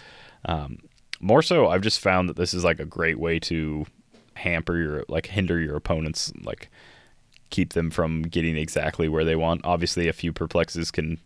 Um, 0.46 0.78
more 1.20 1.42
so, 1.42 1.68
I've 1.68 1.82
just 1.82 2.00
found 2.00 2.28
that 2.28 2.36
this 2.36 2.54
is 2.54 2.64
like 2.64 2.80
a 2.80 2.84
great 2.84 3.18
way 3.18 3.38
to 3.40 3.86
hamper 4.34 4.76
your 4.76 5.04
like 5.08 5.26
hinder 5.26 5.60
your 5.60 5.76
opponents 5.76 6.32
like 6.42 6.68
keep 7.50 7.72
them 7.72 7.88
from 7.88 8.22
getting 8.22 8.56
exactly 8.56 9.08
where 9.08 9.24
they 9.24 9.36
want. 9.36 9.60
Obviously, 9.64 10.08
a 10.08 10.12
few 10.12 10.32
perplexes 10.32 10.90
can 10.90 11.18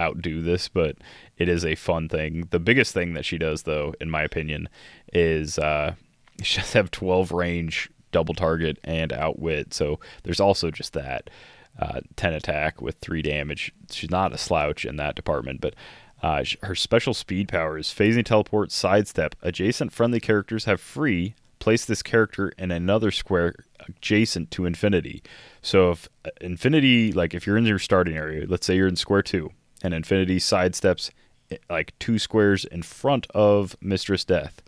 outdo 0.00 0.42
this, 0.42 0.68
but 0.68 0.96
it 1.38 1.48
is 1.48 1.64
a 1.64 1.74
fun 1.74 2.08
thing. 2.08 2.48
The 2.50 2.58
biggest 2.58 2.92
thing 2.92 3.14
that 3.14 3.24
she 3.24 3.38
does, 3.38 3.62
though, 3.62 3.94
in 4.00 4.10
my 4.10 4.22
opinion, 4.22 4.68
is 5.12 5.58
uh, 5.58 5.94
she 6.42 6.60
does 6.60 6.72
have 6.72 6.90
12 6.90 7.32
range, 7.32 7.90
double 8.12 8.34
target, 8.34 8.78
and 8.84 9.12
outwit. 9.12 9.74
So 9.74 10.00
there's 10.22 10.40
also 10.40 10.70
just 10.70 10.92
that 10.92 11.30
uh, 11.78 12.00
10 12.16 12.32
attack 12.32 12.80
with 12.80 12.96
3 13.00 13.22
damage. 13.22 13.72
She's 13.90 14.10
not 14.10 14.32
a 14.32 14.38
slouch 14.38 14.84
in 14.84 14.96
that 14.96 15.16
department, 15.16 15.60
but. 15.60 15.74
Uh, 16.22 16.42
her 16.62 16.74
special 16.74 17.12
speed 17.12 17.46
power 17.46 17.76
is 17.76 17.88
phasing 17.88 18.24
teleport, 18.24 18.72
sidestep. 18.72 19.36
Adjacent 19.42 19.92
friendly 19.92 20.18
characters 20.18 20.64
have 20.64 20.80
free. 20.80 21.34
Place 21.58 21.84
this 21.84 22.02
character 22.02 22.54
in 22.56 22.70
another 22.70 23.10
square 23.10 23.54
adjacent 23.86 24.50
to 24.52 24.64
infinity. 24.64 25.22
So 25.62 25.90
if 25.90 26.08
uh, 26.24 26.30
infinity, 26.40 27.12
like 27.12 27.34
if 27.34 27.46
you're 27.46 27.56
in 27.56 27.66
your 27.66 27.78
starting 27.78 28.16
area, 28.16 28.46
let's 28.48 28.66
say 28.66 28.76
you're 28.76 28.88
in 28.88 28.96
square 28.96 29.22
two, 29.22 29.52
and 29.82 29.94
infinity 29.94 30.38
sidesteps 30.38 31.10
eh, 31.50 31.56
like 31.68 31.98
two 31.98 32.18
squares 32.18 32.64
in 32.64 32.82
front 32.82 33.26
of 33.34 33.76
Mistress 33.80 34.24
Death, 34.24 34.62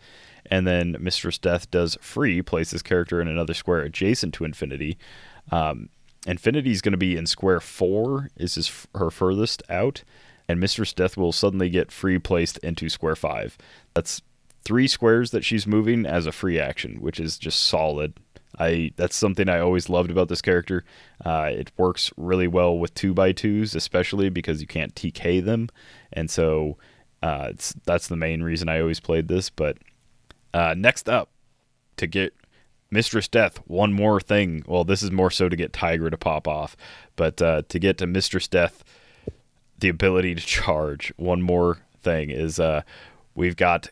and 0.45 0.65
then 0.65 0.97
Mistress 0.99 1.37
Death 1.37 1.69
does 1.71 1.97
free, 2.01 2.41
place 2.41 2.71
this 2.71 2.81
character 2.81 3.21
in 3.21 3.27
another 3.27 3.53
square 3.53 3.81
adjacent 3.81 4.33
to 4.35 4.45
infinity. 4.45 4.97
Um, 5.51 5.89
infinity 6.27 6.71
is 6.71 6.81
going 6.81 6.93
to 6.93 6.97
be 6.97 7.17
in 7.17 7.25
square 7.25 7.59
four. 7.59 8.29
Is 8.37 8.87
her 8.95 9.09
furthest 9.09 9.63
out, 9.69 10.03
and 10.47 10.59
Mistress 10.59 10.93
Death 10.93 11.17
will 11.17 11.31
suddenly 11.31 11.69
get 11.69 11.91
free 11.91 12.19
placed 12.19 12.57
into 12.59 12.89
square 12.89 13.15
five. 13.15 13.57
That's 13.93 14.21
three 14.63 14.87
squares 14.87 15.31
that 15.31 15.45
she's 15.45 15.65
moving 15.65 16.05
as 16.05 16.25
a 16.25 16.31
free 16.31 16.59
action, 16.59 17.01
which 17.01 17.19
is 17.19 17.37
just 17.37 17.63
solid. 17.63 18.13
I 18.59 18.91
that's 18.95 19.15
something 19.15 19.49
I 19.49 19.59
always 19.59 19.89
loved 19.89 20.11
about 20.11 20.27
this 20.27 20.41
character. 20.41 20.83
Uh, 21.23 21.49
it 21.51 21.71
works 21.77 22.11
really 22.17 22.47
well 22.47 22.77
with 22.77 22.93
two 22.93 23.13
by 23.13 23.31
twos, 23.31 23.75
especially 23.75 24.29
because 24.29 24.61
you 24.61 24.67
can't 24.67 24.93
TK 24.93 25.43
them, 25.43 25.69
and 26.11 26.29
so 26.29 26.77
uh, 27.23 27.53
that's 27.85 28.07
the 28.07 28.17
main 28.17 28.43
reason 28.43 28.69
I 28.69 28.81
always 28.81 28.99
played 28.99 29.27
this. 29.27 29.49
But 29.49 29.77
uh, 30.53 30.75
next 30.77 31.07
up, 31.07 31.29
to 31.97 32.07
get 32.07 32.33
Mistress 32.91 33.27
Death, 33.27 33.57
one 33.67 33.93
more 33.93 34.19
thing. 34.19 34.63
Well, 34.67 34.83
this 34.83 35.03
is 35.03 35.11
more 35.11 35.31
so 35.31 35.47
to 35.47 35.55
get 35.55 35.73
Tigra 35.73 36.09
to 36.09 36.17
pop 36.17 36.47
off, 36.47 36.75
but 37.15 37.41
uh, 37.41 37.61
to 37.69 37.79
get 37.79 37.97
to 37.99 38.07
Mistress 38.07 38.47
Death, 38.47 38.83
the 39.77 39.89
ability 39.89 40.35
to 40.35 40.41
charge. 40.41 41.13
One 41.17 41.41
more 41.41 41.79
thing 42.01 42.29
is 42.31 42.59
uh, 42.59 42.81
we've 43.35 43.55
got 43.55 43.89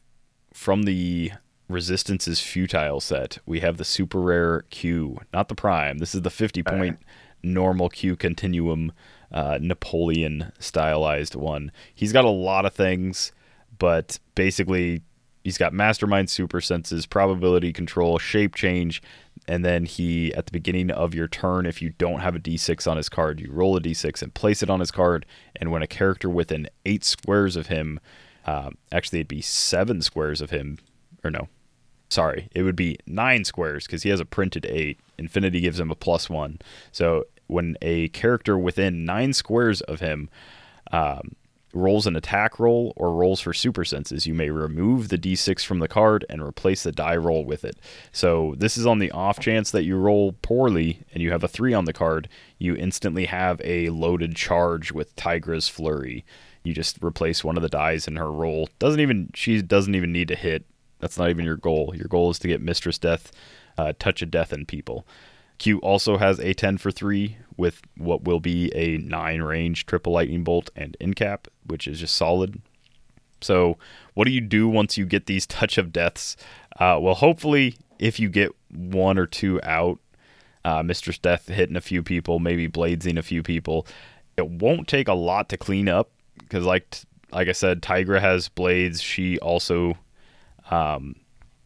from 0.54 0.84
the 0.84 1.32
Resistance 1.70 2.28
is 2.28 2.40
Futile 2.40 3.02
set, 3.02 3.40
we 3.46 3.60
have 3.60 3.78
the 3.78 3.84
super 3.84 4.22
rare 4.22 4.64
Q, 4.70 5.20
not 5.34 5.50
the 5.50 5.56
Prime. 5.56 5.98
This 5.98 6.16
is 6.16 6.22
the 6.22 6.30
50 6.30 6.64
point 6.64 7.00
normal 7.44 7.90
Q 7.90 8.16
continuum 8.16 8.94
uh, 9.32 9.58
Napoleon 9.62 10.54
stylized 10.60 11.36
one. 11.36 11.72
He's 11.94 12.14
got 12.14 12.24
a 12.24 12.30
lot 12.30 12.66
of 12.66 12.74
things, 12.74 13.34
but 13.78 14.18
basically, 14.34 15.02
he's 15.44 15.58
got 15.58 15.74
Mastermind 15.74 16.30
super 16.30 16.62
senses, 16.62 17.06
probability 17.06 17.74
control, 17.74 18.18
shape 18.18 18.56
change, 18.56 19.02
and 19.46 19.66
then 19.66 19.86
he, 19.86 20.34
at 20.36 20.46
the 20.46 20.52
beginning 20.54 20.90
of 20.90 21.14
your 21.14 21.28
turn, 21.28 21.66
if 21.66 21.82
you 21.82 21.90
don't 21.98 22.22
have 22.22 22.36
a 22.36 22.40
d6 22.40 22.90
on 22.90 22.96
his 22.96 23.10
card, 23.10 23.42
you 23.42 23.52
roll 23.52 23.76
a 23.76 23.82
d6 23.82 24.22
and 24.22 24.34
place 24.34 24.64
it 24.64 24.70
on 24.70 24.80
his 24.80 24.92
card. 24.92 25.26
And 25.56 25.72
when 25.72 25.82
a 25.82 25.88
character 25.88 26.30
within 26.30 26.70
eight 26.86 27.04
squares 27.04 27.58
of 27.58 27.68
him, 27.68 28.00
um, 28.46 28.78
actually, 28.92 29.20
it'd 29.20 29.28
be 29.28 29.42
seven 29.42 30.02
squares 30.02 30.40
of 30.40 30.52
him, 30.52 30.80
or 31.24 31.30
no, 31.30 31.50
sorry, 32.10 32.50
it 32.54 32.64
would 32.64 32.76
be 32.76 32.98
nine 33.06 33.44
squares 33.44 33.86
because 33.86 34.04
he 34.04 34.10
has 34.10 34.20
a 34.20 34.26
printed 34.26 34.66
eight. 34.66 35.00
Infinity 35.18 35.62
gives 35.62 35.80
him 35.80 35.92
a 35.92 35.96
plus 35.96 36.30
one. 36.30 36.60
So 36.92 37.26
when 37.48 37.78
a 37.82 38.10
character 38.10 38.58
within 38.58 39.06
nine 39.06 39.34
squares 39.34 39.82
of 39.82 40.00
him 40.00 40.30
um, 40.92 41.36
rolls 41.74 42.08
an 42.08 42.16
attack 42.16 42.60
roll 42.60 42.94
or 42.96 43.14
rolls 43.14 43.40
for 43.40 43.54
super 43.54 43.86
senses, 43.86 44.26
you 44.26 44.34
may 44.34 44.50
remove 44.50 45.10
the 45.10 45.18
d6 45.18 45.64
from 45.64 45.80
the 45.80 45.88
card 45.88 46.26
and 46.30 46.42
replace 46.42 46.84
the 46.84 46.92
die 46.92 47.16
roll 47.16 47.46
with 47.46 47.64
it. 47.64 47.78
So 48.12 48.56
this 48.58 48.78
is 48.78 48.86
on 48.86 49.00
the 49.00 49.12
off 49.12 49.40
chance 49.40 49.72
that 49.72 49.84
you 49.84 49.98
roll 49.98 50.34
poorly 50.42 51.02
and 51.14 51.22
you 51.22 51.32
have 51.32 51.44
a 51.44 51.48
three 51.48 51.74
on 51.74 51.86
the 51.86 51.94
card, 51.94 52.30
you 52.58 52.76
instantly 52.76 53.26
have 53.26 53.62
a 53.64 53.90
loaded 53.90 54.36
charge 54.36 54.92
with 54.92 55.16
Tigra's 55.16 55.70
Flurry. 55.70 56.26
You 56.64 56.74
just 56.74 57.02
replace 57.02 57.44
one 57.44 57.56
of 57.56 57.64
the 57.64 57.70
dies 57.70 58.08
in 58.08 58.18
her 58.18 58.32
roll. 58.32 58.70
Doesn't 58.78 59.00
even 59.00 59.30
she 59.34 59.62
doesn't 59.62 59.96
even 59.96 60.12
need 60.12 60.28
to 60.28 60.36
hit. 60.36 60.66
That's 61.00 61.18
not 61.18 61.30
even 61.30 61.46
your 61.46 61.58
goal. 61.58 61.94
Your 61.96 62.08
goal 62.08 62.32
is 62.32 62.40
to 62.40 62.48
get 62.48 62.62
Mistress 62.62 62.98
Death, 62.98 63.32
uh, 63.78 63.94
Touch 64.00 64.22
of 64.22 64.32
Death, 64.32 64.52
and 64.52 64.68
people. 64.68 65.06
Q 65.58 65.80
also 65.80 66.18
has 66.18 66.40
a 66.40 66.54
10 66.54 66.78
for 66.78 66.92
3 66.92 67.38
with 67.56 67.82
what 67.98 68.24
will 68.24 68.40
be 68.40 68.72
a 68.76 68.98
9 68.98 69.42
range 69.42 69.86
triple 69.86 70.14
lightning 70.14 70.44
bolt 70.44 70.70
and 70.76 70.96
incap, 71.02 71.48
which 71.66 71.88
is 71.88 72.00
just 72.00 72.16
solid. 72.16 72.62
So, 73.42 73.78
what 74.14 74.26
do 74.26 74.32
you 74.32 74.42
do 74.42 74.68
once 74.68 74.98
you 74.98 75.06
get 75.06 75.26
these 75.26 75.46
touch 75.46 75.78
of 75.78 75.94
deaths? 75.94 76.38
Uh, 76.80 76.98
well, 77.02 77.16
hopefully, 77.16 77.76
if 78.00 78.20
you 78.20 78.30
get 78.30 78.52
one 78.72 79.18
or 79.18 79.26
two 79.26 79.60
out, 79.64 80.00
uh, 80.66 80.84
Mistress 80.84 81.18
Death 81.18 81.48
hitting 81.48 81.76
a 81.76 81.82
few 81.82 82.04
people, 82.04 82.40
maybe 82.40 82.68
bladesing 82.68 83.18
a 83.18 83.24
few 83.24 83.44
people, 83.44 83.88
it 84.38 84.48
won't 84.48 84.88
take 84.88 85.08
a 85.08 85.14
lot 85.14 85.50
to 85.50 85.58
clean 85.58 85.88
up 85.88 86.12
because, 86.40 86.66
like 86.66 86.96
like 87.32 87.48
I 87.48 87.54
said, 87.54 87.82
Tigra 87.82 88.22
has 88.22 88.50
blades. 88.50 89.02
She 89.02 89.38
also 89.40 89.98
um, 90.72 91.16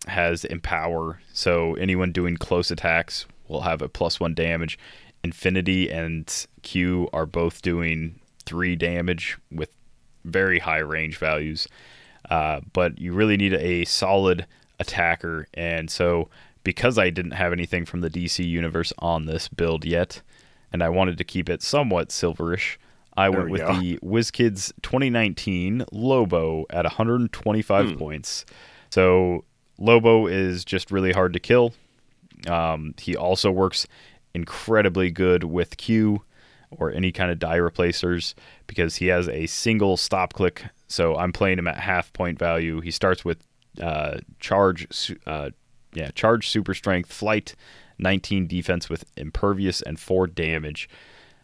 has 0.07 0.45
empower, 0.45 1.21
so 1.33 1.73
anyone 1.75 2.11
doing 2.11 2.37
close 2.37 2.71
attacks 2.71 3.25
will 3.47 3.61
have 3.61 3.81
a 3.81 3.89
plus 3.89 4.19
one 4.19 4.33
damage. 4.33 4.77
Infinity 5.23 5.89
and 5.91 6.47
Q 6.63 7.09
are 7.13 7.25
both 7.25 7.61
doing 7.61 8.19
three 8.45 8.75
damage 8.75 9.37
with 9.51 9.69
very 10.25 10.59
high 10.59 10.79
range 10.79 11.17
values. 11.17 11.67
Uh, 12.29 12.61
but 12.73 12.99
you 12.99 13.13
really 13.13 13.37
need 13.37 13.53
a 13.53 13.85
solid 13.85 14.45
attacker. 14.79 15.47
And 15.53 15.89
so, 15.91 16.29
because 16.63 16.97
I 16.97 17.09
didn't 17.09 17.31
have 17.31 17.51
anything 17.53 17.85
from 17.85 18.01
the 18.01 18.09
DC 18.09 18.47
universe 18.47 18.93
on 18.99 19.25
this 19.25 19.47
build 19.47 19.85
yet, 19.85 20.21
and 20.71 20.81
I 20.83 20.89
wanted 20.89 21.17
to 21.17 21.23
keep 21.23 21.49
it 21.49 21.61
somewhat 21.61 22.09
silverish, 22.09 22.77
I 23.17 23.29
There 23.29 23.39
went 23.39 23.45
we 23.45 23.51
with 23.53 23.61
go. 23.61 23.79
the 23.79 23.97
WizKids 24.03 24.71
2019 24.81 25.85
Lobo 25.91 26.65
at 26.69 26.85
125 26.85 27.89
Hmm. 27.91 27.97
points. 27.97 28.45
So, 28.91 29.45
Lobo 29.77 30.27
is 30.27 30.63
just 30.63 30.91
really 30.91 31.11
hard 31.11 31.33
to 31.33 31.39
kill. 31.39 31.73
Um, 32.47 32.93
he 32.99 33.15
also 33.15 33.51
works 33.51 33.87
incredibly 34.33 35.09
good 35.11 35.43
with 35.43 35.77
Q 35.77 36.23
or 36.71 36.91
any 36.91 37.11
kind 37.11 37.31
of 37.31 37.39
die 37.39 37.57
replacers 37.57 38.33
because 38.67 38.95
he 38.97 39.07
has 39.07 39.27
a 39.27 39.45
single 39.47 39.97
stop 39.97 40.33
click. 40.33 40.63
So 40.87 41.15
I'm 41.17 41.33
playing 41.33 41.59
him 41.59 41.67
at 41.67 41.77
half 41.77 42.11
point 42.13 42.39
value. 42.39 42.81
He 42.81 42.91
starts 42.91 43.25
with 43.25 43.45
uh, 43.81 44.19
charge, 44.39 45.15
uh, 45.25 45.49
yeah, 45.93 46.11
charge, 46.11 46.49
super 46.49 46.73
strength, 46.73 47.11
flight, 47.11 47.55
19 47.99 48.47
defense 48.47 48.89
with 48.89 49.05
impervious 49.17 49.81
and 49.81 49.99
four 49.99 50.27
damage. 50.27 50.89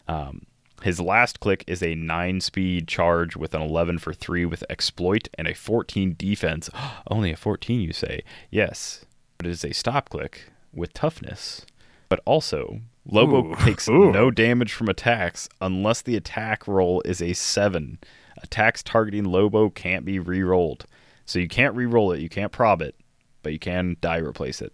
Um, 0.08 0.47
his 0.84 1.00
last 1.00 1.40
click 1.40 1.64
is 1.68 1.82
a 1.82 1.96
9 1.96 2.42
speed 2.42 2.88
charge 2.88 3.36
with 3.36 3.54
an 3.54 3.62
11 3.62 4.00
for 4.00 4.14
3 4.14 4.46
with 4.46 4.64
exploit 4.70 5.28
and 5.38 5.48
a 5.48 5.54
14 5.56 6.16
defense. 6.18 6.70
Only 7.08 7.32
a 7.32 7.38
14, 7.38 7.82
you 7.82 7.94
say? 7.94 8.22
Yes, 8.52 9.06
but 9.38 9.48
it 9.48 9.52
is 9.52 9.66
a 9.66 9.74
stop 9.74 10.10
click 10.10 10.52
with 10.74 10.94
toughness. 10.94 11.66
But 12.10 12.22
also, 12.26 12.82
Lobo 13.06 13.52
Ooh. 13.52 13.56
takes 13.56 13.88
Ooh. 13.90 14.12
no 14.12 14.32
damage 14.32 14.74
from 14.74 14.90
attacks 14.90 15.50
unless 15.62 16.02
the 16.02 16.16
attack 16.16 16.68
roll 16.68 17.02
is 17.06 17.22
a 17.22 17.34
7. 17.34 17.98
Attacks 18.44 18.84
targeting 18.84 19.26
Lobo 19.26 19.70
can't 19.70 20.06
be 20.06 20.20
re 20.20 20.44
rolled. 20.44 20.86
So 21.26 21.40
you 21.40 21.48
can't 21.48 21.76
re 21.76 21.86
roll 21.86 22.12
it, 22.12 22.22
you 22.22 22.30
can't 22.30 22.52
prob 22.52 22.82
it, 22.82 22.96
but 23.44 23.52
you 23.52 23.60
can 23.60 23.98
die 24.00 24.18
replace 24.18 24.62
it. 24.62 24.74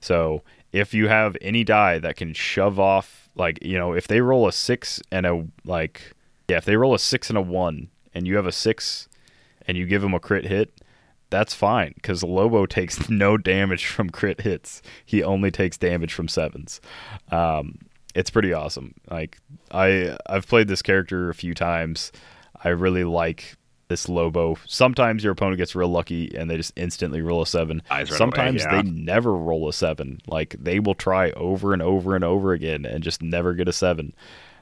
So 0.00 0.42
if 0.72 0.94
you 0.94 1.08
have 1.08 1.36
any 1.40 1.64
die 1.64 1.98
that 1.98 2.16
can 2.16 2.32
shove 2.32 2.78
off, 2.78 3.19
like 3.34 3.62
you 3.62 3.78
know, 3.78 3.92
if 3.92 4.06
they 4.06 4.20
roll 4.20 4.46
a 4.46 4.52
six 4.52 5.00
and 5.10 5.26
a 5.26 5.46
like, 5.64 6.12
yeah, 6.48 6.58
if 6.58 6.64
they 6.64 6.76
roll 6.76 6.94
a 6.94 6.98
six 6.98 7.28
and 7.28 7.38
a 7.38 7.42
one, 7.42 7.88
and 8.14 8.26
you 8.26 8.36
have 8.36 8.46
a 8.46 8.52
six, 8.52 9.08
and 9.66 9.76
you 9.76 9.86
give 9.86 10.02
them 10.02 10.14
a 10.14 10.20
crit 10.20 10.46
hit, 10.46 10.72
that's 11.30 11.54
fine 11.54 11.92
because 11.94 12.22
Lobo 12.22 12.66
takes 12.66 13.08
no 13.08 13.36
damage 13.36 13.86
from 13.86 14.10
crit 14.10 14.42
hits. 14.42 14.82
He 15.04 15.22
only 15.22 15.50
takes 15.50 15.78
damage 15.78 16.12
from 16.12 16.28
sevens. 16.28 16.80
Um, 17.30 17.78
it's 18.14 18.30
pretty 18.30 18.52
awesome. 18.52 18.94
Like 19.10 19.38
I, 19.70 20.16
I've 20.26 20.46
played 20.46 20.68
this 20.68 20.82
character 20.82 21.30
a 21.30 21.34
few 21.34 21.54
times. 21.54 22.12
I 22.62 22.70
really 22.70 23.04
like 23.04 23.56
this 23.90 24.08
Lobo. 24.08 24.56
Sometimes 24.66 25.22
your 25.22 25.32
opponent 25.32 25.58
gets 25.58 25.74
real 25.74 25.88
lucky 25.88 26.34
and 26.34 26.50
they 26.50 26.56
just 26.56 26.72
instantly 26.76 27.20
roll 27.20 27.42
a 27.42 27.46
seven. 27.46 27.82
Right 27.90 28.08
away, 28.08 28.16
Sometimes 28.16 28.62
yeah. 28.62 28.80
they 28.80 28.88
never 28.88 29.36
roll 29.36 29.68
a 29.68 29.72
seven. 29.74 30.22
Like 30.26 30.56
they 30.58 30.80
will 30.80 30.94
try 30.94 31.32
over 31.32 31.74
and 31.74 31.82
over 31.82 32.14
and 32.14 32.24
over 32.24 32.52
again 32.52 32.86
and 32.86 33.04
just 33.04 33.20
never 33.20 33.52
get 33.52 33.68
a 33.68 33.72
seven. 33.72 34.14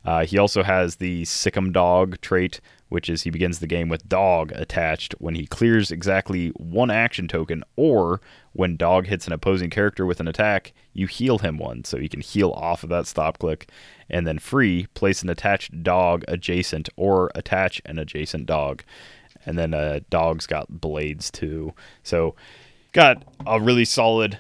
Uh, 0.05 0.25
he 0.25 0.39
also 0.39 0.63
has 0.63 0.97
the 0.97 1.23
Sick'em 1.25 1.73
Dog 1.73 2.21
trait, 2.21 2.61
which 2.89 3.11
is 3.11 3.23
he 3.23 3.31
begins 3.31 3.59
the 3.59 3.67
game 3.67 3.89
with 3.89 4.09
Dog 4.09 4.53
attached 4.55 5.15
when 5.19 5.35
he 5.35 5.47
clears 5.47 5.91
exactly 5.91 6.49
one 6.51 6.91
action 6.91 7.29
token, 7.29 7.63
or 7.77 8.21
when 8.53 8.77
Dog 8.77 9.07
hits 9.07 9.27
an 9.27 9.33
opposing 9.33 9.69
character 9.69 10.07
with 10.07 10.21
an 10.21 10.29
attack, 10.29 10.73
you 10.95 11.07
heal 11.07 11.39
him 11.39 11.59
one, 11.59 11.85
so 11.85 11.99
he 11.99 12.09
can 12.09 12.21
heal 12.21 12.53
off 12.53 12.83
of 12.83 12.89
that 12.89 13.07
stop 13.07 13.39
click. 13.39 13.71
And 14.09 14.27
then 14.27 14.39
free, 14.39 14.87
place 14.95 15.23
an 15.23 15.29
attached 15.29 15.83
dog 15.83 16.25
adjacent, 16.27 16.89
or 16.97 17.31
attach 17.35 17.83
an 17.85 17.99
adjacent 17.99 18.47
dog. 18.47 18.85
And 19.49 19.59
then 19.59 19.75
uh, 19.75 20.01
Dog's 20.11 20.47
got 20.47 20.81
blades 20.81 21.31
too. 21.31 21.73
So 22.03 22.35
got 22.93 23.25
a 23.47 23.61
really 23.61 23.85
solid 23.85 24.39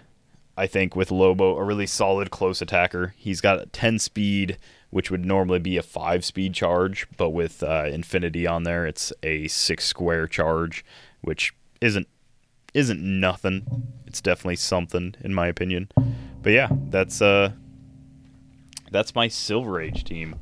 I 0.58 0.66
think 0.66 0.96
with 0.96 1.12
Lobo, 1.12 1.56
a 1.56 1.62
really 1.62 1.86
solid 1.86 2.32
close 2.32 2.60
attacker. 2.60 3.14
He's 3.16 3.40
got 3.40 3.62
a 3.62 3.66
10 3.66 4.00
speed, 4.00 4.58
which 4.90 5.08
would 5.08 5.24
normally 5.24 5.60
be 5.60 5.76
a 5.76 5.84
5 5.84 6.24
speed 6.24 6.52
charge, 6.52 7.06
but 7.16 7.30
with 7.30 7.62
uh, 7.62 7.84
Infinity 7.84 8.44
on 8.44 8.64
there, 8.64 8.84
it's 8.84 9.12
a 9.22 9.46
6 9.46 9.84
square 9.84 10.26
charge, 10.26 10.84
which 11.20 11.54
isn't 11.80 12.08
isn't 12.74 13.00
nothing. 13.00 13.86
It's 14.06 14.20
definitely 14.20 14.56
something 14.56 15.14
in 15.22 15.32
my 15.32 15.46
opinion. 15.46 15.90
But 16.42 16.50
yeah, 16.50 16.68
that's 16.90 17.22
uh 17.22 17.52
that's 18.90 19.14
my 19.14 19.28
Silver 19.28 19.80
Age 19.80 20.02
team. 20.02 20.34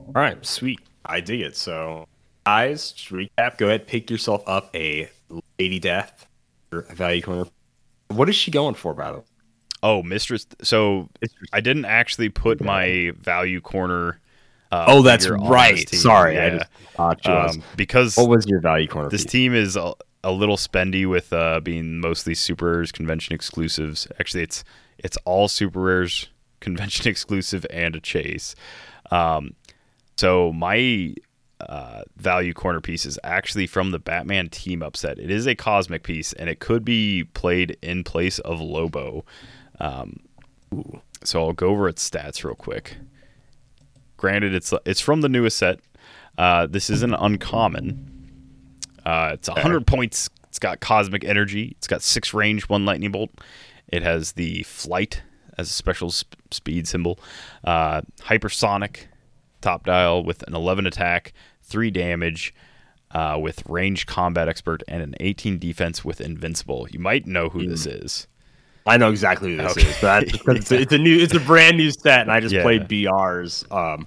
All 0.00 0.12
right, 0.14 0.44
sweet. 0.44 0.80
I 1.06 1.20
dig 1.20 1.40
it. 1.40 1.56
So, 1.56 2.08
guys, 2.44 2.92
just 2.92 3.10
recap. 3.10 3.58
Go 3.58 3.66
ahead, 3.66 3.86
pick 3.86 4.10
yourself 4.10 4.42
up 4.46 4.74
a 4.74 5.08
Lady 5.58 5.78
Death 5.78 6.26
value 6.72 7.22
corner. 7.22 7.44
What 8.08 8.28
is 8.28 8.36
she 8.36 8.50
going 8.50 8.74
for, 8.74 8.94
by 8.94 9.12
the 9.12 9.18
way? 9.18 9.24
Oh, 9.82 10.02
Mistress. 10.02 10.46
So 10.62 11.08
I 11.52 11.60
didn't 11.60 11.84
actually 11.84 12.28
put 12.30 12.62
my 12.62 13.12
value 13.20 13.60
corner. 13.60 14.20
Uh, 14.72 14.86
Oh, 14.88 15.02
that's 15.02 15.28
right. 15.28 15.88
Sorry, 15.90 16.38
I 16.40 16.58
just 17.14 17.28
um, 17.28 17.62
because 17.76 18.16
What 18.16 18.28
was 18.28 18.46
your 18.46 18.60
value 18.60 18.88
corner? 18.88 19.08
this 19.08 19.24
team 19.24 19.54
is 19.54 19.76
a, 19.76 19.92
a 20.22 20.32
little 20.32 20.56
spendy 20.56 21.08
with 21.08 21.32
uh, 21.32 21.60
being 21.60 22.00
mostly 22.00 22.34
super 22.34 22.66
rares 22.72 22.92
convention 22.92 23.34
exclusives. 23.34 24.08
Actually, 24.18 24.42
it's 24.44 24.64
it's 24.98 25.16
all 25.24 25.48
super 25.48 25.80
rares 25.80 26.28
convention 26.60 27.06
exclusive 27.08 27.66
and 27.70 27.94
a 27.94 28.00
chase. 28.00 28.54
Um, 29.10 29.54
so 30.16 30.52
my 30.52 31.14
uh, 31.60 32.02
value 32.16 32.52
corner 32.52 32.80
piece 32.80 33.06
is 33.06 33.18
actually 33.24 33.66
from 33.66 33.90
the 33.90 33.98
Batman 33.98 34.48
Team 34.48 34.82
Up 34.82 34.96
set. 34.96 35.18
It 35.18 35.30
is 35.30 35.46
a 35.46 35.54
cosmic 35.54 36.02
piece, 36.02 36.32
and 36.32 36.50
it 36.50 36.58
could 36.60 36.84
be 36.84 37.24
played 37.24 37.76
in 37.82 38.04
place 38.04 38.38
of 38.40 38.60
Lobo. 38.60 39.24
Um, 39.80 40.20
so 41.22 41.40
I'll 41.40 41.52
go 41.52 41.68
over 41.68 41.88
its 41.88 42.08
stats 42.08 42.44
real 42.44 42.54
quick. 42.54 42.96
Granted, 44.16 44.54
it's 44.54 44.72
it's 44.84 45.00
from 45.00 45.20
the 45.20 45.28
newest 45.28 45.58
set. 45.58 45.80
Uh, 46.36 46.66
this 46.66 46.90
is 46.90 47.02
an 47.02 47.14
uncommon. 47.14 48.10
Uh, 49.04 49.30
it's 49.34 49.48
100 49.48 49.86
points. 49.86 50.28
It's 50.48 50.58
got 50.58 50.80
cosmic 50.80 51.24
energy. 51.24 51.74
It's 51.78 51.86
got 51.86 52.02
six 52.02 52.32
range, 52.32 52.68
one 52.68 52.84
lightning 52.84 53.12
bolt. 53.12 53.30
It 53.88 54.02
has 54.02 54.32
the 54.32 54.62
flight 54.64 55.22
as 55.58 55.68
a 55.68 55.72
special 55.72 56.10
sp- 56.10 56.34
speed 56.50 56.88
symbol. 56.88 57.18
Uh, 57.64 58.02
hypersonic 58.20 59.06
top 59.64 59.84
dial 59.84 60.22
with 60.24 60.42
an 60.44 60.54
11 60.54 60.86
attack, 60.86 61.32
three 61.62 61.90
damage, 61.90 62.54
uh, 63.10 63.38
with 63.40 63.62
range 63.68 64.06
combat 64.06 64.48
expert 64.48 64.82
and 64.88 65.02
an 65.02 65.14
18 65.20 65.58
defense 65.58 66.04
with 66.04 66.20
invincible. 66.20 66.86
You 66.90 66.98
might 66.98 67.26
know 67.26 67.48
who 67.48 67.66
this 67.66 67.86
is. 67.86 68.26
I 68.86 68.96
know 68.98 69.10
exactly 69.10 69.50
who 69.50 69.56
this 69.62 69.72
Okay. 69.78 69.88
is, 69.88 69.96
but 70.00 70.30
because 70.32 70.56
it's, 70.58 70.70
a, 70.72 70.80
it's 70.82 70.92
a 70.92 70.98
new, 70.98 71.16
it's 71.18 71.34
a 71.34 71.40
brand 71.40 71.76
new 71.78 71.90
set, 71.90 72.20
and 72.20 72.30
I 72.30 72.40
just 72.40 72.54
Yeah. 72.54 72.62
played 72.62 72.86
BRs. 72.88 73.64
Um, 73.72 74.06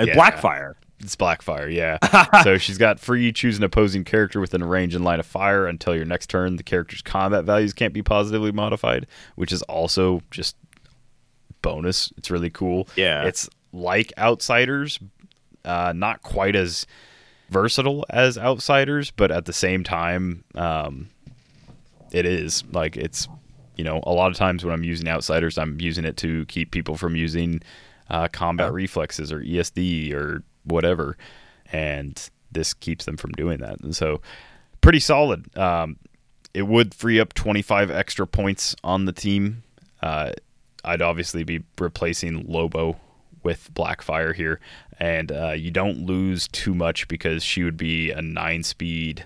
Yeah. 0.00 0.14
Blackfire. 0.14 0.72
It's 1.00 1.14
Blackfire, 1.16 1.70
yeah. 1.70 1.98
so 2.42 2.56
she's 2.56 2.78
got 2.78 2.98
free 2.98 3.30
choose 3.30 3.58
an 3.58 3.64
opposing 3.64 4.04
character 4.04 4.40
within 4.40 4.62
a 4.62 4.66
range 4.66 4.94
and 4.94 5.04
line 5.04 5.20
of 5.20 5.26
fire 5.26 5.66
until 5.66 5.94
your 5.94 6.06
next 6.06 6.30
turn. 6.30 6.56
The 6.56 6.62
character's 6.62 7.02
combat 7.02 7.44
values 7.44 7.74
can't 7.74 7.92
be 7.92 8.02
positively 8.02 8.52
modified, 8.52 9.06
which 9.34 9.52
is 9.52 9.60
also 9.62 10.22
just 10.30 10.56
bonus. 11.62 12.12
It's 12.16 12.30
really 12.30 12.48
cool. 12.50 12.88
Yeah. 12.96 13.24
It's 13.24 13.48
like 13.72 14.12
Outsiders, 14.18 14.98
uh, 15.64 15.92
not 15.94 16.22
quite 16.22 16.56
as 16.56 16.86
versatile 17.50 18.04
as 18.10 18.38
Outsiders, 18.38 19.10
but 19.10 19.30
at 19.30 19.44
the 19.44 19.52
same 19.52 19.84
time, 19.84 20.44
um, 20.54 21.08
it 22.12 22.26
is 22.26 22.64
like 22.72 22.96
it's 22.96 23.28
you 23.76 23.84
know 23.84 24.00
a 24.04 24.12
lot 24.12 24.30
of 24.30 24.36
times 24.36 24.64
when 24.64 24.72
I'm 24.72 24.84
using 24.84 25.08
Outsiders, 25.08 25.58
I'm 25.58 25.80
using 25.80 26.04
it 26.04 26.16
to 26.18 26.46
keep 26.46 26.70
people 26.70 26.96
from 26.96 27.16
using 27.16 27.60
uh, 28.10 28.28
combat 28.28 28.72
reflexes 28.72 29.32
or 29.32 29.40
ESD 29.40 30.12
or 30.14 30.42
whatever, 30.64 31.16
and 31.72 32.30
this 32.52 32.74
keeps 32.74 33.04
them 33.04 33.16
from 33.16 33.32
doing 33.32 33.58
that. 33.58 33.80
And 33.80 33.94
so, 33.94 34.20
pretty 34.80 35.00
solid. 35.00 35.56
Um, 35.56 35.98
it 36.54 36.66
would 36.66 36.94
free 36.94 37.20
up 37.20 37.34
25 37.34 37.90
extra 37.90 38.26
points 38.26 38.74
on 38.82 39.04
the 39.04 39.12
team. 39.12 39.62
Uh, 40.02 40.32
I'd 40.84 41.02
obviously 41.02 41.44
be 41.44 41.62
replacing 41.78 42.46
Lobo 42.46 42.96
with 43.46 43.70
Blackfire 43.72 44.34
here, 44.34 44.58
and 44.98 45.30
uh, 45.30 45.52
you 45.52 45.70
don't 45.70 46.04
lose 46.04 46.48
too 46.48 46.74
much 46.74 47.06
because 47.06 47.44
she 47.44 47.62
would 47.62 47.76
be 47.76 48.10
a 48.10 48.20
nine 48.20 48.64
speed 48.64 49.24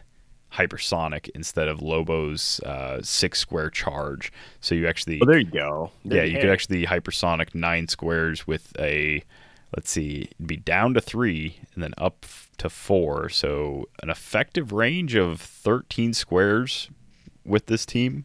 hypersonic 0.52 1.30
instead 1.34 1.68
of 1.68 1.80
Lobo's 1.80 2.60
uh, 2.60 3.00
six 3.02 3.38
square 3.38 3.70
charge. 3.70 4.30
So 4.60 4.74
you 4.74 4.86
actually 4.86 5.20
Oh, 5.22 5.26
there 5.26 5.38
you 5.38 5.46
go. 5.46 5.90
yeah, 6.04 6.22
you 6.24 6.38
could 6.38 6.50
actually 6.50 6.84
hypersonic 6.86 7.54
nine 7.54 7.88
squares 7.88 8.46
with 8.46 8.72
a, 8.78 9.22
let's 9.74 9.90
see, 9.90 10.28
it'd 10.32 10.46
be 10.46 10.56
down 10.56 10.92
to 10.94 11.00
three 11.00 11.56
and 11.74 11.82
then 11.82 11.94
up 11.96 12.26
to 12.58 12.68
four. 12.68 13.28
So 13.30 13.88
an 14.02 14.10
effective 14.10 14.72
range 14.72 15.14
of 15.14 15.40
13 15.40 16.12
squares 16.12 16.90
with 17.44 17.66
this 17.66 17.86
team, 17.86 18.24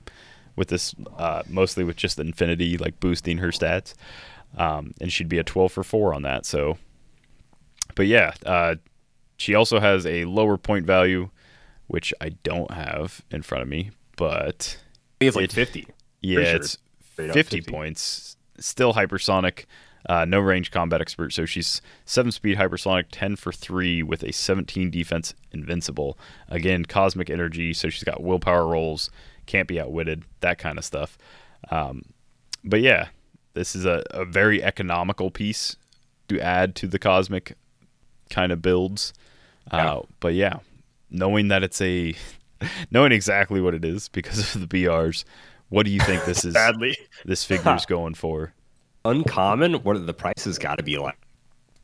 with 0.56 0.70
this, 0.70 0.96
uh, 1.18 1.44
mostly 1.48 1.84
with 1.84 1.96
just 1.96 2.20
Infinity, 2.20 2.78
like 2.78 3.00
boosting 3.00 3.38
her 3.38 3.50
stats. 3.50 3.94
Um, 4.58 4.94
and 5.02 5.12
she'd 5.12 5.30
be 5.30 5.38
a 5.38 5.44
12 5.44 5.72
for 5.72 5.84
four 5.84 6.14
on 6.14 6.22
that. 6.24 6.46
So, 6.46 6.78
but 7.96 8.08
yeah, 8.08 8.34
uh, 8.46 8.76
she 9.38 9.54
also 9.56 9.80
has 9.80 10.06
a 10.06 10.26
lower 10.26 10.58
point 10.58 10.86
value, 10.86 11.30
which 11.88 12.14
I 12.22 12.30
don't 12.30 12.72
have 12.72 13.22
in 13.32 13.42
front 13.42 13.62
of 13.64 13.68
me, 13.68 13.92
but 14.18 14.78
it's 15.20 15.36
like 15.36 15.46
It- 15.46 15.52
50. 15.54 15.88
yeah, 16.22 16.44
sure 16.44 16.56
it's 16.56 16.78
50, 17.02 17.34
50. 17.34 17.62
points. 17.72 18.38
Still 18.58 18.94
hypersonic, 18.94 19.66
uh, 20.08 20.24
no 20.24 20.40
range 20.40 20.72
combat 20.72 21.02
expert. 21.02 21.34
So 21.34 21.46
she's 21.46 21.82
seven 22.06 22.32
speed 22.32 22.58
hypersonic, 22.58 23.06
10 23.12 23.36
for 23.36 23.52
three 23.52 24.02
with 24.02 24.24
a 24.24 24.32
17 24.32 24.90
defense 24.90 25.34
invincible. 25.52 26.18
Again, 26.48 26.86
cosmic 26.86 27.30
energy. 27.30 27.74
So 27.74 27.90
she's 27.90 28.04
got 28.06 28.24
willpower 28.24 28.66
rolls, 28.68 29.10
can't 29.46 29.68
be 29.68 29.80
outwitted, 29.80 30.24
that 30.40 30.58
kind 30.58 30.78
of 30.78 30.86
stuff. 30.86 31.18
Um, 31.70 32.04
but 32.64 32.80
yeah, 32.82 33.08
this 33.56 33.76
is 33.76 33.86
a, 33.86 34.04
a 34.12 34.24
very 34.26 34.64
economical 34.64 35.32
piece 35.32 35.76
to 36.30 36.40
add 36.40 36.76
to 36.76 36.88
the 36.88 37.00
cosmic 37.00 37.58
kind 38.30 38.52
of 38.52 38.62
builds. 38.62 39.14
Uh, 39.72 40.02
but 40.20 40.34
yeah, 40.36 40.60
knowing 41.10 41.48
that 41.48 41.64
it's 41.64 41.82
a, 41.82 42.14
knowing 42.92 43.12
exactly 43.12 43.60
what 43.60 43.74
it 43.74 43.84
is 43.84 44.10
because 44.10 44.56
of 44.56 44.68
the 44.70 44.84
BRs, 44.86 45.24
what 45.70 45.86
do 45.86 45.92
you 45.92 46.00
think 46.02 46.24
this 46.26 46.46
is? 46.46 46.54
Badly. 46.54 46.96
this 47.26 47.44
figure's 47.46 47.86
going 47.86 48.14
for? 48.14 48.54
Uncommon, 49.04 49.76
what 49.84 49.96
are 49.96 50.00
the 50.00 50.14
prices 50.14 50.58
got 50.58 50.78
to 50.78 50.84
be 50.84 50.98
like? 50.98 51.18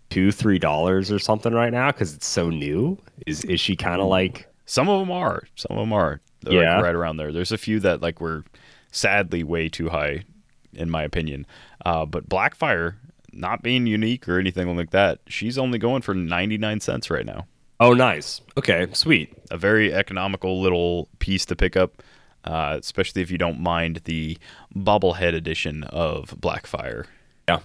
Two, 0.09 0.31
three 0.31 0.59
dollars 0.59 1.11
or 1.11 1.19
something 1.19 1.53
right 1.53 1.71
now 1.71 1.91
because 1.91 2.13
it's 2.13 2.27
so 2.27 2.49
new. 2.49 2.97
Is 3.25 3.43
is 3.45 3.59
she 3.61 3.75
kind 3.75 4.01
of 4.01 4.07
like 4.07 4.47
Some 4.65 4.89
of 4.89 4.99
them 4.99 5.11
are. 5.11 5.43
Some 5.55 5.77
of 5.77 5.81
them 5.83 5.93
are. 5.93 6.19
They're 6.41 6.53
like 6.55 6.63
Yeah. 6.63 6.81
right 6.81 6.95
around 6.95 7.17
there. 7.17 7.31
There's 7.31 7.51
a 7.51 7.57
few 7.57 7.79
that 7.81 8.01
like 8.01 8.19
were 8.19 8.43
sadly 8.91 9.43
way 9.43 9.69
too 9.69 9.87
high, 9.89 10.25
in 10.73 10.89
my 10.89 11.03
opinion. 11.03 11.45
Uh, 11.85 12.05
but 12.05 12.29
Blackfire, 12.29 12.95
not 13.33 13.63
being 13.63 13.87
unique 13.87 14.27
or 14.27 14.39
anything 14.39 14.75
like 14.75 14.91
that, 14.91 15.19
she's 15.27 15.57
only 15.57 15.77
going 15.77 16.01
for 16.01 16.13
99 16.13 16.79
cents 16.79 17.09
right 17.09 17.25
now. 17.25 17.45
Oh, 17.79 17.93
nice. 17.93 18.41
Okay, 18.57 18.87
sweet. 18.93 19.33
A 19.49 19.57
very 19.57 19.91
economical 19.93 20.61
little 20.61 21.09
piece 21.17 21.45
to 21.47 21.55
pick 21.55 21.75
up, 21.75 22.03
uh, 22.45 22.77
especially 22.79 23.23
if 23.23 23.31
you 23.31 23.39
don't 23.39 23.59
mind 23.59 24.01
the 24.05 24.37
bobblehead 24.75 25.33
edition 25.33 25.83
of 25.85 26.35
Blackfire. 26.39 27.05
Yeah. 27.49 27.59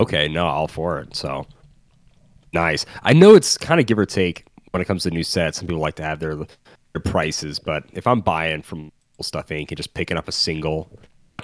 Okay, 0.00 0.26
no, 0.26 0.46
all 0.46 0.66
for 0.66 0.98
it. 0.98 1.14
So 1.14 1.46
nice. 2.52 2.84
I 3.04 3.12
know 3.12 3.34
it's 3.34 3.56
kind 3.56 3.78
of 3.78 3.86
give 3.86 3.98
or 3.98 4.06
take 4.06 4.46
when 4.72 4.80
it 4.80 4.86
comes 4.86 5.04
to 5.04 5.10
new 5.10 5.22
sets. 5.22 5.58
Some 5.58 5.68
people 5.68 5.80
like 5.80 5.96
to 5.96 6.04
have 6.04 6.18
their 6.18 6.36
their 6.36 7.02
prices, 7.04 7.60
but 7.60 7.84
if 7.92 8.08
I'm 8.08 8.20
buying 8.20 8.62
from 8.62 8.90
Stuff 9.22 9.48
Inc. 9.48 9.68
and 9.68 9.76
just 9.76 9.94
picking 9.94 10.16
up 10.16 10.26
a 10.26 10.32
single, 10.32 10.90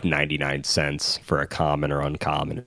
ninety 0.04 0.38
nine 0.38 0.64
cents 0.64 1.18
for 1.18 1.40
a 1.40 1.46
common 1.46 1.90
or 1.92 2.00
uncommon, 2.00 2.64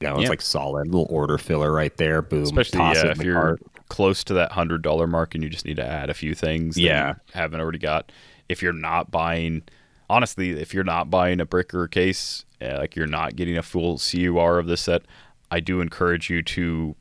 you 0.00 0.08
know, 0.08 0.14
it's 0.16 0.24
Yeah. 0.24 0.28
like 0.30 0.40
solid 0.42 0.86
little 0.88 1.06
order 1.10 1.38
filler 1.38 1.72
right 1.72 1.96
there. 1.96 2.22
Boom. 2.22 2.42
Especially 2.42 2.78
toss 2.78 2.96
yeah, 2.96 3.10
if 3.10 3.22
you're 3.22 3.34
cart. 3.34 3.62
close 3.88 4.24
to 4.24 4.34
that 4.34 4.52
hundred 4.52 4.82
dollar 4.82 5.06
mark 5.06 5.34
and 5.34 5.42
you 5.44 5.50
just 5.50 5.64
need 5.64 5.76
to 5.76 5.86
add 5.86 6.10
a 6.10 6.14
few 6.14 6.34
things. 6.34 6.74
that 6.76 6.80
Yeah. 6.82 7.08
you 7.10 7.14
haven't 7.34 7.60
already 7.60 7.78
got. 7.78 8.10
If 8.48 8.62
you're 8.62 8.72
not 8.72 9.10
buying, 9.10 9.62
honestly, 10.08 10.50
if 10.50 10.74
you're 10.74 10.84
not 10.84 11.10
buying 11.10 11.40
a 11.40 11.46
brick 11.46 11.72
or 11.74 11.84
a 11.84 11.88
case, 11.88 12.44
uh, 12.60 12.78
like 12.78 12.96
you're 12.96 13.06
not 13.06 13.36
getting 13.36 13.56
a 13.56 13.62
full 13.62 13.98
CUR 13.98 14.58
of 14.58 14.66
this 14.66 14.80
set, 14.82 15.02
I 15.50 15.60
do 15.60 15.80
encourage 15.80 16.30
you 16.30 16.42
to 16.42 16.96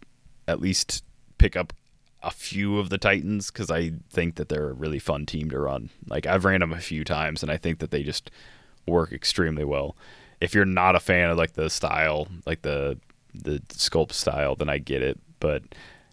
at 0.48 0.60
least 0.62 1.04
pick 1.38 1.56
up 1.56 1.74
a 2.22 2.32
few 2.32 2.78
of 2.80 2.90
the 2.90 2.98
Titans 2.98 3.50
because 3.50 3.72
I 3.72 3.94
think 4.10 4.36
that 4.36 4.50
they're 4.50 4.70
a 4.72 4.74
really 4.74 5.00
fun 5.00 5.26
team 5.26 5.50
to 5.52 5.60
run. 5.60 5.90
Like 6.08 6.26
I've 6.26 6.44
ran 6.44 6.60
them 6.60 6.74
a 6.74 6.80
few 6.82 7.04
times 7.06 7.42
and 7.44 7.52
I 7.52 7.56
think 7.58 7.80
that 7.80 7.92
they 7.92 8.04
just 8.04 8.30
work 8.90 9.12
extremely 9.12 9.64
well. 9.64 9.96
If 10.42 10.54
you're 10.54 10.66
not 10.66 10.96
a 10.96 11.00
fan 11.00 11.30
of 11.30 11.38
like 11.38 11.54
the 11.54 11.70
style, 11.70 12.28
like 12.46 12.62
the 12.62 12.98
the 13.34 13.60
sculpt 13.70 14.14
style, 14.14 14.56
then 14.56 14.70
I 14.70 14.78
get 14.78 15.02
it. 15.02 15.20
But 15.40 15.64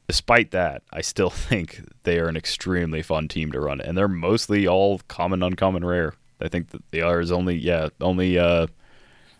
despite 0.06 0.50
that, 0.52 0.82
I 0.92 1.00
still 1.00 1.30
think 1.48 1.80
they 2.02 2.18
are 2.18 2.28
an 2.28 2.36
extremely 2.36 3.02
fun 3.02 3.28
team 3.28 3.52
to 3.52 3.60
run, 3.60 3.80
and 3.80 3.96
they're 3.96 4.08
mostly 4.08 4.66
all 4.66 5.00
common, 5.08 5.42
uncommon, 5.42 5.84
rare. 5.84 6.14
I 6.40 6.48
think 6.48 6.70
that 6.70 6.82
the 6.90 7.02
R 7.02 7.20
is 7.20 7.32
only 7.32 7.56
yeah 7.56 7.88
only 8.00 8.38
uh 8.38 8.66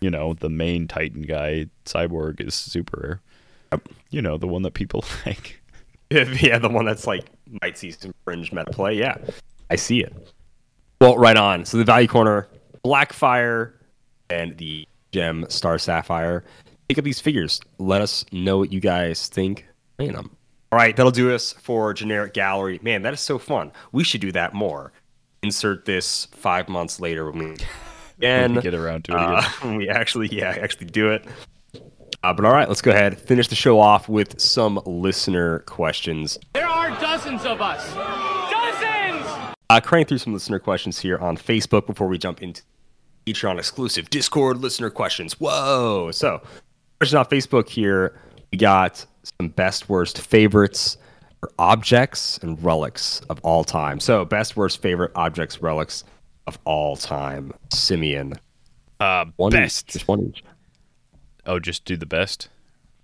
you 0.00 0.10
know 0.10 0.34
the 0.34 0.48
main 0.48 0.88
Titan 0.88 1.22
guy 1.22 1.66
Cyborg 1.84 2.40
is 2.40 2.54
super 2.54 3.20
rare. 3.72 3.80
You 4.10 4.22
know 4.22 4.38
the 4.38 4.46
one 4.46 4.62
that 4.62 4.74
people 4.74 5.04
like. 5.26 5.60
yeah, 6.10 6.58
the 6.58 6.68
one 6.68 6.84
that's 6.84 7.06
like 7.06 7.24
might 7.60 7.76
see 7.76 7.90
some 7.90 8.14
fringe 8.24 8.52
meta 8.52 8.70
play. 8.70 8.94
Yeah, 8.94 9.16
I 9.70 9.76
see 9.76 10.00
it. 10.00 10.14
Well, 11.00 11.18
right 11.18 11.36
on. 11.36 11.64
So 11.64 11.76
the 11.76 11.84
value 11.84 12.08
corner, 12.08 12.48
Blackfire, 12.86 13.72
and 14.30 14.56
the 14.58 14.86
Gem 15.10 15.44
Star 15.48 15.76
Sapphire. 15.76 16.44
Pick 16.88 16.98
up 16.98 17.04
these 17.04 17.18
figures. 17.18 17.60
Let 17.78 18.00
us 18.00 18.24
know 18.30 18.58
what 18.58 18.72
you 18.72 18.78
guys 18.78 19.26
think. 19.26 19.66
Playing 19.98 20.12
them. 20.12 20.30
All 20.70 20.78
right, 20.78 20.94
that'll 20.94 21.10
do 21.10 21.34
us 21.34 21.52
for 21.54 21.92
generic 21.94 22.32
gallery. 22.32 22.78
Man, 22.82 23.02
that 23.02 23.12
is 23.12 23.20
so 23.20 23.38
fun. 23.38 23.72
We 23.90 24.04
should 24.04 24.20
do 24.20 24.30
that 24.32 24.54
more. 24.54 24.92
Insert 25.42 25.84
this 25.84 26.26
five 26.26 26.68
months 26.68 27.00
later 27.00 27.28
when 27.28 27.38
we 27.38 27.56
again 28.18 28.54
get 28.54 28.72
around 28.74 29.04
to 29.06 29.12
it 29.12 29.18
uh, 29.18 29.42
when 29.62 29.76
we 29.76 29.88
actually 29.88 30.28
yeah 30.28 30.50
actually 30.50 30.86
do 30.86 31.10
it. 31.10 31.26
Uh, 32.22 32.32
but 32.32 32.44
all 32.44 32.52
right, 32.52 32.68
let's 32.68 32.82
go 32.82 32.92
ahead 32.92 33.18
finish 33.18 33.48
the 33.48 33.56
show 33.56 33.80
off 33.80 34.08
with 34.08 34.40
some 34.40 34.80
listener 34.86 35.60
questions. 35.60 36.38
There 36.54 36.68
are 36.68 36.90
dozens 37.00 37.44
of 37.44 37.60
us. 37.60 37.84
Dozens! 37.94 39.54
Uh, 39.70 39.80
crank 39.80 40.06
through 40.06 40.18
some 40.18 40.32
listener 40.32 40.60
questions 40.60 41.00
here 41.00 41.18
on 41.18 41.36
Facebook 41.36 41.86
before 41.86 42.06
we 42.06 42.16
jump 42.16 42.42
into 42.42 42.62
Patreon 43.26 43.58
exclusive 43.58 44.08
Discord 44.08 44.58
listener 44.58 44.88
questions. 44.88 45.34
Whoa! 45.40 46.10
So, 46.12 46.40
question 47.00 47.18
on 47.18 47.24
Facebook 47.26 47.68
here, 47.68 48.16
we 48.52 48.58
got 48.58 49.04
some 49.40 49.48
best 49.48 49.88
worst 49.88 50.20
favorites 50.20 50.96
for 51.40 51.50
objects 51.58 52.38
and 52.38 52.62
relics 52.62 53.20
of 53.28 53.40
all 53.42 53.64
time. 53.64 53.98
So, 53.98 54.24
best 54.24 54.56
worst 54.56 54.80
favorite 54.80 55.10
objects 55.16 55.60
relics 55.60 56.04
of 56.46 56.56
all 56.64 56.94
time. 56.96 57.52
Simeon, 57.72 58.34
Uh, 59.00 59.24
one 59.36 59.50
best. 59.50 59.88
each, 59.88 59.92
just 59.94 60.06
one 60.08 60.20
each. 60.28 60.44
Oh, 61.46 61.58
just 61.58 61.84
do 61.84 61.96
the 61.96 62.06
best. 62.06 62.48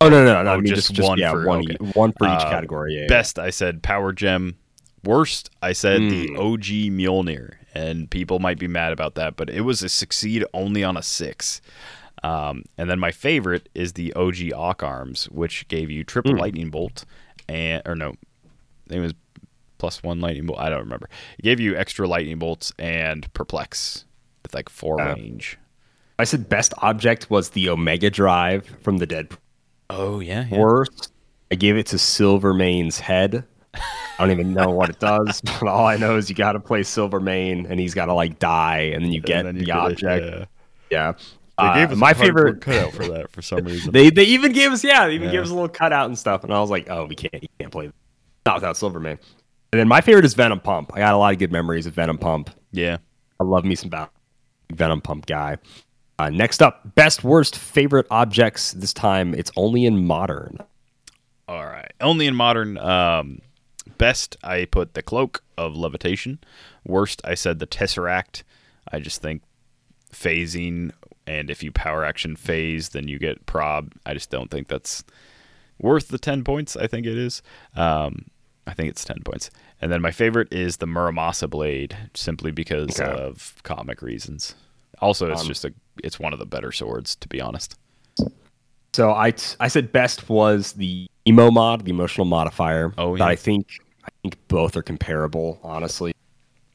Oh 0.00 0.08
no 0.08 0.24
no 0.24 0.40
no! 0.44 0.50
I 0.50 0.54
Oh, 0.54 0.58
mean 0.58 0.66
just 0.66 0.88
just, 0.88 0.94
just 0.94 1.08
one 1.08 1.18
yeah 1.18 1.32
for- 1.32 1.44
one 1.46 1.64
okay. 1.64 1.76
each, 1.84 1.94
one 1.96 2.12
for 2.16 2.26
each 2.28 2.42
Uh, 2.42 2.48
category. 2.50 2.94
Yeah, 2.94 3.00
yeah. 3.02 3.06
Best, 3.08 3.40
I 3.40 3.50
said 3.50 3.82
Power 3.82 4.12
Gem. 4.12 4.54
Worst, 5.04 5.50
I 5.60 5.72
said 5.72 6.00
Hmm. 6.00 6.08
the 6.10 6.36
OG 6.36 6.90
Mjolnir, 6.90 7.54
and 7.74 8.10
people 8.10 8.38
might 8.38 8.58
be 8.58 8.68
mad 8.68 8.92
about 8.92 9.14
that, 9.16 9.36
but 9.36 9.48
it 9.50 9.62
was 9.62 9.82
a 9.82 9.88
succeed 9.88 10.44
only 10.54 10.84
on 10.84 10.96
a 10.96 11.02
six. 11.02 11.60
Um, 12.22 12.64
and 12.78 12.88
then 12.88 12.98
my 13.00 13.10
favorite 13.10 13.68
is 13.74 13.94
the 13.94 14.12
OG 14.14 14.52
Ock 14.54 14.82
Arms, 14.82 15.24
which 15.30 15.66
gave 15.68 15.90
you 15.90 16.04
triple 16.04 16.32
Hmm. 16.32 16.38
lightning 16.38 16.70
bolt, 16.70 17.04
and 17.48 17.82
or 17.86 17.94
no, 17.96 18.10
I 18.10 18.88
think 18.88 18.98
it 18.98 19.00
was 19.00 19.14
plus 19.78 20.02
one 20.02 20.20
lightning 20.20 20.46
bolt. 20.46 20.60
I 20.60 20.70
don't 20.70 20.80
remember. 20.80 21.08
It 21.38 21.42
gave 21.42 21.58
you 21.58 21.76
extra 21.76 22.06
lightning 22.06 22.38
bolts 22.38 22.72
and 22.78 23.32
perplex 23.34 24.04
with 24.44 24.54
like 24.54 24.68
four 24.68 25.00
Oh. 25.00 25.14
range. 25.14 25.58
I 26.18 26.24
said 26.24 26.48
best 26.48 26.72
object 26.78 27.28
was 27.30 27.50
the 27.50 27.68
Omega 27.68 28.08
Drive 28.10 28.66
from 28.82 28.98
the 28.98 29.06
Dead 29.06 29.30
Oh 29.90 30.20
yeah, 30.20 30.46
Worst, 30.50 31.10
I 31.50 31.56
gave 31.56 31.76
it 31.76 31.86
to 31.86 31.96
Silvermane's 31.98 33.00
head. 33.00 33.44
I 34.18 34.26
don't 34.26 34.30
even 34.30 34.52
know 34.52 34.70
what 34.70 34.90
it 34.90 34.98
does, 35.00 35.40
but 35.44 35.64
all 35.66 35.86
I 35.86 35.96
know 35.96 36.16
is 36.16 36.28
you 36.28 36.36
got 36.36 36.52
to 36.52 36.60
play 36.60 36.82
Silvermane, 36.82 37.66
and 37.66 37.80
he's 37.80 37.94
got 37.94 38.06
to 38.06 38.14
like 38.14 38.38
die, 38.38 38.90
and 38.94 39.04
then 39.04 39.12
you 39.12 39.20
get 39.20 39.44
then 39.44 39.54
you 39.56 39.60
the 39.60 39.66
get 39.66 39.76
it, 39.76 39.80
object. 39.92 40.26
yeah. 40.26 40.44
yeah. 40.90 41.12
They 41.58 41.66
Uh, 41.68 41.74
gave 41.74 41.92
us 41.92 41.98
my 41.98 42.10
a 42.12 42.14
favorite. 42.14 42.60
cutout 42.60 42.92
for 42.92 43.06
that 43.12 43.30
for 43.30 43.42
some 43.42 43.64
reason. 43.64 43.92
They 43.92 44.10
they 44.10 44.24
even 44.24 44.52
gave 44.52 44.72
us 44.72 44.82
yeah, 44.84 45.06
they 45.06 45.14
even 45.14 45.28
Yeah. 45.28 45.32
gave 45.32 45.42
us 45.42 45.50
a 45.50 45.54
little 45.54 45.68
cutout 45.68 46.06
and 46.06 46.18
stuff, 46.18 46.44
and 46.44 46.52
I 46.52 46.60
was 46.60 46.70
like, 46.70 46.88
oh, 46.90 47.04
we 47.06 47.14
can't, 47.14 47.42
you 47.42 47.48
can't 47.58 47.72
play 47.72 47.90
not 48.46 48.56
without 48.56 48.76
Silvermane. 48.76 49.18
And 49.72 49.80
then 49.80 49.88
my 49.88 50.00
favorite 50.02 50.24
is 50.24 50.34
Venom 50.34 50.60
Pump. 50.60 50.92
I 50.94 50.98
got 50.98 51.14
a 51.14 51.16
lot 51.16 51.32
of 51.32 51.38
good 51.38 51.52
memories 51.52 51.86
of 51.86 51.94
Venom 51.94 52.18
Pump. 52.18 52.50
yeah. 52.72 52.98
I 53.40 53.44
love 53.44 53.64
me 53.64 53.74
some 53.74 53.90
Venom 54.72 55.00
Pump 55.00 55.26
guy. 55.26 55.56
Uh, 56.18 56.28
next 56.30 56.62
up, 56.62 56.94
best 56.94 57.24
worst 57.24 57.56
favorite 57.56 58.06
objects. 58.10 58.72
This 58.72 58.92
time, 58.92 59.34
it's 59.34 59.50
only 59.56 59.84
in 59.86 60.04
modern. 60.06 60.58
All 61.48 61.64
right. 61.64 61.90
Only 62.00 62.26
in 62.26 62.34
modern. 62.36 62.78
Um, 62.78 63.40
best, 64.02 64.36
I 64.42 64.64
put 64.64 64.94
the 64.94 65.02
cloak 65.02 65.42
of 65.56 65.76
levitation. 65.76 66.38
Worst, 66.84 67.22
I 67.24 67.34
said 67.34 67.58
the 67.58 67.66
tesseract. 67.66 68.42
I 68.90 68.98
just 68.98 69.22
think 69.22 69.42
phasing, 70.12 70.90
and 71.26 71.50
if 71.50 71.62
you 71.62 71.70
power 71.72 72.04
action 72.04 72.36
phase, 72.36 72.90
then 72.90 73.08
you 73.08 73.18
get 73.18 73.46
prob. 73.46 73.92
I 74.04 74.14
just 74.14 74.30
don't 74.30 74.50
think 74.50 74.68
that's 74.68 75.04
worth 75.78 76.08
the 76.08 76.18
ten 76.18 76.42
points. 76.44 76.76
I 76.76 76.86
think 76.86 77.06
it 77.06 77.16
is. 77.16 77.42
Um, 77.76 78.26
I 78.66 78.74
think 78.74 78.88
it's 78.90 79.04
ten 79.04 79.20
points. 79.24 79.50
And 79.80 79.90
then 79.90 80.00
my 80.00 80.10
favorite 80.10 80.52
is 80.52 80.76
the 80.76 80.86
Muramasa 80.86 81.48
blade, 81.48 81.96
simply 82.14 82.50
because 82.52 83.00
Okay. 83.00 83.10
of 83.10 83.54
comic 83.62 84.02
reasons. 84.02 84.54
Also, 85.00 85.30
it's 85.30 85.42
Um, 85.42 85.48
just 85.48 85.64
a. 85.64 85.72
It's 86.02 86.18
one 86.18 86.32
of 86.32 86.38
the 86.38 86.46
better 86.46 86.72
swords, 86.72 87.16
to 87.16 87.28
be 87.28 87.40
honest. 87.40 87.76
So 88.94 89.14
I, 89.14 89.30
t- 89.30 89.56
I 89.58 89.68
said 89.68 89.90
best 89.92 90.28
was 90.28 90.72
the 90.72 91.06
emo 91.26 91.50
mod, 91.50 91.84
the 91.84 91.90
emotional 91.90 92.26
modifier. 92.26 92.92
Oh, 92.98 93.14
yeah. 93.16 93.24
I 93.24 93.36
think 93.36 93.66
I 94.04 94.08
think 94.22 94.36
both 94.48 94.76
are 94.76 94.82
comparable, 94.82 95.58
honestly. 95.62 96.12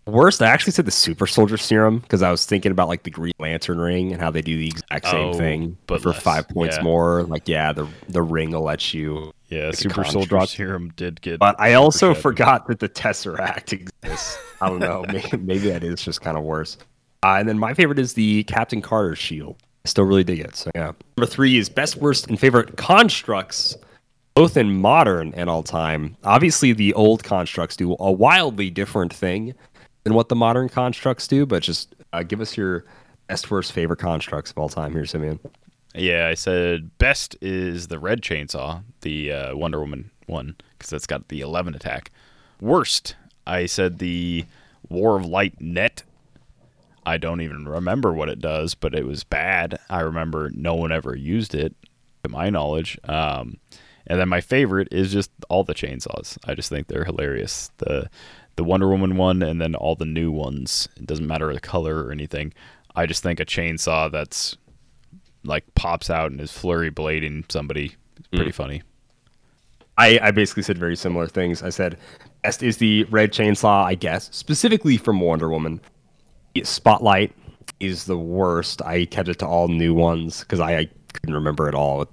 Worst, 0.06 0.41
I 0.41 0.48
actually 0.48 0.72
said 0.72 0.86
the 0.86 0.91
super 0.91 1.28
soldier 1.28 1.58
serum 1.58 1.99
because 1.99 2.22
I 2.22 2.32
was 2.32 2.45
thinking 2.45 2.72
about 2.72 2.88
like 2.88 3.04
the 3.04 3.10
Green 3.12 3.34
Lantern 3.40 3.78
ring 3.78 4.14
and 4.14 4.22
how 4.22 4.32
they 4.32 4.41
do 4.41 4.58
the 4.58 4.68
exact 4.68 5.06
same 5.08 5.30
Oh, 5.30 5.34
thing, 5.34 5.78
but 5.86 6.02
for 6.02 6.10
less, 6.12 6.22
five 6.24 6.48
points 6.48 6.78
yeah. 6.78 6.84
more. 6.84 7.24
Like, 7.24 7.45
yeah, 7.49 7.74
the 7.74 7.88
the 8.08 8.22
ring 8.22 8.52
will 8.52 8.62
let 8.62 8.94
you. 8.94 9.34
Yeah, 9.49 9.72
Super 9.72 10.06
Soldier. 10.06 10.45
Serum 10.45 10.94
did 10.95 11.22
get. 11.22 11.40
But 11.40 11.60
I 11.60 11.74
also 11.74 12.14
forgot 12.14 12.68
that 12.68 12.80
the 12.80 12.88
Tesseract 12.88 13.74
exists. 13.74 14.38
I 14.62 14.70
don't 14.70 14.80
know. 14.80 15.04
Maybe, 15.08 15.38
maybe 15.38 15.70
that 15.70 15.84
is 15.84 16.02
just 16.02 16.22
kind 16.22 16.38
of 16.38 16.44
worse. 16.44 16.78
Uh, 17.24 17.36
and 17.40 17.48
then 17.48 17.60
my 17.60 17.74
favorite 17.74 17.99
is 17.99 18.14
the 18.14 18.44
Captain 18.45 18.82
Carter 18.82 19.16
shield. 19.16 19.58
I 19.86 19.90
still 19.90 20.04
really 20.06 20.24
dig 20.24 20.40
it. 20.40 20.56
So 20.56 20.72
yeah. 20.74 20.91
Number 21.18 21.30
three 21.30 21.58
is 21.58 21.70
best, 21.70 21.98
worst, 21.98 22.28
and 22.28 22.40
favorite 22.40 22.78
constructs, 22.78 23.76
both 24.38 24.55
in 24.55 24.80
modern 24.80 25.34
and 25.34 25.49
all 25.49 25.64
time. 25.64 26.15
Obviously, 26.23 26.72
the 26.72 26.93
old 26.93 27.23
constructs 27.23 27.76
do 27.76 27.95
a 27.99 28.11
wildly 28.11 28.69
different 28.69 29.11
thing 29.11 29.55
than 30.03 30.14
what 30.14 30.30
the 30.30 30.35
modern 30.35 30.69
constructs 30.69 31.27
do. 31.27 31.43
But 31.43 31.64
just 31.64 31.95
uh, 32.14 32.22
give 32.22 32.39
us 32.39 32.55
your 32.55 32.85
best, 33.26 33.49
worst, 33.49 33.72
favorite 33.72 33.97
constructs 33.97 34.51
of 34.51 34.59
all 34.59 34.69
time 34.69 34.91
here, 34.91 35.07
Simeon. 35.07 35.39
Yeah, 35.95 36.27
I 36.27 36.35
said 36.35 36.95
best 36.99 37.35
is 37.41 37.88
the 37.88 37.97
red 37.97 38.22
chainsaw, 38.22 38.84
the 39.01 39.31
uh, 39.31 39.55
Wonder 39.55 39.80
Woman 39.80 40.11
one, 40.27 40.55
because 40.77 40.91
that's 40.91 41.07
got 41.07 41.30
the 41.30 41.41
11 41.41 41.73
attack. 41.73 42.11
Worst, 42.61 43.15
I 43.47 43.65
said 43.65 43.97
the 43.97 44.45
War 44.88 45.18
of 45.18 45.26
Light 45.26 45.59
net. 45.59 46.03
I 47.07 47.18
don't 47.18 47.41
even 47.41 47.68
remember 47.68 48.14
what 48.14 48.30
it 48.30 48.39
does, 48.39 48.76
but 48.76 48.93
it 48.93 49.07
was 49.07 49.23
bad. 49.23 49.80
I 49.89 50.01
remember 50.01 50.51
no 50.53 50.76
one 50.76 50.91
ever 50.91 51.15
used 51.15 51.55
it, 51.55 51.73
to 52.23 52.30
my 52.30 52.51
knowledge. 52.51 52.99
Um, 53.05 53.57
and 54.07 54.19
then 54.19 54.29
my 54.29 54.41
favorite 54.41 54.88
is 54.91 55.11
just 55.11 55.31
all 55.49 55.63
the 55.63 55.75
chainsaws. 55.75 56.38
I 56.45 56.55
just 56.55 56.69
think 56.69 56.88
they're 56.88 57.05
hilarious. 57.05 57.71
The 57.77 58.09
the 58.55 58.63
Wonder 58.63 58.89
Woman 58.89 59.17
one, 59.17 59.43
and 59.43 59.61
then 59.61 59.75
all 59.75 59.95
the 59.95 60.05
new 60.05 60.31
ones. 60.31 60.89
It 60.97 61.05
doesn't 61.05 61.27
matter 61.27 61.53
the 61.53 61.59
color 61.59 62.03
or 62.03 62.11
anything. 62.11 62.53
I 62.95 63.05
just 63.05 63.21
think 63.21 63.39
a 63.39 63.45
chainsaw 63.45 64.11
that's 64.11 64.57
like 65.43 65.63
pops 65.75 66.09
out 66.09 66.31
and 66.31 66.41
is 66.41 66.51
flurry 66.51 66.91
blading 66.91 67.51
somebody. 67.51 67.95
is 68.19 68.27
pretty 68.31 68.51
mm. 68.51 68.55
funny. 68.55 68.81
I, 69.97 70.19
I 70.21 70.31
basically 70.31 70.63
said 70.63 70.77
very 70.77 70.95
similar 70.95 71.27
things. 71.27 71.63
I 71.63 71.69
said 71.69 71.97
best 72.43 72.63
is 72.63 72.77
the 72.77 73.03
red 73.05 73.31
chainsaw, 73.31 73.84
I 73.84 73.95
guess, 73.95 74.29
specifically 74.35 74.97
from 74.97 75.19
Wonder 75.19 75.49
Woman. 75.49 75.81
Spotlight 76.63 77.34
is 77.79 78.05
the 78.05 78.17
worst. 78.17 78.81
I 78.81 79.05
kept 79.05 79.29
it 79.29 79.39
to 79.39 79.47
all 79.47 79.67
new 79.67 79.93
ones 79.93 80.41
because 80.41 80.59
I, 80.59 80.77
I 80.77 80.89
couldn't 81.13 81.35
remember 81.35 81.67
at 81.67 81.75
all 81.75 82.07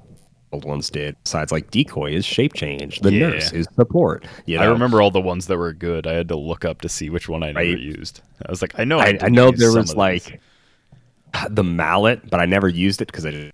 old 0.55 0.65
ones 0.65 0.89
did. 0.91 1.17
Besides, 1.25 1.53
like 1.53 1.71
decoy 1.71 2.13
is 2.13 2.25
shape 2.25 2.55
change. 2.55 3.01
The 3.01 3.13
Yeah. 3.13 3.29
nurse 3.31 3.53
is 3.53 3.67
support. 3.77 4.27
You 4.47 4.59
I 4.59 4.65
remember 4.67 5.03
all 5.03 5.11
the 5.11 5.21
ones 5.21 5.47
that 5.49 5.59
were 5.59 5.73
good. 5.73 6.07
I 6.07 6.13
had 6.15 6.29
to 6.29 6.37
look 6.37 6.65
up 6.65 6.81
to 6.83 6.89
see 6.89 7.11
which 7.11 7.29
one 7.29 7.43
I 7.43 7.53
never 7.53 7.65
used. 7.65 8.23
I 8.47 8.51
was 8.51 8.63
like, 8.63 8.79
I 8.79 8.85
know. 8.85 8.99
I, 8.99 9.13
did 9.13 9.23
I 9.25 9.29
know 9.29 9.51
there 9.51 9.73
was 9.73 9.89
these. 9.89 9.97
like 9.97 10.41
the 11.51 11.65
mallet, 11.65 12.31
but 12.31 12.41
I 12.41 12.47
never 12.47 12.69
used 12.69 13.03
it 13.03 13.07
because 13.07 13.25
it 13.25 13.53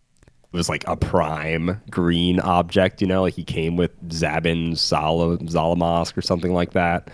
was 0.52 0.68
like 0.68 0.84
a 0.86 0.96
prime 0.96 1.80
green 1.90 2.38
object. 2.40 3.00
You 3.00 3.06
know, 3.06 3.22
like 3.22 3.34
he 3.34 3.44
came 3.44 3.76
with 3.76 3.90
Zabin 4.08 4.72
Zalamask 4.72 6.16
or 6.16 6.22
something 6.22 6.52
like 6.52 6.72
that 6.72 7.10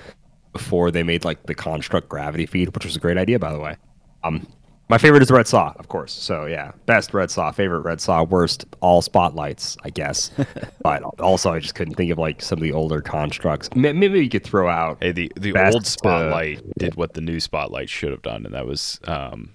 before 0.53 0.91
they 0.91 1.03
made 1.03 1.25
like 1.25 1.45
the 1.47 1.55
construct 1.55 2.09
gravity 2.09 2.47
feed, 2.47 2.75
which 2.75 2.85
was 2.85 2.97
a 2.97 3.01
great 3.01 3.19
idea, 3.19 3.39
by 3.39 3.53
the 3.53 3.59
way. 3.61 3.77
Um, 4.25 4.47
my 4.89 4.99
favorite 4.99 5.23
is 5.23 5.31
red 5.31 5.49
saw, 5.49 5.73
of 5.79 5.89
course. 5.89 6.13
So 6.13 6.47
yeah, 6.47 6.73
best 6.87 7.13
red 7.13 7.31
saw, 7.31 7.51
favorite 7.51 7.81
red 7.81 8.01
saw, 8.01 8.23
worst 8.23 8.65
all 8.81 9.03
spotlights, 9.03 9.77
I 9.83 9.91
guess. 9.91 10.31
but 10.83 11.03
also, 11.21 11.53
I 11.53 11.59
just 11.59 11.75
couldn't 11.75 11.95
think 11.95 12.13
of 12.13 12.19
like 12.19 12.41
some 12.41 12.59
of 12.59 12.63
the 12.63 12.73
older 12.73 13.01
constructs. 13.01 13.69
Maybe 13.75 14.23
you 14.23 14.29
could 14.29 14.45
throw 14.45 14.69
out. 14.69 14.99
Hey, 15.01 15.13
the 15.13 15.33
the 15.37 15.53
best, 15.53 15.75
old 15.75 15.83
uh, 15.83 15.87
spotlight 15.89 16.63
did 16.79 16.95
what 16.95 17.15
the 17.15 17.21
new 17.21 17.41
spotlight 17.41 17.89
should 17.89 18.11
have 18.13 18.23
done, 18.23 18.47
and 18.47 18.55
that 18.55 18.67
was 18.67 19.01
um, 19.05 19.51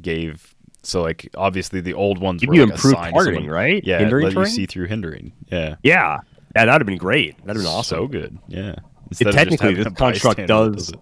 gave 0.00 0.54
so 0.82 1.02
like 1.02 1.28
obviously 1.36 1.80
the 1.80 1.92
old 1.94 2.18
ones 2.18 2.40
Give 2.40 2.48
were 2.48 2.54
you 2.54 2.62
like 2.64 2.72
improved 2.72 2.96
assigned 2.96 3.12
to 3.14 3.18
targeting, 3.18 3.40
someone- 3.40 3.54
right? 3.54 3.84
Yeah, 3.84 3.98
Hindering 3.98 4.26
let 4.34 4.36
you 4.36 4.46
see 4.46 4.66
through 4.66 4.86
hindering. 4.86 5.32
Yeah, 5.50 5.76
Yeah, 5.82 6.18
yeah, 6.56 6.64
that'd 6.64 6.80
have 6.80 6.86
been 6.86 6.96
great. 6.96 7.36
That'd 7.44 7.56
have 7.56 7.64
been 7.64 7.66
awesome. 7.66 7.98
so 7.98 8.06
good. 8.06 8.38
Yeah, 8.48 8.70
It, 8.70 8.78
Instead 9.10 9.28
of 9.28 9.34
technically, 9.34 9.68
having 9.74 9.84
this 9.84 9.92
construct 9.94 10.38
bystander 10.38 10.70
that 10.70 10.76
does 10.76 10.92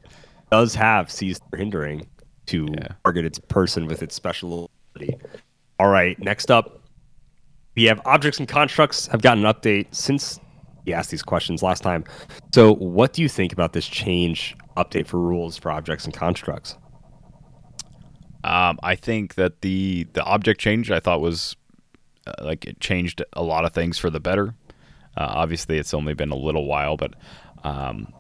does 0.51 0.75
have 0.75 1.11
seized 1.11 1.43
for 1.51 1.59
hindering 1.59 2.07
to 2.49 2.67
Yeah. 2.73 2.89
target 3.05 3.25
its 3.25 3.39
person 3.39 3.87
with 3.87 4.03
its 4.03 4.15
special 4.15 4.71
ability. 4.95 5.17
All 5.79 5.89
right, 5.89 6.19
next 6.19 6.51
up, 6.51 6.83
we 7.77 7.85
have 7.85 8.01
objects 8.05 8.39
and 8.39 8.49
constructs 8.49 9.07
have 9.09 9.23
gotten 9.23 9.45
an 9.47 9.53
update 9.55 9.87
since 9.95 10.41
we 10.85 10.93
asked 10.93 11.11
these 11.11 11.23
questions 11.23 11.63
last 11.63 11.83
time. 11.83 12.05
So, 12.53 12.75
what 12.75 13.13
do 13.13 13.23
you 13.23 13.29
think 13.29 13.53
about 13.53 13.73
this 13.73 13.87
change 13.87 14.57
update 14.77 15.07
for 15.07 15.21
rules 15.21 15.57
for 15.57 15.71
objects 15.71 16.05
and 16.05 16.13
constructs? 16.15 16.77
Um, 18.45 18.79
I 18.83 18.95
think 18.95 19.35
that 19.35 19.61
the 19.63 20.07
the 20.13 20.23
object 20.25 20.61
change 20.61 20.91
I 20.91 21.01
thought 21.01 21.21
was 21.21 21.57
uh, 22.27 22.33
like 22.43 22.65
it 22.65 22.81
changed 22.81 23.23
a 23.35 23.43
lot 23.43 23.65
of 23.65 23.73
things 23.73 23.99
for 23.99 24.11
the 24.11 24.21
better. 24.21 24.55
Uh, 25.17 25.27
obviously, 25.29 25.79
it's 25.79 25.93
only 25.93 26.15
been 26.15 26.31
a 26.31 26.37
little 26.37 26.67
while, 26.67 26.97
but 26.97 27.15
um, 27.65 28.13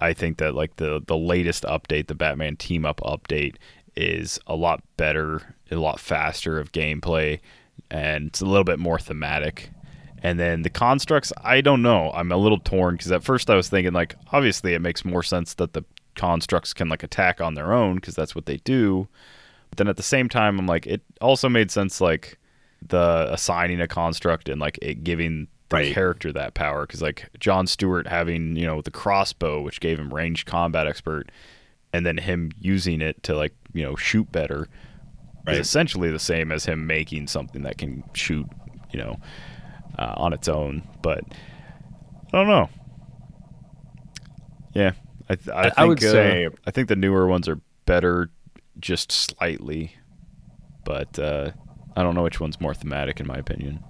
I 0.00 0.12
think 0.12 0.38
that 0.38 0.54
like 0.54 0.76
the 0.76 1.02
the 1.06 1.16
latest 1.16 1.64
update, 1.64 2.08
the 2.08 2.14
Batman 2.14 2.56
Team 2.56 2.84
Up 2.84 3.00
update, 3.00 3.56
is 3.96 4.38
a 4.46 4.54
lot 4.56 4.82
better, 4.96 5.54
a 5.70 5.76
lot 5.76 6.00
faster 6.00 6.58
of 6.58 6.72
gameplay, 6.72 7.40
and 7.90 8.28
it's 8.28 8.40
a 8.40 8.46
little 8.46 8.64
bit 8.64 8.78
more 8.78 8.98
thematic. 8.98 9.70
And 10.22 10.40
then 10.40 10.62
the 10.62 10.70
constructs, 10.70 11.32
I 11.42 11.60
don't 11.60 11.82
know. 11.82 12.10
I'm 12.12 12.32
a 12.32 12.36
little 12.36 12.58
torn 12.58 12.96
because 12.96 13.12
at 13.12 13.22
first 13.22 13.50
I 13.50 13.56
was 13.56 13.68
thinking 13.68 13.92
like, 13.92 14.14
obviously 14.32 14.72
it 14.72 14.80
makes 14.80 15.04
more 15.04 15.22
sense 15.22 15.52
that 15.54 15.74
the 15.74 15.84
constructs 16.14 16.72
can 16.72 16.88
like 16.88 17.02
attack 17.02 17.42
on 17.42 17.54
their 17.54 17.74
own 17.74 17.96
because 17.96 18.14
that's 18.14 18.34
what 18.34 18.46
they 18.46 18.56
do. 18.58 19.06
But 19.68 19.78
then 19.78 19.88
at 19.88 19.98
the 19.98 20.02
same 20.02 20.30
time, 20.30 20.58
I'm 20.58 20.66
like, 20.66 20.86
it 20.86 21.02
also 21.20 21.50
made 21.50 21.70
sense 21.70 22.00
like 22.00 22.38
the 22.88 23.28
assigning 23.30 23.82
a 23.82 23.88
construct 23.88 24.48
and 24.48 24.60
like 24.60 24.78
it 24.80 25.04
giving 25.04 25.48
the 25.70 25.76
Right. 25.76 25.94
character 25.94 26.32
that 26.32 26.54
power 26.54 26.86
because 26.86 27.00
like 27.02 27.28
John 27.40 27.66
Stewart 27.66 28.06
having 28.06 28.54
you 28.56 28.66
know 28.66 28.80
the 28.82 28.90
crossbow 28.90 29.60
which 29.62 29.80
gave 29.80 29.98
him 29.98 30.12
ranged 30.12 30.46
combat 30.46 30.86
expert 30.86 31.30
and 31.92 32.04
then 32.04 32.18
him 32.18 32.50
using 32.60 33.00
it 33.00 33.22
to 33.24 33.34
like 33.34 33.54
you 33.72 33.82
know 33.82 33.96
shoot 33.96 34.30
better 34.30 34.68
Right. 35.46 35.56
is 35.56 35.66
essentially 35.66 36.10
the 36.10 36.18
same 36.18 36.52
as 36.52 36.64
him 36.66 36.86
making 36.86 37.26
something 37.28 37.62
that 37.62 37.78
can 37.78 38.04
shoot 38.12 38.46
you 38.92 38.98
know 38.98 39.18
uh, 39.98 40.14
on 40.16 40.32
its 40.32 40.48
own 40.48 40.82
but 41.02 41.24
I 42.32 42.36
don't 42.38 42.46
know 42.48 42.68
yeah 44.74 44.92
I, 45.28 45.34
th- 45.36 45.48
I, 45.48 45.60
I- 45.60 45.62
think, 45.64 45.78
I 45.78 45.84
would 45.86 46.04
uh, 46.04 46.12
say- 46.12 46.48
I 46.66 46.70
think 46.70 46.88
the 46.88 46.96
newer 46.96 47.26
ones 47.26 47.48
are 47.48 47.58
better 47.86 48.30
just 48.80 49.10
slightly 49.12 49.94
but 50.84 51.18
uh, 51.18 51.50
I 51.96 52.02
don't 52.02 52.14
know 52.14 52.22
which 52.22 52.40
one's 52.40 52.60
more 52.60 52.74
thematic 52.74 53.20
in 53.20 53.26
my 53.26 53.36
opinion 53.36 53.82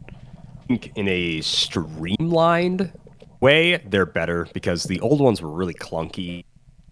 think 0.68 0.92
in 0.96 1.08
a 1.08 1.40
streamlined 1.42 2.92
way, 3.40 3.82
they're 3.86 4.06
better 4.06 4.46
because 4.54 4.84
the 4.84 5.00
old 5.00 5.20
ones 5.20 5.40
were 5.42 5.50
really 5.50 5.74
clunky 5.74 6.44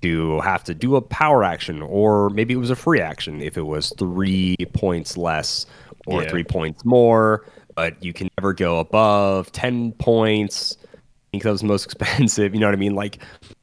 to 0.03 0.41
have 0.41 0.65
to 0.65 0.75
do 0.75 0.97
a 0.97 1.01
power 1.01 1.45
action, 1.45 1.81
or 1.83 2.29
maybe 2.31 2.55
it 2.55 2.59
was 2.59 2.71
a 2.71 2.77
free 2.77 3.01
action 3.01 3.41
if 3.41 3.57
it 3.57 3.63
was 3.63 3.93
three 3.99 4.57
points 4.73 5.17
less 5.17 5.67
or 6.07 6.23
Yeah. 6.23 6.29
three 6.31 6.45
points 6.45 6.85
more, 6.85 7.47
but 7.77 8.03
you 8.03 8.13
can 8.13 8.29
never 8.39 8.53
go 8.53 8.81
above 8.81 9.53
10 9.53 9.93
points. 9.93 10.77
I 10.83 10.99
think 11.31 11.45
that 11.45 11.51
was 11.53 11.61
the 11.61 11.69
most 11.69 11.85
expensive. 11.93 12.53
You 12.53 12.61
know 12.61 12.67
what 12.67 12.75
I 12.75 12.79
mean? 12.79 12.97
Like 12.97 13.19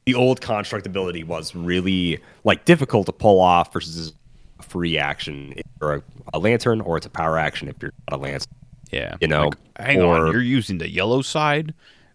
the 0.06 0.14
old 0.14 0.40
construct 0.40 0.86
ability 0.86 1.24
was 1.24 1.54
really 1.54 2.18
like 2.44 2.64
difficult 2.64 3.06
to 3.06 3.12
pull 3.12 3.38
off 3.40 3.72
versus 3.72 4.14
a 4.58 4.62
free 4.62 4.96
action 4.98 5.52
if 5.56 5.62
you're 5.80 5.96
a, 5.96 6.02
a 6.32 6.38
lantern, 6.38 6.80
or 6.80 6.96
it's 6.96 7.06
a 7.06 7.10
power 7.10 7.38
action 7.38 7.68
if 7.68 7.76
you're 7.82 7.92
not 8.10 8.18
a 8.18 8.22
lantern. 8.22 8.46
Yeah. 8.90 9.16
You 9.20 9.28
know, 9.28 9.44
Like, 9.44 9.54
hang 9.78 10.02
or- 10.02 10.26
on, 10.26 10.32
you're 10.32 10.42
using 10.42 10.78
the 10.78 10.88
yellow 10.90 11.22
side, 11.22 11.74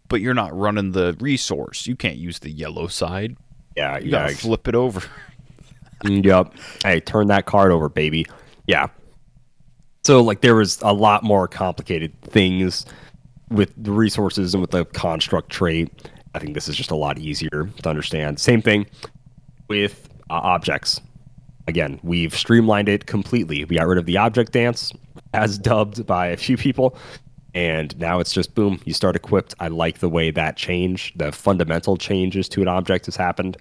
but 0.10 0.22
you're 0.22 0.34
not 0.34 0.56
running 0.58 0.92
the 0.92 1.16
resource. 1.20 1.88
You 1.88 1.96
can't 1.96 2.18
use 2.18 2.40
the 2.40 2.52
yellow 2.52 2.88
side. 2.88 3.38
Yeah, 3.76 3.98
You 3.98 4.06
yeah, 4.12 4.24
gotta 4.28 4.36
flip 4.36 4.68
it 4.68 4.76
over. 4.76 5.02
Yep. 6.04 6.54
Hey, 6.84 7.00
turn 7.00 7.28
that 7.28 7.46
card 7.46 7.72
over, 7.72 7.90
baby. 7.90 8.26
Yeah. 8.68 8.88
So 10.04 10.22
like 10.22 10.42
there 10.42 10.56
was 10.56 10.80
a 10.82 10.94
lot 10.94 11.24
more 11.24 11.48
complicated 11.48 12.14
things 12.22 12.86
with 13.50 13.74
the 13.82 13.92
resources 13.92 14.54
and 14.54 14.62
with 14.62 14.72
the 14.72 14.86
construct 14.86 15.50
trait. 15.50 16.10
I 16.36 16.40
think 16.40 16.54
this 16.54 16.68
is 16.68 16.76
just 16.76 16.92
a 16.92 16.96
lot 16.96 17.18
easier 17.18 17.70
to 17.82 17.90
understand. 17.90 18.40
Same 18.40 18.62
thing 18.62 18.86
with 19.68 20.10
uh, 20.30 20.34
objects. 20.34 21.02
Again, 21.68 22.00
we've 22.04 22.36
streamlined 22.36 22.90
it 22.90 23.06
completely. 23.08 23.64
We 23.66 23.78
got 23.78 23.88
rid 23.88 23.98
of 23.98 24.06
the 24.06 24.18
object 24.18 24.52
dance, 24.52 24.92
as 25.36 25.58
dubbed 25.60 26.06
by 26.06 26.28
a 26.28 26.38
few 26.38 26.58
people, 26.58 26.98
and 27.54 27.98
now 28.00 28.20
it's 28.20 28.34
just 28.34 28.56
boom. 28.56 28.80
You 28.86 28.94
start 28.94 29.16
equipped. 29.16 29.56
I 29.60 29.68
like 29.70 30.00
the 30.00 30.10
way 30.10 30.32
that 30.32 30.58
change, 30.58 31.14
the 31.16 31.32
fundamental 31.32 31.98
changes 31.98 32.50
to 32.50 32.62
an 32.62 32.68
object 32.68 33.06
has 33.08 33.16
happened. 33.16 33.58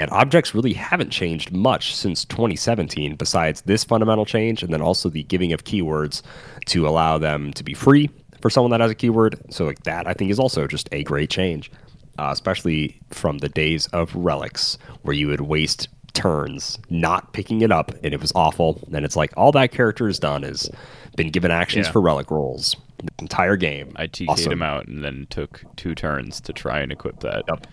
And 0.00 0.10
objects 0.10 0.54
really 0.54 0.72
haven't 0.74 1.10
changed 1.10 1.52
much 1.52 1.94
since 1.94 2.24
2017, 2.26 3.16
besides 3.16 3.62
this 3.62 3.84
fundamental 3.84 4.26
change, 4.26 4.62
and 4.62 4.72
then 4.72 4.82
also 4.82 5.08
the 5.08 5.22
giving 5.24 5.52
of 5.52 5.64
keywords 5.64 6.22
to 6.66 6.88
allow 6.88 7.18
them 7.18 7.52
to 7.54 7.64
be 7.64 7.74
free 7.74 8.10
for 8.42 8.50
someone 8.50 8.72
that 8.72 8.80
has 8.80 8.90
a 8.90 8.94
keyword. 8.94 9.40
So, 9.50 9.64
like 9.66 9.84
that, 9.84 10.06
I 10.08 10.14
think 10.14 10.30
is 10.32 10.40
also 10.40 10.66
just 10.66 10.88
a 10.92 11.04
great 11.04 11.30
change. 11.30 11.70
uh, 12.18 12.30
especially 12.32 13.00
from 13.10 13.38
the 13.38 13.48
days 13.48 13.86
of 13.88 14.14
relics, 14.14 14.78
where 15.02 15.14
you 15.14 15.28
would 15.28 15.42
waste 15.42 15.88
turns 16.14 16.78
not 16.90 17.32
picking 17.32 17.60
it 17.60 17.70
up, 17.70 17.92
and 18.02 18.14
it 18.14 18.20
was 18.20 18.32
awful. 18.34 18.80
And 18.92 19.04
it's 19.04 19.16
like 19.16 19.32
all 19.36 19.52
that 19.52 19.72
character 19.72 20.06
has 20.06 20.18
done 20.18 20.44
is 20.44 20.70
been 21.16 21.30
given 21.30 21.50
actions 21.50 21.86
Yeah. 21.86 21.92
for 21.92 22.00
relic 22.00 22.30
rolls 22.30 22.74
the 22.98 23.08
entire 23.18 23.56
game. 23.56 23.92
I 23.96 24.06
TK'd 24.06 24.30
Awesome. 24.30 24.52
him 24.52 24.62
out 24.62 24.86
and 24.86 25.04
then 25.04 25.26
took 25.30 25.62
two 25.76 25.94
turns 25.94 26.40
to 26.42 26.52
try 26.52 26.80
and 26.80 26.90
equip 26.90 27.20
that. 27.20 27.44
Yep. 27.48 27.66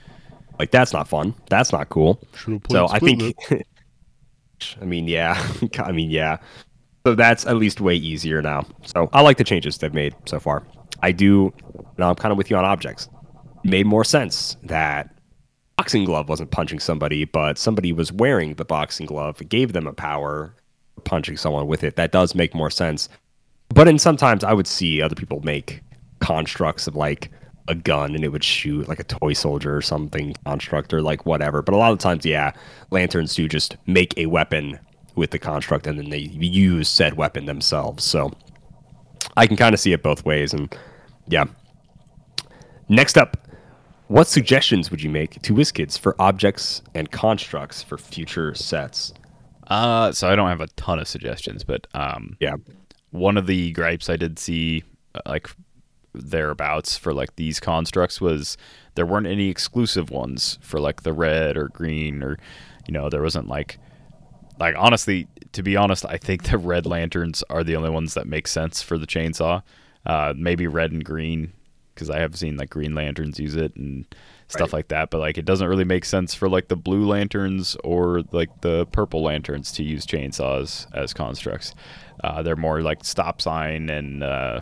Like 0.60 0.72
that's 0.72 0.94
not 0.94 1.08
fun. 1.08 1.34
That's 1.50 1.72
not 1.72 1.90
cool. 1.90 2.22
So 2.70 2.88
I 2.90 3.00
think, 3.00 3.36
I 4.82 4.86
mean, 4.86 5.08
yeah, 5.08 5.42
I 5.80 5.92
mean, 5.92 6.10
yeah. 6.12 6.38
So 7.06 7.16
that's 7.16 7.48
at 7.48 7.56
least 7.58 7.82
way 7.82 7.96
easier 7.96 8.42
now. 8.44 8.66
So 8.84 9.10
I 9.14 9.22
like 9.22 9.38
the 9.38 9.44
changes 9.44 9.78
they've 9.80 9.94
made 9.94 10.14
so 10.26 10.40
far. 10.40 10.64
I 11.02 11.12
do. 11.12 11.52
Now 11.98 12.10
I'm 12.10 12.16
kind 12.16 12.32
of 12.32 12.38
with 12.38 12.52
you 12.52 12.58
on 12.58 12.66
objects. 12.66 13.10
It 13.64 13.70
made 13.72 13.86
more 13.88 14.04
sense 14.04 14.58
that 14.64 15.10
boxing 15.82 16.06
glove 16.06 16.30
wasn't 16.30 16.52
punching 16.52 16.78
somebody, 16.78 17.26
but 17.26 17.58
somebody 17.58 17.92
was 17.92 18.12
wearing 18.12 18.54
the 18.54 18.64
boxing 18.64 19.08
glove. 19.08 19.42
Gave 19.50 19.74
them 19.74 19.88
a 19.88 19.94
power 19.94 20.54
punching 21.06 21.38
someone 21.38 21.66
with 21.66 21.84
it. 21.84 21.96
That 21.96 22.12
does 22.12 22.36
make 22.36 22.54
more 22.54 22.70
sense. 22.70 23.10
But 23.70 23.88
in 23.88 23.98
sometimes 23.98 24.44
I 24.44 24.54
would 24.54 24.68
see 24.68 25.02
other 25.02 25.16
people 25.16 25.42
make 25.44 25.82
constructs 26.20 26.86
of 26.86 26.96
like 26.96 27.32
a 27.68 27.74
gun 27.74 28.14
and 28.14 28.24
it 28.24 28.28
would 28.28 28.44
shoot 28.44 28.88
like 28.88 29.00
a 29.00 29.04
toy 29.04 29.34
soldier 29.34 29.76
or 29.76 29.82
something 29.82 30.36
construct 30.46 30.94
or 30.94 31.02
like 31.02 31.26
whatever. 31.26 31.64
But 31.64 31.74
a 31.74 31.78
lot 31.78 31.92
of 31.92 31.98
times, 31.98 32.28
yeah, 32.28 32.52
lanterns 32.92 33.34
do 33.34 33.48
just 33.48 33.76
make 33.88 34.16
a 34.20 34.28
weapon 34.28 34.78
with 35.16 35.32
the 35.32 35.40
construct 35.40 35.88
and 35.88 35.98
then 35.98 36.12
they 36.12 36.20
use 36.20 36.90
said 36.90 37.16
weapon 37.16 37.48
themselves. 37.48 38.04
So 38.04 38.32
I 39.36 39.48
can 39.48 39.58
kind 39.58 39.74
of 39.74 39.80
see 39.80 39.94
it 39.94 40.04
both 40.04 40.26
ways. 40.26 40.54
And 40.54 40.78
yeah. 41.28 41.46
Next 42.88 43.18
up, 43.18 43.41
what 44.12 44.28
suggestions 44.28 44.92
would 44.92 45.02
you 45.02 45.10
make 45.10 45.42
to 45.42 45.54
WizKids 45.54 45.98
for 45.98 46.16
objects 46.20 46.82
and 46.94 47.10
constructs 47.12 47.82
for 47.82 47.98
future 47.98 48.54
sets? 48.54 49.14
Uh, 49.68 50.12
so 50.12 50.28
I 50.28 50.36
don't 50.36 50.50
have 50.50 50.60
a 50.60 50.68
ton 50.76 51.00
of 51.00 51.08
suggestions, 51.08 51.64
but 51.64 51.88
um, 51.94 52.36
Yeah. 52.42 52.56
one 53.12 53.38
of 53.38 53.48
the 53.48 53.72
gripes 53.72 54.10
I 54.10 54.18
did 54.18 54.38
see, 54.38 54.84
uh, 55.16 55.22
like 55.26 55.50
thereabouts 56.14 56.98
for 56.98 57.14
like 57.14 57.38
these 57.38 57.62
constructs 57.62 58.20
was 58.20 58.58
there 58.96 59.06
weren't 59.06 59.28
any 59.28 59.48
exclusive 59.48 60.10
ones 60.10 60.60
for 60.62 60.78
like 60.82 61.04
the 61.04 61.14
red 61.14 61.56
or 61.56 61.70
green 61.70 62.22
or 62.22 62.38
you 62.86 62.94
know 62.94 63.10
there 63.10 63.22
wasn't 63.22 63.48
like 63.48 63.78
like 64.60 64.76
honestly 64.78 65.26
to 65.54 65.64
be 65.64 65.78
honest 65.78 66.06
I 66.06 66.18
think 66.18 66.44
the 66.52 66.58
red 66.58 66.86
lanterns 66.86 67.46
are 67.50 67.64
the 67.64 67.78
only 67.78 67.90
ones 67.90 68.14
that 68.16 68.28
make 68.28 68.50
sense 68.50 68.82
for 68.82 68.98
the 68.98 69.08
chainsaw. 69.08 69.62
Uh, 70.06 70.34
maybe 70.36 70.68
red 70.68 70.92
and 70.92 71.06
green 71.06 71.54
because 72.02 72.10
I 72.10 72.20
have 72.20 72.36
seen 72.36 72.58
like 72.58 72.72
green 72.72 72.96
lanterns 72.96 73.40
use 73.40 73.56
it 73.56 73.76
and 73.76 74.08
stuff 74.48 74.74
like 74.74 74.88
that. 74.88 75.12
But 75.12 75.20
like 75.20 75.38
it 75.38 75.46
doesn't 75.46 75.68
really 75.68 75.84
make 75.84 76.04
sense 76.04 76.34
for 76.34 76.50
like 76.50 76.68
the 76.68 76.76
blue 76.76 77.06
lanterns 77.06 77.78
or 77.84 78.24
like 78.32 78.62
the 78.62 78.88
purple 78.88 79.22
lanterns 79.22 79.72
to 79.74 79.84
use 79.84 80.08
chainsaws 80.08 80.88
as 80.96 81.14
constructs. 81.14 81.76
Uh, 82.24 82.42
they're 82.42 82.56
more 82.56 82.82
like 82.82 83.06
stop 83.06 83.40
sign 83.40 83.88
and 83.92 84.24
uh, 84.24 84.62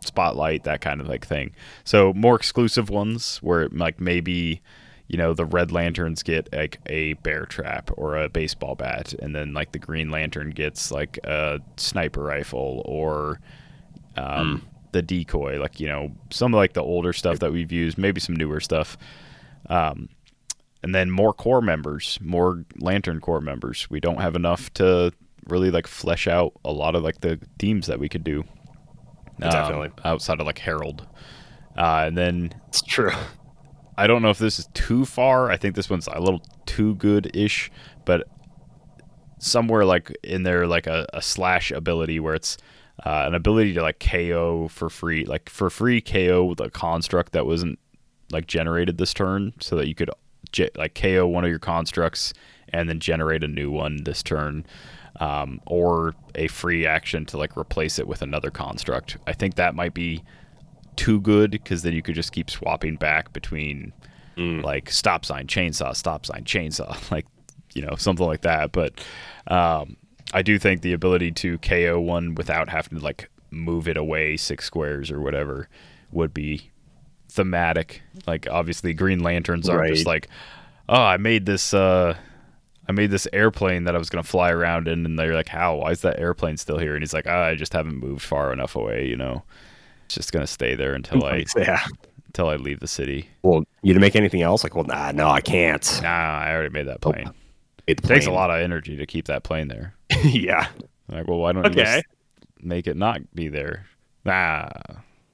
spotlight 0.00 0.64
that 0.64 0.80
kind 0.80 1.02
of 1.02 1.06
like 1.06 1.26
thing. 1.26 1.54
So 1.84 2.14
more 2.14 2.34
exclusive 2.34 2.88
ones 2.88 3.36
where 3.42 3.68
like 3.68 4.00
maybe 4.00 4.62
you 5.08 5.18
know 5.18 5.34
the 5.34 5.44
red 5.44 5.70
lanterns 5.70 6.22
get 6.22 6.50
like 6.50 6.80
a 6.86 7.12
bear 7.12 7.44
trap 7.44 7.90
or 7.98 8.16
a 8.16 8.30
baseball 8.30 8.74
bat 8.74 9.12
and 9.12 9.36
then 9.36 9.52
like 9.52 9.72
the 9.72 9.78
green 9.78 10.10
lantern 10.10 10.48
gets 10.48 10.90
like 10.90 11.18
a 11.24 11.60
sniper 11.76 12.22
rifle 12.22 12.80
or 12.86 13.38
um, 14.16 14.62
the 14.94 15.02
decoy 15.02 15.60
like 15.60 15.78
you 15.78 15.86
know 15.86 16.10
some 16.30 16.54
of 16.54 16.58
like 16.58 16.72
the 16.72 16.82
older 16.82 17.12
stuff 17.12 17.40
that 17.40 17.52
we've 17.52 17.72
used 17.72 17.98
maybe 17.98 18.20
some 18.20 18.34
newer 18.34 18.60
stuff 18.60 18.96
um, 19.68 20.08
and 20.82 20.94
then 20.94 21.10
more 21.10 21.32
core 21.32 21.60
members 21.60 22.18
more 22.22 22.64
lantern 22.78 23.20
Corps 23.20 23.40
members 23.40 23.90
we 23.90 24.00
don't 24.00 24.20
have 24.20 24.36
enough 24.36 24.72
to 24.74 25.12
really 25.48 25.70
like 25.70 25.86
flesh 25.86 26.26
out 26.26 26.52
a 26.64 26.72
lot 26.72 26.94
of 26.94 27.02
like 27.02 27.20
the 27.20 27.38
themes 27.58 27.86
that 27.88 27.98
we 27.98 28.08
could 28.08 28.24
do 28.24 28.44
um, 29.42 29.50
Definitely. 29.50 29.90
outside 30.04 30.40
of 30.40 30.46
like 30.46 30.58
herald 30.58 31.06
uh, 31.76 32.04
and 32.06 32.16
then 32.16 32.54
It's 32.68 32.82
true. 32.82 33.10
I 33.96 34.06
don't 34.06 34.22
know 34.22 34.30
if 34.30 34.38
this 34.38 34.58
is 34.58 34.68
too 34.74 35.04
far. 35.04 35.50
I 35.50 35.56
think 35.56 35.74
this 35.74 35.90
one's 35.90 36.06
a 36.06 36.20
little 36.20 36.42
too 36.66 36.94
good 36.96 37.34
ish, 37.34 37.70
but 38.04 38.28
somewhere 39.38 39.84
like 39.84 40.16
in 40.22 40.42
there, 40.42 40.66
like 40.66 40.86
a, 40.86 41.06
a 41.12 41.22
slash 41.22 41.70
ability 41.70 42.20
where 42.20 42.34
it's 42.34 42.56
uh, 43.04 43.24
an 43.26 43.34
ability 43.34 43.72
to 43.74 43.82
like 43.82 43.98
KO 43.98 44.68
for 44.68 44.88
free, 44.88 45.24
like 45.24 45.48
for 45.48 45.70
free 45.70 46.00
KO 46.00 46.44
with 46.44 46.60
a 46.60 46.70
construct 46.70 47.32
that 47.32 47.46
wasn't 47.46 47.78
like 48.30 48.46
generated 48.46 48.98
this 48.98 49.12
turn, 49.12 49.52
so 49.60 49.76
that 49.76 49.88
you 49.88 49.94
could 49.94 50.10
ge- 50.52 50.70
like 50.76 50.94
KO 50.94 51.26
one 51.26 51.44
of 51.44 51.50
your 51.50 51.58
constructs 51.58 52.32
and 52.68 52.88
then 52.88 53.00
generate 53.00 53.44
a 53.44 53.48
new 53.48 53.70
one 53.70 54.04
this 54.04 54.22
turn. 54.22 54.66
Um, 55.20 55.60
or 55.68 56.16
a 56.34 56.48
free 56.48 56.84
action 56.88 57.24
to 57.26 57.38
like 57.38 57.56
replace 57.56 58.00
it 58.00 58.08
with 58.08 58.20
another 58.20 58.50
construct. 58.50 59.16
I 59.28 59.32
think 59.32 59.54
that 59.54 59.76
might 59.76 59.94
be 59.94 60.24
too 60.96 61.20
good 61.20 61.52
because 61.52 61.82
then 61.82 61.92
you 61.92 62.02
could 62.02 62.16
just 62.16 62.32
keep 62.32 62.50
swapping 62.50 62.96
back 62.96 63.32
between 63.32 63.92
like 64.62 64.90
stop 64.90 65.24
sign 65.24 65.46
chainsaw 65.46 65.94
stop 65.94 66.26
sign 66.26 66.44
chainsaw 66.44 67.10
like 67.10 67.26
you 67.74 67.82
know 67.82 67.94
something 67.96 68.26
like 68.26 68.42
that 68.42 68.72
but 68.72 68.92
um, 69.46 69.96
i 70.34 70.42
do 70.42 70.58
think 70.58 70.82
the 70.82 70.92
ability 70.92 71.30
to 71.30 71.56
ko 71.58 71.98
one 71.98 72.34
without 72.34 72.68
having 72.68 72.98
to 72.98 73.04
like 73.04 73.30
move 73.50 73.88
it 73.88 73.96
away 73.96 74.36
six 74.36 74.66
squares 74.66 75.10
or 75.10 75.20
whatever 75.20 75.68
would 76.12 76.34
be 76.34 76.70
thematic 77.30 78.02
like 78.26 78.46
obviously 78.50 78.92
green 78.92 79.20
lanterns 79.20 79.68
are 79.68 79.88
just 79.88 80.06
like 80.06 80.28
oh 80.88 81.02
i 81.02 81.16
made 81.16 81.46
this 81.46 81.72
uh 81.72 82.14
I 82.88 82.92
made 82.92 83.10
this 83.10 83.26
airplane 83.32 83.84
that 83.84 83.94
I 83.94 83.98
was 83.98 84.10
gonna 84.10 84.22
fly 84.22 84.50
around 84.50 84.88
in, 84.88 85.06
and 85.06 85.18
they're 85.18 85.34
like, 85.34 85.48
"How? 85.48 85.76
Why 85.76 85.90
is 85.90 86.02
that 86.02 86.18
airplane 86.18 86.56
still 86.56 86.78
here?" 86.78 86.94
And 86.94 87.02
he's 87.02 87.14
like, 87.14 87.26
ah, 87.26 87.44
"I 87.44 87.54
just 87.54 87.72
haven't 87.72 87.96
moved 87.96 88.22
far 88.22 88.52
enough 88.52 88.76
away, 88.76 89.06
you 89.06 89.16
know. 89.16 89.42
It's 90.04 90.14
just 90.14 90.32
gonna 90.32 90.46
stay 90.46 90.74
there 90.74 90.94
until 90.94 91.24
I 91.24 91.44
yeah. 91.56 91.80
until 92.26 92.48
I 92.48 92.56
leave 92.56 92.80
the 92.80 92.88
city. 92.88 93.28
Well, 93.42 93.64
you 93.82 93.94
to 93.94 94.00
make 94.00 94.16
anything 94.16 94.42
else? 94.42 94.64
Like, 94.64 94.74
well, 94.74 94.84
nah, 94.84 95.12
no, 95.12 95.28
I 95.28 95.40
can't. 95.40 96.00
Nah, 96.02 96.08
I 96.08 96.52
already 96.52 96.72
made 96.72 96.88
that 96.88 97.00
plane. 97.00 97.28
It 97.86 98.00
It 98.00 98.02
takes 98.02 98.26
a 98.26 98.30
lot 98.30 98.50
of 98.50 98.60
energy 98.60 98.96
to 98.96 99.06
keep 99.06 99.26
that 99.26 99.44
plane 99.44 99.68
there. 99.68 99.94
yeah. 100.24 100.68
Like, 101.08 101.26
well, 101.28 101.38
why 101.38 101.52
don't 101.52 101.64
you 101.64 101.70
Okay. 101.82 102.02
just 102.02 102.04
make 102.60 102.86
it 102.86 102.96
not 102.96 103.20
be 103.34 103.48
there? 103.48 103.86
Nah, 104.24 104.68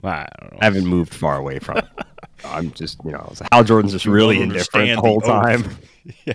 I 0.02 0.27
don't 0.40 0.52
know. 0.52 0.59
I 0.61 0.65
haven't 0.65 0.86
moved 0.86 1.15
far 1.15 1.36
away 1.36 1.59
from 1.59 1.78
it. 1.78 1.85
I'm 2.44 2.73
just, 2.73 2.98
you 3.05 3.11
know, 3.12 3.32
Hal 3.52 3.65
Jordan's 3.65 3.93
just 3.93 4.07
really 4.07 4.40
indifferent 4.40 4.89
the 4.89 4.97
whole 5.01 5.20
the 5.20 5.27
oath. 5.27 5.62
time. 6.27 6.35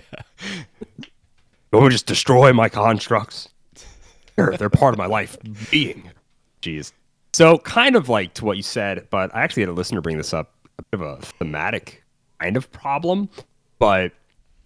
Don't 1.72 1.90
just 1.90 2.06
destroy 2.06 2.52
my 2.52 2.68
constructs. 2.68 3.48
They're, 4.36 4.56
they're 4.56 4.70
part 4.70 4.94
of 4.94 4.98
my 4.98 5.06
life 5.06 5.36
being. 5.70 6.10
Jeez. 6.62 6.92
So, 7.32 7.58
kind 7.58 7.96
of 7.96 8.08
like 8.08 8.34
to 8.34 8.44
what 8.44 8.56
you 8.56 8.62
said, 8.62 9.08
but 9.10 9.34
I 9.34 9.42
actually 9.42 9.62
had 9.64 9.70
a 9.70 9.72
listener 9.72 10.00
bring 10.00 10.16
this 10.16 10.32
up, 10.32 10.54
a 10.78 10.82
bit 10.84 11.00
of 11.00 11.06
a 11.06 11.16
thematic 11.38 12.02
kind 12.40 12.56
of 12.56 12.70
problem. 12.72 13.28
But 13.78 14.12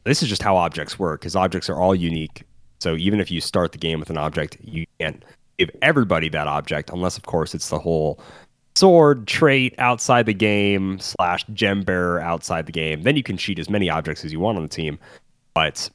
this 0.04 0.22
is 0.22 0.28
just 0.28 0.42
how 0.42 0.56
objects 0.56 0.98
work, 0.98 1.20
because 1.20 1.34
objects 1.34 1.68
are 1.70 1.76
all 1.76 1.94
unique. 1.94 2.44
So, 2.80 2.96
even 2.96 3.20
if 3.20 3.30
you 3.30 3.40
start 3.40 3.72
the 3.72 3.78
game 3.78 4.00
with 4.00 4.10
an 4.10 4.18
object, 4.18 4.56
you 4.62 4.86
can't 4.98 5.24
give 5.58 5.70
everybody 5.82 6.28
that 6.30 6.46
object, 6.46 6.90
unless, 6.90 7.16
of 7.16 7.24
course, 7.24 7.54
it's 7.54 7.68
the 7.68 7.78
whole 7.78 8.20
sword 8.76 9.26
trait 9.26 9.74
outside 9.78 10.26
the 10.26 10.34
game 10.34 10.98
slash 10.98 11.44
gem 11.52 11.82
bearer 11.82 12.20
outside 12.20 12.66
the 12.66 12.72
game. 12.72 13.02
Then 13.02 13.16
you 13.16 13.22
can 13.22 13.36
cheat 13.36 13.58
as 13.58 13.68
many 13.68 13.90
objects 13.90 14.24
as 14.24 14.32
you 14.32 14.40
want 14.40 14.56
on 14.56 14.62
the 14.62 14.68
team. 14.68 14.98
But 15.54 15.90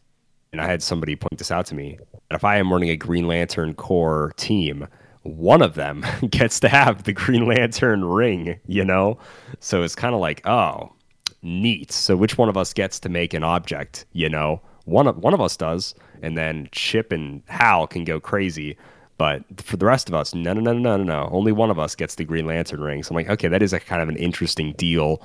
and 0.55 0.61
I 0.61 0.67
had 0.67 0.81
somebody 0.81 1.17
point 1.17 1.37
this 1.37 1.51
out 1.51 1.65
to 1.67 1.75
me. 1.75 1.99
If 2.31 2.45
I 2.45 2.55
am 2.55 2.71
running 2.71 2.89
a 2.89 2.95
Green 2.95 3.27
Lantern 3.27 3.73
Corps 3.73 4.31
team, 4.37 4.87
one 5.23 5.61
of 5.61 5.75
them 5.75 6.05
gets 6.29 6.61
to 6.61 6.69
have 6.69 7.03
the 7.03 7.11
Green 7.11 7.45
Lantern 7.45 8.05
ring, 8.05 8.57
you 8.65 8.85
know? 8.85 9.17
So 9.59 9.83
it's 9.83 9.95
kind 9.95 10.15
of 10.15 10.21
like, 10.21 10.47
oh, 10.47 10.93
neat. 11.41 11.91
So 11.91 12.15
which 12.15 12.37
one 12.37 12.47
of 12.47 12.55
us 12.55 12.73
gets 12.73 12.99
to 13.01 13.09
make 13.09 13.33
an 13.33 13.43
object, 13.43 14.05
you 14.13 14.29
know? 14.29 14.61
One 14.85 15.07
of 15.07 15.17
one 15.17 15.33
of 15.33 15.41
us 15.41 15.57
does, 15.57 15.93
and 16.25 16.37
then 16.37 16.67
Ch'p 16.71 17.11
and 17.11 17.43
Hal 17.47 17.87
can 17.87 18.03
go 18.03 18.19
crazy. 18.19 18.77
But 19.17 19.43
for 19.61 19.77
the 19.77 19.85
rest 19.85 20.09
of 20.09 20.15
us, 20.15 20.35
no, 20.35 20.51
no, 20.51 20.59
no, 20.59 20.73
no, 20.73 20.97
no, 20.97 21.03
no. 21.03 21.29
Only 21.31 21.53
one 21.53 21.71
of 21.71 21.79
us 21.79 21.95
gets 21.95 22.15
the 22.15 22.25
Green 22.25 22.45
Lantern 22.45 22.81
ring. 22.81 23.01
So 23.01 23.11
I'm 23.11 23.15
like, 23.15 23.29
okay, 23.29 23.47
that 23.47 23.61
is 23.61 23.71
a 23.71 23.79
kind 23.79 24.01
of 24.01 24.09
an 24.09 24.17
interesting 24.17 24.73
deal, 24.73 25.21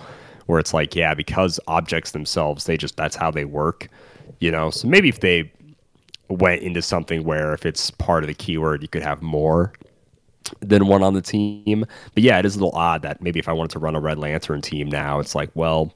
where 0.47 0.61
it's 0.61 0.73
like, 0.73 0.95
yeah, 0.95 1.15
because 1.15 1.59
objects 1.67 2.13
themselves, 2.13 2.65
they 2.65 2.77
just 2.77 2.97
that's 2.97 3.17
how 3.17 3.31
they 3.31 3.45
work, 3.45 3.89
you 4.39 4.51
know. 4.51 4.71
So 4.71 4.87
maybe 4.87 5.09
if 5.09 5.21
they 5.21 5.51
went 6.29 6.63
into 6.63 6.83
something 6.83 7.25
where 7.25 7.53
if 7.53 7.67
it's 7.67 7.91
part 7.91 8.23
of 8.23 8.29
the 8.29 8.35
keyword, 8.35 8.83
you 8.83 8.89
could 8.89 9.03
have 9.03 9.23
more 9.23 9.73
than 10.61 10.87
one 10.87 11.03
on 11.03 11.15
the 11.15 11.23
team. 11.23 11.85
But 12.15 12.23
yeah, 12.23 12.39
it 12.39 12.45
is 12.45 12.55
a 12.57 12.59
little 12.59 12.79
odd 12.79 13.03
that 13.03 13.21
maybe 13.21 13.41
if 13.41 13.49
I 13.49 13.53
wanted 13.53 13.73
to 13.73 13.79
run 13.81 13.97
a 13.97 14.01
Red 14.01 14.19
Lantern 14.19 14.61
team 14.61 14.89
now, 14.89 15.19
it's 15.19 15.35
like, 15.35 15.51
well, 15.55 15.93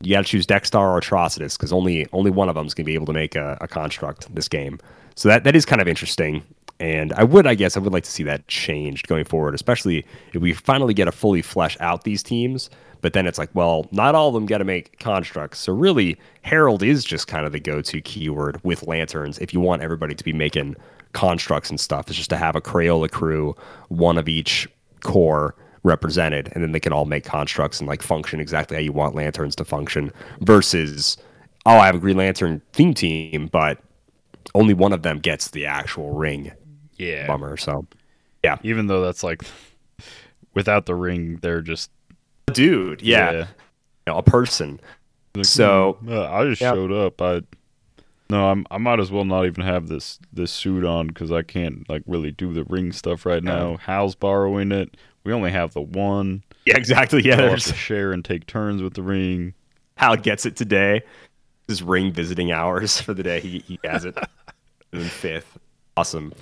you 0.00 0.14
got 0.14 0.24
to 0.24 0.30
choose 0.30 0.46
Dex-Starr 0.46 0.96
or 0.96 1.00
Atrocitus 1.00 1.56
because 1.56 1.72
only 1.72 2.06
only 2.12 2.30
one 2.30 2.48
of 2.48 2.54
them 2.54 2.66
is 2.66 2.74
going 2.74 2.84
to 2.84 2.90
be 2.90 2.94
able 2.94 3.06
to 3.06 3.12
make 3.12 3.34
a, 3.34 3.56
a 3.60 3.68
construct 3.68 4.34
this 4.34 4.48
game. 4.48 4.78
So 5.14 5.28
that 5.28 5.44
that 5.44 5.56
is 5.56 5.64
kind 5.64 5.80
of 5.80 5.88
interesting. 5.88 6.42
And 6.78 7.14
I 7.14 7.24
would, 7.24 7.46
I 7.46 7.54
guess, 7.54 7.76
I 7.76 7.80
would 7.80 7.92
like 7.92 8.04
to 8.04 8.10
see 8.10 8.22
that 8.24 8.46
changed 8.48 9.08
going 9.08 9.24
forward, 9.24 9.54
especially 9.54 10.04
if 10.34 10.42
we 10.42 10.52
finally 10.52 10.92
get 10.92 11.06
to 11.06 11.12
fully 11.12 11.40
flesh 11.40 11.76
out 11.80 12.04
these 12.04 12.22
teams. 12.22 12.68
But 13.00 13.14
then 13.14 13.26
it's 13.26 13.38
like, 13.38 13.50
well, 13.54 13.86
not 13.92 14.14
all 14.14 14.28
of 14.28 14.34
them 14.34 14.46
got 14.46 14.58
to 14.58 14.64
make 14.64 14.98
constructs. 14.98 15.58
So 15.60 15.72
really, 15.72 16.18
Herald 16.42 16.82
is 16.82 17.04
just 17.04 17.28
kind 17.28 17.46
of 17.46 17.52
the 17.52 17.60
go-to 17.60 18.00
keyword 18.02 18.62
with 18.62 18.86
lanterns 18.86 19.38
if 19.38 19.54
you 19.54 19.60
want 19.60 19.82
everybody 19.82 20.14
to 20.14 20.24
be 20.24 20.32
making 20.32 20.76
constructs 21.12 21.70
and 21.70 21.80
stuff. 21.80 22.08
It's 22.08 22.16
just 22.16 22.30
to 22.30 22.36
have 22.36 22.56
a 22.56 22.60
Crayola 22.60 23.10
crew, 23.10 23.54
one 23.88 24.18
of 24.18 24.28
each 24.28 24.68
core 25.02 25.54
represented, 25.86 26.50
and 26.52 26.62
then 26.62 26.72
they 26.72 26.80
can 26.80 26.92
all 26.92 27.04
make 27.06 27.24
constructs 27.24 27.78
and 27.80 27.88
like 27.88 28.02
function 28.02 28.40
exactly 28.40 28.76
how 28.76 28.82
you 28.82 28.92
want 28.92 29.14
lanterns 29.14 29.54
to 29.56 29.64
function. 29.64 30.12
Versus, 30.40 31.16
oh, 31.64 31.78
I 31.78 31.86
have 31.86 31.94
a 31.94 31.98
Green 31.98 32.16
Lantern 32.16 32.60
theme 32.72 32.92
team, 32.92 33.48
but 33.50 33.78
only 34.54 34.74
one 34.74 34.92
of 34.92 35.02
them 35.02 35.18
gets 35.18 35.48
the 35.50 35.64
actual 35.66 36.10
ring. 36.10 36.52
Yeah. 36.96 37.26
Bummer. 37.26 37.56
So, 37.56 37.86
yeah 38.42 38.58
Even 38.62 38.86
though 38.86 39.02
that's 39.02 39.22
like 39.22 39.42
without 40.54 40.86
the 40.86 40.94
ring, 40.94 41.38
they're 41.42 41.60
just 41.62 41.90
a 42.48 42.52
dude, 42.52 43.02
yeah, 43.02 43.32
you 43.32 43.46
know, 44.06 44.18
a 44.18 44.22
person. 44.22 44.80
So 45.42 45.98
Uh, 46.08 46.30
I 46.30 46.44
just 46.44 46.62
Yep. 46.62 46.74
showed 46.74 46.92
up. 46.92 47.20
I 47.20 47.42
no, 48.28 48.50
I'm 48.50 48.66
I 48.70 48.78
might 48.78 48.98
as 48.98 49.10
well 49.10 49.24
not 49.24 49.44
even 49.46 49.62
have 49.62 49.86
this 49.88 50.18
this 50.32 50.50
suit 50.50 50.84
on 50.84 51.08
because 51.08 51.30
I 51.30 51.42
can't 51.42 51.88
like 51.88 52.02
really 52.06 52.32
do 52.32 52.52
the 52.52 52.64
ring 52.64 52.90
stuff 52.92 53.24
right 53.26 53.42
now. 53.44 53.76
Hal's 53.76 54.14
borrowing 54.16 54.72
it. 54.72 54.96
We 55.26 55.32
only 55.32 55.50
have 55.50 55.74
the 55.74 55.80
one. 55.80 56.44
yeah, 56.66 56.76
exactly. 56.76 57.20
Yeah, 57.24 57.36
we'll 57.38 57.48
there's 57.48 57.64
to 57.64 57.74
share 57.74 58.12
and 58.12 58.24
take 58.24 58.46
turns 58.46 58.80
with 58.80 58.94
the 58.94 59.02
ring. 59.02 59.54
Hal 59.96 60.16
gets 60.16 60.46
it 60.46 60.54
today. 60.54 61.02
His 61.66 61.82
ring 61.82 62.12
visiting 62.12 62.52
hours 62.52 63.00
for 63.00 63.12
the 63.12 63.24
day. 63.24 63.40
He, 63.40 63.58
he 63.58 63.80
has 63.82 64.04
it. 64.04 64.16
and 64.92 65.02
then 65.02 65.08
fifth. 65.08 65.58
Awesome. 65.96 66.32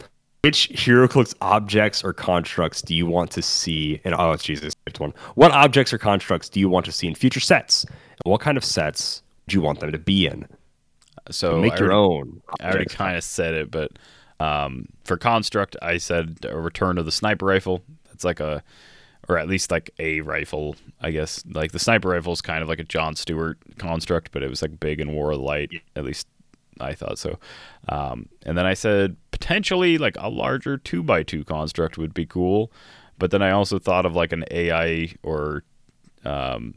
Which 0.43 0.69
HeroClix 0.75 1.35
objects 1.41 2.05
or 2.05 2.13
constructs 2.13 2.83
do 2.83 2.95
you 2.95 3.07
want 3.07 3.31
to 3.31 3.41
see? 3.41 4.03
And 4.05 4.15
oh, 4.15 4.37
Jesus, 4.37 4.75
fifth 4.87 5.01
one. 5.01 5.15
What 5.35 5.53
objects 5.53 5.95
or 5.95 5.97
constructs 5.99 6.51
do 6.51 6.61
you 6.61 6.69
want 6.69 6.85
to 6.85 6.93
see 6.93 7.07
in 7.07 7.15
future 7.15 7.41
sets? 7.41 7.85
And 7.85 8.31
what 8.31 8.43
kind 8.43 8.59
of 8.59 8.65
sets 8.67 9.23
do 9.49 9.57
you 9.57 9.63
want 9.63 9.81
them 9.81 9.93
to 9.93 9.99
be 9.99 10.27
in? 10.27 10.47
So 11.31 11.59
Make 11.59 11.73
I 11.73 11.79
your 11.79 11.95
already- 11.95 12.19
own. 12.29 12.43
I 12.61 12.69
already 12.69 12.85
kind 12.85 13.17
of 13.17 13.25
said 13.25 13.55
it, 13.55 13.71
but 13.71 13.93
um, 14.41 14.89
for 15.05 15.17
construct, 15.17 15.75
I 15.81 15.97
said 15.97 16.41
a 16.47 16.59
return 16.59 16.99
of 16.99 17.07
the 17.07 17.13
sniper 17.13 17.47
rifle. 17.47 17.83
It's 18.15 18.25
like 18.25 18.41
a, 18.41 18.63
or 19.29 19.39
at 19.39 19.49
least 19.49 19.71
like 19.71 19.91
a 19.99 20.21
rifle, 20.21 20.77
I 21.01 21.11
guess. 21.11 21.45
Like 21.53 21.73
the 21.73 21.79
sniper 21.79 22.09
rifle 22.09 22.33
is 22.33 22.41
kind 22.41 22.63
of 22.63 22.69
like 22.69 22.81
a 22.81 22.85
John 22.85 23.17
Stewart 23.17 23.59
construct, 23.79 24.33
but 24.33 24.43
it 24.43 24.51
was 24.51 24.63
like 24.63 24.81
big 24.81 25.01
and 25.01 25.13
wore 25.13 25.31
a 25.31 25.37
light. 25.37 25.71
At 25.97 26.05
least 26.05 26.27
I 26.81 26.95
thought 26.95 27.19
so. 27.19 27.39
Um, 27.89 28.29
and 28.45 28.57
then 28.57 28.67
I 28.67 28.75
said 28.75 29.17
potentially 29.31 29.99
like 29.99 30.17
a 30.19 30.29
larger 30.29 30.77
two 30.77 31.03
by 31.03 31.23
two 31.23 31.45
construct 31.45 31.99
would 31.99 32.15
be 32.15 32.27
cool. 32.27 32.73
But 33.19 33.31
then 33.31 33.43
I 33.43 33.51
also 33.51 33.79
thought 33.79 34.07
of 34.07 34.15
like 34.15 34.33
an 34.33 34.45
AI 34.51 35.15
or 35.23 35.65
um, 36.25 36.75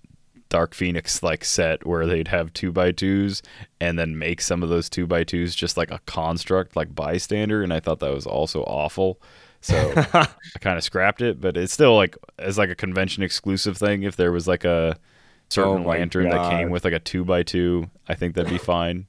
Dark 0.50 0.74
Phoenix 0.74 1.24
like 1.24 1.44
set 1.44 1.86
where 1.86 2.06
they'd 2.06 2.28
have 2.28 2.54
two 2.54 2.72
by 2.72 2.92
twos 2.92 3.42
and 3.80 3.98
then 3.98 4.18
make 4.18 4.42
some 4.42 4.64
of 4.64 4.70
those 4.70 4.90
two 4.90 5.08
by 5.08 5.24
twos 5.24 5.56
just 5.56 5.78
like 5.78 5.92
a 5.92 6.00
construct 6.06 6.76
like 6.76 6.96
bystander 6.96 7.64
and 7.64 7.74
I 7.74 7.80
thought 7.80 8.00
that 8.00 8.14
was 8.14 8.28
also 8.28 8.64
awful. 8.64 9.20
So 9.68 9.94
I 10.14 10.28
kind 10.62 10.78
of 10.78 10.84
scrapped 10.84 11.22
it, 11.22 11.42
but 11.42 11.58
it's 11.58 11.74
still 11.74 11.96
like 11.96 12.16
as 12.40 12.58
like 12.58 12.70
a 12.70 12.76
convention 12.76 13.22
exclusive 13.22 13.78
thing. 13.78 14.04
If 14.04 14.16
there 14.16 14.32
was 14.32 14.48
like 14.48 14.64
a 14.64 14.98
certain 15.50 15.84
Oh 15.84 15.90
lantern 15.90 16.30
that 16.30 16.50
came 16.50 16.70
with 16.70 16.86
like 16.86 16.94
a 16.94 17.00
two 17.00 17.26
by 17.26 17.44
two, 17.44 17.90
I 18.08 18.16
think 18.16 18.36
that'd 18.36 18.50
be 18.50 18.58
fine. 18.58 19.08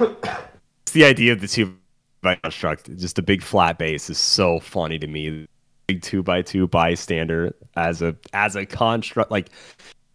It's 0.00 0.92
the 0.92 1.04
idea 1.04 1.32
of 1.32 1.40
the 1.40 1.48
two 1.48 1.76
by 2.22 2.36
construct. 2.36 2.96
Just 2.96 3.18
a 3.18 3.22
big 3.22 3.42
flat 3.42 3.78
base 3.78 4.08
is 4.08 4.18
so 4.18 4.60
funny 4.60 4.98
to 5.00 5.08
me. 5.08 5.48
Big 5.88 6.02
two 6.02 6.22
by 6.22 6.40
two 6.42 6.68
bystander 6.68 7.54
as 7.76 8.00
a 8.00 8.14
as 8.32 8.54
a 8.54 8.64
construct. 8.64 9.32
Like 9.32 9.48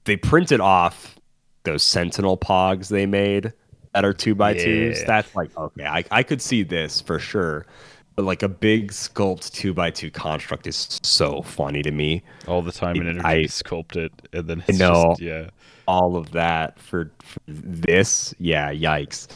they 0.06 0.16
printed 0.16 0.62
off 0.62 1.20
those 1.64 1.84
Sentinel 1.84 2.38
pogs 2.38 2.88
they 2.88 3.06
made 3.06 3.52
that 3.94 4.06
are 4.06 4.14
two 4.14 4.36
by 4.36 4.54
twos. 4.54 5.00
Yeah. 5.02 5.06
That's 5.06 5.36
like 5.36 5.56
okay, 5.58 5.86
I, 5.86 6.06
I 6.12 6.24
could 6.24 6.42
see 6.42 6.64
this 6.64 7.02
for 7.02 7.20
sure. 7.20 7.66
But 8.16 8.26
like 8.26 8.44
a 8.44 8.50
big 8.50 8.92
sculpt 8.92 9.52
two 9.54 9.74
by 9.74 9.90
two 9.90 10.12
construct 10.12 10.68
is 10.68 11.00
so 11.02 11.42
funny 11.42 11.82
to 11.82 11.92
me. 11.92 12.24
All 12.48 12.62
the 12.62 12.72
time 12.72 12.98
and 12.98 13.08
energy 13.08 13.26
I- 13.26 13.44
sculpt 13.44 13.96
it, 13.96 14.12
and 14.34 14.48
then 14.48 14.64
it's 14.68 14.78
know. 14.78 15.12
just 15.12 15.22
yeah. 15.22 15.50
all 15.88 16.16
of 16.16 16.32
that 16.32 16.80
for, 16.80 17.12
for 17.20 17.40
this 17.48 18.34
yeah 18.40 18.72
yikes 18.72 19.28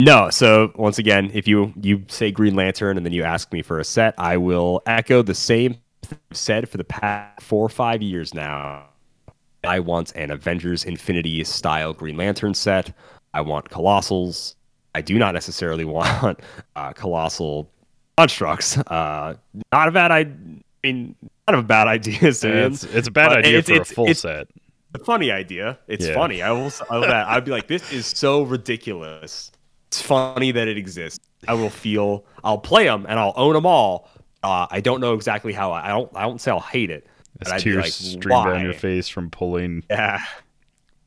no 0.00 0.30
so 0.30 0.72
once 0.76 0.98
again 0.98 1.30
if 1.34 1.46
you 1.46 1.72
you 1.80 2.02
say 2.08 2.30
green 2.30 2.54
lantern 2.54 2.96
and 2.96 3.04
then 3.04 3.12
you 3.12 3.22
ask 3.22 3.52
me 3.52 3.62
for 3.62 3.78
a 3.78 3.84
set 3.84 4.14
i 4.18 4.36
will 4.36 4.82
echo 4.86 5.22
the 5.22 5.34
same 5.34 5.76
thing 6.02 6.18
said 6.32 6.68
for 6.68 6.78
the 6.78 6.84
past 6.84 7.40
four 7.42 7.64
or 7.64 7.68
five 7.68 8.00
years 8.02 8.34
now 8.34 8.84
i 9.64 9.78
want 9.78 10.12
an 10.16 10.30
avengers 10.30 10.84
infinity 10.84 11.44
style 11.44 11.92
green 11.92 12.16
lantern 12.16 12.54
set 12.54 12.92
i 13.34 13.40
want 13.40 13.68
colossals 13.68 14.54
i 14.94 15.02
do 15.02 15.18
not 15.18 15.34
necessarily 15.34 15.84
want 15.96 16.40
uh, 16.76 16.92
colossal 16.92 17.70
constructs 18.20 18.76
uh 18.78 19.34
not 19.72 19.88
a 19.88 19.92
bad 19.92 20.10
idea 20.10 20.36
I 20.82 20.86
mean, 20.86 21.14
not 21.46 21.58
a 21.58 21.62
bad 21.62 21.88
idea, 21.88 22.18
Yeah, 22.20 22.28
it's, 22.28 22.84
it's 22.84 23.08
a 23.08 23.10
bad 23.10 23.32
idea 23.32 23.58
it's- 23.58 23.66
for 23.66 23.72
it's- 23.74 23.90
a 23.90 23.94
full 23.94 24.04
it's- 24.04 24.20
set. 24.20 24.48
a 24.94 24.98
funny 24.98 25.30
idea. 25.30 25.78
It's 25.88 26.06
Yeah. 26.06 26.14
funny. 26.14 26.40
I 26.42 26.50
will. 26.52 26.72
I 26.90 26.94
will 26.98 27.06
that. 27.06 27.28
I'd 27.28 27.44
be 27.44 27.50
like, 27.50 27.66
this 27.68 27.92
is 27.92 28.06
so 28.06 28.42
ridiculous. 28.42 29.52
It's 29.88 30.00
funny 30.02 30.50
that 30.52 30.66
it 30.68 30.76
exists. 30.78 31.20
I 31.46 31.54
will 31.54 31.68
feel. 31.70 32.24
I'll 32.42 32.58
play 32.58 32.84
them 32.86 33.04
and 33.08 33.18
I'll 33.20 33.34
own 33.36 33.52
them 33.52 33.66
all. 33.66 34.08
Uh, 34.42 34.66
I 34.70 34.80
don't 34.80 35.00
know 35.00 35.12
exactly 35.14 35.52
how. 35.52 35.70
I, 35.72 35.84
I 35.84 35.88
don't. 35.88 36.10
I 36.16 36.22
don't 36.22 36.40
say 36.40 36.50
I'll 36.50 36.60
hate 36.60 36.90
it. 36.90 37.06
but 37.38 37.48
As 37.48 37.52
I'd 37.52 37.58
be 37.58 37.70
tears 37.72 37.76
like, 37.84 37.92
stream 37.92 38.44
down 38.44 38.62
your 38.64 38.72
face 38.72 39.06
from 39.08 39.30
pulling. 39.30 39.84
Yeah. 39.90 40.18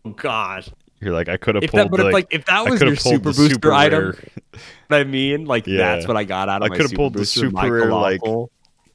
Oh 0.05 0.11
gosh. 0.11 0.69
You're 1.03 1.13
like, 1.13 1.29
I 1.29 1.37
could 1.37 1.55
have 1.55 1.63
pulled 1.69 1.83
that, 1.85 1.91
but 1.91 1.99
if, 1.99 2.03
like, 2.05 2.13
like 2.13 2.27
if 2.31 2.45
that 2.45 2.69
was 2.69 2.81
your 2.81 2.95
super 2.95 3.23
booster 3.25 3.49
super 3.49 3.73
item, 3.73 4.17
what 4.87 5.01
I 5.01 5.03
mean, 5.03 5.45
like 5.45 5.67
Yeah. 5.67 5.77
that's 5.95 6.07
what 6.07 6.17
I 6.17 6.23
got 6.23 6.49
out 6.49 6.61
of 6.61 6.65
I 6.65 6.69
coulda 6.69 6.83
super 6.89 6.95
pulled 6.95 7.13
the 7.13 7.25
super 7.25 7.71
rare, 7.71 7.91
like. 7.91 8.21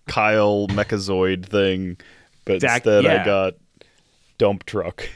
Kyle 0.08 0.66
Mechazoid 0.68 1.46
thing, 1.46 1.98
but 2.44 2.62
instead 2.62 3.06
I 3.06 3.24
got 3.24 3.54
dump 4.38 4.64
truck. 4.64 5.08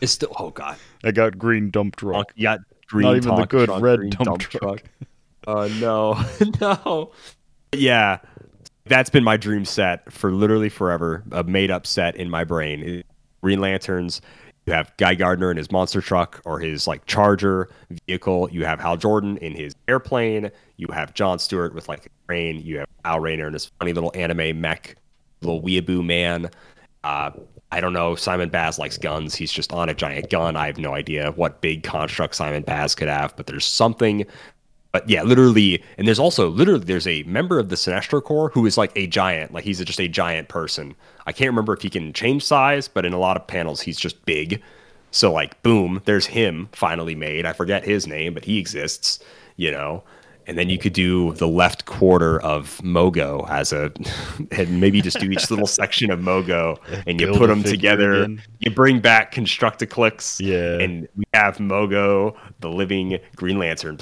It's 0.00 0.12
still. 0.12 0.32
Oh 0.38 0.50
god. 0.50 0.76
I 1.02 1.12
got 1.12 1.38
green 1.38 1.70
dump 1.70 1.96
truck. 1.96 2.34
Got 2.40 2.60
green. 2.86 3.06
Not 3.06 3.16
even 3.16 3.34
the 3.36 3.46
good 3.46 3.66
truck, 3.66 3.82
red 3.82 3.98
green 4.00 4.10
dump 4.10 4.40
truck. 4.40 4.82
Oh 5.46 5.66
no, 5.80 6.22
no. 6.60 7.12
Yeah, 7.74 8.18
that's 8.84 9.10
been 9.10 9.24
my 9.24 9.36
dream 9.36 9.64
set 9.64 10.12
for 10.12 10.30
literally 10.32 10.68
forever. 10.68 11.24
A 11.32 11.42
made 11.42 11.70
up 11.70 11.86
set 11.86 12.16
in 12.16 12.28
my 12.28 12.44
brain. 12.44 13.02
Green 13.42 13.60
Lanterns. 13.60 14.20
You 14.66 14.72
have 14.72 14.96
Guy 14.96 15.14
Gardner 15.14 15.50
in 15.50 15.56
his 15.56 15.72
monster 15.72 16.00
truck 16.00 16.40
or 16.44 16.60
his 16.60 16.86
like 16.86 17.04
Charger 17.06 17.68
vehicle. 18.06 18.48
You 18.52 18.64
have 18.64 18.80
Hal 18.80 18.96
Jordan 18.96 19.36
in 19.38 19.54
his 19.54 19.74
airplane. 19.88 20.50
You 20.76 20.86
have 20.92 21.14
John 21.14 21.38
Stewart 21.38 21.74
with 21.74 21.88
like 21.88 22.06
a 22.06 22.08
crane. 22.26 22.60
You 22.60 22.78
have 22.78 22.88
Al 23.04 23.18
Rayner 23.18 23.48
in 23.48 23.52
his 23.54 23.66
funny 23.80 23.92
little 23.92 24.12
anime 24.14 24.60
mech, 24.60 24.96
little 25.40 25.60
weeaboo 25.60 26.04
man. 26.04 26.48
Uh, 27.02 27.32
I 27.72 27.80
don't 27.80 27.92
know. 27.92 28.14
Simon 28.14 28.50
Baz 28.50 28.78
likes 28.78 28.98
guns. 28.98 29.34
He's 29.34 29.50
just 29.50 29.72
on 29.72 29.88
a 29.88 29.94
giant 29.94 30.30
gun. 30.30 30.56
I 30.56 30.66
have 30.66 30.78
no 30.78 30.94
idea 30.94 31.32
what 31.32 31.60
big 31.60 31.82
construct 31.82 32.36
Simon 32.36 32.62
Baz 32.62 32.94
could 32.94 33.08
have, 33.08 33.34
but 33.36 33.46
there's 33.46 33.66
something. 33.66 34.26
But 34.92 35.08
yeah, 35.08 35.22
literally, 35.22 35.82
and 35.96 36.06
there's 36.06 36.18
also 36.18 36.48
literally 36.50 36.84
there's 36.84 37.06
a 37.06 37.22
member 37.22 37.58
of 37.58 37.70
the 37.70 37.76
Sinestro 37.76 38.22
Corps 38.22 38.50
who 38.50 38.66
is 38.66 38.76
like 38.76 38.92
a 38.94 39.06
giant, 39.06 39.52
like 39.54 39.64
he's 39.64 39.82
just 39.82 39.98
a 40.00 40.06
giant 40.08 40.48
person. 40.48 40.94
I 41.26 41.32
can't 41.32 41.48
remember 41.48 41.72
if 41.72 41.80
he 41.82 41.88
can 41.90 42.12
change 42.12 42.44
size, 42.44 42.88
but 42.88 43.06
in 43.06 43.12
a 43.14 43.18
lot 43.18 43.36
of 43.38 43.46
panels 43.46 43.80
he's 43.80 43.98
just 43.98 44.24
big. 44.26 44.62
So 45.10 45.32
like, 45.32 45.62
boom, 45.62 46.02
there's 46.04 46.26
him 46.26 46.68
finally 46.72 47.14
made. 47.14 47.46
I 47.46 47.52
forget 47.54 47.84
his 47.84 48.06
name, 48.06 48.34
but 48.34 48.44
he 48.44 48.58
exists. 48.58 49.18
You 49.56 49.70
know, 49.70 50.02
and 50.46 50.58
then 50.58 50.68
you 50.70 50.76
could 50.78 50.92
do 50.94 51.32
the 51.34 51.46
left 51.48 51.84
quarter 51.86 52.40
of 52.42 52.78
Mogo 52.82 53.48
as 53.48 53.72
a, 53.72 53.92
and 54.50 54.80
maybe 54.80 55.00
just 55.00 55.20
do 55.20 55.30
each 55.30 55.50
little 55.50 55.66
section 55.66 56.10
of 56.10 56.20
Mogo, 56.20 56.78
and 57.06 57.20
you 57.20 57.26
Build 57.28 57.38
put 57.38 57.46
them 57.48 57.62
together. 57.62 58.12
again. 58.24 58.42
You 58.58 58.70
bring 58.70 59.00
back 59.00 59.32
Constructiclix, 59.32 60.40
Yeah. 60.40 60.82
and 60.84 61.08
we 61.16 61.24
have 61.34 61.58
Mogo, 61.58 62.34
the 62.60 62.70
living 62.70 63.18
Green 63.36 63.58
Lantern, 63.58 63.98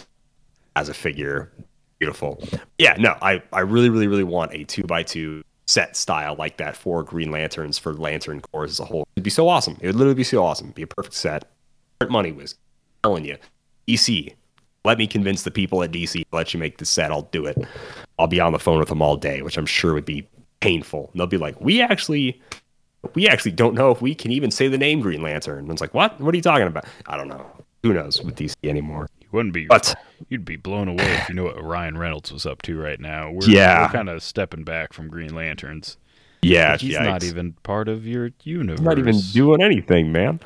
as 0.76 0.88
a 0.88 0.94
figure. 0.94 1.52
Beautiful. 1.98 2.42
Yeah, 2.78 2.96
no, 2.98 3.16
I, 3.20 3.42
I 3.52 3.60
really, 3.60 3.90
really, 3.90 4.06
really 4.06 4.24
want 4.24 4.52
a 4.54 4.64
two 4.64 4.84
by 4.84 5.02
two 5.02 5.42
set 5.66 5.96
style 5.96 6.34
like 6.36 6.56
that 6.56 6.76
for 6.76 7.02
Green 7.04 7.30
Lanterns 7.30 7.78
for 7.78 7.94
Lantern 7.94 8.40
Corps 8.40 8.64
as 8.64 8.80
a 8.80 8.84
whole. 8.84 9.06
It'd 9.14 9.24
be 9.24 9.30
so 9.30 9.48
awesome. 9.48 9.76
It 9.80 9.86
would 9.86 9.96
literally 9.96 10.14
be 10.14 10.24
so 10.24 10.44
awesome. 10.44 10.70
Be 10.70 10.82
a 10.82 10.86
perfect 10.86 11.14
set. 11.14 11.44
Money 12.08 12.32
was 12.32 12.56
telling 13.02 13.24
you. 13.24 13.36
DC. 13.86 14.34
Let 14.84 14.96
me 14.96 15.06
convince 15.06 15.42
the 15.42 15.50
people 15.50 15.82
at 15.82 15.92
DC 15.92 16.12
to 16.22 16.26
let 16.32 16.54
you 16.54 16.60
make 16.60 16.78
the 16.78 16.86
set. 16.86 17.10
I'll 17.10 17.28
do 17.32 17.44
it. 17.44 17.58
I'll 18.18 18.26
be 18.26 18.40
on 18.40 18.52
the 18.52 18.58
phone 18.58 18.78
with 18.78 18.88
them 18.88 19.02
all 19.02 19.16
day, 19.16 19.42
which 19.42 19.58
I'm 19.58 19.66
sure 19.66 19.92
would 19.92 20.06
be 20.06 20.26
painful. 20.60 21.10
And 21.12 21.20
they'll 21.20 21.26
be 21.26 21.36
like, 21.36 21.60
"We 21.60 21.82
actually, 21.82 22.40
we 23.14 23.28
actually 23.28 23.52
don't 23.52 23.74
know 23.74 23.90
if 23.90 24.00
we 24.00 24.14
can 24.14 24.32
even 24.32 24.50
say 24.50 24.68
the 24.68 24.78
name 24.78 25.00
Green 25.00 25.22
Lantern." 25.22 25.58
And 25.58 25.70
it's 25.70 25.82
like, 25.82 25.92
"What? 25.92 26.18
What 26.18 26.32
are 26.32 26.36
you 26.36 26.42
talking 26.42 26.66
about?" 26.66 26.86
I 27.06 27.18
don't 27.18 27.28
know. 27.28 27.44
Who 27.82 27.92
knows 27.92 28.22
with 28.22 28.36
DC 28.36 28.54
anymore? 28.64 29.08
Wouldn't 29.32 29.54
be. 29.54 29.66
But 29.66 29.94
You'd 30.28 30.44
be 30.44 30.56
blown 30.56 30.86
away 30.88 31.04
if 31.14 31.28
you 31.28 31.34
know 31.34 31.44
what 31.44 31.62
Ryan 31.62 31.96
Reynolds 31.96 32.30
was 32.32 32.44
up 32.46 32.60
to 32.62 32.78
right 32.78 33.00
now. 33.00 33.30
We're, 33.30 33.48
Yeah. 33.48 33.82
we're 33.86 33.92
kind 33.92 34.08
of 34.10 34.22
stepping 34.22 34.64
back 34.64 34.92
from 34.92 35.08
Green 35.08 35.34
Lanterns. 35.34 35.96
yeah, 36.42 36.76
He's 36.76 36.98
not 36.98 37.24
even 37.24 37.52
part 37.62 37.88
of 37.88 38.06
your 38.06 38.30
universe. 38.44 38.80
not 38.80 38.98
even 38.98 39.18
doing 39.32 39.62
anything, 39.62 40.12
man. 40.12 40.40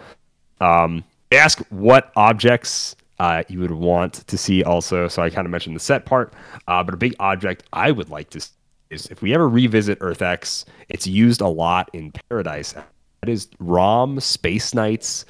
Um, 0.61 1.03
ask 1.33 1.59
what 1.71 2.13
objects 2.17 2.95
uh, 3.19 3.43
you 3.49 3.61
would 3.61 3.71
want 3.73 4.15
to 4.27 4.39
see 4.39 4.63
also. 4.65 5.09
So 5.09 5.23
I 5.23 5.31
kind 5.31 5.47
of 5.47 5.51
mentioned 5.51 5.75
the 5.77 5.81
set 5.81 6.05
part, 6.07 6.33
uh, 6.69 6.83
but 6.83 6.95
a 6.95 6.97
big 6.97 7.15
object 7.19 7.65
I 7.73 7.91
would 7.91 8.11
like 8.11 8.31
to 8.31 8.41
see 8.41 8.51
is 8.91 9.07
if 9.07 9.23
we 9.23 9.35
ever 9.35 9.49
revisit 9.49 9.99
Earth 10.01 10.23
X, 10.23 10.65
it's 10.89 11.07
used 11.07 11.41
a 11.41 11.49
lot 11.49 11.91
in 11.93 12.13
Paradise. 12.29 12.73
That 12.73 13.29
is 13.29 13.49
Rom 13.59 14.21
Space 14.21 14.73
Knight's 14.75 15.25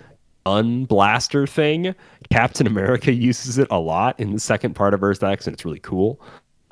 unblaster 0.47 1.49
thing. 1.49 1.95
Captain 2.31 2.67
America 2.67 3.13
uses 3.13 3.59
it 3.59 3.69
a 3.71 3.79
lot 3.79 4.19
in 4.21 4.33
the 4.33 4.41
second 4.41 4.75
part 4.75 4.95
of 4.95 5.03
Earth 5.03 5.23
X, 5.23 5.47
and 5.47 5.55
it's 5.55 5.65
really 5.65 5.79
cool. 5.81 6.21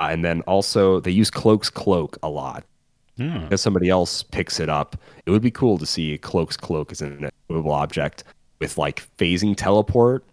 Uh, 0.01 0.09
and 0.11 0.25
then 0.25 0.41
also 0.43 1.01
they 1.01 1.11
use 1.11 1.31
Cloak's 1.31 1.71
cloak 1.71 2.19
a 2.23 2.29
lot 2.29 2.65
Hmm. 3.19 3.41
because 3.43 3.61
somebody 3.61 3.91
else 3.91 4.23
picks 4.23 4.59
it 4.59 4.71
up. 4.71 4.97
It 5.27 5.31
would 5.31 5.43
be 5.43 5.51
cool 5.51 5.77
to 5.79 5.85
see 5.85 6.17
Cloak's 6.19 6.57
cloak 6.57 6.91
as 6.91 7.03
an 7.03 7.29
movable 7.51 7.73
object 7.73 8.25
with 8.59 8.79
like 8.79 9.03
phasing 9.19 9.55
teleport. 9.55 10.25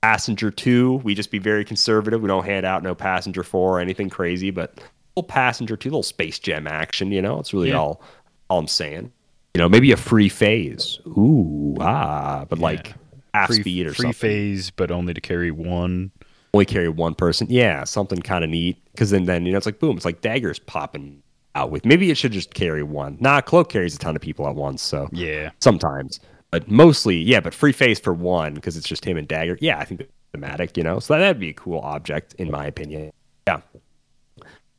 Passenger 0.00 0.50
two, 0.52 0.94
we 1.04 1.14
just 1.14 1.30
be 1.32 1.38
very 1.40 1.64
conservative. 1.64 2.22
We 2.22 2.28
don't 2.28 2.44
hand 2.44 2.64
out 2.64 2.82
no 2.84 2.94
passenger 2.94 3.42
four 3.42 3.76
or 3.78 3.80
anything 3.80 4.08
crazy, 4.08 4.50
but 4.50 4.74
little 5.16 5.26
passenger 5.28 5.76
two, 5.76 5.90
little 5.90 6.02
space 6.04 6.38
gem 6.38 6.66
action. 6.68 7.10
You 7.10 7.20
know, 7.20 7.38
it's 7.40 7.52
really 7.52 7.70
Yeah. 7.70 7.78
all 7.80 8.00
all 8.48 8.60
I'm 8.60 8.68
saying. 8.68 9.10
You 9.54 9.58
know, 9.58 9.68
maybe 9.68 9.90
a 9.90 9.96
free 9.96 10.28
phase. 10.28 11.00
Ooh, 11.08 11.76
ah, 11.80 12.46
but 12.48 12.60
like 12.60 12.94
half 13.34 13.48
free, 13.48 13.60
speed 13.60 13.86
or 13.86 13.94
free 13.94 14.04
something. 14.12 14.12
phase, 14.14 14.70
but 14.70 14.90
only 14.90 15.14
to 15.14 15.20
carry 15.20 15.50
one. 15.50 16.10
Only 16.52 16.66
carry 16.66 16.88
one 16.88 17.14
person. 17.14 17.46
Yeah, 17.50 17.84
something 17.84 18.20
kind 18.20 18.42
of 18.44 18.50
neat. 18.50 18.76
Because 18.92 19.10
then, 19.10 19.24
then 19.26 19.46
you 19.46 19.52
know, 19.52 19.56
it's 19.58 19.66
like 19.66 19.78
boom, 19.78 19.96
it's 19.96 20.04
like 20.04 20.20
daggers 20.20 20.58
popping 20.58 21.22
out 21.54 21.70
with. 21.70 21.84
Maybe 21.84 22.10
it 22.10 22.16
should 22.16 22.32
just 22.32 22.54
carry 22.54 22.82
one. 22.82 23.16
Nah, 23.20 23.40
cloak 23.40 23.68
carries 23.70 23.94
a 23.94 23.98
ton 23.98 24.16
of 24.16 24.22
people 24.22 24.48
at 24.48 24.54
once, 24.54 24.82
so 24.82 25.08
Yeah. 25.12 25.50
sometimes, 25.60 26.18
but 26.50 26.68
mostly, 26.70 27.16
yeah. 27.16 27.40
But 27.40 27.54
free 27.54 27.72
phase 27.72 28.00
for 28.00 28.12
one 28.12 28.54
because 28.54 28.76
it's 28.76 28.88
just 28.88 29.04
him 29.04 29.16
and 29.16 29.28
dagger. 29.28 29.58
Yeah, 29.60 29.78
I 29.78 29.84
think 29.84 30.00
that's 30.00 30.10
thematic. 30.32 30.76
You 30.76 30.82
know, 30.82 30.98
so 30.98 31.14
that'd 31.14 31.38
be 31.38 31.50
a 31.50 31.54
cool 31.54 31.78
object 31.80 32.34
in 32.34 32.50
my 32.50 32.66
opinion. 32.66 33.12
Yeah. 33.46 33.60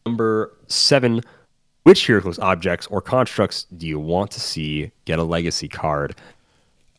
Number 0.06 0.58
seven. 0.68 1.22
Which 1.84 2.06
Heroes 2.06 2.38
objects 2.38 2.86
or 2.88 3.02
constructs 3.02 3.64
do 3.76 3.88
you 3.88 4.00
want 4.00 4.30
to 4.32 4.40
see 4.40 4.92
get 5.06 5.18
a 5.18 5.24
legacy 5.24 5.68
card? 5.68 6.16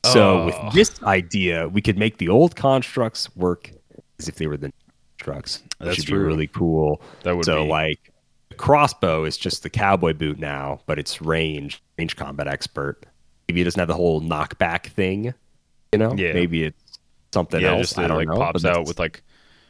So 0.04 0.40
Oh. 0.40 0.46
with 0.46 0.74
this 0.74 1.02
idea, 1.04 1.68
we 1.68 1.80
could 1.80 1.96
make 1.98 2.18
the 2.18 2.28
old 2.28 2.56
constructs 2.56 3.34
work 3.36 3.70
as 4.18 4.28
if 4.28 4.36
they 4.36 4.46
were 4.46 4.56
the 4.56 4.68
new 4.68 4.72
constructs. 5.18 5.58
That 5.78 5.84
That's 5.86 5.96
should 5.98 6.06
true. 6.06 6.18
be 6.20 6.24
really 6.24 6.46
cool. 6.48 7.00
That 7.22 7.36
would 7.36 7.44
so 7.44 7.62
be. 7.64 7.70
like 7.70 8.12
the 8.48 8.56
crossbow 8.56 9.24
is 9.24 9.36
just 9.38 9.62
the 9.62 9.70
cowboy 9.70 10.12
boot 10.12 10.38
now, 10.38 10.80
but 10.86 10.98
it's 10.98 11.22
range 11.22 11.80
range 11.98 12.16
combat 12.16 12.48
expert. 12.48 13.04
Maybe 13.48 13.60
it 13.60 13.64
doesn't 13.64 13.78
have 13.78 13.88
the 13.88 13.94
whole 13.94 14.20
knockback 14.20 14.86
thing. 14.86 15.34
You 15.92 15.98
know? 15.98 16.14
Yeah. 16.16 16.32
Maybe 16.32 16.64
it's 16.64 16.98
something 17.32 17.60
yeah, 17.60 17.72
else. 17.72 17.88
just 17.90 17.98
I 17.98 18.06
it 18.06 18.10
like 18.10 18.28
know. 18.28 18.36
pops 18.36 18.64
out 18.64 18.86
with 18.86 18.98
like 18.98 19.22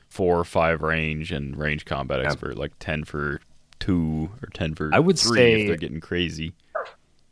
four 0.09 0.39
or 0.39 0.45
five 0.45 0.83
range 0.83 1.31
and 1.33 1.57
range 1.57 1.85
combat 1.85 2.25
expert, 2.25 2.57
like 2.57 2.73
ten 2.79 3.05
for 3.05 3.41
two 3.81 4.31
or 4.43 4.49
ten 4.55 4.75
for 4.75 4.91
I 4.95 4.99
would 4.99 5.19
three 5.19 5.37
say- 5.39 5.61
if 5.63 5.67
they're 5.69 5.77
getting 5.77 6.01
crazy. 6.01 6.55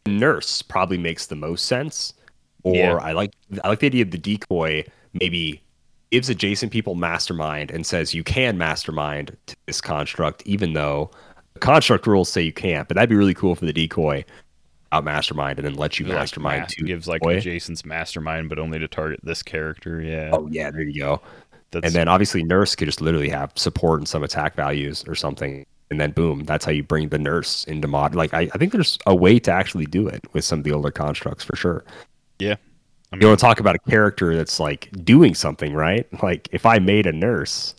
nurse 0.06 0.60
probably 0.62 0.98
makes 0.98 1.26
the 1.26 1.36
most 1.36 1.64
sense. 1.64 2.14
Or 2.62 2.74
Yeah. 2.74 2.94
I 2.96 3.12
like 3.12 3.32
I 3.64 3.68
like 3.68 3.80
the 3.80 3.86
idea 3.86 4.02
of 4.02 4.10
the 4.10 4.18
decoy 4.18 4.84
maybe 5.14 5.62
gives 6.10 6.28
adjacent 6.28 6.72
people 6.72 6.94
mastermind 6.96 7.70
and 7.70 7.86
says 7.86 8.14
you 8.14 8.24
can 8.24 8.58
mastermind 8.58 9.36
to 9.46 9.56
this 9.66 9.80
construct, 9.80 10.42
even 10.46 10.72
though 10.72 11.10
the 11.54 11.60
construct 11.60 12.06
rules 12.06 12.28
say 12.30 12.42
you 12.42 12.52
can't. 12.52 12.88
But 12.88 12.96
that'd 12.96 13.08
be 13.10 13.16
really 13.16 13.34
cool 13.34 13.54
for 13.54 13.64
the 13.64 13.72
decoy 13.72 14.24
out 14.92 15.04
mastermind 15.04 15.58
and 15.60 15.66
then 15.66 15.74
let 15.76 16.00
you 16.00 16.06
Like, 16.06 16.16
mastermind 16.16 16.62
mas- 16.62 16.74
to 16.74 16.84
gives 16.84 17.06
like 17.06 17.20
decoy. 17.22 17.38
Jason's 17.40 17.84
mastermind, 17.86 18.48
but 18.48 18.58
only 18.58 18.78
to 18.80 18.88
target 18.88 19.20
this 19.22 19.42
character. 19.42 20.00
Yeah, 20.00 20.30
Oh 20.32 20.48
yeah, 20.50 20.70
there 20.72 20.82
you 20.82 21.00
go. 21.00 21.22
that's 21.70 21.86
And 21.86 21.94
then 21.94 22.08
obviously 22.08 22.42
nurse 22.42 22.74
could 22.74 22.86
just 22.86 23.00
literally 23.00 23.28
have 23.28 23.52
support 23.54 24.00
and 24.00 24.08
some 24.08 24.24
attack 24.24 24.56
values 24.56 25.04
or 25.06 25.14
something. 25.14 25.64
And 25.92 26.00
then 26.00 26.10
boom, 26.12 26.44
that's 26.44 26.64
how 26.64 26.72
you 26.72 26.82
bring 26.82 27.08
the 27.08 27.18
nurse 27.18 27.62
into 27.64 27.86
mod. 27.88 28.14
Like 28.16 28.34
I, 28.34 28.42
I 28.52 28.58
think 28.58 28.72
there's 28.72 28.98
a 29.06 29.14
way 29.14 29.38
to 29.40 29.52
actually 29.52 29.86
do 29.86 30.08
it 30.08 30.24
with 30.32 30.44
some 30.44 30.58
of 30.60 30.64
the 30.64 30.72
older 30.72 30.90
constructs 30.90 31.44
for 31.44 31.54
sure. 31.56 31.84
Yeah. 32.40 32.56
I 33.12 33.16
you 33.16 33.20
mean, 33.20 33.28
want 33.28 33.40
to 33.40 33.44
talk 33.44 33.60
about 33.60 33.74
a 33.74 33.90
character 33.90 34.36
that's 34.36 34.60
like 34.60 34.88
doing 35.04 35.34
something, 35.34 35.74
right? 35.74 36.06
Like 36.22 36.48
if 36.52 36.64
I 36.66 36.78
made 36.78 37.06
a 37.06 37.12
nurse, 37.12 37.74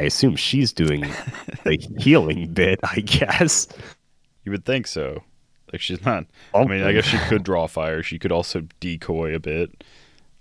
I 0.00 0.04
assume 0.04 0.36
she's 0.36 0.72
doing 0.72 1.02
the 1.64 1.76
healing 1.98 2.52
bit, 2.52 2.80
I 2.82 3.00
guess. 3.00 3.68
you 4.44 4.52
would 4.52 4.64
think 4.64 4.86
so. 4.86 5.22
Like 5.72 5.80
she's 5.80 6.04
not. 6.04 6.26
I 6.54 6.64
mean, 6.64 6.82
I 6.82 6.92
guess 6.92 7.04
she 7.04 7.18
could 7.18 7.42
draw 7.44 7.66
fire. 7.66 8.02
She 8.02 8.18
could 8.18 8.32
also 8.32 8.62
decoy 8.80 9.34
a 9.34 9.40
bit. 9.40 9.84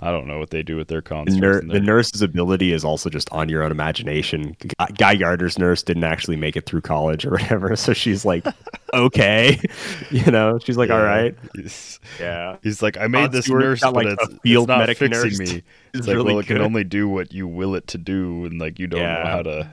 I 0.04 0.10
don't 0.12 0.26
know 0.26 0.40
what 0.40 0.50
they 0.50 0.64
do 0.64 0.78
with 0.78 0.88
their 0.88 1.02
The, 1.02 1.10
constructs. 1.10 1.40
nur- 1.42 1.60
in 1.60 1.68
the 1.68 1.80
nurse's 1.80 2.22
ability 2.24 2.74
is 2.74 2.84
also 2.84 3.10
just 3.10 3.32
on 3.32 3.50
your 3.50 3.62
own 3.64 3.72
imagination. 3.72 4.56
Guy- 4.98 5.16
Gardner's 5.16 5.60
nurse 5.60 5.84
didn't 5.84 6.04
actually 6.06 6.38
make 6.38 6.56
it 6.58 6.66
through 6.66 6.82
college 6.82 7.26
or 7.26 7.32
whatever, 7.38 7.76
so 7.76 7.94
she's 7.94 8.26
like, 8.26 8.44
okay, 8.96 9.60
you 10.12 10.32
know, 10.32 10.58
she's 10.60 10.78
like, 10.78 10.90
all 10.90 10.98
Yeah. 11.00 11.04
right, 11.04 11.36
He's, 11.56 12.00
yeah. 12.20 12.58
he's 12.64 12.82
like, 12.82 12.98
I 12.98 13.08
made 13.08 13.32
this 13.32 13.46
Stewart 13.46 13.62
nurse, 13.62 13.82
got, 13.82 13.94
but 13.94 14.06
like, 14.06 14.18
a 14.20 14.24
it's, 14.24 14.40
field 14.42 14.64
it's 14.64 14.68
not 14.70 14.80
medic 14.80 14.98
fixing 14.98 15.24
nurse. 15.30 15.40
me. 15.40 15.64
It's 15.94 16.08
like, 16.08 16.16
really 16.16 16.34
well, 16.34 16.40
it 16.40 16.48
can 16.48 16.62
only 16.62 16.84
do 16.84 17.08
what 17.08 17.32
you 17.32 17.48
will 17.48 17.76
it 17.76 17.86
to 17.88 17.98
do, 17.98 18.46
and 18.46 18.60
like 18.60 18.80
you 18.80 18.88
don't 18.88 19.02
know 19.02 19.24
how 19.26 19.44
to 19.44 19.70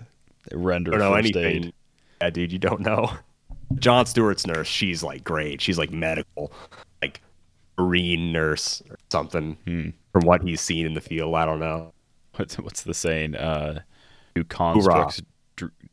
render 0.53 0.91
don't 0.91 1.01
know 1.01 1.13
first 1.15 1.35
anything. 1.37 1.65
aid. 1.67 1.73
Yeah, 2.21 2.31
dude, 2.31 2.53
you 2.53 2.59
don't 2.59 2.81
know. 2.81 3.11
John 3.77 4.07
Stewart's 4.07 4.47
nurse, 4.47 4.67
she's 4.67 5.03
like 5.03 5.23
great. 5.25 5.61
She's 5.61 5.79
like 5.79 5.91
medical, 5.93 6.53
marine 7.79 8.33
nurse 8.33 8.83
or 8.91 8.97
something. 9.11 9.57
Hmm. 9.67 9.91
From 10.13 10.27
what 10.27 10.43
he's 10.43 10.61
seen 10.61 10.87
in 10.87 10.95
the 10.95 11.01
field, 11.01 11.35
I 11.35 11.45
don't 11.45 11.61
know. 11.61 11.93
What's 12.37 12.57
what's 12.59 12.83
the 12.83 12.95
saying? 12.95 13.37
Uh, 13.37 13.81
do 14.35 14.45
constructs 14.45 15.23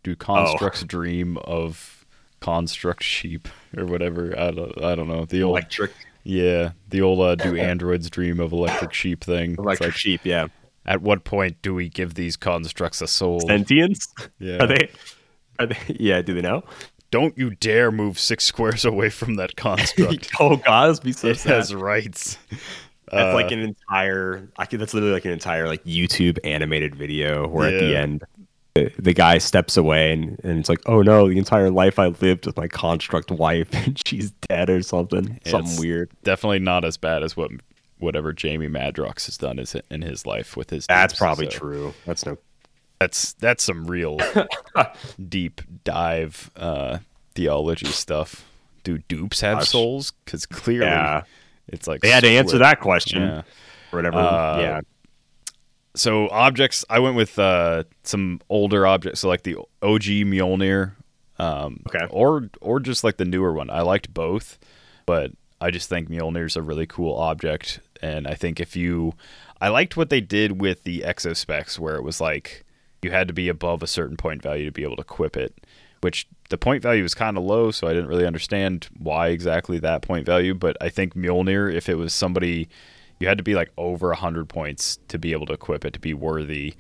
do 0.04 0.16
constructs 0.16 0.84
Oh. 0.84 0.86
dream 0.88 1.38
of 1.38 2.06
construct 2.40 3.04
sheep 3.04 3.48
or 3.78 3.86
whatever? 3.86 4.38
I 4.38 4.52
don't 4.52 4.84
I 4.84 4.96
don't 4.96 5.08
know. 5.08 5.26
The 5.26 5.44
old 5.44 5.58
Electric, 5.58 5.92
yeah, 6.24 6.72
the 6.90 7.02
old 7.02 7.20
uh, 7.22 7.36
do 7.36 7.56
androids 7.72 8.10
dream 8.10 8.40
of 8.40 8.52
electric 8.52 8.94
sheep 8.94 9.24
thing. 9.24 9.56
Electric 9.58 9.90
like, 9.90 9.98
sheep. 9.98 10.22
Yeah, 10.24 10.48
at 10.86 11.02
what 11.02 11.24
point 11.24 11.62
do 11.62 11.74
we 11.74 11.90
give 11.90 12.14
these 12.16 12.36
constructs 12.38 13.02
a 13.02 13.08
soul? 13.08 13.40
sentience. 13.42 14.08
Yeah. 14.40 14.64
Are 14.64 14.68
they? 14.68 14.90
Are 15.60 15.68
they? 15.68 15.78
Yeah. 16.00 16.22
Do 16.22 16.34
they 16.34 16.42
know? 16.42 16.64
Don't 17.12 17.38
you 17.38 17.52
dare 17.52 17.92
move 17.92 18.20
six 18.20 18.44
squares 18.52 18.86
away 18.86 19.10
from 19.10 19.36
that 19.36 19.56
construct. 19.56 20.30
oh 20.40 20.58
God, 20.58 20.88
that'd 20.90 21.04
be 21.04 21.12
so 21.12 21.30
it 21.30 21.38
sad. 21.38 21.54
has 21.54 21.74
rights. 21.74 22.38
That's 23.12 23.34
Uh, 23.34 23.36
like 23.36 23.52
an 23.52 23.60
entire. 23.60 24.50
I 24.58 24.66
could. 24.66 24.80
That's 24.80 24.94
literally 24.94 25.14
like 25.14 25.26
an 25.26 25.32
entire 25.32 25.68
like 25.68 25.84
YouTube 25.84 26.40
animated 26.44 26.96
video 26.96 27.48
where 27.48 27.74
at 27.74 27.80
the 27.80 27.96
end. 27.96 28.24
The, 28.74 28.92
the 29.00 29.14
guy 29.14 29.38
steps 29.38 29.78
away 29.78 30.12
and, 30.12 30.38
and 30.44 30.60
it's 30.60 30.68
like, 30.68 30.82
oh 30.86 31.02
no, 31.02 31.30
the 31.30 31.38
entire 31.38 31.70
life 31.72 31.98
I 31.98 32.08
lived 32.08 32.46
with 32.46 32.58
my 32.58 32.68
construct 32.68 33.32
wife 33.32 33.70
and 33.74 33.98
she's 34.06 34.32
dead 34.50 34.70
or 34.70 34.82
something. 34.82 35.40
Something 35.46 35.72
It's 35.72 35.80
weird. 35.80 36.12
Definitely 36.24 36.60
not 36.60 36.84
as 36.84 36.98
bad 36.98 37.24
as 37.24 37.38
what 37.38 37.52
whatever 38.00 38.34
Jamie 38.34 38.68
Madrox 38.68 39.28
has 39.28 39.38
done 39.38 39.60
is 39.60 39.78
in 39.90 40.02
his 40.02 40.26
life 40.26 40.58
with 40.58 40.72
his. 40.72 40.86
That's 40.88 41.14
dupes, 41.14 41.20
probably 41.20 41.50
so 41.50 41.58
true. 41.58 41.94
That's 42.06 42.26
no. 42.26 42.38
That's 43.00 43.34
that's 43.34 43.64
some 43.64 43.86
real 43.88 44.20
deep 45.30 45.62
dive 45.84 46.50
uh, 46.56 47.00
theology 47.34 47.88
stuff. 47.88 48.46
Do 48.84 49.00
dupes 49.08 49.42
have 49.42 49.60
Gosh. 49.60 49.70
souls? 49.70 50.14
Because 50.24 50.46
clearly, 50.46 50.86
Yeah. 50.88 51.24
it's 51.68 51.88
like 51.88 52.02
They 52.02 52.10
had 52.10 52.24
to 52.24 52.30
answer 52.30 52.58
that 52.60 52.80
question 52.80 53.22
Yeah. 53.22 53.40
or 53.92 53.98
whatever. 53.98 54.18
Uh, 54.18 54.60
yeah. 54.60 54.82
So 55.96 56.28
objects, 56.30 56.84
I 56.90 57.00
went 57.00 57.16
with 57.16 57.40
uh, 57.40 57.86
some 58.04 58.42
older 58.50 58.86
objects, 58.86 59.22
so 59.22 59.30
like 59.30 59.44
the 59.44 59.56
OG 59.82 60.04
Mjolnir, 60.26 60.92
um, 61.40 61.82
Okay. 61.88 62.06
or 62.10 62.50
or 62.62 62.80
just 62.80 63.04
like 63.04 63.18
the 63.18 63.26
newer 63.26 63.54
one. 63.54 63.70
I 63.70 63.82
liked 63.82 64.14
both, 64.14 64.58
but 65.06 65.32
I 65.62 65.72
just 65.72 65.88
think 65.90 66.10
Mjolnir 66.10 66.46
is 66.46 66.58
a 66.58 66.62
really 66.62 66.86
cool 66.86 67.16
object, 67.16 67.80
and 68.02 68.28
I 68.28 68.34
think 68.34 68.60
if 68.60 68.76
you, 68.76 69.14
I 69.62 69.70
liked 69.70 69.96
what 69.96 70.10
they 70.10 70.20
did 70.20 70.60
with 70.62 70.84
the 70.84 71.04
exospecs, 71.06 71.80
where 71.80 71.96
it 71.96 72.04
was 72.04 72.20
like 72.20 72.65
you 73.02 73.12
had 73.12 73.28
to 73.28 73.34
be 73.34 73.50
above 73.50 73.84
a 73.84 73.88
certain 73.88 74.18
point 74.18 74.42
value 74.42 74.66
to 74.66 74.72
be 74.72 74.84
able 74.84 74.96
to 74.96 75.02
equip 75.02 75.38
it, 75.38 75.54
which 76.02 76.28
the 76.50 76.58
point 76.58 76.82
value 76.82 77.04
was 77.04 77.14
kind 77.14 77.38
of 77.38 77.44
low, 77.44 77.72
so 77.72 77.88
I 77.88 77.94
didn't 77.94 78.10
really 78.10 78.26
understand 78.26 78.88
why 78.98 79.30
exactly 79.30 79.80
that 79.80 80.02
point 80.02 80.26
value. 80.26 80.54
But 80.54 80.78
I 80.82 80.90
think 80.90 81.16
Mjolnir, 81.16 81.74
if 81.74 81.90
it 81.90 81.96
was 81.96 82.14
somebody, 82.14 82.68
you 83.20 83.28
had 83.28 83.38
to 83.38 83.44
be 83.44 83.56
like 83.56 83.72
over 83.78 84.10
100 84.10 84.50
points 84.50 85.00
to 85.08 85.18
be 85.18 85.32
able 85.32 85.46
to 85.48 85.54
equip 85.54 85.86
it 85.86 85.94
to 85.94 86.00
be 86.00 86.14
worthy. 86.14 86.76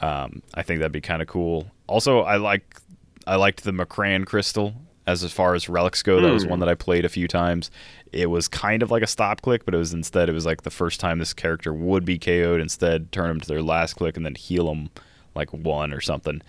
Um, 0.00 0.42
I 0.54 0.62
think 0.62 0.80
that'd 0.80 0.92
be 0.92 1.00
kind 1.00 1.22
of 1.22 1.28
cool. 1.28 1.70
Also, 1.86 2.20
I 2.20 2.36
like 2.36 2.80
I 3.26 3.36
liked 3.36 3.64
the 3.64 3.72
M'Kraan 3.72 4.26
crystal 4.26 4.74
as 5.06 5.22
as 5.22 5.32
far 5.32 5.54
as 5.54 5.68
relics 5.68 6.02
go. 6.02 6.20
That 6.20 6.32
was 6.32 6.46
one 6.46 6.60
that 6.60 6.68
I 6.68 6.74
played 6.74 7.04
a 7.04 7.08
few 7.08 7.28
times. 7.28 7.70
It 8.12 8.30
was 8.30 8.48
kind 8.48 8.82
of 8.82 8.90
like 8.90 9.02
a 9.02 9.06
stop 9.06 9.42
click, 9.42 9.64
but 9.64 9.74
it 9.74 9.78
was 9.78 9.92
instead 9.92 10.28
it 10.28 10.32
was 10.32 10.46
like 10.46 10.62
the 10.62 10.70
first 10.70 11.00
time 11.00 11.18
this 11.18 11.34
character 11.34 11.72
would 11.72 12.04
be 12.04 12.18
KO'd. 12.18 12.60
Instead, 12.60 13.12
turn 13.12 13.28
them 13.28 13.40
to 13.40 13.48
their 13.48 13.62
last 13.62 13.94
click 13.94 14.16
and 14.16 14.24
then 14.24 14.34
heal 14.34 14.66
them 14.66 14.90
like 15.34 15.52
one 15.52 15.92
or 15.92 16.00
something. 16.00 16.42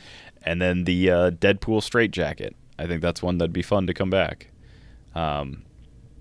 And 0.44 0.62
then 0.62 0.84
the 0.84 1.10
uh, 1.10 1.32
Deadpool 1.32 1.82
straight 1.82 2.12
jacket. 2.12 2.56
I 2.78 2.88
think 2.88 3.02
that's 3.02 3.24
one 3.24 3.38
that'd 3.38 3.54
be 3.54 3.62
fun 3.62 3.88
to 3.88 3.94
come 3.94 4.10
back. 4.10 4.52
Um, 5.16 5.64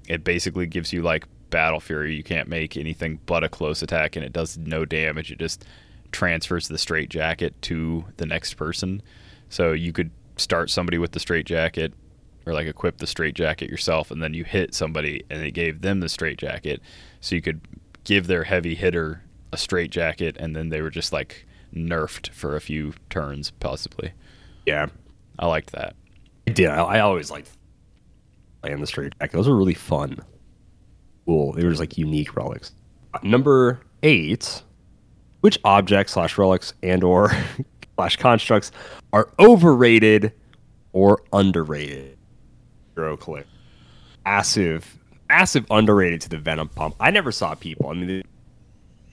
it 0.08 0.24
basically 0.24 0.66
gives 0.66 0.92
you 0.92 1.02
like 1.02 1.26
battle 1.50 1.80
fury. 1.80 2.14
You 2.14 2.22
can't 2.22 2.48
make 2.48 2.76
anything 2.76 3.20
but 3.26 3.44
a 3.44 3.48
close 3.48 3.82
attack, 3.82 4.16
and 4.16 4.24
it 4.24 4.32
does 4.32 4.56
no 4.58 4.84
damage. 4.84 5.30
It 5.30 5.38
just 5.38 5.64
transfers 6.12 6.68
the 6.68 6.78
straight 6.78 7.10
jacket 7.10 7.60
to 7.62 8.04
the 8.16 8.26
next 8.26 8.54
person. 8.54 9.02
So 9.48 9.72
you 9.72 9.92
could 9.92 10.10
start 10.36 10.70
somebody 10.70 10.98
with 10.98 11.12
the 11.12 11.20
straight 11.20 11.46
jacket, 11.46 11.92
or 12.46 12.52
like 12.52 12.66
equip 12.66 12.98
the 12.98 13.06
straight 13.06 13.34
jacket 13.34 13.70
yourself, 13.70 14.10
and 14.10 14.22
then 14.22 14.34
you 14.34 14.44
hit 14.44 14.74
somebody, 14.74 15.24
and 15.30 15.42
it 15.42 15.52
gave 15.52 15.82
them 15.82 16.00
the 16.00 16.08
straight 16.08 16.38
jacket. 16.38 16.80
So 17.20 17.34
you 17.34 17.42
could 17.42 17.60
give 18.04 18.26
their 18.26 18.44
heavy 18.44 18.74
hitter 18.74 19.22
a 19.52 19.56
straight 19.56 19.90
jacket, 19.90 20.36
and 20.38 20.54
then 20.54 20.68
they 20.68 20.82
were 20.82 20.90
just 20.90 21.12
like 21.12 21.46
nerfed 21.74 22.28
for 22.30 22.56
a 22.56 22.60
few 22.60 22.94
turns, 23.10 23.50
possibly. 23.50 24.12
Yeah, 24.66 24.86
I 25.38 25.46
liked 25.46 25.72
that. 25.72 25.94
I 26.46 26.52
did. 26.52 26.68
I, 26.68 26.82
I 26.82 27.00
always 27.00 27.30
liked 27.30 27.50
playing 28.62 28.80
the 28.80 28.86
straight 28.86 29.12
jacket. 29.18 29.32
Those 29.32 29.48
were 29.48 29.56
really 29.56 29.74
fun. 29.74 30.18
Cool. 31.26 31.52
They 31.52 31.64
were 31.64 31.70
just 31.70 31.80
like 31.80 31.98
unique 31.98 32.36
relics. 32.36 32.72
Uh, 33.12 33.18
number 33.22 33.80
eight. 34.02 34.62
Which 35.40 35.58
objects 35.64 36.14
slash 36.14 36.38
relics 36.38 36.72
and 36.82 37.04
or 37.04 37.30
slash 37.96 38.16
constructs 38.16 38.72
are 39.12 39.28
overrated 39.38 40.32
or 40.92 41.22
underrated? 41.32 42.16
Hero 42.94 43.16
click. 43.16 43.46
Massive, 44.24 44.98
massive 45.28 45.66
underrated 45.70 46.22
to 46.22 46.30
the 46.30 46.38
Venom 46.38 46.68
pump. 46.68 46.94
I 46.98 47.10
never 47.10 47.30
saw 47.30 47.54
people. 47.54 47.90
I 47.90 47.92
mean, 47.92 48.22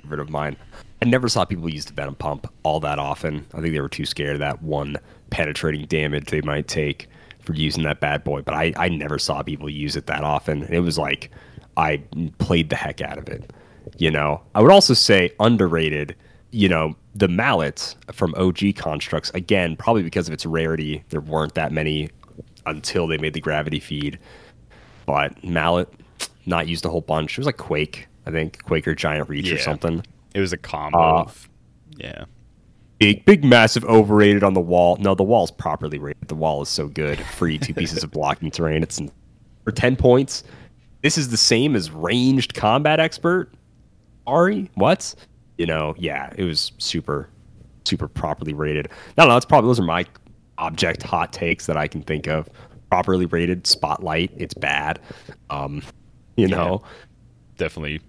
favorite 0.01 0.21
of 0.21 0.29
mine. 0.29 0.55
I 1.01 1.05
never 1.07 1.27
saw 1.27 1.45
people 1.45 1.67
use 1.67 1.85
the 1.85 1.93
Venom 1.93 2.15
pump 2.15 2.51
all 2.63 2.79
that 2.81 2.99
often. 2.99 3.45
I 3.53 3.61
think 3.61 3.73
they 3.73 3.81
were 3.81 3.89
too 3.89 4.05
scared 4.05 4.33
of 4.33 4.39
that 4.39 4.61
one 4.61 4.97
penetrating 5.31 5.85
damage 5.85 6.25
they 6.25 6.41
might 6.41 6.67
take 6.67 7.07
for 7.39 7.53
using 7.53 7.83
that 7.83 7.99
bad 7.99 8.23
boy. 8.23 8.41
But 8.41 8.53
I, 8.53 8.73
I 8.77 8.89
never 8.89 9.17
saw 9.17 9.41
people 9.41 9.69
use 9.69 9.95
it 9.95 10.05
that 10.05 10.23
often. 10.23 10.63
It 10.63 10.79
was 10.79 10.99
like 10.99 11.31
I 11.75 12.03
played 12.37 12.69
the 12.69 12.75
heck 12.75 13.01
out 13.01 13.17
of 13.17 13.27
it. 13.29 13.51
You 13.97 14.11
know, 14.11 14.41
I 14.53 14.61
would 14.61 14.71
also 14.71 14.93
say 14.93 15.31
underrated. 15.39 16.15
You 16.51 16.69
know, 16.69 16.95
the 17.15 17.27
mallets 17.27 17.95
from 18.11 18.35
OG 18.35 18.75
constructs 18.75 19.31
again, 19.31 19.75
probably 19.75 20.03
because 20.03 20.27
of 20.27 20.33
its 20.33 20.45
rarity. 20.45 21.03
There 21.09 21.21
weren't 21.21 21.55
that 21.55 21.71
many 21.71 22.09
until 22.67 23.07
they 23.07 23.17
made 23.17 23.33
the 23.33 23.41
gravity 23.41 23.79
feed. 23.79 24.19
But 25.07 25.43
mallet, 25.43 25.91
not 26.45 26.67
used 26.67 26.85
a 26.85 26.89
whole 26.89 27.01
bunch. 27.01 27.33
It 27.33 27.37
was 27.37 27.47
like 27.47 27.57
Quake, 27.57 28.07
I 28.27 28.31
think, 28.31 28.63
Quake 28.63 28.87
or 28.87 28.93
Giant 28.93 29.29
Reach 29.29 29.51
or 29.51 29.57
something. 29.57 30.03
It 30.33 30.39
was 30.39 30.53
a 30.53 30.57
combo 30.57 30.97
Uh, 30.99 31.21
of 31.21 31.49
yeah. 31.97 32.25
Big, 32.99 33.25
big, 33.25 33.43
massive, 33.43 33.83
overrated 33.85 34.43
on 34.43 34.53
the 34.53 34.61
wall. 34.61 34.95
No, 34.99 35.15
the 35.15 35.23
wall's 35.23 35.49
properly 35.49 35.97
rated. 35.97 36.27
The 36.27 36.35
wall 36.35 36.61
is 36.61 36.69
so 36.69 36.87
good. 36.87 37.19
Free 37.19 37.57
two 37.57 37.73
pieces 37.73 38.03
of 38.03 38.11
blocking 38.11 38.51
terrain. 38.51 38.83
It's 38.83 39.01
for 39.63 39.71
ten 39.71 39.95
points. 39.95 40.43
This 41.01 41.17
is 41.17 41.29
the 41.29 41.37
same 41.37 41.75
as 41.75 41.89
ranged 41.89 42.53
combat 42.53 42.99
expert. 42.99 43.51
Ari, 44.27 44.69
what? 44.75 45.15
You 45.57 45.65
know, 45.65 45.95
yeah, 45.97 46.31
it 46.37 46.43
was 46.43 46.71
super, 46.77 47.27
super 47.85 48.07
properly 48.07 48.53
rated. 48.53 48.89
No, 49.17 49.25
no, 49.25 49.33
that's 49.33 49.45
probably 49.45 49.67
those 49.69 49.79
are 49.79 49.83
my 49.83 50.05
object 50.59 51.01
hot 51.01 51.33
takes 51.33 51.65
that 51.65 51.75
I 51.77 51.87
can 51.87 52.03
think 52.03 52.27
of. 52.27 52.47
Properly 52.91 53.25
rated 53.25 53.65
spotlight. 53.65 54.31
It's 54.37 54.53
bad. 54.53 54.99
Um, 55.49 55.81
you 56.37 56.47
know. 56.47 56.83
Definitely 57.57 57.99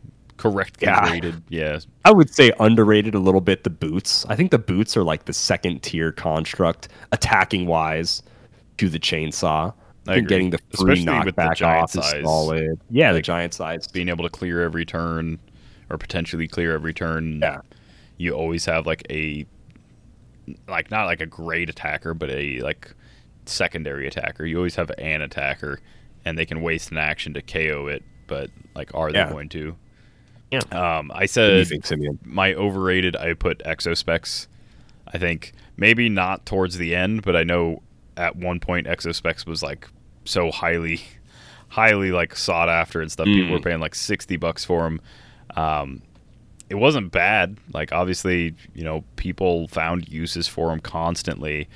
correctly 0.43 0.87
Yeah. 0.87 1.11
rated. 1.11 1.43
Yeah. 1.49 1.79
I 2.05 2.13
would 2.13 2.35
say 2.35 2.53
underrated 2.59 3.15
a 3.15 3.19
little 3.19 3.41
bit 3.41 3.65
the 3.65 3.71
boots. 3.71 4.27
I 4.29 4.37
think 4.37 4.51
the 4.51 4.59
boots 4.59 4.97
are 4.97 5.05
like 5.05 5.25
the 5.27 5.33
second 5.33 5.83
tier 5.83 6.11
construct 6.13 6.89
attacking 7.13 7.67
wise 7.67 8.23
to 8.79 8.89
the 8.89 8.99
chainsaw. 8.99 9.73
I 10.09 10.15
agree. 10.17 10.23
getting 10.29 10.51
the 10.51 10.59
free 10.77 10.95
Especially 10.95 11.25
with 11.27 11.37
the 11.37 11.43
knockback 11.43 11.55
giant 11.57 11.83
off 11.85 11.97
is 11.97 12.25
solid. 12.25 12.81
Yeah, 12.91 13.13
the 13.13 13.23
giant 13.23 13.55
size. 13.55 13.87
Being 13.87 14.09
able 14.09 14.25
to 14.25 14.31
clear 14.31 14.61
every 14.63 14.85
turn 14.85 15.39
or 15.91 15.97
potentially 15.97 16.49
clear 16.49 16.75
every 16.75 16.93
turn. 16.93 17.39
Yeah. 17.41 17.61
You 18.17 18.33
always 18.33 18.65
have 18.65 18.85
like 18.85 19.05
a 19.11 19.47
like 20.69 20.91
not 20.91 21.05
like 21.07 21.21
a 21.21 21.27
great 21.27 21.71
attacker, 21.71 22.15
but 22.15 22.31
a 22.31 22.59
like 22.63 22.93
secondary 23.47 24.09
attacker. 24.09 24.45
You 24.45 24.57
always 24.57 24.75
have 24.75 24.91
an 24.99 25.23
attacker 25.23 25.79
and 26.25 26.37
they 26.37 26.47
can 26.47 26.63
waste 26.63 26.91
an 26.91 26.99
action 26.99 27.33
to 27.35 27.43
KO 27.43 27.87
it, 27.87 28.03
but 28.27 28.51
like 28.75 28.91
are 28.95 29.13
they 29.13 29.19
Yeah. 29.19 29.31
going 29.31 29.49
to? 29.51 29.77
Yeah. 30.53 30.61
Um, 30.71 31.11
I 31.13 31.27
What 31.45 31.57
you 31.57 31.65
said 31.65 31.67
think, 31.67 31.87
Simeon? 31.87 32.19
my 32.25 32.55
overrated 32.55 33.17
I 33.17 33.35
put 33.35 33.63
exospecs. 33.65 34.49
I 35.09 35.19
think 35.19 35.53
maybe 35.77 36.09
not 36.09 36.47
towards 36.47 36.79
the 36.79 36.95
end, 36.95 37.23
but 37.23 37.37
I 37.37 37.43
know 37.43 37.83
at 38.17 38.37
one 38.37 38.61
point 38.61 38.87
exospecs 38.87 39.47
was 39.47 39.63
like 39.63 39.89
so 40.25 40.51
highly 40.51 41.01
highly 41.69 42.13
like 42.13 42.37
sought 42.37 42.69
after 42.69 43.01
and 43.01 43.11
stuff. 43.11 43.27
People 43.27 43.53
were 43.53 43.61
paying 43.61 43.81
like 43.81 43.95
60 43.95 44.37
bucks 44.37 44.65
for 44.65 44.83
them. 44.83 45.01
Um, 45.57 46.03
it 46.69 46.75
wasn't 46.77 47.13
bad. 47.13 47.57
Like 47.73 47.93
obviously, 47.93 48.55
you 48.75 48.85
know, 48.85 49.05
people 49.17 49.69
found 49.69 50.09
uses 50.09 50.49
for 50.49 50.69
them 50.69 50.81
constantly, 50.81 51.69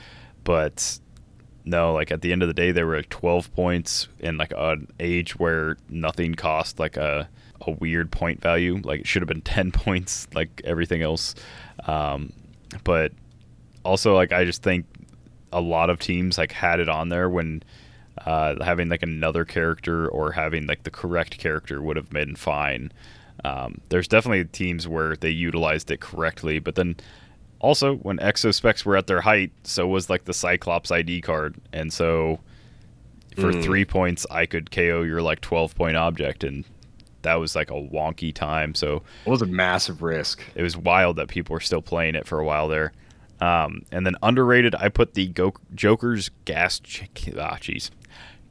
but 0.45 0.99
no, 1.65 1.93
like 1.95 2.11
at 2.13 2.21
the 2.23 2.33
end 2.33 2.43
of 2.43 2.49
the 2.49 2.55
day, 2.55 2.73
they 2.73 2.85
were 2.85 2.97
at 2.97 3.11
12 3.11 3.53
points 3.55 4.09
in 4.21 4.37
like 4.37 4.53
an 4.57 4.87
age 5.01 5.39
where 5.39 5.77
nothing 5.89 6.35
cost 6.35 6.79
like 6.79 6.97
a, 6.97 7.29
a 7.63 7.71
weird 7.73 8.11
point 8.11 8.41
value. 8.41 8.81
Like 8.83 9.01
it 9.01 9.07
should 9.07 9.23
have 9.23 9.29
been 9.29 9.41
10 9.43 9.73
points, 9.73 10.29
like 10.35 10.61
everything 10.65 11.03
else. 11.03 11.35
Um, 11.87 12.33
but 12.85 13.13
also, 13.85 14.15
like 14.15 14.33
I 14.33 14.45
just 14.45 14.63
think 14.63 14.87
a 15.53 15.61
lot 15.61 15.91
of 15.91 15.99
teams 15.99 16.39
like 16.39 16.53
had 16.53 16.81
it 16.81 16.89
on 16.89 17.09
there 17.09 17.29
when 17.31 17.63
uh, 18.25 18.63
having 18.65 18.89
like 18.89 19.03
another 19.03 19.45
character 19.45 20.09
or 20.09 20.33
having 20.33 20.67
like 20.67 20.83
the 20.83 20.91
correct 20.91 21.39
character 21.39 21.81
would 21.81 21.97
have 21.97 22.11
been 22.11 22.35
fine. 22.35 22.93
Um, 23.45 23.81
there's 23.91 24.09
definitely 24.09 24.45
teams 24.47 24.89
where 24.89 25.17
they 25.17 25.31
utilized 25.31 25.91
it 25.91 26.01
correctly, 26.01 26.59
but 26.59 26.75
then 26.75 26.97
also 27.61 27.97
when 27.97 28.19
exospecs 28.19 28.85
were 28.85 28.97
at 28.97 29.07
their 29.07 29.21
height, 29.21 29.53
so 29.65 29.87
was 29.87 30.11
like 30.11 30.25
the 30.25 30.35
Cyclops 30.35 30.91
ID 30.91 31.21
card, 31.21 31.57
and 31.73 31.93
so 31.93 32.41
for 33.37 33.53
three 33.53 33.85
points 33.85 34.27
I 34.31 34.47
could 34.47 34.71
KO 34.71 35.03
your 35.03 35.21
like 35.21 35.43
12 35.43 35.75
point 35.75 35.97
object, 35.97 36.43
and 36.43 36.65
that 37.27 37.35
was 37.35 37.55
like 37.55 37.71
a 37.71 37.75
wonky 37.75 38.33
time. 38.35 38.75
So 38.75 39.03
It 39.27 39.31
was 39.31 39.43
a 39.43 39.47
massive 39.47 40.03
risk. 40.03 40.41
it 40.55 40.63
was 40.63 40.77
wild 40.77 41.17
that 41.17 41.29
people 41.29 41.53
were 41.55 41.61
still 41.61 41.83
playing 41.83 42.15
it 42.15 42.27
for 42.27 42.39
a 42.41 42.45
while 42.45 42.69
there. 42.69 42.93
Um, 43.41 43.83
and 43.93 44.07
then 44.07 44.17
underrated, 44.23 44.75
I 44.75 44.89
put 44.89 45.13
the 45.15 45.27
Go- 45.29 45.53
Joker's 45.75 46.31
gas. 46.47 46.81
Ah, 47.39 47.59
jeez, 47.61 47.91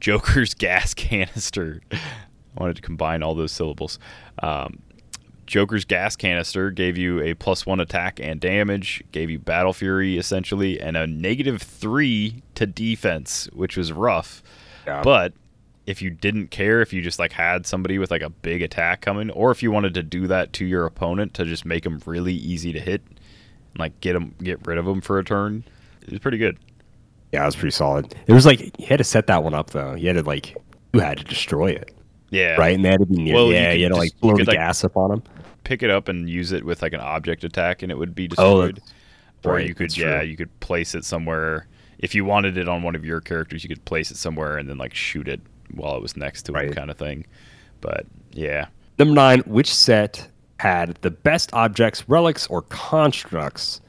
Joker's 0.00 0.54
gas 0.66 0.94
canister. 0.94 1.80
I 1.90 1.98
wanted 2.56 2.76
to 2.76 2.82
combine 2.82 3.22
all 3.22 3.34
those 3.34 3.50
syllables. 3.52 3.98
Um, 4.42 4.78
Joker's 5.46 5.84
gas 5.84 6.16
canister 6.16 6.70
gave 6.70 6.96
you 6.98 7.20
a 7.20 7.34
plus 7.34 7.64
one 7.66 7.80
attack 7.80 8.18
and 8.20 8.40
damage, 8.40 9.02
gave 9.12 9.30
you 9.30 9.38
battle 9.38 9.72
fury 9.72 10.18
essentially, 10.18 10.80
and 10.80 10.96
a 10.96 11.06
negative 11.06 11.62
three 11.62 12.42
to 12.56 12.66
defense, 12.66 13.48
which 13.52 13.76
was 13.76 13.92
rough. 13.92 14.42
Yeah. 14.86 15.02
But 15.02 15.32
if 15.86 16.02
you 16.02 16.10
didn't 16.10 16.48
care, 16.48 16.80
if 16.82 16.92
you 16.92 17.00
just 17.00 17.18
like 17.18 17.32
had 17.32 17.66
somebody 17.66 17.98
with 17.98 18.10
like 18.10 18.22
a 18.22 18.30
big 18.30 18.60
attack 18.62 19.00
coming, 19.02 19.30
or 19.30 19.50
if 19.50 19.62
you 19.62 19.70
wanted 19.70 19.94
to 19.94 20.02
do 20.02 20.26
that 20.26 20.52
to 20.54 20.64
your 20.64 20.84
opponent 20.86 21.34
to 21.34 21.44
just 21.44 21.64
make 21.64 21.84
them 21.84 22.00
really 22.06 22.34
easy 22.34 22.72
to 22.72 22.80
hit, 22.80 23.02
and 23.08 23.78
like 23.78 24.00
get 24.00 24.14
them, 24.14 24.34
get 24.42 24.66
rid 24.66 24.78
of 24.78 24.84
them 24.84 25.00
for 25.00 25.18
a 25.18 25.24
turn, 25.24 25.64
it 26.02 26.10
was 26.10 26.18
pretty 26.20 26.38
good. 26.38 26.58
Yeah, 27.32 27.42
it 27.42 27.46
was 27.46 27.56
pretty 27.56 27.72
solid. 27.72 28.14
It 28.26 28.32
was 28.32 28.46
like 28.46 28.60
you 28.78 28.86
had 28.86 28.98
to 28.98 29.04
set 29.04 29.26
that 29.28 29.42
one 29.44 29.54
up 29.54 29.70
though. 29.70 29.94
You 29.94 30.08
had 30.08 30.16
to 30.16 30.22
like 30.22 30.56
you 30.92 31.00
had 31.00 31.18
to 31.18 31.24
destroy 31.24 31.68
it, 31.72 31.94
Yeah, 32.30 32.56
right? 32.56 32.74
And 32.74 32.84
they 32.84 32.90
had 32.90 33.00
to 33.00 33.06
be 33.06 33.16
near. 33.16 33.34
Well, 33.34 33.46
you 33.48 33.54
yeah, 33.54 33.70
could 33.72 33.78
you, 33.78 33.84
had 33.84 33.92
to 33.92 33.98
like 33.98 34.12
you 34.12 34.18
blow 34.20 34.36
the 34.36 34.44
like, 34.44 34.56
gas 34.56 34.82
up 34.84 34.96
on 34.96 35.10
them. 35.10 35.22
Pick 35.64 35.82
it 35.82 35.90
up 35.90 36.08
and 36.08 36.28
use 36.30 36.52
it 36.52 36.64
with 36.64 36.82
like 36.82 36.92
an 36.92 37.00
object 37.00 37.42
attack, 37.44 37.82
and 37.82 37.90
it 37.92 37.98
would 37.98 38.14
be 38.14 38.28
Oh, 38.38 38.68
destroyed. 38.68 38.80
or 39.44 39.52
right, 39.54 39.66
you 39.66 39.74
could, 39.74 39.96
yeah, 39.96 40.20
true. 40.20 40.28
you 40.28 40.36
could 40.36 40.58
place 40.60 40.94
it 40.94 41.04
somewhere. 41.04 41.66
If 41.98 42.14
you 42.14 42.24
wanted 42.24 42.56
it 42.58 42.68
on 42.68 42.82
one 42.82 42.94
of 42.94 43.04
your 43.04 43.20
characters, 43.20 43.62
you 43.64 43.68
could 43.68 43.84
place 43.84 44.10
it 44.10 44.16
somewhere 44.16 44.56
and 44.58 44.68
then 44.68 44.78
like 44.78 44.94
shoot 44.94 45.28
it 45.28 45.40
while 45.74 45.96
it 45.96 46.02
was 46.02 46.16
next 46.16 46.42
to 46.44 46.52
Right. 46.52 46.68
him, 46.68 46.74
kind 46.74 46.90
of 46.90 46.96
thing. 46.98 47.26
But 47.80 48.06
yeah, 48.32 48.66
Number 48.98 49.14
nine, 49.14 49.40
which 49.40 49.72
set 49.74 50.28
had 50.58 50.96
the 51.02 51.10
best 51.10 51.52
objects, 51.52 52.08
relics, 52.08 52.46
or 52.46 52.62
constructs 52.62 53.80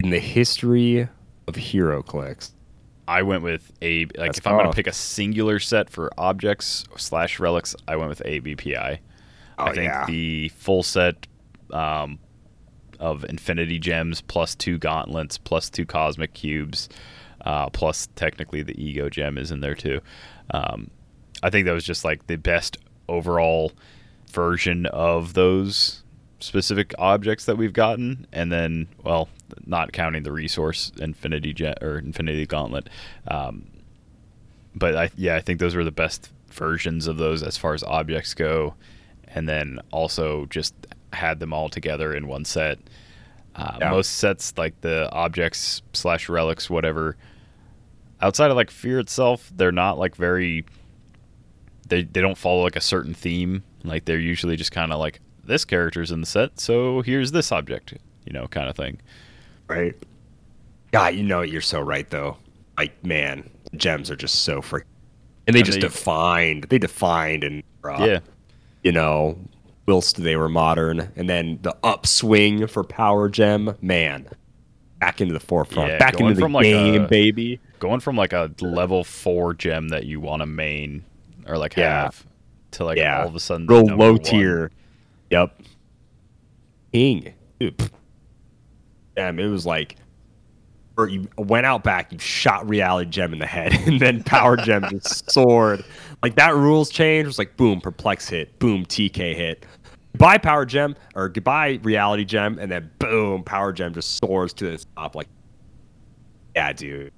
in 0.00 0.10
the 0.10 0.18
history 0.18 1.02
of 1.46 1.54
HeroClix? 1.54 2.50
I 3.06 3.22
went 3.22 3.42
with 3.42 3.72
a 3.82 4.06
like 4.06 4.14
That's 4.16 4.38
if 4.38 4.46
I'm 4.46 4.56
gonna 4.56 4.72
pick 4.72 4.86
a 4.86 4.92
singular 4.92 5.58
set 5.58 5.90
for 5.90 6.10
objects 6.18 6.84
slash 6.96 7.38
relics, 7.38 7.74
I 7.86 7.96
went 7.96 8.08
with 8.08 8.22
ABPI. 8.24 8.98
Oh, 9.58 9.64
I 9.64 9.72
think 9.74 9.84
yeah. 9.84 10.06
the 10.06 10.48
full 10.50 10.82
set 10.82 11.26
um, 11.72 12.18
of 12.98 13.24
Infinity 13.24 13.78
Gems 13.78 14.20
plus 14.22 14.54
two 14.54 14.78
gauntlets 14.78 15.38
plus 15.38 15.68
two 15.70 15.84
cosmic 15.84 16.32
cubes 16.34 16.88
uh, 17.44 17.68
plus 17.70 18.08
technically 18.14 18.62
the 18.62 18.80
Ego 18.82 19.08
Gem 19.08 19.36
is 19.38 19.50
in 19.50 19.60
there 19.60 19.74
too. 19.74 20.00
Um, 20.50 20.90
I 21.42 21.50
think 21.50 21.66
that 21.66 21.72
was 21.72 21.84
just 21.84 22.04
like 22.04 22.26
the 22.26 22.36
best 22.36 22.78
overall 23.08 23.72
version 24.30 24.86
of 24.86 25.34
those 25.34 26.02
specific 26.40 26.94
objects 26.98 27.44
that 27.44 27.56
we've 27.56 27.72
gotten, 27.72 28.26
and 28.32 28.50
then 28.50 28.88
well, 29.04 29.28
not 29.66 29.92
counting 29.92 30.22
the 30.22 30.32
resource 30.32 30.92
Infinity 30.98 31.52
Jet 31.52 31.78
or 31.82 31.98
Infinity 31.98 32.46
Gauntlet. 32.46 32.88
Um, 33.28 33.66
but 34.74 34.96
I 34.96 35.10
yeah, 35.16 35.36
I 35.36 35.40
think 35.40 35.60
those 35.60 35.74
were 35.74 35.84
the 35.84 35.90
best 35.90 36.30
versions 36.50 37.06
of 37.06 37.16
those 37.16 37.42
as 37.42 37.56
far 37.56 37.74
as 37.74 37.82
objects 37.82 38.34
go, 38.34 38.74
and 39.28 39.48
then 39.48 39.78
also 39.90 40.46
just 40.46 40.74
had 41.12 41.40
them 41.40 41.52
all 41.52 41.68
together 41.68 42.14
in 42.14 42.26
one 42.26 42.44
set. 42.44 42.78
Uh, 43.54 43.76
Yeah. 43.80 43.90
Most 43.90 44.16
sets 44.16 44.56
like 44.56 44.80
the 44.80 45.10
objects 45.12 45.82
slash 45.92 46.28
relics, 46.28 46.70
whatever. 46.70 47.16
Outside 48.20 48.50
of 48.50 48.56
like 48.56 48.70
Fear 48.70 49.00
itself, 49.00 49.52
they're 49.54 49.72
not 49.72 49.98
like 49.98 50.14
very. 50.16 50.64
They 51.92 52.04
they 52.04 52.22
don't 52.22 52.38
follow 52.38 52.62
like 52.62 52.74
a 52.76 52.80
certain 52.80 53.12
theme. 53.12 53.64
Like 53.84 54.06
they're 54.06 54.18
usually 54.18 54.56
just 54.56 54.72
kind 54.72 54.92
of 54.94 54.98
like 54.98 55.20
this 55.44 55.66
character's 55.66 56.10
in 56.10 56.20
the 56.20 56.26
set, 56.26 56.58
so 56.58 57.02
here's 57.02 57.32
this 57.32 57.52
object, 57.52 57.92
you 58.24 58.32
know, 58.32 58.46
kind 58.46 58.70
of 58.70 58.76
thing. 58.76 58.98
right? 59.68 59.94
God, 60.90 61.14
you 61.14 61.22
know 61.22 61.42
you're 61.42 61.60
so 61.60 61.80
right 61.80 62.08
though. 62.08 62.38
Like 62.78 63.04
man, 63.04 63.50
gems 63.76 64.10
are 64.10 64.16
just 64.16 64.36
so 64.36 64.62
freaking, 64.62 64.84
and 65.46 65.54
they 65.54 65.60
And 65.60 65.66
just 65.66 65.76
they- 65.80 65.86
defined. 65.86 66.64
They 66.70 66.78
defined 66.78 67.44
and 67.44 67.62
uh, 67.84 67.96
yeah, 68.06 68.18
you 68.82 68.92
know, 68.92 69.36
whilst 69.86 70.22
they 70.22 70.36
were 70.36 70.48
modern, 70.48 71.12
and 71.16 71.28
then 71.28 71.58
the 71.60 71.76
upswing 71.84 72.66
for 72.68 72.84
Power 72.84 73.28
Gem, 73.28 73.76
man, 73.82 74.28
back 75.00 75.20
into 75.20 75.34
the 75.34 75.40
forefront, 75.40 75.90
Yeah, 75.90 75.98
back 75.98 76.18
into 76.20 76.32
the 76.34 76.40
from, 76.40 76.52
like, 76.54 76.64
game, 76.64 77.02
a- 77.02 77.06
baby. 77.08 77.60
going 77.80 78.00
from 78.00 78.16
like 78.16 78.32
a 78.32 78.50
level 78.62 79.04
four 79.04 79.52
gem 79.52 79.88
that 79.90 80.06
you 80.06 80.20
want 80.20 80.40
to 80.40 80.46
main 80.46 81.04
or 81.46 81.56
like 81.58 81.76
Yeah. 81.76 82.04
have 82.04 82.26
to 82.72 82.84
like 82.84 82.98
Yeah, 82.98 83.22
all 83.22 83.28
of 83.28 83.34
a 83.34 83.40
sudden 83.40 83.66
real 83.66 83.84
low 83.86 84.12
one. 84.12 84.22
tier. 84.22 84.70
Yep, 85.30 85.60
King. 86.92 87.32
Dude. 87.58 87.90
Damn, 89.16 89.38
it 89.38 89.46
was 89.46 89.66
like. 89.66 89.96
Or 90.98 91.08
you 91.08 91.26
went 91.38 91.64
out 91.64 91.82
back, 91.82 92.12
you 92.12 92.18
shot 92.18 92.68
reality 92.68 93.08
gem 93.08 93.32
in 93.32 93.38
the 93.38 93.46
head, 93.46 93.72
and 93.86 93.98
then 93.98 94.22
power 94.22 94.56
gem 94.58 94.84
just 94.90 95.30
soared. 95.30 95.82
Like 96.22 96.34
that 96.36 96.54
rules 96.54 96.90
change 96.90 97.26
was 97.26 97.38
like 97.38 97.56
boom, 97.56 97.80
perplex 97.80 98.28
hit, 98.28 98.58
boom, 98.58 98.84
TK 98.84 99.34
hit. 99.34 99.64
Goodbye 100.12 100.36
power 100.36 100.66
gem 100.66 100.94
or 101.14 101.30
goodbye 101.30 101.80
reality 101.82 102.26
gem, 102.26 102.58
and 102.58 102.70
then 102.70 102.90
boom, 102.98 103.42
power 103.42 103.72
gem 103.72 103.94
just 103.94 104.18
soars 104.18 104.52
to 104.54 104.66
the 104.76 104.84
top. 104.96 105.14
Like, 105.14 105.28
yeah, 106.54 106.74
dude, 106.74 107.10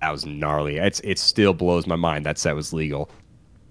that 0.00 0.10
was 0.10 0.24
gnarly. 0.24 0.78
It's 0.78 1.00
it 1.00 1.18
still 1.18 1.52
blows 1.52 1.86
my 1.86 1.96
mind 1.96 2.24
that 2.24 2.38
set 2.38 2.56
was 2.56 2.72
legal 2.72 3.10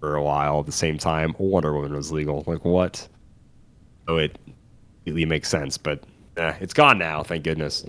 for 0.04 0.16
a 0.16 0.22
while. 0.22 0.60
At 0.60 0.66
the 0.66 0.74
same 0.74 0.98
time, 0.98 1.34
Wonder 1.38 1.74
Woman 1.74 1.94
was 1.94 2.12
legal. 2.12 2.44
Like 2.46 2.66
what? 2.66 3.08
So 4.06 4.18
it 4.18 4.38
completely 4.98 5.24
makes 5.24 5.48
sense, 5.48 5.78
but 5.78 6.04
eh, 6.36 6.54
it's 6.60 6.74
gone 6.74 6.98
now. 6.98 7.24
Thank 7.24 7.46
goodness. 7.46 7.86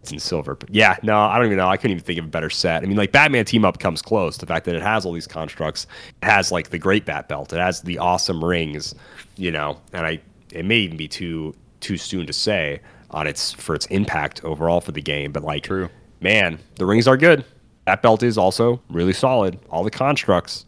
It's 0.00 0.10
in 0.10 0.18
silver. 0.18 0.56
But 0.56 0.74
yeah, 0.74 0.96
no, 1.04 1.16
I 1.20 1.36
don't 1.36 1.46
even 1.46 1.58
know. 1.58 1.68
I 1.68 1.76
couldn't 1.76 1.92
even 1.92 2.02
think 2.02 2.18
of 2.18 2.24
a 2.24 2.28
better 2.28 2.50
set. 2.50 2.82
I 2.82 2.86
mean, 2.86 2.96
like 2.96 3.12
Batman 3.12 3.44
Team 3.44 3.64
Up 3.64 3.78
comes 3.78 4.02
close. 4.02 4.38
The 4.38 4.46
fact 4.46 4.66
that 4.66 4.74
it 4.74 4.82
has 4.82 5.06
all 5.06 5.12
these 5.12 5.28
constructs, 5.28 5.86
it 6.20 6.24
has 6.24 6.50
like 6.50 6.70
the 6.70 6.78
great 6.78 7.04
Bat 7.04 7.28
Belt, 7.28 7.52
it 7.52 7.60
has 7.60 7.80
the 7.82 7.96
awesome 7.96 8.42
rings, 8.42 8.96
you 9.36 9.52
know, 9.52 9.80
and 9.92 10.04
I 10.04 10.20
it 10.50 10.64
may 10.64 10.78
even 10.78 10.96
be 10.96 11.06
too 11.06 11.54
too 11.78 11.96
soon 11.96 12.26
to 12.26 12.32
say 12.32 12.80
on 13.12 13.28
its 13.28 13.52
for 13.52 13.76
its 13.76 13.86
impact 13.86 14.42
overall 14.42 14.80
for 14.80 14.90
the 14.90 15.00
game, 15.00 15.30
but 15.30 15.44
like 15.44 15.62
True. 15.62 15.88
man, 16.20 16.58
the 16.74 16.86
rings 16.86 17.06
are 17.06 17.16
good. 17.16 17.44
That 17.86 18.02
belt 18.02 18.24
is 18.24 18.36
also 18.36 18.82
really 18.90 19.12
solid. 19.12 19.60
All 19.70 19.84
the 19.84 19.90
constructs, 19.92 20.66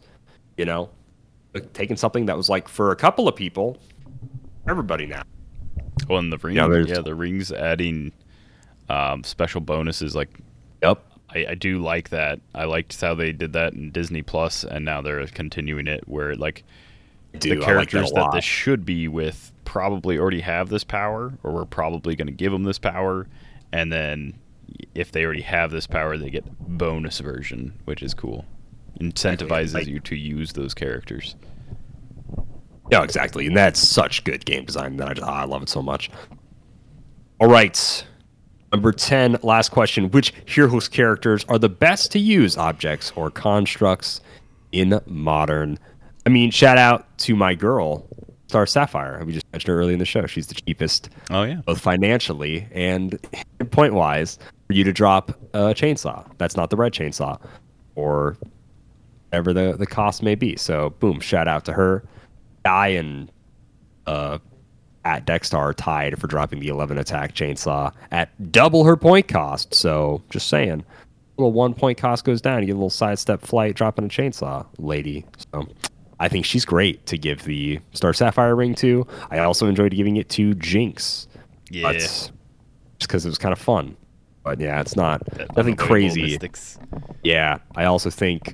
you 0.57 0.65
know, 0.65 0.89
like, 1.53 1.73
taking 1.73 1.97
something 1.97 2.25
that 2.27 2.37
was 2.37 2.49
like 2.49 2.67
for 2.67 2.91
a 2.91 2.95
couple 2.95 3.27
of 3.27 3.35
people, 3.35 3.77
everybody 4.67 5.05
now. 5.05 5.23
Well, 6.09 6.19
and 6.19 6.31
the 6.31 6.37
ring, 6.37 6.55
Yeah, 6.55 6.67
yeah, 6.85 7.01
the 7.01 7.15
rings 7.15 7.51
adding 7.51 8.11
um, 8.89 9.23
special 9.23 9.61
bonuses. 9.61 10.15
Like, 10.15 10.29
Yep. 10.81 11.01
I, 11.33 11.45
I 11.49 11.55
do 11.55 11.79
like 11.79 12.09
that. 12.09 12.39
I 12.53 12.65
liked 12.65 12.99
how 12.99 13.15
they 13.15 13.31
did 13.31 13.53
that 13.53 13.73
in 13.73 13.91
Disney 13.91 14.21
Plus, 14.21 14.63
and 14.63 14.85
now 14.85 15.01
they're 15.01 15.25
continuing 15.27 15.87
it 15.87 16.07
where 16.07 16.35
like 16.35 16.63
Do 17.39 17.49
the 17.49 17.55
I 17.55 17.57
like 17.57 17.65
characters 17.65 18.11
that, 18.11 18.15
that, 18.15 18.31
this 18.33 18.45
should 18.45 18.85
be 18.85 19.07
with 19.07 19.51
probably 19.65 20.17
already 20.17 20.41
have 20.41 20.69
this 20.69 20.83
power, 20.83 21.33
or 21.43 21.51
we're 21.51 21.65
probably 21.65 22.15
going 22.15 22.27
to 22.27 22.33
give 22.33 22.51
them 22.51 22.63
this 22.63 22.79
power, 22.79 23.27
and 23.71 23.91
then 23.91 24.35
if 24.93 25.11
they 25.11 25.25
already 25.25 25.41
have 25.41 25.71
this 25.71 25.87
power, 25.87 26.17
they 26.17 26.29
get 26.29 26.45
bonus 26.59 27.19
version, 27.19 27.73
which 27.85 28.03
is 28.03 28.13
cool. 28.13 28.45
Incentivizes 28.99 29.73
Like- 29.73 29.87
you 29.87 29.99
to 30.01 30.15
use 30.15 30.53
those 30.53 30.73
characters. 30.73 31.35
No, 32.91 33.01
exactly, 33.01 33.47
and 33.47 33.57
that's 33.57 33.79
such 33.79 34.23
good 34.23 34.45
game 34.45 34.65
design 34.65 34.97
that 34.97 35.07
I 35.09 35.13
just 35.15 35.27
ah, 35.27 35.41
I 35.41 35.45
love 35.45 35.63
it 35.63 35.69
so 35.69 35.81
much. 35.81 36.11
All 37.39 37.49
right, 37.49 38.05
number 38.71 38.91
ten, 38.91 39.37
last 39.41 39.69
question: 39.69 40.11
Which 40.11 40.33
Heroes 40.45 40.87
characters 40.87 41.43
are 41.49 41.57
the 41.57 41.67
best 41.69 42.11
to 42.11 42.19
use 42.19 42.57
objects 42.57 43.11
or 43.15 43.31
constructs 43.31 44.21
in 44.71 44.99
modern? 45.07 45.79
I 46.27 46.29
mean, 46.29 46.51
shout 46.51 46.77
out 46.77 47.17
to 47.19 47.35
my 47.35 47.55
girl, 47.55 48.05
Star 48.49 48.67
Sapphire. 48.67 49.21
We 49.25 49.33
just 49.33 49.45
mentioned 49.51 49.69
her 49.73 49.79
early 49.79 49.93
in 49.93 49.99
the 49.99 50.05
show. 50.05 50.25
She's 50.27 50.47
the 50.47 50.55
cheapest, 50.55 51.09
Oh 51.31 51.41
yeah, 51.43 51.61
both 51.65 51.81
financially 51.81 52.67
and 52.71 53.19
point 53.71 53.95
wise, 53.95 54.37
for 54.67 54.73
you 54.73 54.83
to 54.83 54.93
drop 54.93 55.31
a 55.55 55.73
chainsaw. 55.73 56.23
That's 56.37 56.55
not 56.55 56.69
the 56.69 56.75
red 56.77 56.93
chainsaw, 56.93 57.41
or 57.95 58.37
whatever 59.35 59.53
the, 59.53 59.77
the 59.77 59.85
cost 59.85 60.23
may 60.23 60.35
be. 60.35 60.55
So, 60.55 60.91
boom, 60.91 61.19
shout 61.19 61.47
out 61.47 61.65
to 61.65 61.73
her. 61.73 62.03
Guy 62.63 62.87
and 62.87 63.31
uh, 64.07 64.39
at 65.03 65.25
Dexter 65.25 65.57
are 65.57 65.73
tied 65.73 66.19
for 66.19 66.27
dropping 66.27 66.59
the 66.61 66.69
11 66.69 66.97
attack 66.97 67.33
chainsaw 67.35 67.93
at 68.11 68.51
double 68.51 68.85
her 68.85 68.95
point 68.95 69.27
cost. 69.27 69.73
So, 69.75 70.23
just 70.29 70.47
saying, 70.47 70.81
a 70.81 71.41
little 71.41 71.51
one 71.51 71.73
point 71.73 71.97
cost 71.97 72.23
goes 72.23 72.41
down. 72.41 72.61
You 72.61 72.67
get 72.67 72.73
a 72.73 72.75
little 72.75 72.89
sidestep 72.89 73.41
flight 73.41 73.75
dropping 73.75 74.05
a 74.05 74.09
chainsaw, 74.09 74.65
lady. 74.77 75.25
So, 75.53 75.67
I 76.19 76.29
think 76.29 76.45
she's 76.45 76.63
great 76.63 77.05
to 77.07 77.17
give 77.17 77.43
the 77.43 77.81
Star 77.91 78.13
Sapphire 78.13 78.55
ring 78.55 78.73
to. 78.75 79.05
I 79.29 79.39
also 79.39 79.67
enjoyed 79.67 79.93
giving 79.93 80.15
it 80.15 80.29
to 80.29 80.53
Jinx. 80.55 81.27
yeah. 81.69 81.91
Just 82.99 83.09
because 83.09 83.25
it 83.25 83.29
was 83.29 83.37
kind 83.37 83.51
of 83.51 83.59
fun. 83.59 83.97
But 84.45 84.61
yeah, 84.61 84.79
it's 84.79 84.95
not 84.95 85.25
That 85.31 85.57
nothing 85.57 85.75
crazy. 85.75 86.39
Yeah, 87.23 87.57
I 87.75 87.83
also 87.85 88.09
think 88.09 88.53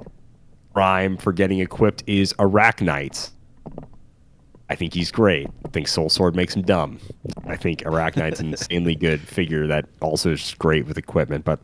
Prime 0.74 1.18
for 1.18 1.34
getting 1.34 1.60
equipped 1.60 2.04
is 2.08 2.34
Arachnite. 2.34 3.32
I 4.70 4.76
think 4.76 4.94
he's 4.94 5.12
great. 5.12 5.48
I 5.66 5.70
think 5.70 5.88
Soul 5.90 6.10
Sword 6.10 6.34
makes 6.36 6.56
him 6.56 6.62
dumb. 6.62 7.00
I 7.46 7.58
think 7.58 7.80
Arachnite's 7.82 8.40
an 8.40 8.48
insanely 8.52 8.96
good 8.96 9.20
figure 9.20 9.68
that 9.68 9.86
also 10.02 10.32
is 10.32 10.56
great 10.60 10.86
with 10.88 10.98
equipment. 10.98 11.44
But 11.44 11.60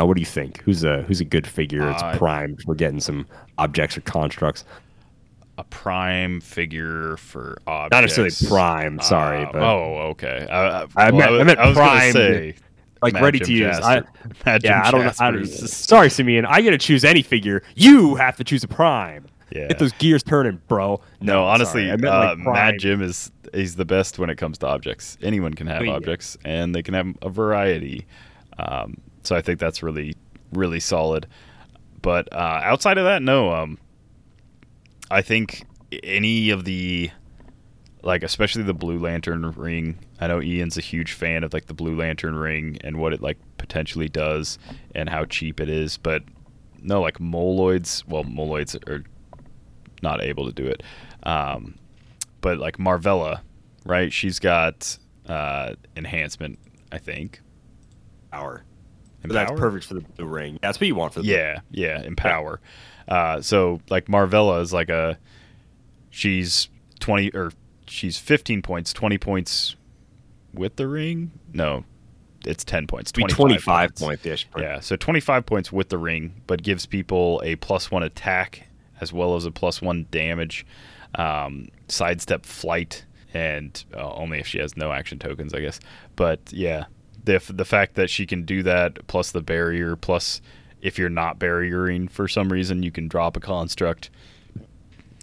uh, 0.00 0.06
what 0.06 0.14
do 0.16 0.20
you 0.20 0.26
think? 0.26 0.62
Who's 0.62 0.82
a 0.82 1.02
who's 1.02 1.20
a 1.20 1.24
good 1.24 1.46
figure? 1.46 1.82
Uh, 1.82 1.92
it's 1.92 2.18
primed 2.18 2.62
for 2.62 2.74
getting 2.74 3.00
some 3.00 3.26
objects 3.58 3.98
or 3.98 4.00
constructs. 4.02 4.64
a 5.58 5.64
prime 5.64 6.40
figure 6.40 7.16
for 7.18 7.58
objects. 7.66 7.92
Not 7.94 8.00
necessarily 8.02 8.48
prime. 8.48 9.00
Sorry, 9.00 9.44
Uh, 9.44 9.52
but 9.52 9.62
oh, 9.62 9.94
okay. 10.12 10.46
I, 10.50 10.82
I, 10.82 10.86
I 10.96 11.10
well, 11.10 11.12
meant- 11.12 11.40
I 11.40 11.44
meant 11.44 11.58
was 11.60 11.76
gonna 11.76 12.12
say, 12.12 12.54
like 13.06 13.14
Mad 13.14 13.22
ready 13.22 13.38
to 13.40 13.52
use. 13.52 13.78
I, 13.78 14.02
Mad 14.46 14.62
yeah, 14.64 14.82
Jim 14.82 14.82
I 14.84 14.90
don't 14.90 15.04
know. 15.04 15.12
I 15.18 15.30
don't, 15.30 15.46
sorry, 15.46 16.10
Simeon. 16.10 16.44
I 16.46 16.60
get 16.60 16.70
to 16.70 16.78
choose 16.78 17.04
any 17.04 17.22
figure. 17.22 17.62
You 17.74 18.14
have 18.16 18.36
to 18.36 18.44
choose 18.44 18.64
a 18.64 18.68
prime. 18.68 19.26
Yeah. 19.50 19.68
Get 19.68 19.78
those 19.78 19.92
gears 19.92 20.22
turning, 20.22 20.60
bro. 20.68 21.00
No, 21.20 21.44
honestly. 21.44 21.84
I 21.90 21.96
meant, 21.96 22.06
uh, 22.06 22.34
like. 22.36 22.38
Mad 22.38 22.74
Jim 22.78 23.00
is 23.00 23.30
he's 23.54 23.76
the 23.76 23.84
best 23.84 24.18
when 24.18 24.28
it 24.28 24.36
comes 24.36 24.58
to 24.58 24.66
objects. 24.66 25.16
Anyone 25.22 25.54
can 25.54 25.66
have 25.66 25.78
I 25.78 25.80
mean, 25.80 25.90
yeah. 25.90 25.96
objects, 25.96 26.36
and 26.44 26.74
they 26.74 26.82
can 26.82 26.94
have 26.94 27.06
a 27.22 27.30
variety. 27.30 28.06
Um, 28.58 29.00
so 29.22 29.36
I 29.36 29.42
think 29.42 29.60
that's 29.60 29.82
really 29.82 30.16
really 30.52 30.80
solid. 30.80 31.26
But 32.02 32.32
uh, 32.32 32.60
outside 32.62 32.98
of 32.98 33.04
that, 33.04 33.22
no. 33.22 33.52
Um, 33.52 33.78
I 35.10 35.22
think 35.22 35.64
any 36.02 36.50
of 36.50 36.64
the 36.64 37.10
like 38.02 38.22
especially 38.22 38.62
the 38.62 38.74
Blue 38.74 38.98
Lantern 38.98 39.50
ring. 39.52 39.98
I 40.20 40.26
know 40.26 40.40
Ian's 40.42 40.78
a 40.78 40.80
huge 40.80 41.12
fan 41.12 41.44
of 41.44 41.52
like 41.52 41.66
the 41.66 41.74
Blue 41.74 41.96
Lantern 41.96 42.36
ring 42.36 42.78
and 42.82 42.98
what 42.98 43.12
it 43.12 43.20
like 43.20 43.38
potentially 43.58 44.08
does 44.08 44.58
and 44.94 45.08
how 45.08 45.24
cheap 45.26 45.60
it 45.60 45.68
is, 45.68 45.98
but 45.98 46.22
no, 46.82 47.02
like 47.02 47.18
moloids. 47.18 48.06
Well, 48.06 48.24
moloids 48.24 48.74
are 48.88 49.04
not 50.02 50.22
able 50.22 50.46
to 50.46 50.52
do 50.52 50.66
it. 50.66 50.82
Um, 51.22 51.78
but 52.40 52.58
like 52.58 52.78
Marvella, 52.78 53.40
right? 53.84 54.12
She's 54.12 54.38
got 54.38 54.96
uh, 55.28 55.74
enhancement, 55.96 56.58
I 56.92 56.98
think. 56.98 57.40
power. 58.30 58.62
So 59.26 59.32
that's 59.32 59.50
perfect 59.52 59.86
for 59.86 59.94
the 59.94 60.02
blue 60.02 60.26
ring. 60.26 60.58
That's 60.62 60.78
what 60.78 60.86
you 60.86 60.94
want 60.94 61.12
for 61.12 61.20
the 61.20 61.26
Yeah, 61.26 61.60
yeah, 61.72 62.00
empower. 62.02 62.60
Uh, 63.08 63.40
so 63.40 63.80
like 63.90 64.06
Marvella 64.06 64.60
is 64.62 64.72
like 64.72 64.88
a 64.88 65.18
she's 66.10 66.68
twenty 67.00 67.30
or 67.30 67.50
she's 67.88 68.18
fifteen 68.18 68.62
points, 68.62 68.92
twenty 68.92 69.18
points 69.18 69.74
with 70.58 70.76
the 70.76 70.88
ring. 70.88 71.30
No, 71.52 71.84
it's 72.44 72.64
ten 72.64 72.86
points. 72.86 73.12
25, 73.12 73.36
25 73.36 73.94
points. 73.96 74.44
point. 74.44 74.64
Yeah, 74.64 74.80
so 74.80 74.96
25 74.96 75.46
points 75.46 75.72
with 75.72 75.88
the 75.88 75.98
ring, 75.98 76.42
but 76.46 76.62
gives 76.62 76.86
people 76.86 77.40
a 77.44 77.56
plus 77.56 77.90
one 77.90 78.02
attack 78.02 78.66
as 79.00 79.12
well 79.12 79.36
as 79.36 79.44
a 79.44 79.50
plus 79.50 79.82
one 79.82 80.06
damage, 80.10 80.66
um, 81.16 81.68
sidestep 81.88 82.46
flight, 82.46 83.04
and 83.34 83.84
uh, 83.94 84.14
only 84.14 84.38
if 84.38 84.46
she 84.46 84.58
has 84.58 84.76
no 84.76 84.92
action 84.92 85.18
tokens, 85.18 85.52
I 85.52 85.60
guess. 85.60 85.80
But 86.14 86.40
yeah, 86.50 86.86
the 87.24 87.42
the 87.48 87.64
fact 87.64 87.94
that 87.94 88.10
she 88.10 88.26
can 88.26 88.44
do 88.44 88.62
that 88.62 89.06
plus 89.06 89.32
the 89.32 89.42
barrier 89.42 89.96
plus 89.96 90.40
if 90.80 90.98
you're 90.98 91.08
not 91.08 91.38
barriering 91.38 92.08
for 92.08 92.28
some 92.28 92.52
reason, 92.52 92.82
you 92.82 92.90
can 92.90 93.08
drop 93.08 93.36
a 93.36 93.40
construct. 93.40 94.10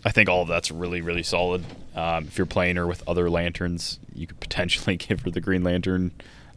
I 0.05 0.11
think 0.11 0.30
all 0.30 0.43
of 0.43 0.47
that's 0.47 0.72
really 0.72 1.01
really 1.01 1.23
solid. 1.23 1.64
Um, 1.95 2.26
if 2.26 2.38
you're 2.38 2.48
playing 2.48 2.76
her 2.78 2.88
with 2.88 3.03
other 3.07 3.30
lanterns, 3.30 3.99
you 4.15 4.26
could 4.28 4.40
potentially 4.40 4.95
give 4.98 5.22
her 5.22 5.32
the 5.32 5.41
Green 5.41 5.64
Lantern 5.64 6.11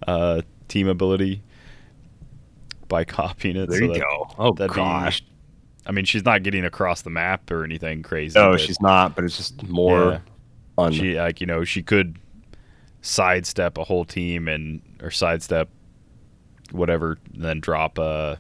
uh, 0.06 0.42
team 0.68 0.88
ability 0.88 1.42
by 2.88 3.04
copying 3.04 3.56
it. 3.56 3.68
There 3.68 3.78
so 3.80 3.84
you 3.86 3.92
that- 3.94 4.00
go. 4.00 4.28
Oh 4.38 4.52
that'd 4.52 4.70
be- 4.72 4.76
gosh. 4.76 5.22
I 5.88 5.92
mean, 5.92 6.04
she's 6.04 6.24
not 6.24 6.42
getting 6.42 6.64
across 6.64 7.02
the 7.02 7.10
map 7.10 7.48
or 7.50 7.62
anything 7.62 8.02
crazy. 8.02 8.36
No, 8.38 8.50
but 8.52 8.60
she's 8.60 8.80
not. 8.80 9.14
But 9.14 9.24
it's 9.24 9.36
just 9.36 9.62
more 9.68 10.10
Yeah. 10.12 10.18
fun. 10.74 10.92
She 10.92 11.14
like 11.16 11.40
you 11.40 11.46
know 11.46 11.62
she 11.64 11.82
could 11.82 12.18
sidestep 13.02 13.78
a 13.78 13.84
whole 13.84 14.04
team 14.04 14.48
and 14.48 14.80
or 15.00 15.12
sidestep 15.12 15.68
whatever, 16.72 17.18
then 17.32 17.60
drop 17.60 17.98
a 17.98 18.38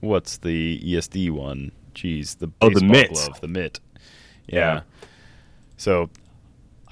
what's 0.00 0.38
the 0.38 0.80
ESD 0.84 1.30
one? 1.30 1.72
Jeez, 1.94 2.38
the 2.38 2.48
Oh, 2.60 2.70
the 2.70 2.80
mitt. 2.84 3.12
glove, 3.12 3.40
the 3.40 3.48
mitt. 3.48 3.80
Yeah. 4.58 4.80
So 5.76 6.10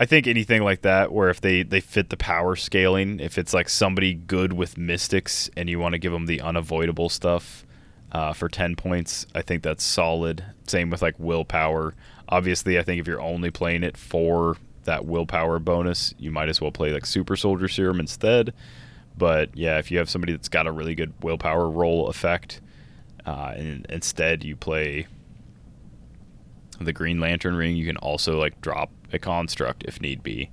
I 0.01 0.07
think 0.07 0.27
anything 0.27 0.63
like 0.63 0.83
that 0.83 1.13
where 1.13 1.29
if 1.29 1.41
they 1.41 1.63
they 1.63 1.81
fit 1.81 2.11
the 2.11 2.17
power 2.17 2.57
scaling, 2.57 3.21
if 3.21 3.37
it's 3.37 3.53
like 3.53 3.69
somebody 3.69 4.15
good 4.15 4.53
with 4.53 4.79
mystics 4.79 5.51
and 5.57 5.69
you 5.69 5.79
want 5.79 5.95
to 5.95 5.99
give 5.99 6.13
them 6.13 6.27
the 6.27 6.41
unavoidable 6.41 7.09
stuff 7.09 7.67
uh, 8.13 8.33
for 8.33 8.49
10 8.49 8.77
points, 8.77 9.27
I 9.35 9.43
think 9.43 9.63
that's 9.63 9.85
solid. 9.85 10.45
Same 10.67 10.91
with 10.91 11.03
like 11.03 11.17
willpower. 11.19 11.95
Obviously, 12.29 12.79
I 12.79 12.83
think 12.83 13.01
if 13.01 13.07
you're 13.07 13.21
only 13.21 13.51
playing 13.51 13.83
it 13.83 13.97
for 13.97 14.57
that 14.85 15.05
willpower 15.05 15.59
bonus, 15.59 16.15
you 16.19 16.31
might 16.31 16.49
as 16.49 16.61
well 16.61 16.71
play 16.71 16.93
like 16.93 17.05
super 17.05 17.37
soldier 17.37 17.69
serum 17.69 18.01
instead. 18.01 18.55
But 19.17 19.57
yeah, 19.57 19.79
if 19.79 19.91
you 19.91 19.99
have 19.99 20.09
somebody 20.09 20.33
that's 20.33 20.49
got 20.49 20.67
a 20.67 20.73
really 20.73 20.95
good 20.95 21.13
willpower 21.23 21.69
roll 21.69 22.09
effect, 22.09 22.61
uh, 23.27 23.53
and 23.57 23.85
instead 23.91 24.45
you 24.45 24.55
play 24.55 25.09
the 26.85 26.93
Green 26.93 27.21
Lantern 27.21 27.55
ring, 27.55 27.77
you 27.77 27.87
can 27.87 27.97
also 27.97 28.39
like 28.39 28.61
drop 28.61 28.91
a 29.13 29.19
construct 29.19 29.85
if 29.85 30.01
need 30.01 30.23
be. 30.23 30.51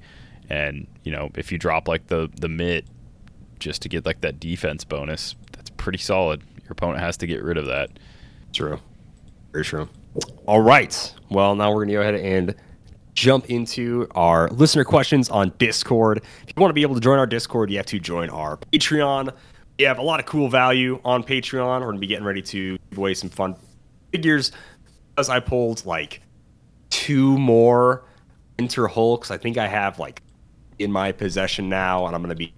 And 0.50 0.88
you 1.04 1.12
know, 1.12 1.30
if 1.36 1.52
you 1.52 1.58
drop 1.58 1.88
like 1.88 2.08
the 2.08 2.30
the 2.40 2.50
mitt 2.50 2.86
just 3.60 3.82
to 3.84 3.90
get 3.90 4.06
like 4.06 4.22
that 4.22 4.40
defense 4.40 4.84
bonus, 4.84 5.36
that's 5.52 5.70
pretty 5.72 5.98
solid. 5.98 6.42
Your 6.64 6.72
opponent 6.72 7.00
has 7.00 7.18
to 7.18 7.28
get 7.28 7.44
rid 7.44 7.58
of 7.58 7.68
that. 7.68 7.90
True. 8.54 8.80
Very 9.52 9.64
true. 9.64 9.88
All 10.46 10.62
right. 10.62 11.14
Well, 11.30 11.56
now 11.56 11.70
we're 11.70 11.86
going 11.86 11.90
to 11.90 11.94
go 11.94 12.02
ahead 12.02 12.16
and 12.16 12.56
jump 13.14 13.50
into 13.50 14.08
our 14.16 14.50
listener 14.50 14.84
questions 14.84 15.30
on 15.30 15.54
Discord. 15.58 16.18
If 16.18 16.54
you 16.56 16.62
want 16.62 16.70
to 16.70 16.74
be 16.74 16.82
able 16.82 16.96
to 16.96 17.02
join 17.02 17.20
our 17.20 17.28
Discord, 17.28 17.72
you 17.72 17.78
have 17.78 17.86
to 17.88 18.00
join 18.00 18.30
our 18.30 18.58
Patreon. 18.58 19.34
We 19.78 19.86
have 19.86 19.98
a 19.98 20.02
lot 20.02 20.20
of 20.20 20.26
cool 20.26 20.50
value 20.50 21.00
on 21.04 21.24
Patreon. 21.24 21.80
We're 21.80 21.86
going 21.86 21.96
to 21.96 22.00
be 22.00 22.08
getting 22.08 22.26
ready 22.26 22.42
to 22.44 22.78
give 22.90 22.98
away 22.98 23.14
some 23.14 23.30
fun 23.30 23.56
figures. 24.12 24.52
As 25.18 25.30
I 25.30 25.40
pulled 25.40 25.86
like 25.86 26.22
two 26.90 27.38
more 27.38 28.04
Winter 28.60 28.88
Hulks, 28.88 29.32
I 29.32 29.38
think 29.38 29.58
I 29.58 29.68
have 29.68 30.00
like 30.00 30.22
in 30.80 30.92
my 30.92 31.12
possession 31.12 31.70
now, 31.70 32.06
and 32.06 32.16
I'm 32.16 32.22
going 32.22 32.30
to 32.30 32.36
be 32.36 32.54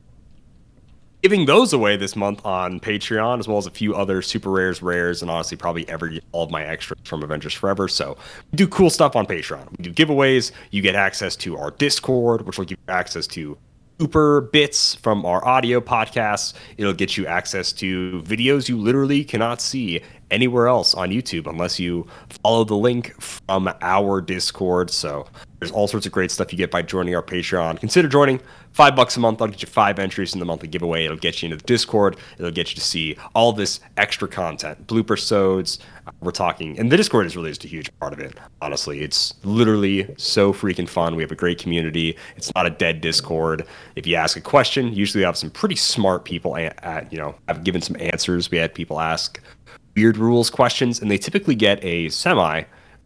giving 1.22 1.46
those 1.46 1.74
away 1.74 1.98
this 1.98 2.16
month 2.16 2.46
on 2.46 2.80
Patreon, 2.80 3.40
as 3.40 3.48
well 3.48 3.58
as 3.58 3.66
a 3.66 3.72
few 3.72 3.96
other 3.96 4.22
super 4.22 4.50
rares, 4.52 4.82
rares, 4.82 5.22
and 5.22 5.30
honestly, 5.32 5.58
probably 5.58 5.88
every 5.90 6.22
all 6.32 6.44
of 6.44 6.52
my 6.52 6.64
extras 6.64 7.00
from 7.04 7.24
Avengers 7.24 7.54
Forever. 7.54 7.88
So 7.88 8.18
we 8.52 8.56
do 8.56 8.68
cool 8.68 8.90
stuff 8.90 9.16
on 9.16 9.26
Patreon. 9.26 9.70
We 9.78 9.92
do 9.92 9.94
giveaways. 9.94 10.52
You 10.72 10.82
get 10.82 10.96
access 10.96 11.36
to 11.38 11.58
our 11.58 11.72
Discord, 11.72 12.46
which 12.46 12.58
will 12.58 12.66
give 12.66 12.78
you 12.88 12.94
access 12.94 13.28
to 13.28 13.58
super 14.00 14.42
bits 14.42 14.96
from 14.96 15.26
our 15.26 15.46
audio 15.46 15.82
podcasts. 15.82 16.54
It'll 16.78 16.94
get 16.94 17.18
you 17.18 17.26
access 17.26 17.72
to 17.74 18.22
videos 18.24 18.70
you 18.70 18.78
literally 18.78 19.24
cannot 19.24 19.62
see 19.62 20.02
anywhere 20.30 20.68
else 20.68 20.94
on 20.94 21.10
YouTube 21.10 21.50
unless 21.50 21.80
you 21.80 22.06
follow 22.44 22.64
the 22.64 22.76
link 22.76 23.20
from 23.22 23.70
our 23.82 24.22
Discord. 24.22 24.92
So 24.92 25.26
there's 25.60 25.72
all 25.72 25.88
sorts 25.88 26.06
of 26.06 26.12
great 26.12 26.32
stuff 26.32 26.52
you 26.52 26.58
get 26.58 26.70
by 26.70 26.82
joining 26.82 27.16
our 27.16 27.24
Patreon. 27.24 27.80
Consider 27.80 28.08
joining. 28.08 28.40
Five 28.78 28.96
bucks 28.96 29.18
a 29.18 29.20
month. 29.20 29.42
I'll 29.42 29.48
get 29.48 29.64
you 29.64 29.68
five 29.68 29.98
entries 29.98 30.34
in 30.36 30.40
the 30.40 30.46
monthly 30.46 30.68
giveaway. 30.68 31.04
It'll 31.04 31.18
get 31.18 31.42
you 31.42 31.48
into 31.48 31.58
the 31.58 31.64
Discord. 31.64 32.16
It'll 32.38 32.52
get 32.52 32.70
you 32.70 32.76
to 32.76 32.82
see 32.82 33.18
all 33.34 33.52
this 33.52 33.80
extra 33.98 34.28
content, 34.28 34.86
blooper 34.86 35.20
sods. 35.20 35.80
Uh, 36.06 36.12
we're 36.22 36.30
talking, 36.30 36.78
and 36.78 36.92
the 36.92 36.96
Discord 36.96 37.26
is 37.26 37.36
really 37.36 37.50
just 37.50 37.66
a 37.66 37.68
huge 37.68 37.90
part 37.98 38.14
of 38.14 38.20
it. 38.20 38.38
Honestly, 38.62 39.02
it's 39.02 39.34
literally 39.44 40.14
so 40.20 40.54
freaking 40.54 40.88
fun. 40.88 41.16
We 41.16 41.24
have 41.24 41.32
a 41.32 41.36
great 41.36 41.58
community. 41.58 42.16
It's 42.36 42.54
not 42.54 42.68
a 42.68 42.70
dead 42.70 43.02
Discord. 43.02 43.66
If 43.96 44.06
you 44.06 44.14
ask 44.14 44.38
a 44.38 44.42
question, 44.42 44.94
usually 44.94 45.22
we 45.22 45.26
have 45.26 45.38
some 45.38 45.50
pretty 45.50 45.76
smart 45.76 46.24
people. 46.24 46.56
At 46.56 47.12
you 47.12 47.18
know, 47.18 47.34
I've 47.48 47.64
given 47.64 47.82
some 47.82 47.98
answers. 48.00 48.52
We 48.52 48.60
had 48.60 48.76
people 48.76 49.00
ask 49.00 49.42
weird 49.96 50.18
rules 50.18 50.52
questions, 50.52 51.02
and 51.02 51.10
they 51.10 51.18
typically 51.18 51.56
get 51.56 51.84
a 51.84 52.10
semi 52.10 52.62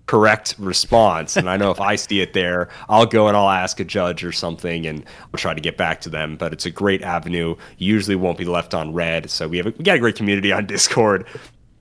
correct 0.08 0.56
response. 0.58 1.38
And 1.38 1.50
I 1.50 1.58
know 1.58 1.72
if 1.72 1.80
I 1.80 1.96
see 1.96 2.22
it 2.22 2.34
there, 2.34 2.70
I'll 2.90 3.06
go 3.06 3.28
and 3.28 3.38
I'll 3.38 3.50
ask 3.50 3.80
a 3.80 3.86
judge 3.86 4.24
or 4.24 4.32
something, 4.32 4.86
and 4.86 5.06
I'll 5.34 5.38
try 5.38 5.54
to 5.54 5.62
get 5.62 5.78
back 5.78 6.02
to 6.02 6.10
them. 6.10 6.36
But 6.36 6.54
it's 6.54 6.66
a 6.66 6.72
great 6.72 7.02
avenue. 7.02 7.56
Usually 7.78 8.16
won't 8.16 8.38
be 8.38 8.46
left 8.46 8.74
on 8.74 8.94
red. 8.94 9.30
So 9.30 9.48
we 9.48 9.58
have 9.58 9.68
a, 9.68 9.74
we 9.78 9.84
got 9.84 9.96
a 9.96 10.00
great 10.00 10.16
community 10.16 10.52
on 10.52 10.66
Discord. 10.68 11.26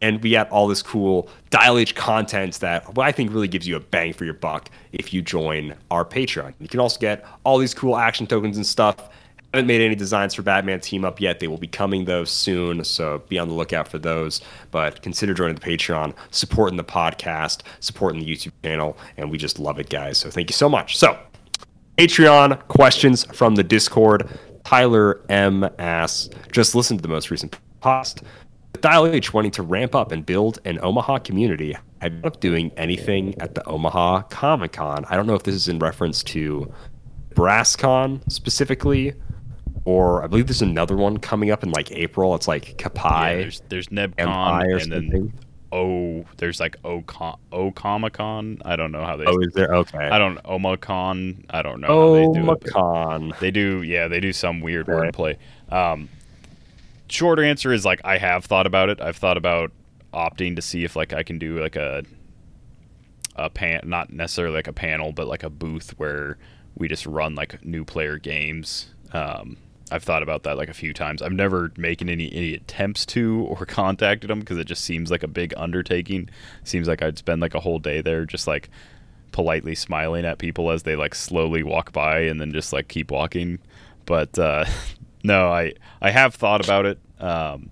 And 0.03 0.23
we 0.23 0.31
got 0.31 0.49
all 0.51 0.67
this 0.67 0.81
cool 0.81 1.29
Dial 1.51 1.77
H 1.77 1.95
content 1.95 2.59
that 2.61 2.87
I 2.97 3.13
think 3.13 3.33
really 3.33 3.49
gives 3.49 3.69
you 3.69 3.77
a 3.77 3.81
bang 3.81 4.15
for 4.15 4.25
your 4.25 4.33
buck 4.33 4.71
if 4.93 5.13
you 5.13 5.21
join 5.21 5.75
our 5.91 6.07
Patreon. 6.07 6.55
You 6.59 6.69
can 6.69 6.81
also 6.81 6.99
get 6.99 7.27
all 7.45 7.59
these 7.59 7.75
cool 7.75 7.99
action 7.99 8.27
tokens 8.27 8.57
and 8.57 8.65
stuff 8.65 9.11
haven't 9.53 9.67
made 9.67 9.81
any 9.81 9.95
designs 9.95 10.35
for 10.35 10.43
Batman 10.43 10.81
Team 10.81 11.05
Up 11.05 11.21
yet. 11.21 11.41
They 11.41 11.49
will 11.49 11.59
be 11.59 11.67
coming 11.67 12.05
though 12.05 12.25
soon, 12.25 12.85
so 12.85 13.23
be 13.29 13.39
on 13.39 13.49
the 13.49 13.55
lookout 13.55 13.89
for 13.89 13.99
those. 13.99 14.41
But 14.71 15.03
consider 15.03 15.35
joining 15.35 15.57
the 15.57 15.61
Patreon, 15.61 16.15
supporting 16.31 16.77
the 16.77 16.85
podcast, 16.85 17.63
supporting 17.81 18.21
the 18.21 18.27
YouTube 18.27 18.53
channel, 18.63 18.97
and 19.17 19.31
we 19.31 19.39
just 19.39 19.59
love 19.59 19.79
it, 19.79 19.89
guys. 19.89 20.19
So 20.19 20.31
thank 20.31 20.51
you 20.51 20.55
so 20.55 20.69
much. 20.69 20.97
So 20.97 21.19
Patreon 21.99 22.67
questions 22.69 23.25
from 23.25 23.57
the 23.57 23.65
Discord. 23.65 24.29
Tyler 24.65 25.21
M 25.29 25.69
asks, 25.79 26.29
just 26.53 26.75
listen 26.75 26.97
to 26.97 27.03
the 27.03 27.09
most 27.09 27.31
recent 27.31 27.59
post. 27.81 28.23
Dial 28.81 29.07
H 29.07 29.35
wanting 29.35 29.51
to 29.53 29.63
ramp 29.63 29.95
up 29.95 30.13
and 30.13 30.25
build 30.25 30.61
an 30.65 30.79
Omaha 30.83 31.19
community, 31.19 31.77
have 32.01 32.15
you 32.15 32.31
doing 32.41 32.71
anything 32.77 33.39
at 33.41 33.55
the 33.55 33.67
Omaha 33.67 34.23
Comic 34.23 34.73
Con? 34.73 35.05
I 35.11 35.17
don't 35.17 35.27
know 35.27 35.35
if 35.35 35.43
this 35.43 35.55
is 35.55 35.69
in 35.69 35.79
reference 35.79 36.23
to 36.25 36.73
BrassCon 37.35 38.23
specifically, 38.31 39.13
or 39.85 40.23
I 40.23 40.27
believe 40.27 40.47
there's 40.47 40.63
another 40.63 40.97
one 40.97 41.19
coming 41.19 41.51
up 41.51 41.63
in 41.63 41.71
like 41.71 41.91
April. 41.93 42.35
It's 42.35 42.49
like 42.49 42.77
Yeah, 42.95 43.35
there's 43.43 43.63
there's 43.69 43.89
NebCon 43.89 44.83
and 44.83 44.93
then 44.93 45.03
something. 45.11 45.33
O 45.73 46.25
there's 46.37 46.59
like 46.59 46.77
O 46.85 47.03
O 47.53 47.71
Con. 47.73 48.61
I 48.65 48.77
don't 48.77 48.93
know 48.93 49.05
how 49.05 49.17
they. 49.17 49.25
Oh, 49.27 49.39
is 49.39 49.53
there? 49.55 49.73
Okay. 49.75 49.99
I 49.99 50.19
don't 50.19 50.43
Omacon. 50.43 51.45
I 51.51 51.63
don't 51.63 51.81
know 51.81 51.87
how 51.87 51.95
Oh, 51.95 52.15
they 52.15 52.41
do 52.41 52.51
it. 53.31 53.41
They 53.41 53.51
do, 53.51 53.83
yeah, 53.83 54.09
they 54.09 54.21
do 54.21 54.33
some 54.33 54.61
weird 54.61 54.89
Okay. 54.89 55.11
wordplay. 55.11 55.37
Um, 55.73 56.09
short 57.09 57.39
answer 57.39 57.73
is 57.73 57.85
like 57.85 58.01
I 58.05 58.19
have 58.19 58.45
thought 58.45 58.67
about 58.67 58.89
it. 58.89 59.01
I've 59.01 59.17
thought 59.17 59.37
about 59.37 59.71
opting 60.13 60.57
to 60.57 60.63
see 60.63 60.83
if 60.85 60.97
like 60.97 61.13
I 61.13 61.23
can 61.23 61.39
do 61.39 61.61
like 61.61 61.77
a 61.77 62.03
a 63.37 63.49
pan, 63.49 63.83
not 63.85 64.13
necessarily 64.13 64.57
like 64.57 64.67
a 64.67 64.73
panel, 64.73 65.13
but 65.13 65.29
like 65.29 65.45
a 65.45 65.51
booth 65.51 65.95
where 65.99 66.37
we 66.75 66.89
just 66.89 67.07
run 67.07 67.37
like 67.37 67.65
new 67.65 67.85
player 67.85 68.19
games. 68.19 68.89
Um, 69.13 69.57
I've 69.91 70.05
thought 70.05 70.23
about 70.23 70.45
that 70.45 70.57
like 70.57 70.69
a 70.69 70.75
few 70.75 70.93
times. 70.93 71.21
I've 71.23 71.33
never 71.33 71.73
making 71.77 72.09
any, 72.09 72.33
any 72.33 72.55
attempts 72.55 73.05
to 73.07 73.41
or 73.49 73.67
contacted 73.67 74.31
them 74.31 74.41
because 74.41 74.59
it 74.59 74.67
just 74.67 74.85
seems 74.85 75.11
like 75.11 75.23
a 75.23 75.29
big 75.29 75.53
undertaking. 75.57 76.29
Seems 76.65 76.87
like 76.89 77.03
I'd 77.03 77.19
spend 77.19 77.41
like 77.41 77.55
a 77.55 77.61
whole 77.61 77.79
day 77.79 78.01
there 78.01 78.25
just 78.25 78.47
like 78.47 78.71
politely 79.33 79.75
smiling 79.75 80.25
at 80.25 80.39
people 80.39 80.71
as 80.71 80.83
they 80.83 80.97
like 80.97 81.15
slowly 81.15 81.63
walk 81.63 81.93
by 81.93 82.21
and 82.21 82.41
then 82.41 82.53
just 82.53 82.73
like 82.73 82.89
keep 82.89 83.11
walking. 83.11 83.59
But 84.07 84.39
uh, 84.39 84.65
no, 85.25 85.51
I 85.51 85.75
I 86.01 86.11
have 86.11 86.35
thought 86.35 86.65
about 86.65 86.87
it. 86.87 86.99
Um, 87.19 87.71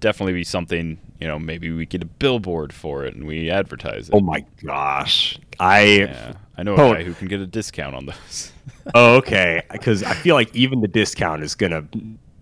definitely 0.00 0.32
be 0.34 0.44
something 0.44 0.98
you 1.20 1.26
know. 1.26 1.38
Maybe 1.38 1.70
we 1.70 1.86
get 1.86 2.02
a 2.02 2.06
billboard 2.06 2.72
for 2.72 3.04
it 3.04 3.14
and 3.14 3.26
we 3.26 3.50
advertise 3.50 4.08
it. 4.08 4.14
Oh 4.14 4.20
my 4.20 4.44
gosh. 4.62 5.38
I 5.58 5.82
Yeah, 5.84 6.32
I 6.56 6.62
know 6.62 6.74
a 6.76 6.82
Oh. 6.82 6.94
guy 6.94 7.02
who 7.04 7.14
can 7.14 7.28
get 7.28 7.40
a 7.40 7.46
discount 7.46 7.94
on 7.94 8.06
those. 8.06 8.52
oh, 8.94 9.16
okay 9.16 9.62
because 9.72 10.02
I 10.02 10.14
feel 10.14 10.34
like 10.34 10.54
even 10.54 10.80
the 10.80 10.88
discount 10.88 11.42
is 11.42 11.54
gonna 11.54 11.84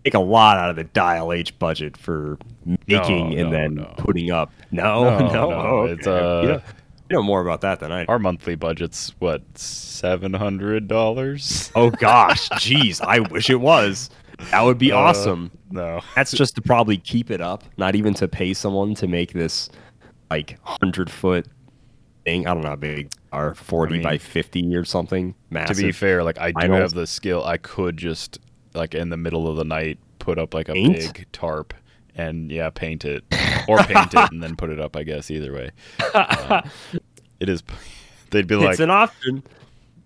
take 0.04 0.14
a 0.14 0.18
lot 0.20 0.58
out 0.58 0.70
of 0.70 0.76
the 0.76 0.84
Dial 0.84 1.32
H 1.32 1.58
budget 1.58 1.96
for 1.96 2.38
making 2.86 3.30
No, 3.30 3.36
and 3.36 3.50
no, 3.50 3.50
then 3.50 3.74
no. 3.76 3.94
putting 3.96 4.30
up. 4.30 4.52
No, 4.70 5.18
no, 5.18 5.50
okay. 5.80 5.92
it's, 5.92 6.06
uh, 6.06 6.40
you, 6.42 6.48
know, 6.48 6.62
you 7.10 7.16
know 7.16 7.22
more 7.22 7.40
about 7.40 7.60
that 7.62 7.80
than 7.80 7.90
I. 7.92 8.04
do. 8.04 8.10
Our 8.12 8.18
monthly 8.18 8.54
budget's 8.54 9.14
what 9.18 9.42
seven 9.56 10.34
hundred 10.34 10.88
dollars. 10.88 11.70
Oh 11.74 11.90
gosh, 11.90 12.48
jeez, 12.50 13.00
I 13.00 13.20
wish 13.20 13.48
it 13.50 13.60
was. 13.60 14.10
That 14.50 14.62
would 14.62 14.78
be 14.78 14.92
Uh, 14.92 14.96
awesome. 14.98 15.50
No, 15.70 16.00
That's 16.14 16.32
just 16.32 16.54
to 16.56 16.62
probably 16.62 16.98
keep 16.98 17.30
it 17.30 17.40
up, 17.40 17.64
not 17.76 17.94
even 17.96 18.14
to 18.14 18.28
pay 18.28 18.52
someone 18.54 18.94
to 18.96 19.06
make 19.06 19.32
this 19.32 19.68
like 20.30 20.58
hundred 20.62 21.08
foot 21.10 21.46
thing. 22.24 22.46
I 22.46 22.54
don't 22.54 22.62
know 22.62 22.70
how 22.70 22.76
big 22.76 23.10
are 23.32 23.54
forty 23.54 23.94
I 23.94 23.96
mean, 23.98 24.02
by 24.04 24.18
fifty 24.18 24.74
or 24.76 24.84
something. 24.84 25.34
Massive. 25.50 25.76
To 25.76 25.82
be 25.82 25.92
fair, 25.92 26.22
like 26.24 26.38
I 26.40 26.52
do 26.52 26.60
Finals. 26.60 26.80
have 26.80 26.92
the 26.92 27.06
skill. 27.06 27.44
I 27.44 27.56
could 27.58 27.96
just 27.96 28.38
like 28.74 28.94
in 28.94 29.10
the 29.10 29.16
middle 29.16 29.46
of 29.48 29.56
the 29.56 29.64
night 29.64 29.98
put 30.18 30.38
up 30.38 30.54
like 30.54 30.68
a 30.68 30.72
Paint? 30.72 30.96
big 30.96 31.26
tarp 31.32 31.74
and 32.16 32.50
yeah, 32.50 32.70
paint 32.70 33.04
it 33.04 33.24
or 33.68 33.78
paint 33.78 34.14
it 34.14 34.30
and 34.32 34.42
then 34.42 34.56
put 34.56 34.70
it 34.70 34.80
up. 34.80 34.96
I 34.96 35.02
guess 35.02 35.30
either 35.30 35.52
way, 35.52 35.70
Uh, 36.14 36.62
it 37.40 37.48
is. 37.48 37.62
They'd 38.30 38.46
be 38.48 38.56
like, 38.56 38.70
it's 38.72 38.80
an 38.80 38.90
option. 38.90 39.44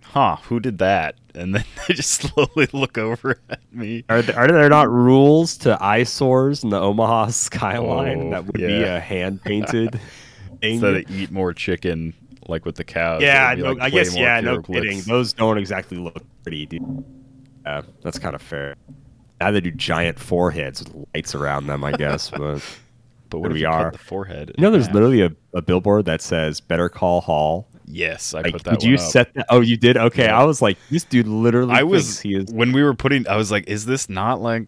"Huh, 0.03 0.36
who 0.45 0.61
did 0.61 0.78
that?" 0.78 1.15
And 1.35 1.55
then 1.55 1.65
they 1.89 1.95
just 1.95 2.11
slowly 2.11 2.66
look 2.73 2.99
over 2.99 3.39
at 3.49 3.61
me. 3.73 4.05
Are 4.09 4.20
there, 4.23 4.36
are 4.39 4.49
there 4.49 4.69
not 4.69 4.90
rules 4.90 5.57
to 5.59 5.82
eyesores 5.82 6.62
in 6.65 6.70
the 6.70 6.81
Omaha 6.81 7.28
skyline 7.28 8.27
Oh, 8.27 8.31
that 8.31 8.45
would 8.47 8.55
be 8.57 8.82
a 8.82 9.01
hand 9.01 9.43
painted 9.43 9.99
So 10.62 10.93
they 10.93 11.05
eat 11.10 11.30
more 11.30 11.52
chicken, 11.52 12.14
like 12.48 12.64
with 12.64 12.76
the 12.76 12.85
cows. 12.85 13.22
yeah, 13.22 13.55
no, 13.56 13.72
like, 13.72 13.80
I 13.82 13.90
guess 13.90 14.16
yeah, 14.16 14.40
no 14.40 14.60
kidding. 14.62 15.01
Those 15.02 15.32
don't 15.32 15.59
exactly 15.59 15.97
look 15.98 16.22
pretty, 16.43 16.66
dude. 16.66 17.05
Yeah, 17.64 17.82
that's 18.02 18.18
kind 18.18 18.35
of 18.35 18.43
fair. 18.43 18.74
Now 19.40 19.51
they 19.52 19.60
do 19.60 19.70
giant 19.70 20.18
foreheads 20.18 20.82
with 20.82 21.06
lights 21.14 21.35
around 21.35 21.66
them, 21.66 21.85
I 21.85 21.93
guess. 21.93 22.30
But 22.36 22.62
But 23.30 23.40
what 23.40 23.52
we 23.52 23.60
you 23.60 23.68
are. 23.68 23.90
the 23.90 23.98
forehead? 23.98 24.52
you 24.56 24.62
know, 24.62 24.70
there's 24.70 24.86
half? 24.86 24.94
literally 24.94 25.20
a, 25.20 25.30
a 25.55 25.60
billboard 25.62 26.06
that 26.06 26.22
says 26.22 26.60
"Better 26.60 26.89
Call 26.89 27.20
Hall." 27.20 27.68
Yes, 27.85 28.32
I 28.35 28.40
Like, 28.40 28.52
put 28.55 28.64
that. 28.64 28.80
did 28.80 28.82
you 28.85 28.94
up. 28.94 29.01
set 29.01 29.35
that? 29.35 29.47
Oh, 29.51 29.60
you 29.60 29.76
did. 29.76 29.97
Okay, 29.97 30.24
Yeah. 30.24 30.40
I 30.40 30.44
was 30.44 30.60
like, 30.62 30.76
this 30.90 31.05
dude 31.05 31.26
literally. 31.28 31.74
I 31.74 31.82
was 31.82 32.20
he 32.20 32.35
is. 32.36 32.51
when 32.52 32.72
we 32.72 32.82
were 32.82 32.94
putting. 32.94 33.28
I 33.28 33.36
was 33.36 33.51
like, 33.51 33.68
"Is 33.68 33.85
this 33.86 34.09
not 34.09 34.40
like? 34.40 34.66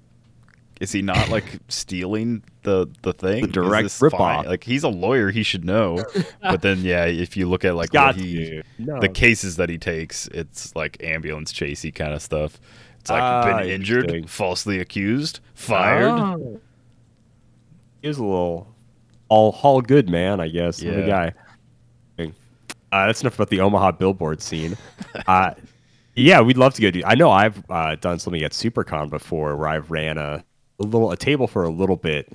Is 0.80 0.92
he 0.92 1.02
not 1.02 1.28
like 1.30 1.58
stealing 1.68 2.42
the 2.62 2.88
the 3.02 3.12
thing? 3.12 3.42
The 3.42 3.48
direct 3.48 3.84
this 3.84 4.00
ripoff. 4.00 4.46
Like 4.46 4.64
he's 4.64 4.82
a 4.84 4.88
lawyer, 4.88 5.30
he 5.30 5.42
should 5.42 5.64
know. 5.64 6.04
but 6.42 6.62
then, 6.62 6.80
yeah, 6.80 7.04
if 7.06 7.36
you 7.36 7.48
look 7.48 7.64
at 7.64 7.74
like 7.74 7.92
what 7.92 8.16
he. 8.16 8.62
No. 8.78 9.00
the 9.00 9.08
cases 9.08 9.56
that 9.56 9.68
he 9.68 9.78
takes, 9.78 10.26
it's 10.28 10.74
like 10.76 11.02
ambulance 11.02 11.52
chasey 11.52 11.94
kind 11.94 12.12
of 12.12 12.22
stuff. 12.22 12.60
It's 13.00 13.10
like 13.10 13.22
Ah, 13.22 13.58
been 13.58 13.68
injured, 13.68 14.28
falsely 14.28 14.78
accused, 14.78 15.40
fired. 15.54 16.08
Oh. 16.10 16.60
He 18.02 18.08
was 18.08 18.18
a 18.18 18.22
little 18.24 18.66
all 19.28 19.58
all 19.62 19.80
good 19.80 20.08
man, 20.08 20.40
I 20.40 20.48
guess. 20.48 20.82
Yeah. 20.82 20.92
The 20.92 21.06
guy. 21.06 21.32
Uh, 22.92 23.06
that's 23.06 23.20
enough 23.20 23.36
about 23.36 23.50
the 23.50 23.60
Omaha 23.60 23.92
billboard 23.92 24.42
scene. 24.42 24.76
uh, 25.28 25.52
yeah, 26.16 26.40
we'd 26.40 26.56
love 26.56 26.74
to 26.74 26.82
go 26.82 26.90
do. 26.90 27.02
I 27.06 27.14
know 27.14 27.30
I've 27.30 27.62
uh, 27.70 27.94
done 27.94 28.18
something 28.18 28.42
at 28.42 28.50
SuperCon 28.50 29.10
before 29.10 29.56
where 29.56 29.68
I've 29.68 29.90
ran 29.92 30.18
a, 30.18 30.44
a 30.80 30.84
little 30.84 31.12
a 31.12 31.16
table 31.16 31.46
for 31.46 31.62
a 31.62 31.68
little 31.70 31.96
bit 31.96 32.32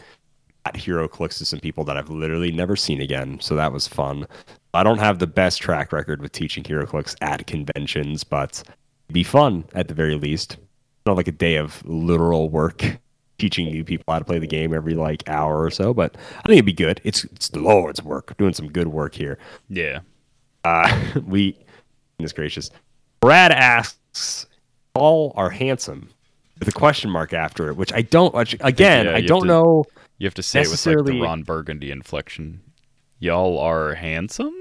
at 0.65 0.75
HeroClix 0.75 1.37
to 1.37 1.45
some 1.45 1.59
people 1.59 1.83
that 1.83 1.97
I've 1.97 2.09
literally 2.09 2.51
never 2.51 2.75
seen 2.75 3.01
again. 3.01 3.39
So 3.39 3.55
that 3.55 3.71
was 3.71 3.87
fun. 3.87 4.25
I 4.73 4.83
don't 4.83 4.99
have 4.99 5.19
the 5.19 5.27
best 5.27 5.61
track 5.61 5.91
record 5.91 6.21
with 6.21 6.31
teaching 6.31 6.63
HeroClix 6.63 7.15
at 7.21 7.45
conventions, 7.47 8.23
but 8.23 8.63
it'd 9.07 9.13
be 9.13 9.23
fun 9.23 9.65
at 9.73 9.87
the 9.87 9.93
very 9.93 10.15
least. 10.15 10.57
Not 11.05 11.17
like 11.17 11.27
a 11.27 11.31
day 11.31 11.57
of 11.57 11.85
literal 11.85 12.49
work 12.49 12.83
teaching 13.37 13.67
new 13.67 13.83
people 13.83 14.05
how 14.11 14.19
to 14.19 14.25
play 14.25 14.39
the 14.39 14.47
game 14.47 14.73
every 14.73 14.95
like 14.95 15.27
hour 15.29 15.61
or 15.61 15.69
so, 15.69 15.93
but 15.93 16.15
I 16.15 16.41
think 16.47 16.57
it'd 16.57 16.65
be 16.65 16.73
good. 16.73 16.99
It's 17.03 17.25
it's 17.25 17.49
the 17.49 17.59
Lord's 17.59 18.01
work, 18.01 18.35
doing 18.37 18.53
some 18.53 18.71
good 18.71 18.87
work 18.87 19.13
here. 19.13 19.37
Yeah, 19.69 19.99
Uh, 20.63 21.11
we, 21.25 21.57
goodness 22.17 22.33
gracious. 22.33 22.71
Brad 23.21 23.51
asks, 23.51 24.47
all 24.95 25.33
are 25.35 25.49
handsome 25.49 26.09
with 26.59 26.67
a 26.67 26.71
question 26.71 27.09
mark 27.09 27.33
after 27.33 27.69
it, 27.69 27.75
which 27.77 27.91
I 27.93 28.01
don't, 28.01 28.33
which, 28.33 28.55
again, 28.61 29.05
yeah, 29.05 29.15
I 29.15 29.21
don't 29.21 29.41
to- 29.41 29.47
know. 29.47 29.85
you 30.17 30.27
have 30.27 30.33
to 30.35 30.43
say 30.43 30.61
it 30.61 30.69
with 30.69 30.85
like 30.85 31.05
the 31.05 31.21
Ron 31.21 31.43
Burgundy 31.43 31.91
inflection. 31.91 32.61
Y'all 33.19 33.57
are 33.59 33.95
handsome. 33.95 34.53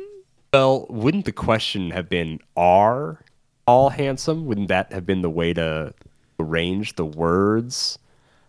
Well, 0.53 0.87
wouldn't 0.89 1.25
the 1.25 1.33
question 1.33 1.91
have 1.91 2.09
been, 2.09 2.39
are 2.57 3.21
all 3.67 3.89
handsome? 3.91 4.47
Wouldn't 4.47 4.69
that 4.69 4.93
have 4.93 5.05
been 5.05 5.23
the 5.23 5.31
way 5.31 5.53
to 5.53 5.93
arrange 6.39 6.95
the 6.97 7.05
words, 7.05 7.99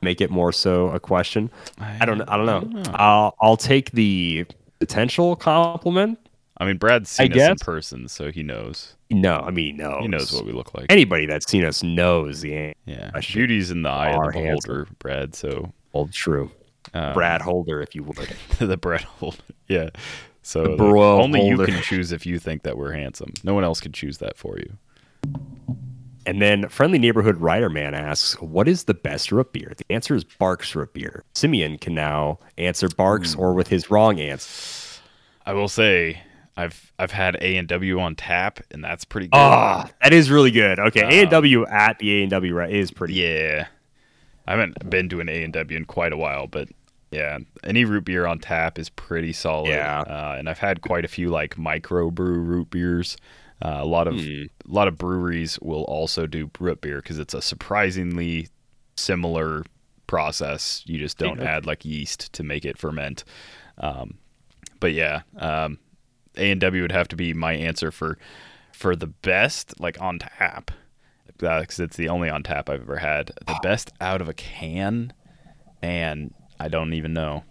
make 0.01 0.21
it 0.21 0.29
more 0.29 0.51
so 0.51 0.89
a 0.89 0.99
question? 0.99 1.49
I 1.79 2.05
don't, 2.05 2.19
know 2.19 2.25
I 2.27 2.37
don't 2.37 2.45
know. 2.73 2.83
I'll, 2.93 3.35
I'll 3.41 3.57
take 3.57 3.91
the 3.91 4.45
potential 4.79 5.35
compliment. 5.35 6.19
I 6.57 6.65
mean, 6.65 6.77
Brad's 6.77 7.09
seen 7.09 7.33
us 7.33 7.49
in 7.49 7.55
person, 7.57 8.07
so 8.07 8.31
he 8.31 8.41
knows. 8.41 8.95
No, 9.09 9.39
I 9.39 9.51
mean, 9.51 9.75
no. 9.77 9.99
He 10.01 10.07
knows 10.07 10.31
what 10.31 10.45
we 10.45 10.53
look 10.53 10.73
like. 10.73 10.85
Anybody 10.89 11.25
that's 11.25 11.47
seen 11.49 11.65
us 11.65 11.83
knows 11.83 12.41
the 12.41 12.55
answer. 12.55 12.77
Yeah, 12.85 13.11
beauty's 13.19 13.71
in 13.71 13.81
the 13.81 13.89
eye 13.89 14.11
of 14.11 14.33
the 14.33 14.39
beholder, 14.39 14.87
Brad. 14.99 15.35
So 15.35 15.73
Old 15.93 16.13
true. 16.13 16.49
um, 16.93 17.13
Brad 17.13 17.41
Holder, 17.41 17.81
if 17.81 17.93
you 17.93 18.03
would. 18.03 18.35
the 18.59 18.77
Brad 18.77 19.01
holder. 19.01 19.37
Yeah. 19.67 19.89
So 20.43 20.63
like, 20.63 20.79
only 20.79 21.39
holder. 21.41 21.63
you 21.65 21.65
can 21.73 21.81
choose 21.83 22.11
if 22.11 22.25
you 22.25 22.39
think 22.39 22.63
that 22.63 22.77
we're 22.77 22.91
handsome. 22.93 23.33
No 23.43 23.53
one 23.53 23.63
else 23.63 23.81
can 23.81 23.91
choose 23.91 24.19
that 24.19 24.37
for 24.37 24.57
you. 24.57 24.77
And 26.27 26.41
then 26.41 26.69
friendly 26.69 26.97
neighborhood 26.97 27.37
writer 27.37 27.69
man 27.69 27.93
asks, 27.93 28.39
"What 28.41 28.67
is 28.67 28.85
the 28.85 28.93
best 28.95 29.31
root 29.31 29.51
beer?" 29.53 29.73
The 29.77 29.91
answer 29.93 30.15
is 30.15 30.23
Barq's 30.23 30.73
root 30.75 30.93
beer. 30.93 31.23
Simeon 31.33 31.77
can 31.77 31.93
now 31.93 32.39
answer 32.57 32.87
Barq's 32.89 33.33
Hmm. 33.33 33.39
or 33.41 33.53
with 33.53 33.67
his 33.67 33.91
wrong 33.91 34.19
answer. 34.19 35.01
I 35.45 35.53
will 35.53 35.67
say 35.67 36.21
I've 36.57 36.91
I've 36.97 37.11
had 37.11 37.35
A 37.41 37.57
and 37.57 37.67
W 37.67 37.99
on 37.99 38.15
tap, 38.15 38.59
and 38.71 38.83
that's 38.83 39.03
pretty 39.05 39.27
good. 39.27 39.37
Ah, 39.37 39.89
that 40.01 40.13
is 40.13 40.29
really 40.31 40.51
good. 40.51 40.79
Okay, 40.79 41.01
Um, 41.03 41.11
A 41.11 41.21
and 41.21 41.29
W 41.31 41.65
at 41.67 41.99
the 41.99 42.19
A 42.19 42.21
and 42.23 42.29
W 42.31 42.53
right 42.53 42.71
is 42.71 42.91
pretty. 42.91 43.15
Yeah. 43.15 43.67
I 44.47 44.51
haven't 44.51 44.89
been 44.89 45.09
to 45.09 45.19
an 45.19 45.27
A 45.27 45.43
and 45.43 45.51
W 45.53 45.75
in 45.75 45.85
quite 45.85 46.13
a 46.13 46.17
while, 46.17 46.47
but 46.47 46.69
yeah, 47.11 47.39
any 47.63 47.83
root 47.83 48.05
beer 48.05 48.25
on 48.27 48.39
tap 48.39 48.77
is 48.79 48.89
pretty 48.89 49.33
solid. 49.33 49.69
Yeah. 49.69 50.01
uh, 50.01 50.35
and 50.37 50.47
I've 50.47 50.59
had 50.59 50.81
quite 50.81 51.03
a 51.03 51.07
few 51.07 51.29
like 51.29 51.57
micro 51.57 52.09
brew 52.11 52.39
root 52.39 52.69
beers. 52.69 53.17
Uh, 53.63 53.77
a 53.79 53.85
lot 53.85 54.07
of 54.07 54.13
Hmm. 54.15 54.43
a 54.43 54.49
lot 54.67 54.87
of 54.87 54.97
breweries 54.97 55.57
will 55.61 55.83
also 55.83 56.27
do 56.27 56.51
root 56.59 56.79
beer 56.81 56.97
because 56.97 57.19
it's 57.19 57.33
a 57.33 57.41
surprisingly 57.41 58.47
similar 58.95 59.63
process. 60.07 60.83
You 60.85 60.99
just 60.99 61.17
don't 61.17 61.39
Yeah. 61.39 61.57
add 61.57 61.65
like 61.65 61.83
yeast 61.83 62.31
to 62.33 62.43
make 62.43 62.65
it 62.65 62.77
ferment. 62.77 63.23
Um, 63.77 64.15
but 64.79 64.93
yeah, 64.93 65.21
um, 65.37 65.79
A 66.37 66.51
and 66.51 66.61
W 66.61 66.81
would 66.81 66.91
have 66.91 67.07
to 67.09 67.15
be 67.15 67.33
my 67.33 67.53
answer 67.53 67.91
for 67.91 68.17
for 68.71 68.95
the 68.95 69.07
best 69.07 69.79
like 69.79 69.99
on 70.01 70.19
tap 70.19 70.71
uh, 71.43 71.61
because 71.61 71.79
it's 71.79 71.97
the 71.97 72.09
only 72.09 72.29
on 72.29 72.43
tap 72.43 72.69
I've 72.69 72.81
ever 72.81 72.97
had. 72.97 73.31
The 73.47 73.59
best 73.63 73.91
out 74.01 74.21
of 74.21 74.29
a 74.29 74.33
can, 74.33 75.13
and 75.81 76.33
I 76.59 76.67
don't 76.67 76.93
even 76.93 77.13
know. 77.13 77.43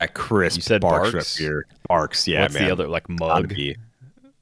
A 0.00 0.08
crisp 0.08 0.56
You 0.56 0.62
said 0.62 0.80
Barq's, 0.82 1.12
Barq's? 1.12 1.38
beer. 1.38 1.66
Barq's, 1.88 2.26
yeah, 2.26 2.42
What's 2.42 2.54
man. 2.54 2.64
the 2.64 2.72
other 2.72 2.88
like 2.88 3.08
mug? 3.08 3.48
be. 3.48 3.76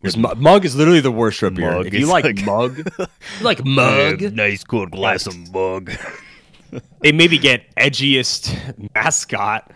'Cause 0.05 0.17
mug 0.17 0.65
is 0.65 0.77
literally 0.77 1.01
the 1.01 1.11
worst 1.11 1.43
root 1.43 1.55
beer. 1.57 1.73
Mug 1.73 1.87
if 1.87 1.95
you 1.95 2.07
like, 2.07 2.25
like- 2.25 2.45
mug, 2.45 2.79
you 2.99 3.07
like 3.43 3.65
mug, 3.65 4.21
nice 4.33 4.63
good 4.63 4.93
glass 4.93 5.27
of 5.27 5.37
mug. 5.53 5.91
they 7.01 7.11
maybe 7.11 7.37
get 7.39 7.65
edgiest 7.75 8.55
mascot. 8.95 9.73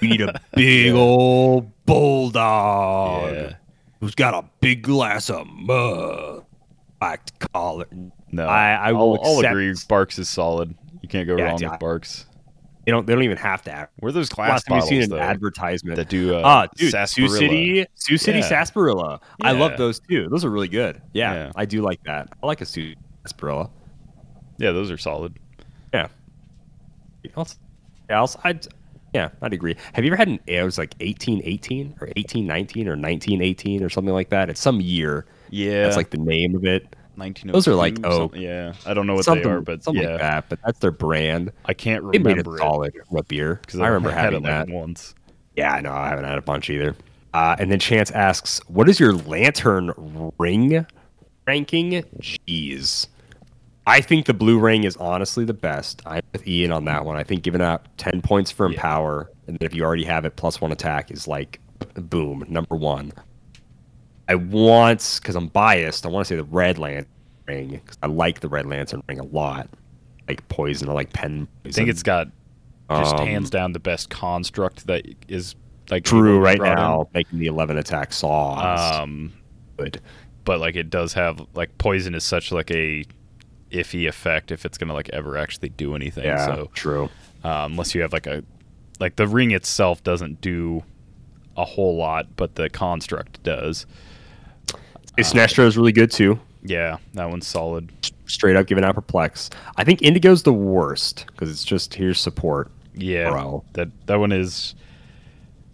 We 0.00 0.08
need 0.08 0.20
a 0.22 0.40
big 0.54 0.94
old 0.94 1.70
bulldog 1.86 3.32
Yeah. 3.34 3.54
who's 4.00 4.14
got 4.14 4.34
a 4.34 4.44
big 4.60 4.82
glass 4.82 5.30
of 5.30 5.46
mug. 5.46 6.44
Like 7.00 7.20
it. 7.42 7.88
No, 8.32 8.46
I- 8.46 8.74
I 8.74 8.92
will 8.92 9.12
will 9.12 9.20
I'll 9.24 9.40
agree. 9.40 9.72
Barq's 9.88 10.18
is 10.18 10.28
solid. 10.28 10.74
You 11.02 11.08
can't 11.08 11.26
go 11.26 11.36
Yeah, 11.36 11.44
wrong 11.46 11.56
dude, 11.56 11.70
with 11.70 11.80
Barq's. 11.80 12.26
They 12.86 12.92
don't. 12.92 13.06
They 13.06 13.12
don't 13.14 13.22
even 13.24 13.36
have 13.36 13.62
to. 13.64 13.72
Act. 13.72 13.92
Where 14.00 14.08
are 14.08 14.12
those 14.12 14.28
glass 14.30 14.48
Last 14.50 14.64
time 14.66 14.76
you've 14.78 14.84
seen 14.86 15.02
an 15.02 15.10
though, 15.10 15.18
advertisement 15.18 15.96
that 15.96 16.08
do 16.08 16.34
uh, 16.34 16.42
Ah, 16.44 16.66
dude, 16.76 16.92
Sioux? 17.08 17.28
City, 17.28 17.86
Sioux 17.94 18.16
City 18.16 18.38
Yeah. 18.40 18.48
sarsaparilla. 18.48 19.20
I 19.42 19.52
love 19.52 19.76
those 19.76 20.00
too. 20.00 20.28
Those 20.30 20.44
are 20.44 20.50
really 20.50 20.68
good. 20.68 21.00
Yeah, 21.12 21.32
Yeah. 21.34 21.52
I 21.56 21.66
do 21.66 21.82
like 21.82 22.02
that. 22.04 22.28
I 22.42 22.46
like 22.46 22.60
a 22.62 22.66
Sioux 22.66 22.94
sarsaparilla. 23.22 23.70
Yeah, 24.58 24.72
those 24.72 24.90
are 24.90 24.98
solid. 24.98 25.38
Yeah. 25.92 26.08
Else, 27.36 27.58
yeah, 28.08 28.18
else, 28.18 28.36
I'd, 28.44 28.66
yeah, 29.14 29.30
I'd 29.42 29.52
agree. 29.52 29.76
Have 29.92 30.04
you 30.04 30.10
ever 30.10 30.16
had 30.16 30.28
an? 30.28 30.40
It 30.46 30.62
was 30.62 30.78
like 30.78 30.94
eighteen 31.00 31.40
eighteen 31.44 31.94
or 32.00 32.08
eighteen 32.16 32.46
nineteen 32.46 32.88
or 32.88 32.96
nineteen 32.96 33.42
eighteen 33.42 33.82
or 33.82 33.88
something 33.88 34.14
like 34.14 34.28
that. 34.30 34.48
It's 34.50 34.60
some 34.60 34.80
year. 34.80 35.26
Yeah, 35.50 35.82
That's 35.84 35.96
like 35.96 36.10
the 36.10 36.18
name 36.18 36.54
of 36.54 36.64
it. 36.64 36.94
1902. 37.16 37.52
those 37.52 37.68
are 37.68 37.74
like, 37.74 37.98
oh, 38.04 38.30
yeah. 38.34 38.72
I 38.86 38.94
don't 38.94 39.06
know 39.06 39.14
what 39.14 39.26
they 39.26 39.42
are, 39.42 39.60
but 39.60 39.82
something 39.82 40.02
yeah, 40.02 40.10
like 40.12 40.20
that. 40.20 40.48
But 40.48 40.58
that's 40.64 40.78
their 40.78 40.90
brand. 40.92 41.52
I 41.66 41.74
can't 41.74 42.02
They 42.12 42.18
made 42.18 42.36
remember 42.38 42.54
a 42.54 42.58
solid 42.58 42.94
root 43.10 43.28
beer. 43.28 43.56
because 43.56 43.78
I 43.78 43.88
remember 43.88 44.10
had 44.10 44.32
having 44.32 44.44
it 44.44 44.48
like 44.48 44.66
that. 44.68 44.72
once. 44.72 45.14
Yeah, 45.54 45.72
I 45.72 45.80
know. 45.82 45.92
I 45.92 46.08
haven't 46.08 46.24
had 46.24 46.38
a 46.38 46.42
bunch 46.42 46.70
either. 46.70 46.96
Uh, 47.34 47.56
and 47.58 47.70
then 47.70 47.78
Chance 47.78 48.10
asks, 48.12 48.60
"What 48.68 48.88
is 48.88 48.98
your 48.98 49.12
lantern 49.12 49.92
ring 50.38 50.86
ranking?" 51.46 52.04
Jeez, 52.22 53.06
I 53.86 54.00
think 54.00 54.26
the 54.26 54.34
blue 54.34 54.58
ring 54.58 54.84
is 54.84 54.96
honestly 54.98 55.44
the 55.44 55.54
best. 55.54 56.02
I'm 56.06 56.22
with 56.32 56.46
Ian 56.46 56.70
on 56.72 56.84
that 56.84 57.04
one. 57.04 57.16
I 57.16 57.24
think 57.24 57.42
giving 57.42 57.62
out 57.62 57.86
ten 57.96 58.20
points 58.22 58.50
for 58.50 58.66
empower, 58.66 59.30
and 59.46 59.58
then 59.58 59.66
if 59.66 59.74
you 59.74 59.82
already 59.84 60.04
have 60.04 60.24
it, 60.24 60.36
plus 60.36 60.60
one 60.60 60.70
attack 60.70 61.10
is 61.10 61.26
like, 61.26 61.60
boom, 61.94 62.44
number 62.48 62.76
one. 62.76 63.12
I 64.28 64.36
want 64.36 65.18
because 65.20 65.34
I'm 65.34 65.48
biased. 65.48 66.06
I 66.06 66.08
want 66.08 66.26
to 66.26 66.28
say 66.28 66.36
the 66.36 66.44
red 66.44 66.78
lantern 66.78 67.06
ring 67.48 67.68
because 67.70 67.98
I 68.02 68.06
like 68.06 68.40
the 68.40 68.48
red 68.48 68.66
lantern 68.66 69.02
ring 69.08 69.18
a 69.18 69.24
lot. 69.24 69.68
Like 70.28 70.46
poison, 70.48 70.88
I 70.88 70.92
like 70.92 71.12
pen. 71.12 71.48
I 71.64 71.70
think 71.70 71.88
it's 71.88 72.04
got 72.04 72.28
just 72.90 73.16
Um, 73.16 73.26
hands 73.26 73.50
down 73.50 73.72
the 73.72 73.80
best 73.80 74.08
construct 74.10 74.86
that 74.86 75.04
is 75.26 75.56
like 75.90 76.04
True, 76.04 76.38
right 76.38 76.58
brought 76.58 76.72
in. 76.72 76.76
now, 76.76 77.08
making 77.12 77.40
the 77.40 77.46
11 77.46 77.76
attack 77.78 78.12
saw. 78.12 79.00
Um, 79.02 79.32
good. 79.76 80.00
but 80.44 80.60
like 80.60 80.76
it 80.76 80.90
does 80.90 81.12
have 81.14 81.44
like 81.54 81.76
poison 81.78 82.14
is 82.14 82.22
such 82.22 82.52
like 82.52 82.70
a 82.70 83.04
iffy 83.70 84.08
effect 84.08 84.50
if 84.50 84.64
it's 84.64 84.76
gonna 84.78 84.94
like 84.94 85.08
ever 85.10 85.36
actually 85.36 85.68
do 85.70 85.94
anything. 85.94 86.24
Yeah, 86.24 86.44
So 86.46 86.70
true. 86.74 87.04
uh, 87.44 87.66
unless 87.70 87.94
you 87.94 88.02
have 88.02 88.12
like 88.12 88.26
a 88.26 88.42
like 88.98 89.16
the 89.16 89.26
ring 89.26 89.50
itself 89.52 90.02
doesn't 90.04 90.40
do 90.40 90.82
a 91.56 91.64
whole 91.64 91.96
lot, 91.96 92.26
but 92.36 92.54
the 92.54 92.68
construct 92.70 93.42
does. 93.42 93.86
Sinestro 95.18 95.66
is 95.66 95.76
really 95.76 95.92
good 95.92 96.10
too. 96.10 96.38
Yeah, 96.62 96.98
that 97.14 97.28
one's 97.30 97.46
solid. 97.46 97.90
Straight 98.26 98.56
up 98.56 98.66
giving 98.66 98.84
out 98.84 98.94
perplex. 98.94 99.50
I 99.76 99.84
think 99.84 100.00
Indigo's 100.02 100.42
the 100.42 100.52
worst 100.52 101.24
because 101.26 101.50
it's 101.50 101.64
just 101.64 101.94
here's 101.94 102.20
support. 102.20 102.70
Yeah, 102.94 103.30
Bro. 103.30 103.64
that 103.74 103.88
that 104.06 104.16
one 104.16 104.32
is 104.32 104.74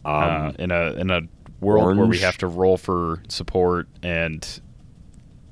Um, 0.05 0.14
uh, 0.14 0.52
in 0.59 0.70
a 0.70 0.93
in 0.94 1.10
a 1.10 1.23
world 1.60 1.97
where 1.97 2.06
we 2.06 2.18
have 2.18 2.39
to 2.39 2.47
roll 2.47 2.77
for 2.77 3.23
support 3.28 3.89
and 4.02 4.60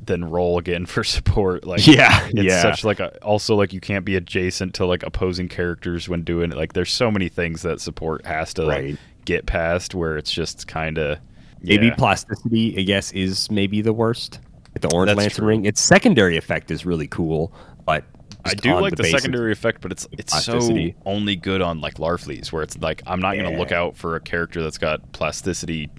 then 0.07 0.25
roll 0.25 0.59
again 0.59 0.87
for 0.87 1.05
support. 1.05 1.67
Like 1.67 1.87
Yeah, 1.87 2.27
it's 2.29 2.43
yeah. 2.43 2.63
such 2.63 2.85
like 2.85 3.01
a, 3.01 3.17
also 3.23 3.55
like 3.55 3.73
you 3.73 3.81
can't 3.81 4.05
be 4.05 4.17
adjacent 4.17 4.75
to 4.75 4.87
like 4.87 5.03
opposing 5.03 5.49
characters 5.49 6.09
when 6.09 6.23
doing 6.23 6.53
it. 6.53 6.57
Like 6.57 6.73
there's 6.73 6.93
so 6.93 7.11
many 7.11 7.29
things 7.29 7.63
that 7.63 7.81
support 7.81 8.25
has 8.27 8.55
to 8.55 8.65
like, 8.65 8.97
get 9.25 9.47
past 9.47 9.95
where 9.95 10.17
it's 10.17 10.31
just 10.31 10.67
kind 10.67 10.99
of 10.99 11.19
maybe 11.63 11.87
yeah. 11.87 11.95
plasticity, 11.95 12.79
I 12.79 12.83
guess, 12.83 13.13
is 13.13 13.51
maybe 13.51 13.83
the 13.83 13.93
worst. 13.93 14.41
Like 14.75 14.83
the 14.83 14.95
orange 14.95 15.09
That's 15.11 15.19
lantern 15.19 15.37
true. 15.37 15.47
ring. 15.47 15.65
Its 15.67 15.81
secondary 15.81 16.37
effect 16.37 16.71
is 16.71 16.85
really 16.85 17.07
cool, 17.07 17.53
but 17.85 18.05
I 18.45 18.55
do 18.55 18.75
like 18.75 18.97
the, 18.97 19.03
basics- 19.03 19.23
secondary 19.23 19.53
effect, 19.53 19.81
but 19.81 19.93
it's 19.93 20.07
it's 20.13 20.45
so 20.45 20.59
only 21.07 21.37
good 21.37 21.63
on 21.63 21.81
like 21.81 21.95
Larfleeze, 21.95 22.53
where 22.53 22.63
it's 22.63 22.77
like 22.79 23.03
I'm 23.07 23.21
not 23.21 23.37
gonna 23.37 23.57
look 23.57 23.73
out 23.73 23.97
for 23.97 24.17
a 24.17 24.21
character 24.21 24.63
that's 24.63 24.79
got 24.79 25.13
plasticity. 25.13 25.91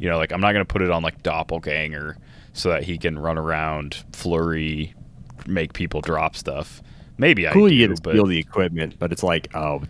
You 0.00 0.10
know, 0.10 0.16
like 0.16 0.32
I'm 0.32 0.40
not 0.40 0.52
gonna 0.52 0.64
put 0.64 0.82
it 0.82 0.90
on 0.90 1.02
like 1.02 1.22
Doppelganger 1.22 2.16
so 2.54 2.70
that 2.70 2.84
he 2.84 2.96
can 2.96 3.18
run 3.18 3.36
around, 3.36 4.02
flurry, 4.12 4.94
make 5.46 5.74
people 5.74 6.00
drop 6.00 6.34
stuff. 6.36 6.82
Maybe 7.18 7.46
I 7.46 7.52
Cool, 7.52 7.68
do, 7.68 7.74
you 7.74 7.86
get 7.86 8.02
but 8.02 8.12
steal 8.12 8.26
the 8.26 8.38
equipment, 8.38 8.98
but 8.98 9.12
it's 9.12 9.22
like, 9.22 9.54
oh, 9.54 9.82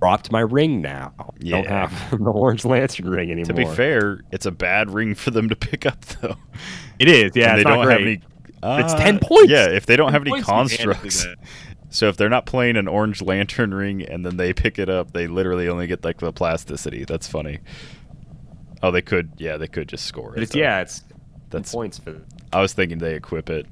dropped 0.00 0.30
my 0.30 0.40
ring 0.40 0.82
now. 0.82 1.14
Don't 1.38 1.66
have 1.66 2.10
the 2.10 2.30
orange 2.30 2.64
lantern 2.64 3.08
ring 3.08 3.30
anymore. 3.30 3.46
to 3.46 3.54
be 3.54 3.64
fair, 3.64 4.20
it's 4.32 4.44
a 4.44 4.50
bad 4.50 4.90
ring 4.90 5.14
for 5.14 5.30
them 5.30 5.48
to 5.48 5.56
pick 5.56 5.86
up 5.86 6.04
though. 6.20 6.36
it 6.98 7.08
is. 7.08 7.32
Yeah, 7.34 7.52
and 7.52 7.60
it's 7.60 7.64
they 7.68 7.74
don't 7.74 7.88
have 7.88 8.00
any. 8.00 8.20
It's 8.66 8.94
uh, 8.94 8.98
10 8.98 9.18
points. 9.20 9.50
Yeah, 9.50 9.68
if 9.68 9.86
they 9.86 9.96
don't 9.96 10.12
have 10.12 10.22
any 10.22 10.30
points 10.30 10.48
you 10.48 10.54
handed 10.54 11.00
constructs. 11.00 11.26
So 11.90 12.08
if 12.08 12.16
they're 12.16 12.28
not 12.28 12.44
playing 12.44 12.76
an 12.76 12.88
orange 12.88 13.22
lantern 13.22 13.72
ring 13.72 14.02
and 14.02 14.26
then 14.26 14.36
they 14.36 14.52
pick 14.52 14.80
it 14.80 14.88
up, 14.88 15.12
they 15.12 15.28
literally 15.28 15.68
only 15.68 15.86
get 15.86 16.02
like 16.02 16.18
the 16.18 16.32
plasticity. 16.32 17.04
That's 17.04 17.28
funny. 17.28 17.60
Oh, 18.82 18.90
they 18.90 19.00
could. 19.00 19.30
Yeah, 19.36 19.58
they 19.58 19.68
could 19.68 19.88
just 19.88 20.04
score 20.04 20.36
it. 20.36 20.42
It's 20.42 20.56
yeah, 20.56 20.80
it's 20.80 21.04
That's- 21.54 21.72
points 21.72 21.98
for. 21.98 22.20
I 22.52 22.60
was 22.60 22.72
thinking 22.72 22.98
they 22.98 23.14
equip 23.14 23.50
it. 23.50 23.66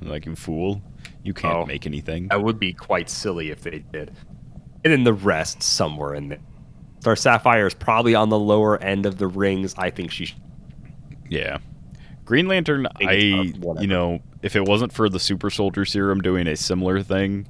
Like 0.00 0.26
you 0.26 0.34
fool, 0.36 0.82
you 1.22 1.32
can't 1.34 1.54
Oh. 1.54 1.66
make 1.66 1.86
anything. 1.86 2.28
That 2.28 2.42
would 2.42 2.58
be 2.58 2.72
quite 2.72 3.08
silly 3.08 3.50
if 3.50 3.62
they 3.62 3.78
did. 3.92 4.10
And 4.84 4.92
then 4.92 5.04
the 5.04 5.12
rest 5.12 5.62
somewhere 5.62 6.14
in 6.14 6.28
there. 6.28 6.38
Star 7.00 7.16
Sapphire 7.16 7.66
is 7.66 7.74
probably 7.74 8.14
on 8.14 8.28
the 8.28 8.38
lower 8.38 8.80
end 8.82 9.06
of 9.06 9.18
the 9.18 9.26
rings. 9.28 9.74
I 9.78 9.90
think 9.90 10.10
she. 10.10 10.26
Sh- 10.26 10.36
Yeah. 11.28 11.58
Green 12.24 12.46
Lantern, 12.46 12.86
I, 13.00 13.12
you 13.80 13.86
know, 13.86 14.20
if 14.42 14.54
it 14.54 14.64
wasn't 14.64 14.92
for 14.92 15.08
the 15.08 15.18
Super 15.18 15.50
Soldier 15.50 15.84
Serum 15.84 16.20
doing 16.20 16.46
a 16.46 16.56
similar 16.56 17.02
thing, 17.02 17.46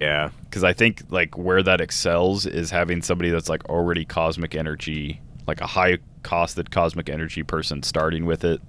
yeah. 0.00 0.30
because 0.44 0.62
I 0.64 0.72
think 0.74 1.02
like 1.10 1.36
where 1.38 1.62
that 1.62 1.80
excels 1.80 2.44
is 2.46 2.70
having 2.70 3.00
somebody 3.02 3.30
that's 3.30 3.48
like 3.48 3.64
already 3.70 4.04
cosmic 4.04 4.54
energy, 4.54 5.20
like 5.46 5.60
a 5.62 5.66
high 5.66 5.98
costed 6.22 6.70
cosmic 6.70 7.08
energy 7.08 7.42
person 7.42 7.82
starting 7.82 8.26
with 8.26 8.44
it. 8.44 8.60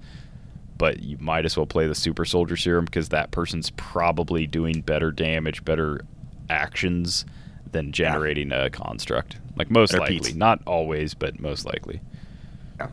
But 0.82 1.04
you 1.04 1.16
might 1.20 1.46
as 1.46 1.56
well 1.56 1.68
play 1.68 1.86
the 1.86 1.94
Super 1.94 2.26
Soldier 2.26 2.58
Serum 2.58 2.86
because 2.86 3.10
that 3.10 3.30
person's 3.30 3.70
probably 3.70 4.48
doing 4.48 4.82
better 4.82 5.12
damage, 5.12 5.64
better 5.64 6.02
actions 6.50 7.24
than 7.72 7.92
generating 7.92 8.52
a 8.52 8.68
construct. 8.72 9.38
Like 9.56 9.70
most 9.70 9.92
Better 9.92 10.12
likely, 10.12 10.34
not 10.34 10.60
always, 10.66 11.14
but 11.14 11.40
most 11.40 11.66
likely. 11.66 12.02
Yeah. 12.80 12.88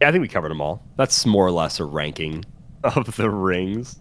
Yeah, 0.00 0.08
I 0.10 0.12
think 0.12 0.22
we 0.22 0.28
covered 0.28 0.50
them 0.50 0.60
all. 0.60 0.80
That's 0.96 1.26
more 1.26 1.44
or 1.44 1.50
less 1.50 1.80
a 1.80 1.84
ranking 1.84 2.44
of 2.84 3.16
the 3.16 3.30
rings. 3.30 3.98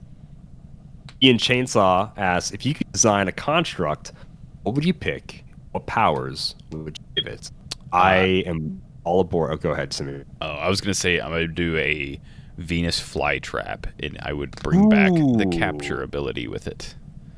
Ian 1.24 1.40
Chainsaw 1.40 2.16
asks 2.20 2.52
if 2.52 2.68
you 2.68 2.76
could 2.76 2.92
design 2.92 3.28
a 3.28 3.32
construct, 3.32 4.14
what 4.62 4.76
would 4.76 4.86
you 4.86 4.94
pick? 4.94 5.44
What 5.72 5.88
powers 5.88 6.54
would 6.70 7.00
you 7.00 7.24
give 7.24 7.34
it? 7.34 7.50
Uh, 7.92 7.96
I 7.96 8.16
am 8.46 8.80
all 9.04 9.22
aboard. 9.22 9.52
Oh, 9.52 9.58
go 9.58 9.72
ahead, 9.72 9.92
Samir. 9.92 10.26
Oh, 10.42 10.48
I 10.48 10.70
was 10.70 10.82
gonna 10.82 10.94
say 10.94 11.20
I'm 11.20 11.32
gonna 11.32 11.48
do 11.48 11.78
a 11.78 12.20
Venus 12.58 13.00
flytrap, 13.00 13.86
and 14.00 14.18
I 14.22 14.34
would 14.34 14.52
bring 14.58 14.90
back 14.90 15.12
the 15.14 15.48
capture 15.52 16.02
ability 16.02 16.48
with 16.48 16.68
it. 16.68 16.96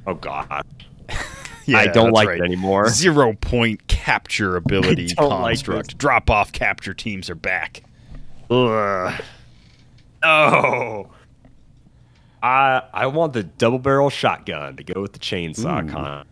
Oh 0.08 0.14
God, 0.14 0.66
Yeah, 1.66 1.80
I 1.80 1.88
don't 1.88 2.12
like 2.12 2.28
right. 2.28 2.40
it 2.40 2.44
anymore. 2.44 2.90
Zero 2.90 3.34
point 3.34 3.88
capture 3.88 4.56
ability 4.56 5.08
don't 5.08 5.30
like 5.42 5.56
construct. 5.56 5.98
Drop 5.98 6.30
off 6.30 6.52
capture 6.52 6.94
teams 6.94 7.30
are 7.30 7.36
back. 7.36 7.84
Ugh. 8.50 9.22
No. 10.24 11.12
I 12.44 12.84
I 12.94 13.08
want 13.08 13.34
the 13.34 13.44
double 13.44 13.80
barrel 13.80 14.10
shotgun 14.10 14.78
to 14.78 14.84
go 14.84 15.02
with 15.02 15.14
the 15.14 15.20
chainsaw 15.20 15.84
Ooh. 15.84 15.92
con. 15.92 16.28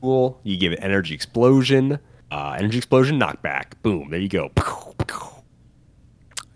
Cool. 0.00 0.40
You 0.42 0.56
give 0.56 0.72
it 0.72 0.78
energy 0.82 1.14
explosion, 1.14 1.98
uh, 2.34 2.56
energy 2.58 2.78
explosion 2.78 3.18
knockback. 3.20 3.72
Boom. 3.82 4.10
There 4.10 4.18
you 4.20 4.28
go. 4.28 4.50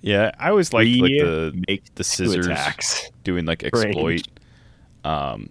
Yeah, 0.00 0.30
I 0.38 0.50
always 0.50 0.72
liked 0.72 0.90
like 1.00 1.10
the 1.10 1.64
make 1.68 1.94
the 1.96 2.04
scissors 2.04 2.46
attacks. 2.46 3.10
doing 3.24 3.44
like 3.46 3.64
exploit. 3.64 4.22
Um, 5.04 5.50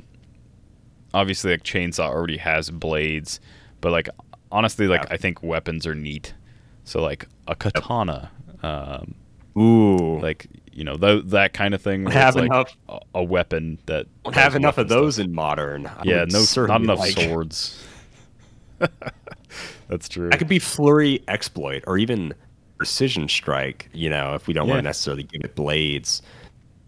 obviously, 1.13 1.51
like 1.51 1.63
chainsaw 1.63 2.07
already 2.09 2.37
has 2.37 2.69
blades, 2.69 3.39
but 3.81 3.91
like 3.91 4.09
honestly, 4.51 4.87
like 4.87 5.01
Yeah. 5.03 5.07
I 5.13 5.17
think 5.17 5.43
weapons 5.43 5.85
are 5.85 5.95
neat. 5.95 6.33
So 6.85 7.01
like 7.01 7.27
a 7.47 7.55
katana, 7.55 8.31
um, 8.63 9.15
Ooh. 9.61 10.19
like 10.19 10.47
you 10.71 10.85
know 10.85 10.95
th- 10.95 11.25
that 11.27 11.53
kind 11.53 11.73
of 11.73 11.81
thing. 11.81 12.05
Have 12.07 12.35
like, 12.35 12.45
enough- 12.45 12.77
A, 12.87 12.99
a 13.15 13.23
weapon 13.23 13.79
that 13.87 14.07
don't 14.23 14.33
have 14.35 14.55
enough 14.55 14.77
of 14.77 14.87
those 14.87 15.15
stuff. 15.15 15.25
in 15.25 15.33
modern. 15.33 15.87
I 15.87 16.01
Yeah, 16.05 16.25
no, 16.29 16.45
not 16.55 16.81
enough 16.81 16.99
like- 16.99 17.11
swords. 17.19 17.83
That's 19.89 20.09
true. 20.09 20.29
That 20.29 20.37
could 20.39 20.47
be 20.47 20.59
flurry 20.59 21.23
exploit 21.27 21.83
or 21.87 21.97
even 21.97 22.33
precision 22.77 23.27
strike. 23.27 23.89
You 23.93 24.09
know, 24.09 24.35
if 24.35 24.47
we 24.47 24.53
don't 24.53 24.67
want 24.67 24.79
to 24.79 24.83
necessarily 24.83 25.23
give 25.23 25.41
it 25.43 25.55
blades, 25.55 26.21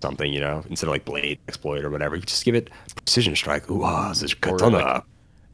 something. 0.02 0.32
You 0.34 0.42
know, 0.42 0.64
instead 0.70 0.88
of 0.88 0.92
like 0.92 1.06
blade 1.06 1.40
exploit 1.48 1.84
or 1.84 1.90
whatever, 1.90 2.16
you 2.16 2.22
just 2.22 2.46
give 2.46 2.56
it 2.56 2.70
precision 2.96 3.36
strike. 3.36 3.70
Ooh, 3.72 3.84
ah, 3.84 4.10
this 4.10 4.24
is 4.24 4.34
Or, 4.34 4.36
katana. 4.38 4.78
like, 4.78 5.04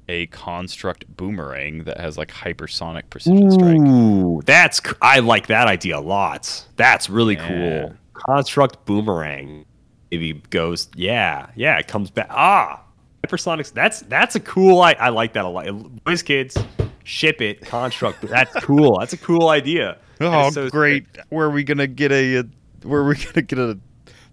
a 0.07 0.27
construct 0.27 1.05
boomerang 1.17 1.83
that 1.85 1.99
has 1.99 2.15
like 2.17 2.31
hypersonic 2.31 3.09
precision 3.09 3.49
strike. 3.51 3.77
Ooh, 3.79 4.41
that's 4.45 4.77
c- 4.77 4.95
I 5.01 5.19
like 5.19 5.47
that 5.47 5.67
idea 5.67 5.97
a 5.97 5.99
lot. 5.99 6.63
That's 6.75 7.09
really 7.09 7.35
Yeah. 7.35 7.47
cool. 7.47 7.93
Construct 8.13 8.85
boomerang. 8.85 9.65
Maybe 10.11 10.33
goes, 10.51 10.89
yeah, 10.95 11.47
yeah, 11.55 11.77
it 11.79 11.87
comes 11.87 12.11
back. 12.11 12.27
Ah, 12.29 12.81
hypersonics. 13.25 13.71
That's 13.73 14.01
that's 14.01 14.35
a 14.35 14.39
cool. 14.39 14.81
I 14.81 14.93
I 14.93 15.09
like 15.09 15.33
that 15.33 15.45
a 15.45 15.49
lot. 15.49 15.65
WizKids, 15.65 16.65
ship 17.03 17.41
it. 17.41 17.61
Construct. 17.61 18.21
That's 18.21 18.53
cool. 18.63 18.99
That's 18.99 19.13
a 19.13 19.17
cool 19.17 19.49
idea. 19.49 19.97
Oh, 20.21 20.49
so 20.51 20.69
great! 20.69 21.05
sick. 21.15 21.25
Where 21.29 21.47
are 21.47 21.51
we 21.51 21.63
gonna 21.63 21.87
get 21.87 22.11
a, 22.11 22.37
a 22.37 22.43
where 22.83 23.01
are 23.01 23.07
we 23.07 23.15
gonna 23.33 23.41
get 23.41 23.59
a 23.59 23.77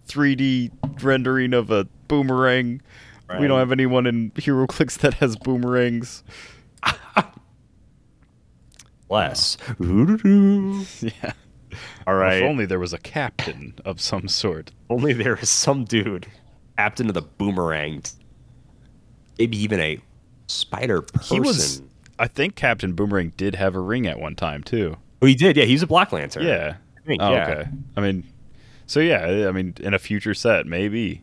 3D 0.08 0.70
rendering 1.02 1.54
of 1.54 1.70
a 1.70 1.84
boomerang? 2.08 2.82
We 3.40 3.46
don't 3.46 3.58
have 3.58 3.72
anyone 3.72 4.06
in 4.06 4.30
HeroClix 4.32 4.98
that 4.98 5.14
has 5.14 5.36
boomerangs. 5.36 6.22
Less. 9.08 9.56
Yeah. 9.80 11.32
All 12.06 12.14
right. 12.14 12.42
If 12.42 12.44
only 12.44 12.66
there 12.66 12.78
was 12.78 12.92
a 12.92 12.98
captain 12.98 13.74
of 13.84 14.00
some 14.00 14.28
sort. 14.28 14.72
Only 14.90 15.12
there 15.12 15.36
is 15.36 15.48
some 15.48 15.84
dude, 15.84 16.26
captain 16.76 17.08
of 17.08 17.14
the 17.14 17.22
boomerang. 17.22 18.02
Maybe 19.38 19.56
even 19.62 19.80
a 19.80 19.98
spider 20.46 21.02
person. 21.02 21.36
He 21.36 21.40
was. 21.40 21.82
I 22.18 22.28
think 22.28 22.54
Captain 22.54 22.92
Boomerang 22.92 23.32
did 23.36 23.54
have 23.54 23.74
a 23.74 23.80
ring 23.80 24.06
at 24.06 24.20
one 24.20 24.36
time 24.36 24.62
too. 24.62 24.96
Oh, 25.20 25.26
he 25.26 25.34
did. 25.34 25.56
Yeah, 25.56 25.64
he's 25.64 25.82
a 25.82 25.86
Black 25.86 26.12
Lantern. 26.12 26.44
Yeah. 26.44 26.76
I 26.96 27.06
think, 27.06 27.22
oh, 27.22 27.32
yeah. 27.32 27.48
okay. 27.48 27.70
I 27.96 28.00
mean, 28.00 28.24
so 28.86 29.00
yeah. 29.00 29.48
I 29.48 29.52
mean, 29.52 29.74
in 29.80 29.94
a 29.94 29.98
future 29.98 30.34
set, 30.34 30.66
maybe. 30.66 31.22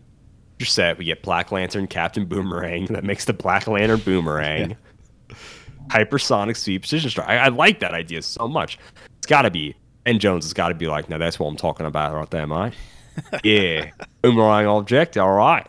Future 0.57 0.69
set, 0.69 0.97
we 0.97 1.05
get 1.05 1.21
Black 1.21 1.51
Lantern, 1.51 1.87
Captain 1.87 2.25
Boomerang. 2.25 2.85
That 2.87 3.03
makes 3.03 3.25
the 3.25 3.33
Black 3.33 3.67
Lantern 3.67 3.99
Boomerang. 3.99 4.75
Hypersonic 5.87 6.57
sweep 6.57 6.81
precision 6.81 7.09
strike. 7.09 7.27
I, 7.27 7.37
I 7.37 7.47
like 7.47 7.79
that 7.79 7.93
idea 7.93 8.21
so 8.21 8.47
much. 8.47 8.77
It's 9.17 9.27
got 9.27 9.43
to 9.43 9.51
be. 9.51 9.75
And 10.05 10.19
Jones 10.19 10.45
has 10.45 10.53
got 10.53 10.69
to 10.69 10.75
be 10.75 10.87
like, 10.87 11.09
now 11.09 11.17
that's 11.17 11.39
what 11.39 11.47
I'm 11.47 11.57
talking 11.57 11.85
about 11.85 12.13
right 12.13 12.29
there, 12.29 12.47
mate. 12.47 12.73
yeah. 13.43 13.91
Boomerang 14.21 14.65
object. 14.65 15.17
All 15.17 15.33
right. 15.33 15.67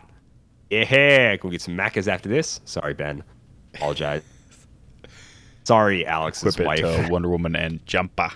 Yeah. 0.71 1.37
Can 1.37 1.51
we 1.51 1.55
get 1.55 1.63
some 1.63 1.77
Macca's 1.77 2.09
after 2.09 2.29
this? 2.29 2.61
Sorry, 2.65 2.95
Ben. 2.95 3.23
Apologize. 3.75 4.23
Sorry, 5.65 6.07
Alex's 6.07 6.55
Equip 6.55 6.61
it 6.61 6.67
wife. 6.85 7.07
to 7.07 7.09
Wonder 7.13 7.29
Woman 7.29 7.55
and 7.57 7.85
Jumpa. 7.87 8.33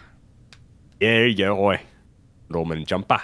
There 1.00 1.26
you 1.26 1.36
go, 1.36 1.56
boy. 1.56 1.80
Roman 2.50 2.84
jumper. 2.84 3.20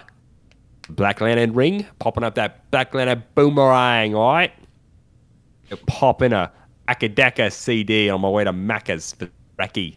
Black 0.89 1.21
Lantern 1.21 1.53
ring, 1.55 1.87
popping 2.01 2.25
up 2.25 2.35
that 2.35 2.69
Black 2.73 2.93
Lantern 2.95 3.23
boomerang, 3.37 4.15
alright? 4.15 4.53
Popping 5.87 6.33
a 6.33 6.51
Acca 6.89 7.15
Dacca 7.15 7.53
CD 7.53 8.11
on 8.11 8.21
my 8.23 8.29
way 8.29 8.43
to 8.43 8.53
Macca's 8.53 9.13
for 9.13 9.29
Becky. 9.57 9.97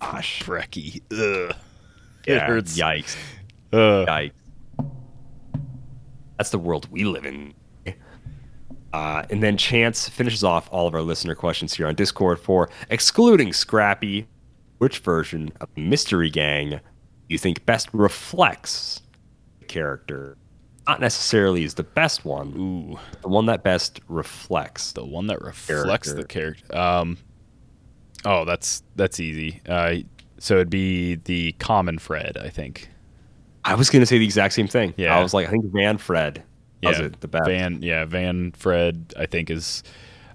Gosh. 0.00 0.42
Brecky. 0.42 1.00
Ugh. 1.12 1.54
It 2.26 2.34
Yeah, 2.34 2.46
hurts. 2.46 2.78
Yikes. 2.78 3.16
Ugh. 3.72 4.06
Yikes. 4.06 4.32
That's 6.36 6.50
the 6.50 6.58
world 6.58 6.86
we 6.90 7.04
live 7.04 7.24
in. 7.24 7.54
Uh, 8.92 9.24
and 9.30 9.42
then 9.42 9.56
Chance 9.56 10.08
finishes 10.08 10.42
off 10.42 10.68
all 10.72 10.86
of 10.86 10.94
our 10.94 11.02
listener 11.02 11.34
questions 11.34 11.74
here 11.74 11.86
on 11.86 11.94
Discord 11.94 12.38
for 12.40 12.68
excluding 12.88 13.52
Scrappy. 13.52 14.26
Which 14.78 14.98
version 15.00 15.52
of 15.60 15.68
Mystery 15.76 16.30
Gang 16.30 16.80
you 17.28 17.36
think 17.38 17.64
best 17.66 17.88
reflects 17.92 19.02
the 19.58 19.66
character? 19.66 20.38
Not 20.88 21.00
necessarily 21.00 21.64
is 21.64 21.74
the 21.74 21.82
best 21.82 22.24
one, 22.24 22.54
Ooh. 22.56 22.98
the 23.20 23.28
one 23.28 23.46
that 23.46 23.62
best 23.62 24.00
reflects. 24.08 24.92
The 24.92 25.04
one 25.04 25.26
that 25.26 25.40
reflects 25.42 26.12
the 26.12 26.24
character. 26.24 26.74
Um. 26.76 27.18
Oh, 28.24 28.44
that's 28.44 28.82
that's 28.96 29.20
easy. 29.20 29.60
Uh, 29.68 29.96
so 30.38 30.54
it'd 30.54 30.70
be 30.70 31.16
the 31.16 31.52
common 31.52 31.98
Fred, 31.98 32.38
I 32.38 32.48
think. 32.48 32.88
I 33.64 33.74
was 33.74 33.90
going 33.90 34.00
to 34.00 34.06
say 34.06 34.18
the 34.18 34.24
exact 34.24 34.54
same 34.54 34.66
thing. 34.66 34.94
Yeah. 34.96 35.16
I 35.16 35.22
was 35.22 35.34
like, 35.34 35.46
I 35.46 35.50
think 35.50 35.66
Van 35.66 35.98
Fred 35.98 36.42
does 36.82 36.98
it 37.00 37.20
the 37.20 37.28
best. 37.28 37.46
Van, 37.46 37.82
yeah, 37.82 38.04
Van 38.04 38.52
Fred, 38.52 39.12
I 39.18 39.26
think 39.26 39.50
is 39.50 39.82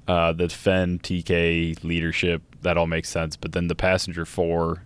uh, 0.07 0.33
the 0.33 0.49
Fen 0.49 0.99
TK 0.99 1.83
leadership. 1.83 2.41
That 2.61 2.77
all 2.77 2.87
makes 2.87 3.09
sense. 3.09 3.35
But 3.35 3.51
then 3.53 3.67
the 3.67 3.75
passenger 3.75 4.25
four 4.25 4.83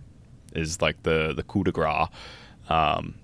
is 0.54 0.80
like 0.82 1.02
the 1.02 1.32
the 1.34 1.42
coup 1.42 1.64
de 1.64 1.72
grace. 1.72 2.08
Um, 2.68 3.14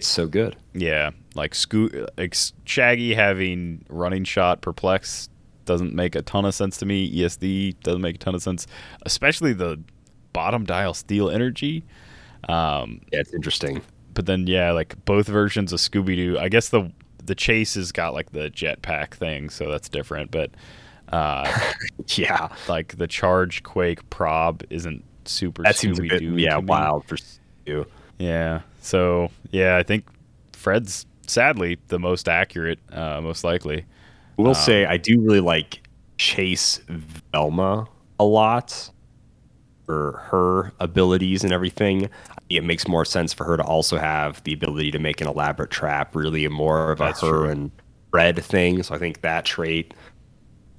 so 0.00 0.26
good. 0.26 0.56
yeah, 0.72 1.10
like 1.34 1.54
Sco- 1.54 2.06
like 2.18 2.34
Shaggy 2.64 3.14
having 3.14 3.84
running 3.88 4.24
shot 4.24 4.60
perplex 4.60 5.28
doesn't 5.66 5.94
make 5.94 6.14
a 6.14 6.22
ton 6.22 6.44
of 6.44 6.54
sense 6.54 6.76
to 6.78 6.86
me. 6.86 7.10
ESD 7.20 7.80
doesn't 7.82 8.02
make 8.02 8.16
a 8.16 8.18
ton 8.18 8.34
of 8.34 8.42
sense, 8.42 8.66
especially 9.06 9.52
the 9.52 9.80
bottom 10.32 10.64
dial 10.64 10.92
steel 10.94 11.30
energy. 11.30 11.84
Um, 12.48 13.00
Yeah, 13.12 13.20
it's 13.20 13.32
interesting. 13.32 13.80
but 14.12 14.26
then 14.26 14.46
yeah, 14.46 14.72
like 14.72 15.02
both 15.06 15.26
versions 15.26 15.72
of 15.72 15.78
Scooby 15.80 16.16
Doo. 16.16 16.38
I 16.38 16.48
guess 16.48 16.68
the 16.68 16.90
the 17.24 17.34
chase 17.34 17.74
has 17.74 17.92
got 17.92 18.14
like 18.14 18.32
the 18.32 18.50
jetpack 18.50 19.14
thing, 19.14 19.48
so 19.50 19.70
that's 19.70 19.88
different. 19.88 20.30
But 20.30 20.50
uh, 21.12 21.50
Yeah. 22.16 22.48
like 22.68 22.96
the 22.98 23.06
charge 23.06 23.62
quake 23.62 24.08
prob 24.10 24.62
isn't 24.70 25.04
super. 25.24 25.62
That 25.62 25.76
seems 25.76 25.98
a 25.98 26.02
bit, 26.02 26.22
yeah, 26.22 26.56
wild 26.58 27.06
for 27.06 27.16
you. 27.66 27.86
Yeah. 28.18 28.60
So 28.80 29.30
yeah, 29.50 29.76
I 29.76 29.82
think 29.82 30.04
Fred's 30.52 31.06
sadly 31.26 31.78
the 31.88 31.98
most 31.98 32.28
accurate, 32.28 32.78
uh, 32.92 33.20
most 33.20 33.44
likely. 33.44 33.84
I 34.38 34.42
will 34.42 34.54
say 34.54 34.84
I 34.84 34.96
do 34.96 35.20
really 35.20 35.40
like 35.40 35.86
Chase 36.18 36.80
Velma 37.32 37.86
a 38.18 38.24
lot 38.24 38.90
for 39.86 40.22
her 40.30 40.72
abilities 40.80 41.44
and 41.44 41.52
everything. 41.52 42.08
It 42.50 42.64
makes 42.64 42.86
more 42.86 43.04
sense 43.04 43.32
for 43.32 43.44
her 43.44 43.56
to 43.56 43.62
also 43.62 43.98
have 43.98 44.42
the 44.44 44.52
ability 44.52 44.90
to 44.92 44.98
make 44.98 45.20
an 45.20 45.26
elaborate 45.28 45.70
trap, 45.70 46.14
really 46.14 46.46
more 46.48 46.92
of 46.92 47.00
a 47.00 47.04
That's 47.04 47.20
her 47.22 47.28
true. 47.28 47.48
and 47.48 47.70
Fred 48.10 48.42
thing. 48.44 48.82
So 48.82 48.94
I 48.94 48.98
think 48.98 49.22
that 49.22 49.44
trait, 49.44 49.94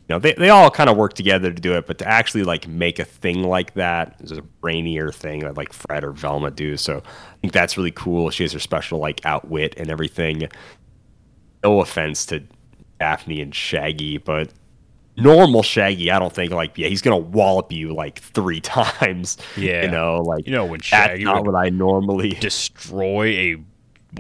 you 0.08 0.14
know, 0.14 0.20
they, 0.20 0.34
they 0.34 0.50
all 0.50 0.70
kind 0.70 0.90
of 0.90 0.96
work 0.98 1.14
together 1.14 1.52
to 1.52 1.60
do 1.62 1.74
it, 1.74 1.88
but 1.88 1.98
to 1.98 2.08
actually 2.08 2.44
like 2.44 2.68
make 2.68 3.00
a 3.00 3.06
thing 3.06 3.44
like 3.44 3.74
that 3.74 4.16
is 4.22 4.32
a 4.32 4.42
brainier 4.42 5.14
thing 5.14 5.40
that 5.42 5.58
like 5.58 5.74
Fred 5.74 6.04
or 6.04 6.12
Velma 6.12 6.52
do. 6.52 6.78
So 6.78 6.98
I 7.00 7.36
think 7.42 7.52
that's 7.54 7.78
really 7.78 7.92
cool. 7.92 8.30
She 8.30 8.44
has 8.44 8.54
her 8.54 8.60
special 8.60 9.00
like 9.00 9.26
outwit 9.26 9.74
and 9.78 9.90
everything. 9.90 10.48
No 11.64 11.82
offense 11.82 12.26
to 12.28 12.44
Daphne 13.00 13.42
and 13.42 13.54
Shaggy, 13.54 14.18
but 14.20 14.50
normal 15.18 15.64
Shaggy, 15.64 16.12
I 16.12 16.20
don't 16.20 16.34
think 16.34 16.52
like 16.52 16.78
yeah, 16.78 16.88
he's 16.88 17.02
gonna 17.02 17.18
wallop 17.18 17.72
you 17.72 17.94
like 17.94 18.20
three 18.20 18.60
times. 18.62 19.38
Yeah. 19.58 19.84
you 19.84 19.92
know, 19.92 20.22
like 20.22 20.46
You 20.46 20.54
know 20.54 20.66
when 20.66 20.80
that's 20.80 20.88
Shaggy 20.88 21.24
not 21.24 21.44
would 21.46 21.54
what 21.54 21.60
I 21.66 21.70
normally. 21.70 22.30
destroy 22.40 23.26
a 23.28 23.56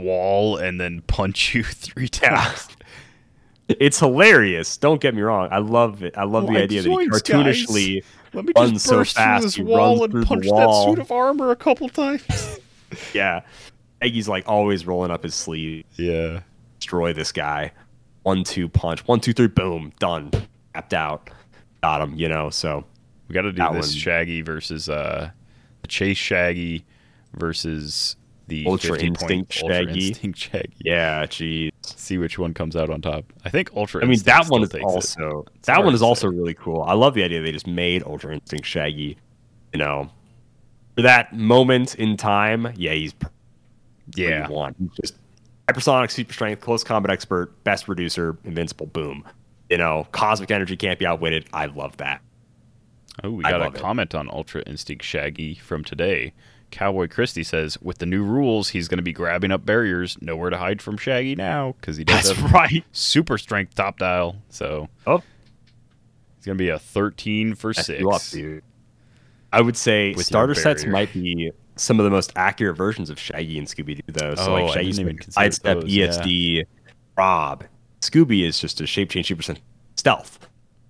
wall 0.01 0.57
and 0.57 0.79
then 0.79 1.01
punch 1.07 1.53
you 1.55 1.63
three 1.63 2.09
Yeah. 2.21 2.29
times. 2.35 2.67
It's 3.67 3.99
hilarious. 3.99 4.77
Don't 4.77 5.01
get 5.01 5.15
me 5.15 5.21
wrong. 5.23 5.49
I 5.51 5.57
love 5.57 6.03
it. 6.03 6.15
I 6.17 6.23
love 6.23 6.45
the 6.45 6.53
Like, 6.53 6.63
idea 6.65 6.83
that 6.83 6.89
he 6.89 6.95
cartoonishly 7.09 8.03
Let 8.33 8.45
me 8.45 8.53
runs 8.55 8.73
just 8.73 8.85
so 8.85 8.97
burst 8.97 9.15
fast, 9.15 9.41
through 9.41 9.47
this 9.47 9.55
he 9.55 9.63
wall 9.63 9.99
runs 10.01 10.13
and 10.13 10.25
punch 10.27 10.45
that 10.45 10.83
suit 10.85 10.99
of 10.99 11.11
armor 11.11 11.49
a 11.49 11.55
couple 11.55 11.89
times. 11.89 12.59
yeah. 13.13 13.41
Shaggy's 14.03 14.27
like 14.29 14.47
always 14.47 14.85
rolling 14.85 15.09
up 15.09 15.23
his 15.23 15.33
sleeve, 15.33 15.83
yeah. 15.95 16.41
destroy 16.79 17.11
this 17.13 17.31
guy. 17.31 17.71
One 18.21 18.43
two 18.43 18.69
punch, 18.69 19.07
one 19.07 19.19
two 19.19 19.33
three, 19.33 19.47
boom, 19.47 19.91
done, 19.99 20.29
tapped 20.75 20.93
out, 20.93 21.29
got 21.81 22.01
him. 22.01 22.15
You 22.15 22.29
know, 22.29 22.49
so 22.49 22.83
We 23.27 23.33
got 23.33 23.41
to 23.43 23.51
do 23.51 23.63
this 23.73 23.87
one- 23.87 23.97
Shaggy 23.97 24.41
versus 24.41 24.89
uh, 24.89 25.29
the 25.81 25.87
Chase 25.87 26.17
Shaggy 26.17 26.85
versus 27.33 28.15
the 28.47 28.65
Ultra 28.67 28.91
50 28.91 29.07
point 29.07 29.21
Instinct 29.31 29.59
Ultra 29.63 29.75
Shaggy. 29.85 30.07
Instinct 30.09 30.39
Shaggy. 30.39 30.73
yeah, 30.79 31.25
geez. 31.25 31.71
See 31.81 32.17
which 32.17 32.37
one 32.37 32.53
comes 32.53 32.75
out 32.75 32.89
on 32.89 33.01
top. 33.01 33.25
I 33.43 33.49
think 33.49 33.71
Ultra. 33.75 34.01
I 34.01 34.05
mean, 34.05 34.13
Instinct 34.13 34.45
that 34.45 34.51
one 34.51 34.63
is 34.63 34.73
also 34.83 35.45
that 35.63 35.83
one 35.83 35.93
is 35.93 36.01
also 36.01 36.27
really 36.27 36.53
cool. 36.53 36.83
I 36.83 36.93
love 36.93 37.13
the 37.15 37.23
idea 37.23 37.41
they 37.41 37.51
just 37.51 37.67
made 37.67 38.03
Ultra 38.03 38.33
Instinct 38.33 38.65
Shaggy. 38.67 39.17
You 39.73 39.79
know, 39.79 40.09
for 40.95 41.01
that 41.01 41.33
moment 41.35 41.95
in 41.95 42.15
time, 42.17 42.71
yeah, 42.75 42.93
he's 42.93 43.13
Yeah. 44.15 44.47
want. 44.47 44.75
He's 44.79 44.91
just 45.01 45.15
hypersonic, 45.67 46.11
super 46.11 46.31
strength, 46.31 46.61
close 46.61 46.83
combat 46.83 47.11
expert, 47.11 47.61
best 47.63 47.87
reducer, 47.87 48.37
invincible, 48.45 48.85
boom. 48.85 49.25
You 49.69 49.77
know, 49.77 50.07
cosmic 50.11 50.51
energy 50.51 50.77
can't 50.77 50.99
be 50.99 51.05
outwitted. 51.05 51.45
I 51.53 51.65
love 51.65 51.97
that. 51.97 52.21
Oh, 53.23 53.31
we 53.31 53.43
got 53.43 53.61
a 53.61 53.65
love 53.65 53.75
it. 53.75 53.79
comment 53.81 54.13
on 54.13 54.29
Ultra 54.29 54.61
Instinct 54.67 55.03
Shaggy 55.03 55.55
from 55.55 55.83
today. 55.83 56.33
Cowboy 56.71 57.07
Christie 57.07 57.43
says, 57.43 57.77
with 57.81 57.99
the 57.99 58.05
new 58.05 58.23
rules, 58.23 58.69
he's 58.69 58.87
going 58.87 58.97
to 58.97 59.03
be 59.03 59.13
grabbing 59.13 59.51
up 59.51 59.65
barriers. 59.65 60.17
Nowhere 60.21 60.49
to 60.49 60.57
hide 60.57 60.81
from 60.81 60.97
Shaggy 60.97 61.35
now 61.35 61.75
because 61.79 61.95
he 61.95 62.03
does 62.03 62.27
That's 62.35 62.39
right. 62.53 62.83
super 62.91 63.37
strength 63.37 63.75
top 63.75 63.97
dial. 63.99 64.35
So 64.49 64.89
Oh, 65.07 65.19
he's 66.37 66.45
going 66.45 66.57
to 66.57 66.61
be 66.61 66.69
a 66.69 66.77
13 66.79 67.55
for 67.55 67.71
that's 67.73 67.87
six. 67.87 68.03
up, 68.05 68.21
dude. 68.31 68.63
I 69.53 69.61
would 69.61 69.77
say 69.77 70.13
With 70.15 70.25
starter 70.25 70.53
sets 70.55 70.85
might 70.85 71.13
be 71.13 71.51
some 71.77 71.99
of 71.99 72.03
the 72.03 72.09
most 72.09 72.33
accurate 72.35 72.75
versions 72.75 73.09
of 73.09 73.17
Shaggy 73.17 73.57
and 73.57 73.67
Scooby 73.67 73.95
Doo, 73.95 74.01
though. 74.11 74.35
So 74.35 74.51
Oh, 74.51 74.53
like 74.65 74.71
I 74.71 74.73
Shaggy's 74.73 74.99
even 74.99 75.17
consider 75.17 75.31
sidestep, 75.43 75.81
those, 75.81 75.93
yeah. 75.95 76.07
ESD, 76.07 76.65
Rob. 77.17 77.63
Scooby 78.09 78.45
is 78.47 78.59
just 78.59 78.81
a 78.81 78.87
shape 78.87 79.09
change, 79.09 79.35
percent 79.35 79.59
stealth, 79.95 80.39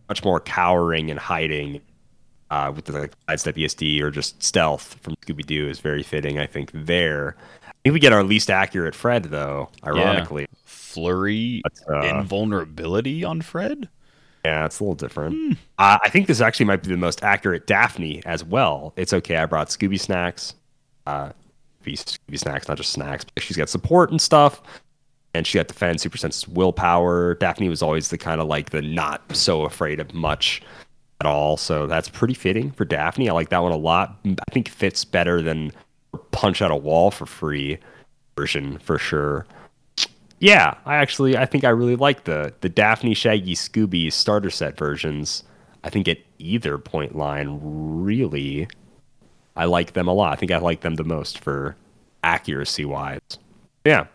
much 0.09 0.23
more 0.23 0.39
cowering 0.39 1.09
and 1.09 1.19
hiding. 1.19 1.81
Uh, 2.51 2.71
with 2.75 2.85
the 2.85 2.91
like 2.91 3.13
sidestep 3.27 3.55
ESD 3.55 3.99
or 4.01 4.11
just 4.11 4.41
stealth 4.41 4.99
from 5.01 5.15
Scooby 5.15 5.43
Doo 5.43 5.67
is 5.67 5.79
very 5.79 6.03
fitting, 6.03 6.37
I 6.37 6.45
think. 6.45 6.69
There, 6.73 7.35
I 7.67 7.71
think 7.83 7.93
we 7.93 7.99
get 7.99 8.13
our 8.13 8.23
least 8.23 8.51
accurate 8.51 8.93
Fred 8.93 9.25
though. 9.25 9.69
Ironically, 9.83 10.47
Flurry 10.63 11.61
But, 11.63 11.73
uh, 11.89 12.17
invulnerability 12.17 13.23
on 13.23 13.41
Fred? 13.41 13.89
Yeah, 14.45 14.65
it's 14.65 14.79
a 14.79 14.83
little 14.83 14.95
different. 14.95 15.35
Hmm. 15.35 15.51
Uh, 15.79 15.97
I 16.03 16.09
think 16.09 16.27
this 16.27 16.39
actually 16.39 16.67
might 16.67 16.83
be 16.83 16.89
the 16.89 16.97
most 16.97 17.23
accurate 17.23 17.65
Daphne 17.65 18.23
as 18.25 18.43
well. 18.43 18.93
It's 18.95 19.11
okay. 19.11 19.37
I 19.37 19.47
brought 19.47 19.69
Scooby 19.69 19.99
snacks. 19.99 20.53
Uh, 21.07 21.31
Scooby 21.83 22.37
snacks, 22.39 22.67
not 22.67 22.77
just 22.77 22.91
snacks. 22.91 23.25
But 23.33 23.43
she's 23.43 23.57
got 23.57 23.69
support 23.69 24.11
and 24.11 24.21
stuff, 24.21 24.61
and 25.35 25.45
she 25.45 25.57
got 25.57 25.67
defense, 25.67 26.01
super 26.01 26.17
sense, 26.17 26.47
willpower. 26.47 27.35
Daphne 27.35 27.69
was 27.69 27.81
always 27.81 28.09
the 28.09 28.17
kind 28.17 28.41
of 28.41 28.47
like 28.47 28.71
the 28.71 28.81
not 28.81 29.35
so 29.35 29.63
afraid 29.63 29.99
of 29.99 30.13
much 30.13 30.61
at 31.21 31.27
all. 31.27 31.57
So 31.57 31.87
that's 31.87 32.09
pretty 32.09 32.33
fitting 32.33 32.71
for 32.71 32.85
Daphne. 32.85 33.29
I 33.29 33.33
like 33.33 33.49
that 33.49 33.61
one 33.61 33.71
a 33.71 33.77
lot. 33.77 34.17
I 34.25 34.51
think 34.51 34.69
fits 34.69 35.05
better 35.05 35.41
than 35.41 35.71
punch 36.31 36.61
out 36.61 36.71
a 36.71 36.75
wall 36.75 37.11
for 37.11 37.25
free 37.25 37.77
version 38.37 38.77
for 38.79 38.97
sure. 38.97 39.45
Yeah, 40.39 40.75
I 40.85 40.95
actually 40.95 41.37
I 41.37 41.45
think 41.45 41.63
I 41.63 41.69
really 41.69 41.95
like 41.95 42.25
the 42.25 42.53
the 42.61 42.69
Daphne 42.69 43.13
Shaggy 43.13 43.55
Scooby 43.55 44.11
starter 44.11 44.49
set 44.49 44.77
versions. 44.77 45.43
I 45.83 45.89
think 45.89 46.07
at 46.07 46.17
either 46.39 46.77
point 46.77 47.15
line 47.15 47.59
really 47.61 48.67
I 49.55 49.65
like 49.65 49.93
them 49.93 50.07
a 50.07 50.13
lot. 50.13 50.33
I 50.33 50.35
think 50.35 50.51
I 50.51 50.57
like 50.57 50.81
them 50.81 50.95
the 50.95 51.03
most 51.03 51.39
for 51.39 51.75
accuracy 52.23 52.85
wise. 52.85 53.21
Yeah. 53.85 54.07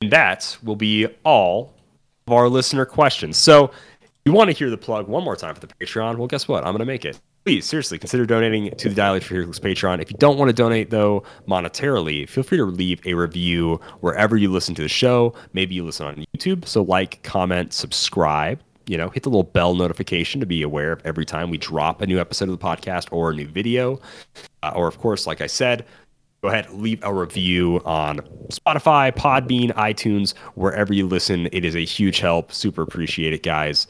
And 0.00 0.10
that 0.12 0.56
will 0.62 0.76
be 0.76 1.06
all 1.24 1.74
of 2.26 2.32
our 2.32 2.48
listener 2.48 2.84
questions. 2.84 3.36
So 3.36 3.70
you 4.24 4.32
want 4.32 4.50
to 4.50 4.56
hear 4.56 4.70
the 4.70 4.76
plug 4.76 5.08
one 5.08 5.24
more 5.24 5.36
time 5.36 5.54
for 5.54 5.60
the 5.60 5.66
Patreon? 5.66 6.18
Well, 6.18 6.26
guess 6.28 6.46
what? 6.46 6.58
I'm 6.64 6.72
going 6.72 6.80
to 6.80 6.84
make 6.84 7.04
it. 7.04 7.18
Please, 7.44 7.64
seriously, 7.64 7.98
consider 7.98 8.26
donating 8.26 8.70
to 8.76 8.88
the 8.90 8.94
Dial 8.94 9.14
H 9.14 9.24
for 9.24 9.34
Heroes 9.34 9.58
Patreon. 9.58 10.02
If 10.02 10.10
you 10.10 10.18
don't 10.18 10.36
want 10.36 10.50
to 10.50 10.52
donate, 10.52 10.90
though, 10.90 11.22
monetarily, 11.48 12.28
feel 12.28 12.44
free 12.44 12.58
to 12.58 12.64
leave 12.64 13.00
a 13.06 13.14
review 13.14 13.80
wherever 14.00 14.36
you 14.36 14.50
listen 14.50 14.74
to 14.74 14.82
the 14.82 14.88
show. 14.88 15.32
Maybe 15.54 15.74
you 15.74 15.82
listen 15.82 16.06
on 16.06 16.24
YouTube. 16.36 16.66
So, 16.66 16.82
like, 16.82 17.22
comment, 17.22 17.72
subscribe. 17.72 18.60
you 18.88 18.96
know, 18.96 19.10
hit 19.10 19.22
the 19.22 19.28
little 19.28 19.44
bell 19.44 19.74
notification 19.74 20.40
to 20.40 20.46
be 20.46 20.62
aware 20.62 20.92
of 20.92 21.02
every 21.04 21.24
time 21.24 21.50
we 21.50 21.58
drop 21.58 22.00
a 22.00 22.06
new 22.06 22.18
episode 22.18 22.48
of 22.48 22.58
the 22.58 22.64
podcast 22.64 23.06
or 23.12 23.30
a 23.30 23.34
new 23.34 23.46
video. 23.46 24.00
Uh, 24.62 24.72
or, 24.74 24.88
of 24.88 24.98
course, 24.98 25.26
like 25.26 25.40
I 25.40 25.46
said, 25.46 25.84
go 26.42 26.48
ahead 26.48 26.70
leave 26.72 27.00
a 27.02 27.12
review 27.12 27.80
on 27.84 28.18
Spotify, 28.48 29.12
Podbean, 29.12 29.72
iTunes, 29.74 30.36
wherever 30.54 30.92
you 30.92 31.06
listen. 31.06 31.48
It 31.52 31.64
is 31.64 31.74
a 31.74 31.84
huge 31.84 32.20
help. 32.20 32.52
Super 32.52 32.82
appreciate 32.82 33.32
it, 33.32 33.42
guys. 33.42 33.86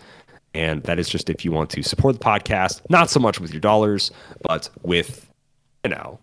And 0.55 0.83
that 0.85 0.99
is 0.99 1.09
just 1.09 1.29
if 1.29 1.45
you 1.45 1.53
want 1.53 1.70
to 1.70 1.83
support 1.83 2.19
the 2.19 2.25
podcast, 2.25 2.81
not 2.89 3.11
so 3.11 3.20
much 3.20 3.39
with 3.39 3.53
your 3.53 3.61
dollars, 3.61 4.11
but 4.43 4.70
with, 4.83 5.29
you 5.85 5.91
know, 5.91 6.19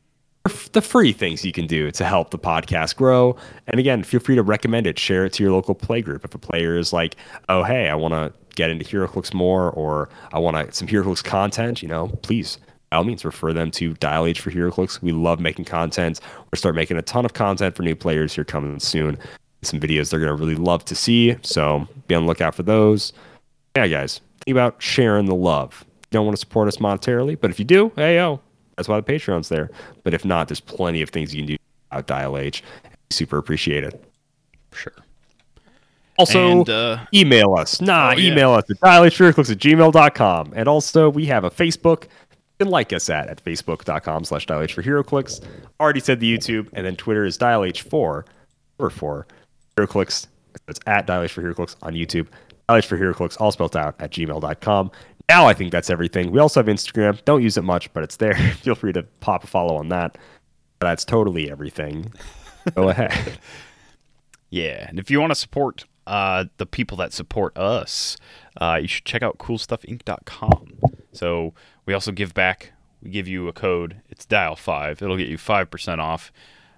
the 0.73 0.81
free 0.81 1.11
things 1.11 1.43
you 1.43 1.51
can 1.51 1.67
do 1.67 1.89
to 1.91 2.05
help 2.05 2.31
the 2.31 2.37
podcast 2.37 2.95
grow. 2.95 3.35
And 3.67 3.79
again, 3.79 4.03
feel 4.03 4.19
free 4.19 4.35
to 4.35 4.43
recommend 4.43 4.87
it, 4.87 4.99
share 4.99 5.25
it 5.25 5.33
to 5.33 5.43
your 5.43 5.51
local 5.51 5.73
play 5.73 6.01
group. 6.01 6.23
If 6.25 6.35
a 6.35 6.37
player 6.37 6.77
is 6.77 6.93
like, 6.93 7.15
oh, 7.49 7.63
hey, 7.63 7.87
I 7.89 7.95
want 7.95 8.13
to 8.13 8.33
get 8.55 8.69
into 8.69 8.85
HeroClix 8.85 9.33
more, 9.33 9.71
or 9.71 10.09
I 10.33 10.39
want 10.39 10.73
some 10.75 10.87
HeroClix 10.87 11.23
content, 11.23 11.81
you 11.81 11.87
know, 11.87 12.07
please, 12.21 12.57
by 12.95 12.99
all 12.99 13.03
means, 13.03 13.25
refer 13.25 13.51
them 13.51 13.71
to 13.71 13.93
Dial 13.95 14.25
H 14.25 14.39
for 14.39 14.51
HeroClix. 14.51 15.01
We 15.01 15.11
love 15.11 15.41
making 15.41 15.65
content. 15.65 16.21
We're 16.45 16.55
start 16.55 16.75
making 16.75 16.95
a 16.95 17.01
ton 17.01 17.25
of 17.25 17.33
content 17.33 17.75
for 17.75 17.83
new 17.83 17.93
players 17.93 18.33
here 18.33 18.45
coming 18.45 18.79
soon. 18.79 19.17
Some 19.63 19.81
videos 19.81 20.09
they're 20.09 20.19
going 20.21 20.33
to 20.33 20.41
really 20.41 20.55
love 20.55 20.85
to 20.85 20.95
see. 20.95 21.35
So 21.41 21.89
be 22.07 22.15
on 22.15 22.23
the 22.23 22.27
lookout 22.29 22.55
for 22.55 22.63
those. 22.63 23.11
Yeah, 23.75 23.87
guys, 23.87 24.21
think 24.45 24.55
about 24.55 24.81
sharing 24.81 25.25
the 25.25 25.35
love. 25.35 25.83
You 25.83 26.11
don't 26.11 26.25
want 26.25 26.37
to 26.37 26.39
support 26.39 26.69
us 26.69 26.77
monetarily, 26.77 27.37
but 27.37 27.51
if 27.51 27.59
you 27.59 27.65
do, 27.65 27.91
hey, 27.97 28.15
yo, 28.15 28.39
that's 28.77 28.87
why 28.87 28.97
the 28.97 29.03
Patreon's 29.03 29.49
there. 29.49 29.69
But 30.05 30.13
if 30.13 30.23
not, 30.23 30.47
there's 30.47 30.61
plenty 30.61 31.01
of 31.01 31.09
things 31.09 31.35
you 31.35 31.41
can 31.41 31.47
do 31.47 31.57
about 31.91 32.07
Dial 32.07 32.37
H. 32.37 32.63
Super 33.09 33.37
appreciate 33.37 33.83
it. 33.83 34.01
Sure. 34.71 34.93
Also, 36.17 36.59
And, 36.59 36.69
uh, 36.69 36.99
email 37.13 37.55
us. 37.55 37.81
Nah, 37.81 38.11
oh, 38.11 38.17
yeah. 38.17 38.31
email 38.31 38.51
us 38.53 38.63
at 38.69 38.79
dialhfearclicks 38.79 39.51
at 39.51 39.57
gmail.com. 39.57 40.53
And 40.55 40.69
also, 40.69 41.09
we 41.09 41.25
have 41.25 41.43
a 41.43 41.49
Facebook. 41.49 42.05
Can 42.59 42.69
like 42.69 42.93
us 42.93 43.09
at, 43.09 43.27
at 43.27 43.43
facebook.com 43.43 44.23
slash 44.23 44.45
dial 44.45 44.61
dialh 44.61 44.71
for 44.71 44.81
HeroClix. 44.83 45.43
Already 45.79 45.99
said 45.99 46.19
the 46.19 46.37
YouTube. 46.37 46.69
And 46.73 46.85
then 46.85 46.95
Twitter 46.95 47.25
is 47.25 47.37
dialh4 47.37 48.23
or 48.79 48.89
4 48.89 49.27
HeroClix. 49.77 50.27
It's 50.67 50.79
at 50.87 51.05
dial 51.05 51.23
dialh 51.23 51.29
for 51.29 51.41
HeroClix 51.41 51.75
on 51.81 51.93
YouTube. 51.93 52.27
dial 52.67 52.79
Dialh 52.79 52.85
for 52.85 52.97
HeroClix, 52.97 53.39
all 53.39 53.51
spelled 53.51 53.75
out 53.75 53.95
at 53.99 54.11
gmail.com. 54.11 54.91
Now 55.27 55.47
I 55.47 55.53
think 55.53 55.71
that's 55.71 55.89
everything. 55.89 56.31
We 56.31 56.39
also 56.39 56.59
have 56.59 56.67
Instagram. 56.67 57.23
Don't 57.25 57.41
use 57.41 57.57
it 57.57 57.63
much, 57.63 57.91
but 57.93 58.03
it's 58.03 58.17
there. 58.17 58.35
Feel 58.61 58.75
free 58.75 58.93
to 58.93 59.03
pop 59.19 59.43
a 59.43 59.47
follow 59.47 59.75
on 59.75 59.89
that. 59.89 60.17
That's 60.79 61.03
totally 61.05 61.49
everything. 61.51 62.13
Go 62.75 62.89
ahead. 62.89 63.39
Yeah, 64.49 64.87
and 64.87 64.99
if 64.99 65.09
you 65.09 65.19
want 65.19 65.31
to 65.31 65.35
support 65.35 65.85
uh, 66.07 66.45
the 66.57 66.65
people 66.65 66.97
that 66.97 67.11
support 67.11 67.57
us, 67.57 68.17
uh, 68.61 68.77
you 68.81 68.87
should 68.87 69.05
check 69.05 69.23
out 69.23 69.37
CoolStuffInc.com. 69.39 70.79
So 71.11 71.53
we 71.85 71.93
also 71.93 72.11
give 72.11 72.33
back. 72.33 72.71
We 73.01 73.09
give 73.11 73.27
you 73.27 73.47
a 73.47 73.53
code. 73.53 73.97
It's 74.09 74.25
Dial 74.25 74.55
Five. 74.55 75.01
It'll 75.01 75.17
get 75.17 75.27
you 75.27 75.37
five 75.37 75.69
percent 75.69 76.01
off 76.01 76.31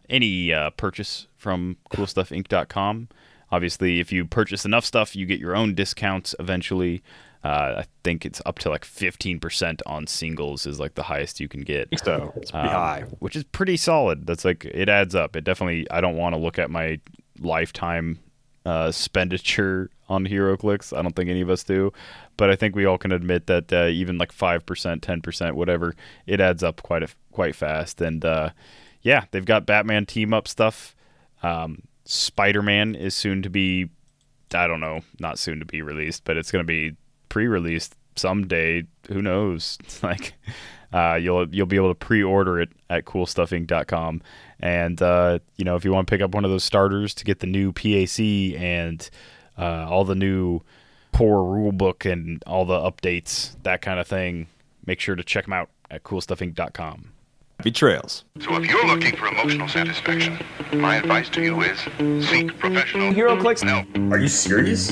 any 0.10 0.54
uh, 0.54 0.70
purchase 0.72 1.28
from 1.36 1.78
CoolStuffInc.com. 1.92 3.10
Obviously, 3.52 4.00
if 4.00 4.12
you 4.12 4.26
purchase 4.26 4.66
enough 4.66 4.86
stuff, 4.86 5.16
you 5.16 5.26
get 5.26 5.40
your 5.40 5.56
own 5.56 5.74
discounts 5.74 6.36
eventually. 6.40 7.02
Uh, 7.44 7.76
I 7.84 7.86
think 8.04 8.26
it's 8.26 8.42
up 8.46 8.60
to 8.60 8.70
like 8.70 8.84
15% 8.84 9.82
on 9.86 10.08
singles 10.08 10.66
is 10.66 10.80
like 10.80 10.96
the 10.96 11.04
highest 11.04 11.40
you 11.40 11.48
can 11.48 11.62
get 11.62 11.88
So 12.04 12.34
it's 12.38 12.54
um, 12.54 12.68
high. 12.68 13.06
which 13.20 13.36
is 13.36 13.44
pretty 13.46 13.78
solid. 13.78 14.28
That's 14.28 14.44
like 14.44 14.66
it 14.66 14.90
adds 14.90 15.16
up. 15.16 15.36
It 15.36 15.44
definitely. 15.44 15.90
I 15.92 16.02
don't 16.02 16.18
want 16.18 16.36
to 16.36 16.42
look 16.42 16.60
at 16.60 16.70
my 16.70 17.00
lifetime 17.40 18.20
uh, 18.66 18.88
expenditure 18.90 19.90
on 20.10 20.26
HeroClix. 20.26 20.98
I 20.98 21.02
don't 21.02 21.16
think 21.16 21.30
any 21.30 21.42
of 21.42 21.50
us 21.50 21.64
do, 21.64 21.94
but 22.38 22.50
I 22.50 22.56
think 22.56 22.76
we 22.76 22.86
all 22.86 22.98
can 22.98 23.12
admit 23.12 23.48
that 23.48 23.74
uh, 23.74 23.88
even 23.88 24.18
like 24.18 24.32
five 24.32 24.66
percent, 24.66 25.02
ten 25.02 25.22
percent, 25.22 25.56
whatever, 25.56 25.96
it 26.26 26.40
adds 26.40 26.64
up 26.64 26.82
quite 26.84 27.04
a, 27.04 27.10
quite 27.32 27.56
fast. 27.56 28.00
And 28.00 28.24
uh, 28.24 28.52
yeah, 29.02 29.26
they've 29.32 29.46
got 29.46 29.66
Batman 29.66 30.06
team 30.06 30.34
up 30.34 30.48
stuff. 30.48 30.96
Um, 31.44 31.84
Spider 32.06 32.62
Man 32.62 32.96
is 32.96 33.16
soon 33.16 33.42
to 33.42 33.50
be. 33.50 33.90
I 34.54 34.66
don't 34.66 34.80
know, 34.80 35.02
not 35.20 35.40
soon 35.40 35.60
to 35.60 35.66
be 35.66 35.82
released, 35.82 36.24
but 36.24 36.38
it's 36.38 36.52
going 36.52 36.64
to 36.64 36.68
be 36.68 36.96
pre-released 37.28 37.98
someday. 38.16 38.86
Who 39.10 39.22
knows? 39.22 39.78
like 40.04 40.36
uh, 40.94 41.16
you'll 41.16 41.54
you'll 41.54 41.66
be 41.66 41.76
able 41.76 41.90
to 41.90 41.96
pre-order 41.96 42.62
it 42.62 42.70
at 42.90 43.06
coolstuffinc.com. 43.06 44.22
And 44.60 45.02
uh, 45.02 45.40
you 45.58 45.66
know, 45.66 45.76
if 45.76 45.86
you 45.86 45.92
want 45.92 46.08
to 46.08 46.12
pick 46.12 46.22
up 46.22 46.34
one 46.34 46.46
of 46.46 46.52
those 46.52 46.64
starters 46.64 47.14
to 47.16 47.26
get 47.26 47.40
the 47.40 47.48
new 47.48 47.72
PAC 47.72 48.20
and 48.60 49.10
uh, 49.58 49.88
all 49.90 50.06
the 50.06 50.16
new 50.16 50.62
core 51.18 51.42
rulebook 51.42 52.10
and 52.10 52.44
all 52.46 52.64
the 52.64 52.78
updates, 52.78 53.56
that 53.64 53.82
kind 53.82 54.00
of 54.00 54.06
thing, 54.08 54.46
make 54.86 55.00
sure 55.00 55.16
to 55.16 55.24
check 55.24 55.46
them 55.46 55.54
out 55.54 55.70
at 55.90 56.04
coolstuffinc.com. 56.04 57.12
Happy 57.58 57.72
trails. 57.72 58.24
So 58.40 58.56
if 58.58 58.70
you're 58.70 58.86
looking 58.86 59.16
for 59.16 59.26
emotional 59.26 59.68
satisfaction, 59.68 60.38
my 60.74 60.98
advice 60.98 61.28
to 61.30 61.42
you 61.42 61.60
is 61.62 61.80
seek 62.28 62.56
professional 62.60 63.12
HeroClix? 63.12 63.64
No. 63.64 63.84
Are 64.16 64.20
you 64.20 64.28
serious? 64.28 64.92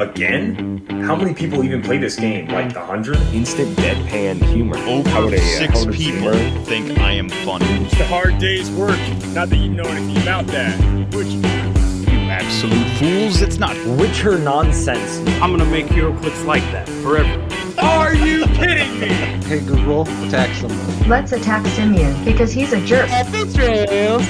Again? 0.00 0.86
How 1.04 1.14
many 1.14 1.34
people 1.34 1.62
even 1.62 1.82
play 1.82 1.98
this 1.98 2.16
game? 2.16 2.48
Like 2.48 2.74
a 2.74 2.86
hundred? 2.86 3.18
Instant 3.34 3.76
deadpan 3.76 4.42
humor. 4.42 4.78
Over 4.78 5.26
would 5.26 5.34
a, 5.34 5.40
six 5.40 5.84
how 5.84 5.92
people 5.92 6.32
humor- 6.32 6.64
think 6.64 6.98
I 6.98 7.12
am 7.12 7.28
funny. 7.28 7.66
It's 7.84 8.00
a 8.00 8.06
hard 8.06 8.38
day's 8.38 8.70
work. 8.70 8.98
Not 9.34 9.50
that 9.50 9.58
you 9.58 9.68
know 9.68 9.84
anything 9.84 10.22
about 10.22 10.46
that. 10.46 10.80
Which 11.14 11.26
You 11.26 11.79
absolute 12.50 12.88
fools! 12.98 13.42
It's 13.42 13.58
not. 13.58 13.76
Witcher 13.86 14.36
nonsense. 14.36 15.18
I'm 15.40 15.56
gonna 15.56 15.64
make 15.64 15.86
HeroClix 15.86 16.44
like 16.44 16.64
that 16.72 16.88
forever. 17.00 17.40
Are 17.80 18.12
you 18.12 18.44
kidding 18.46 18.98
me? 18.98 19.06
Hey 19.46 19.60
Google, 19.60 20.02
attack 20.26 20.52
someone. 20.56 21.08
Let's 21.08 21.30
attack 21.30 21.64
Simeon 21.68 22.24
because 22.24 22.50
he's 22.50 22.72
a 22.72 22.84
jerk. 22.84 23.08
Happy 23.08 23.50
trails. 23.52 24.26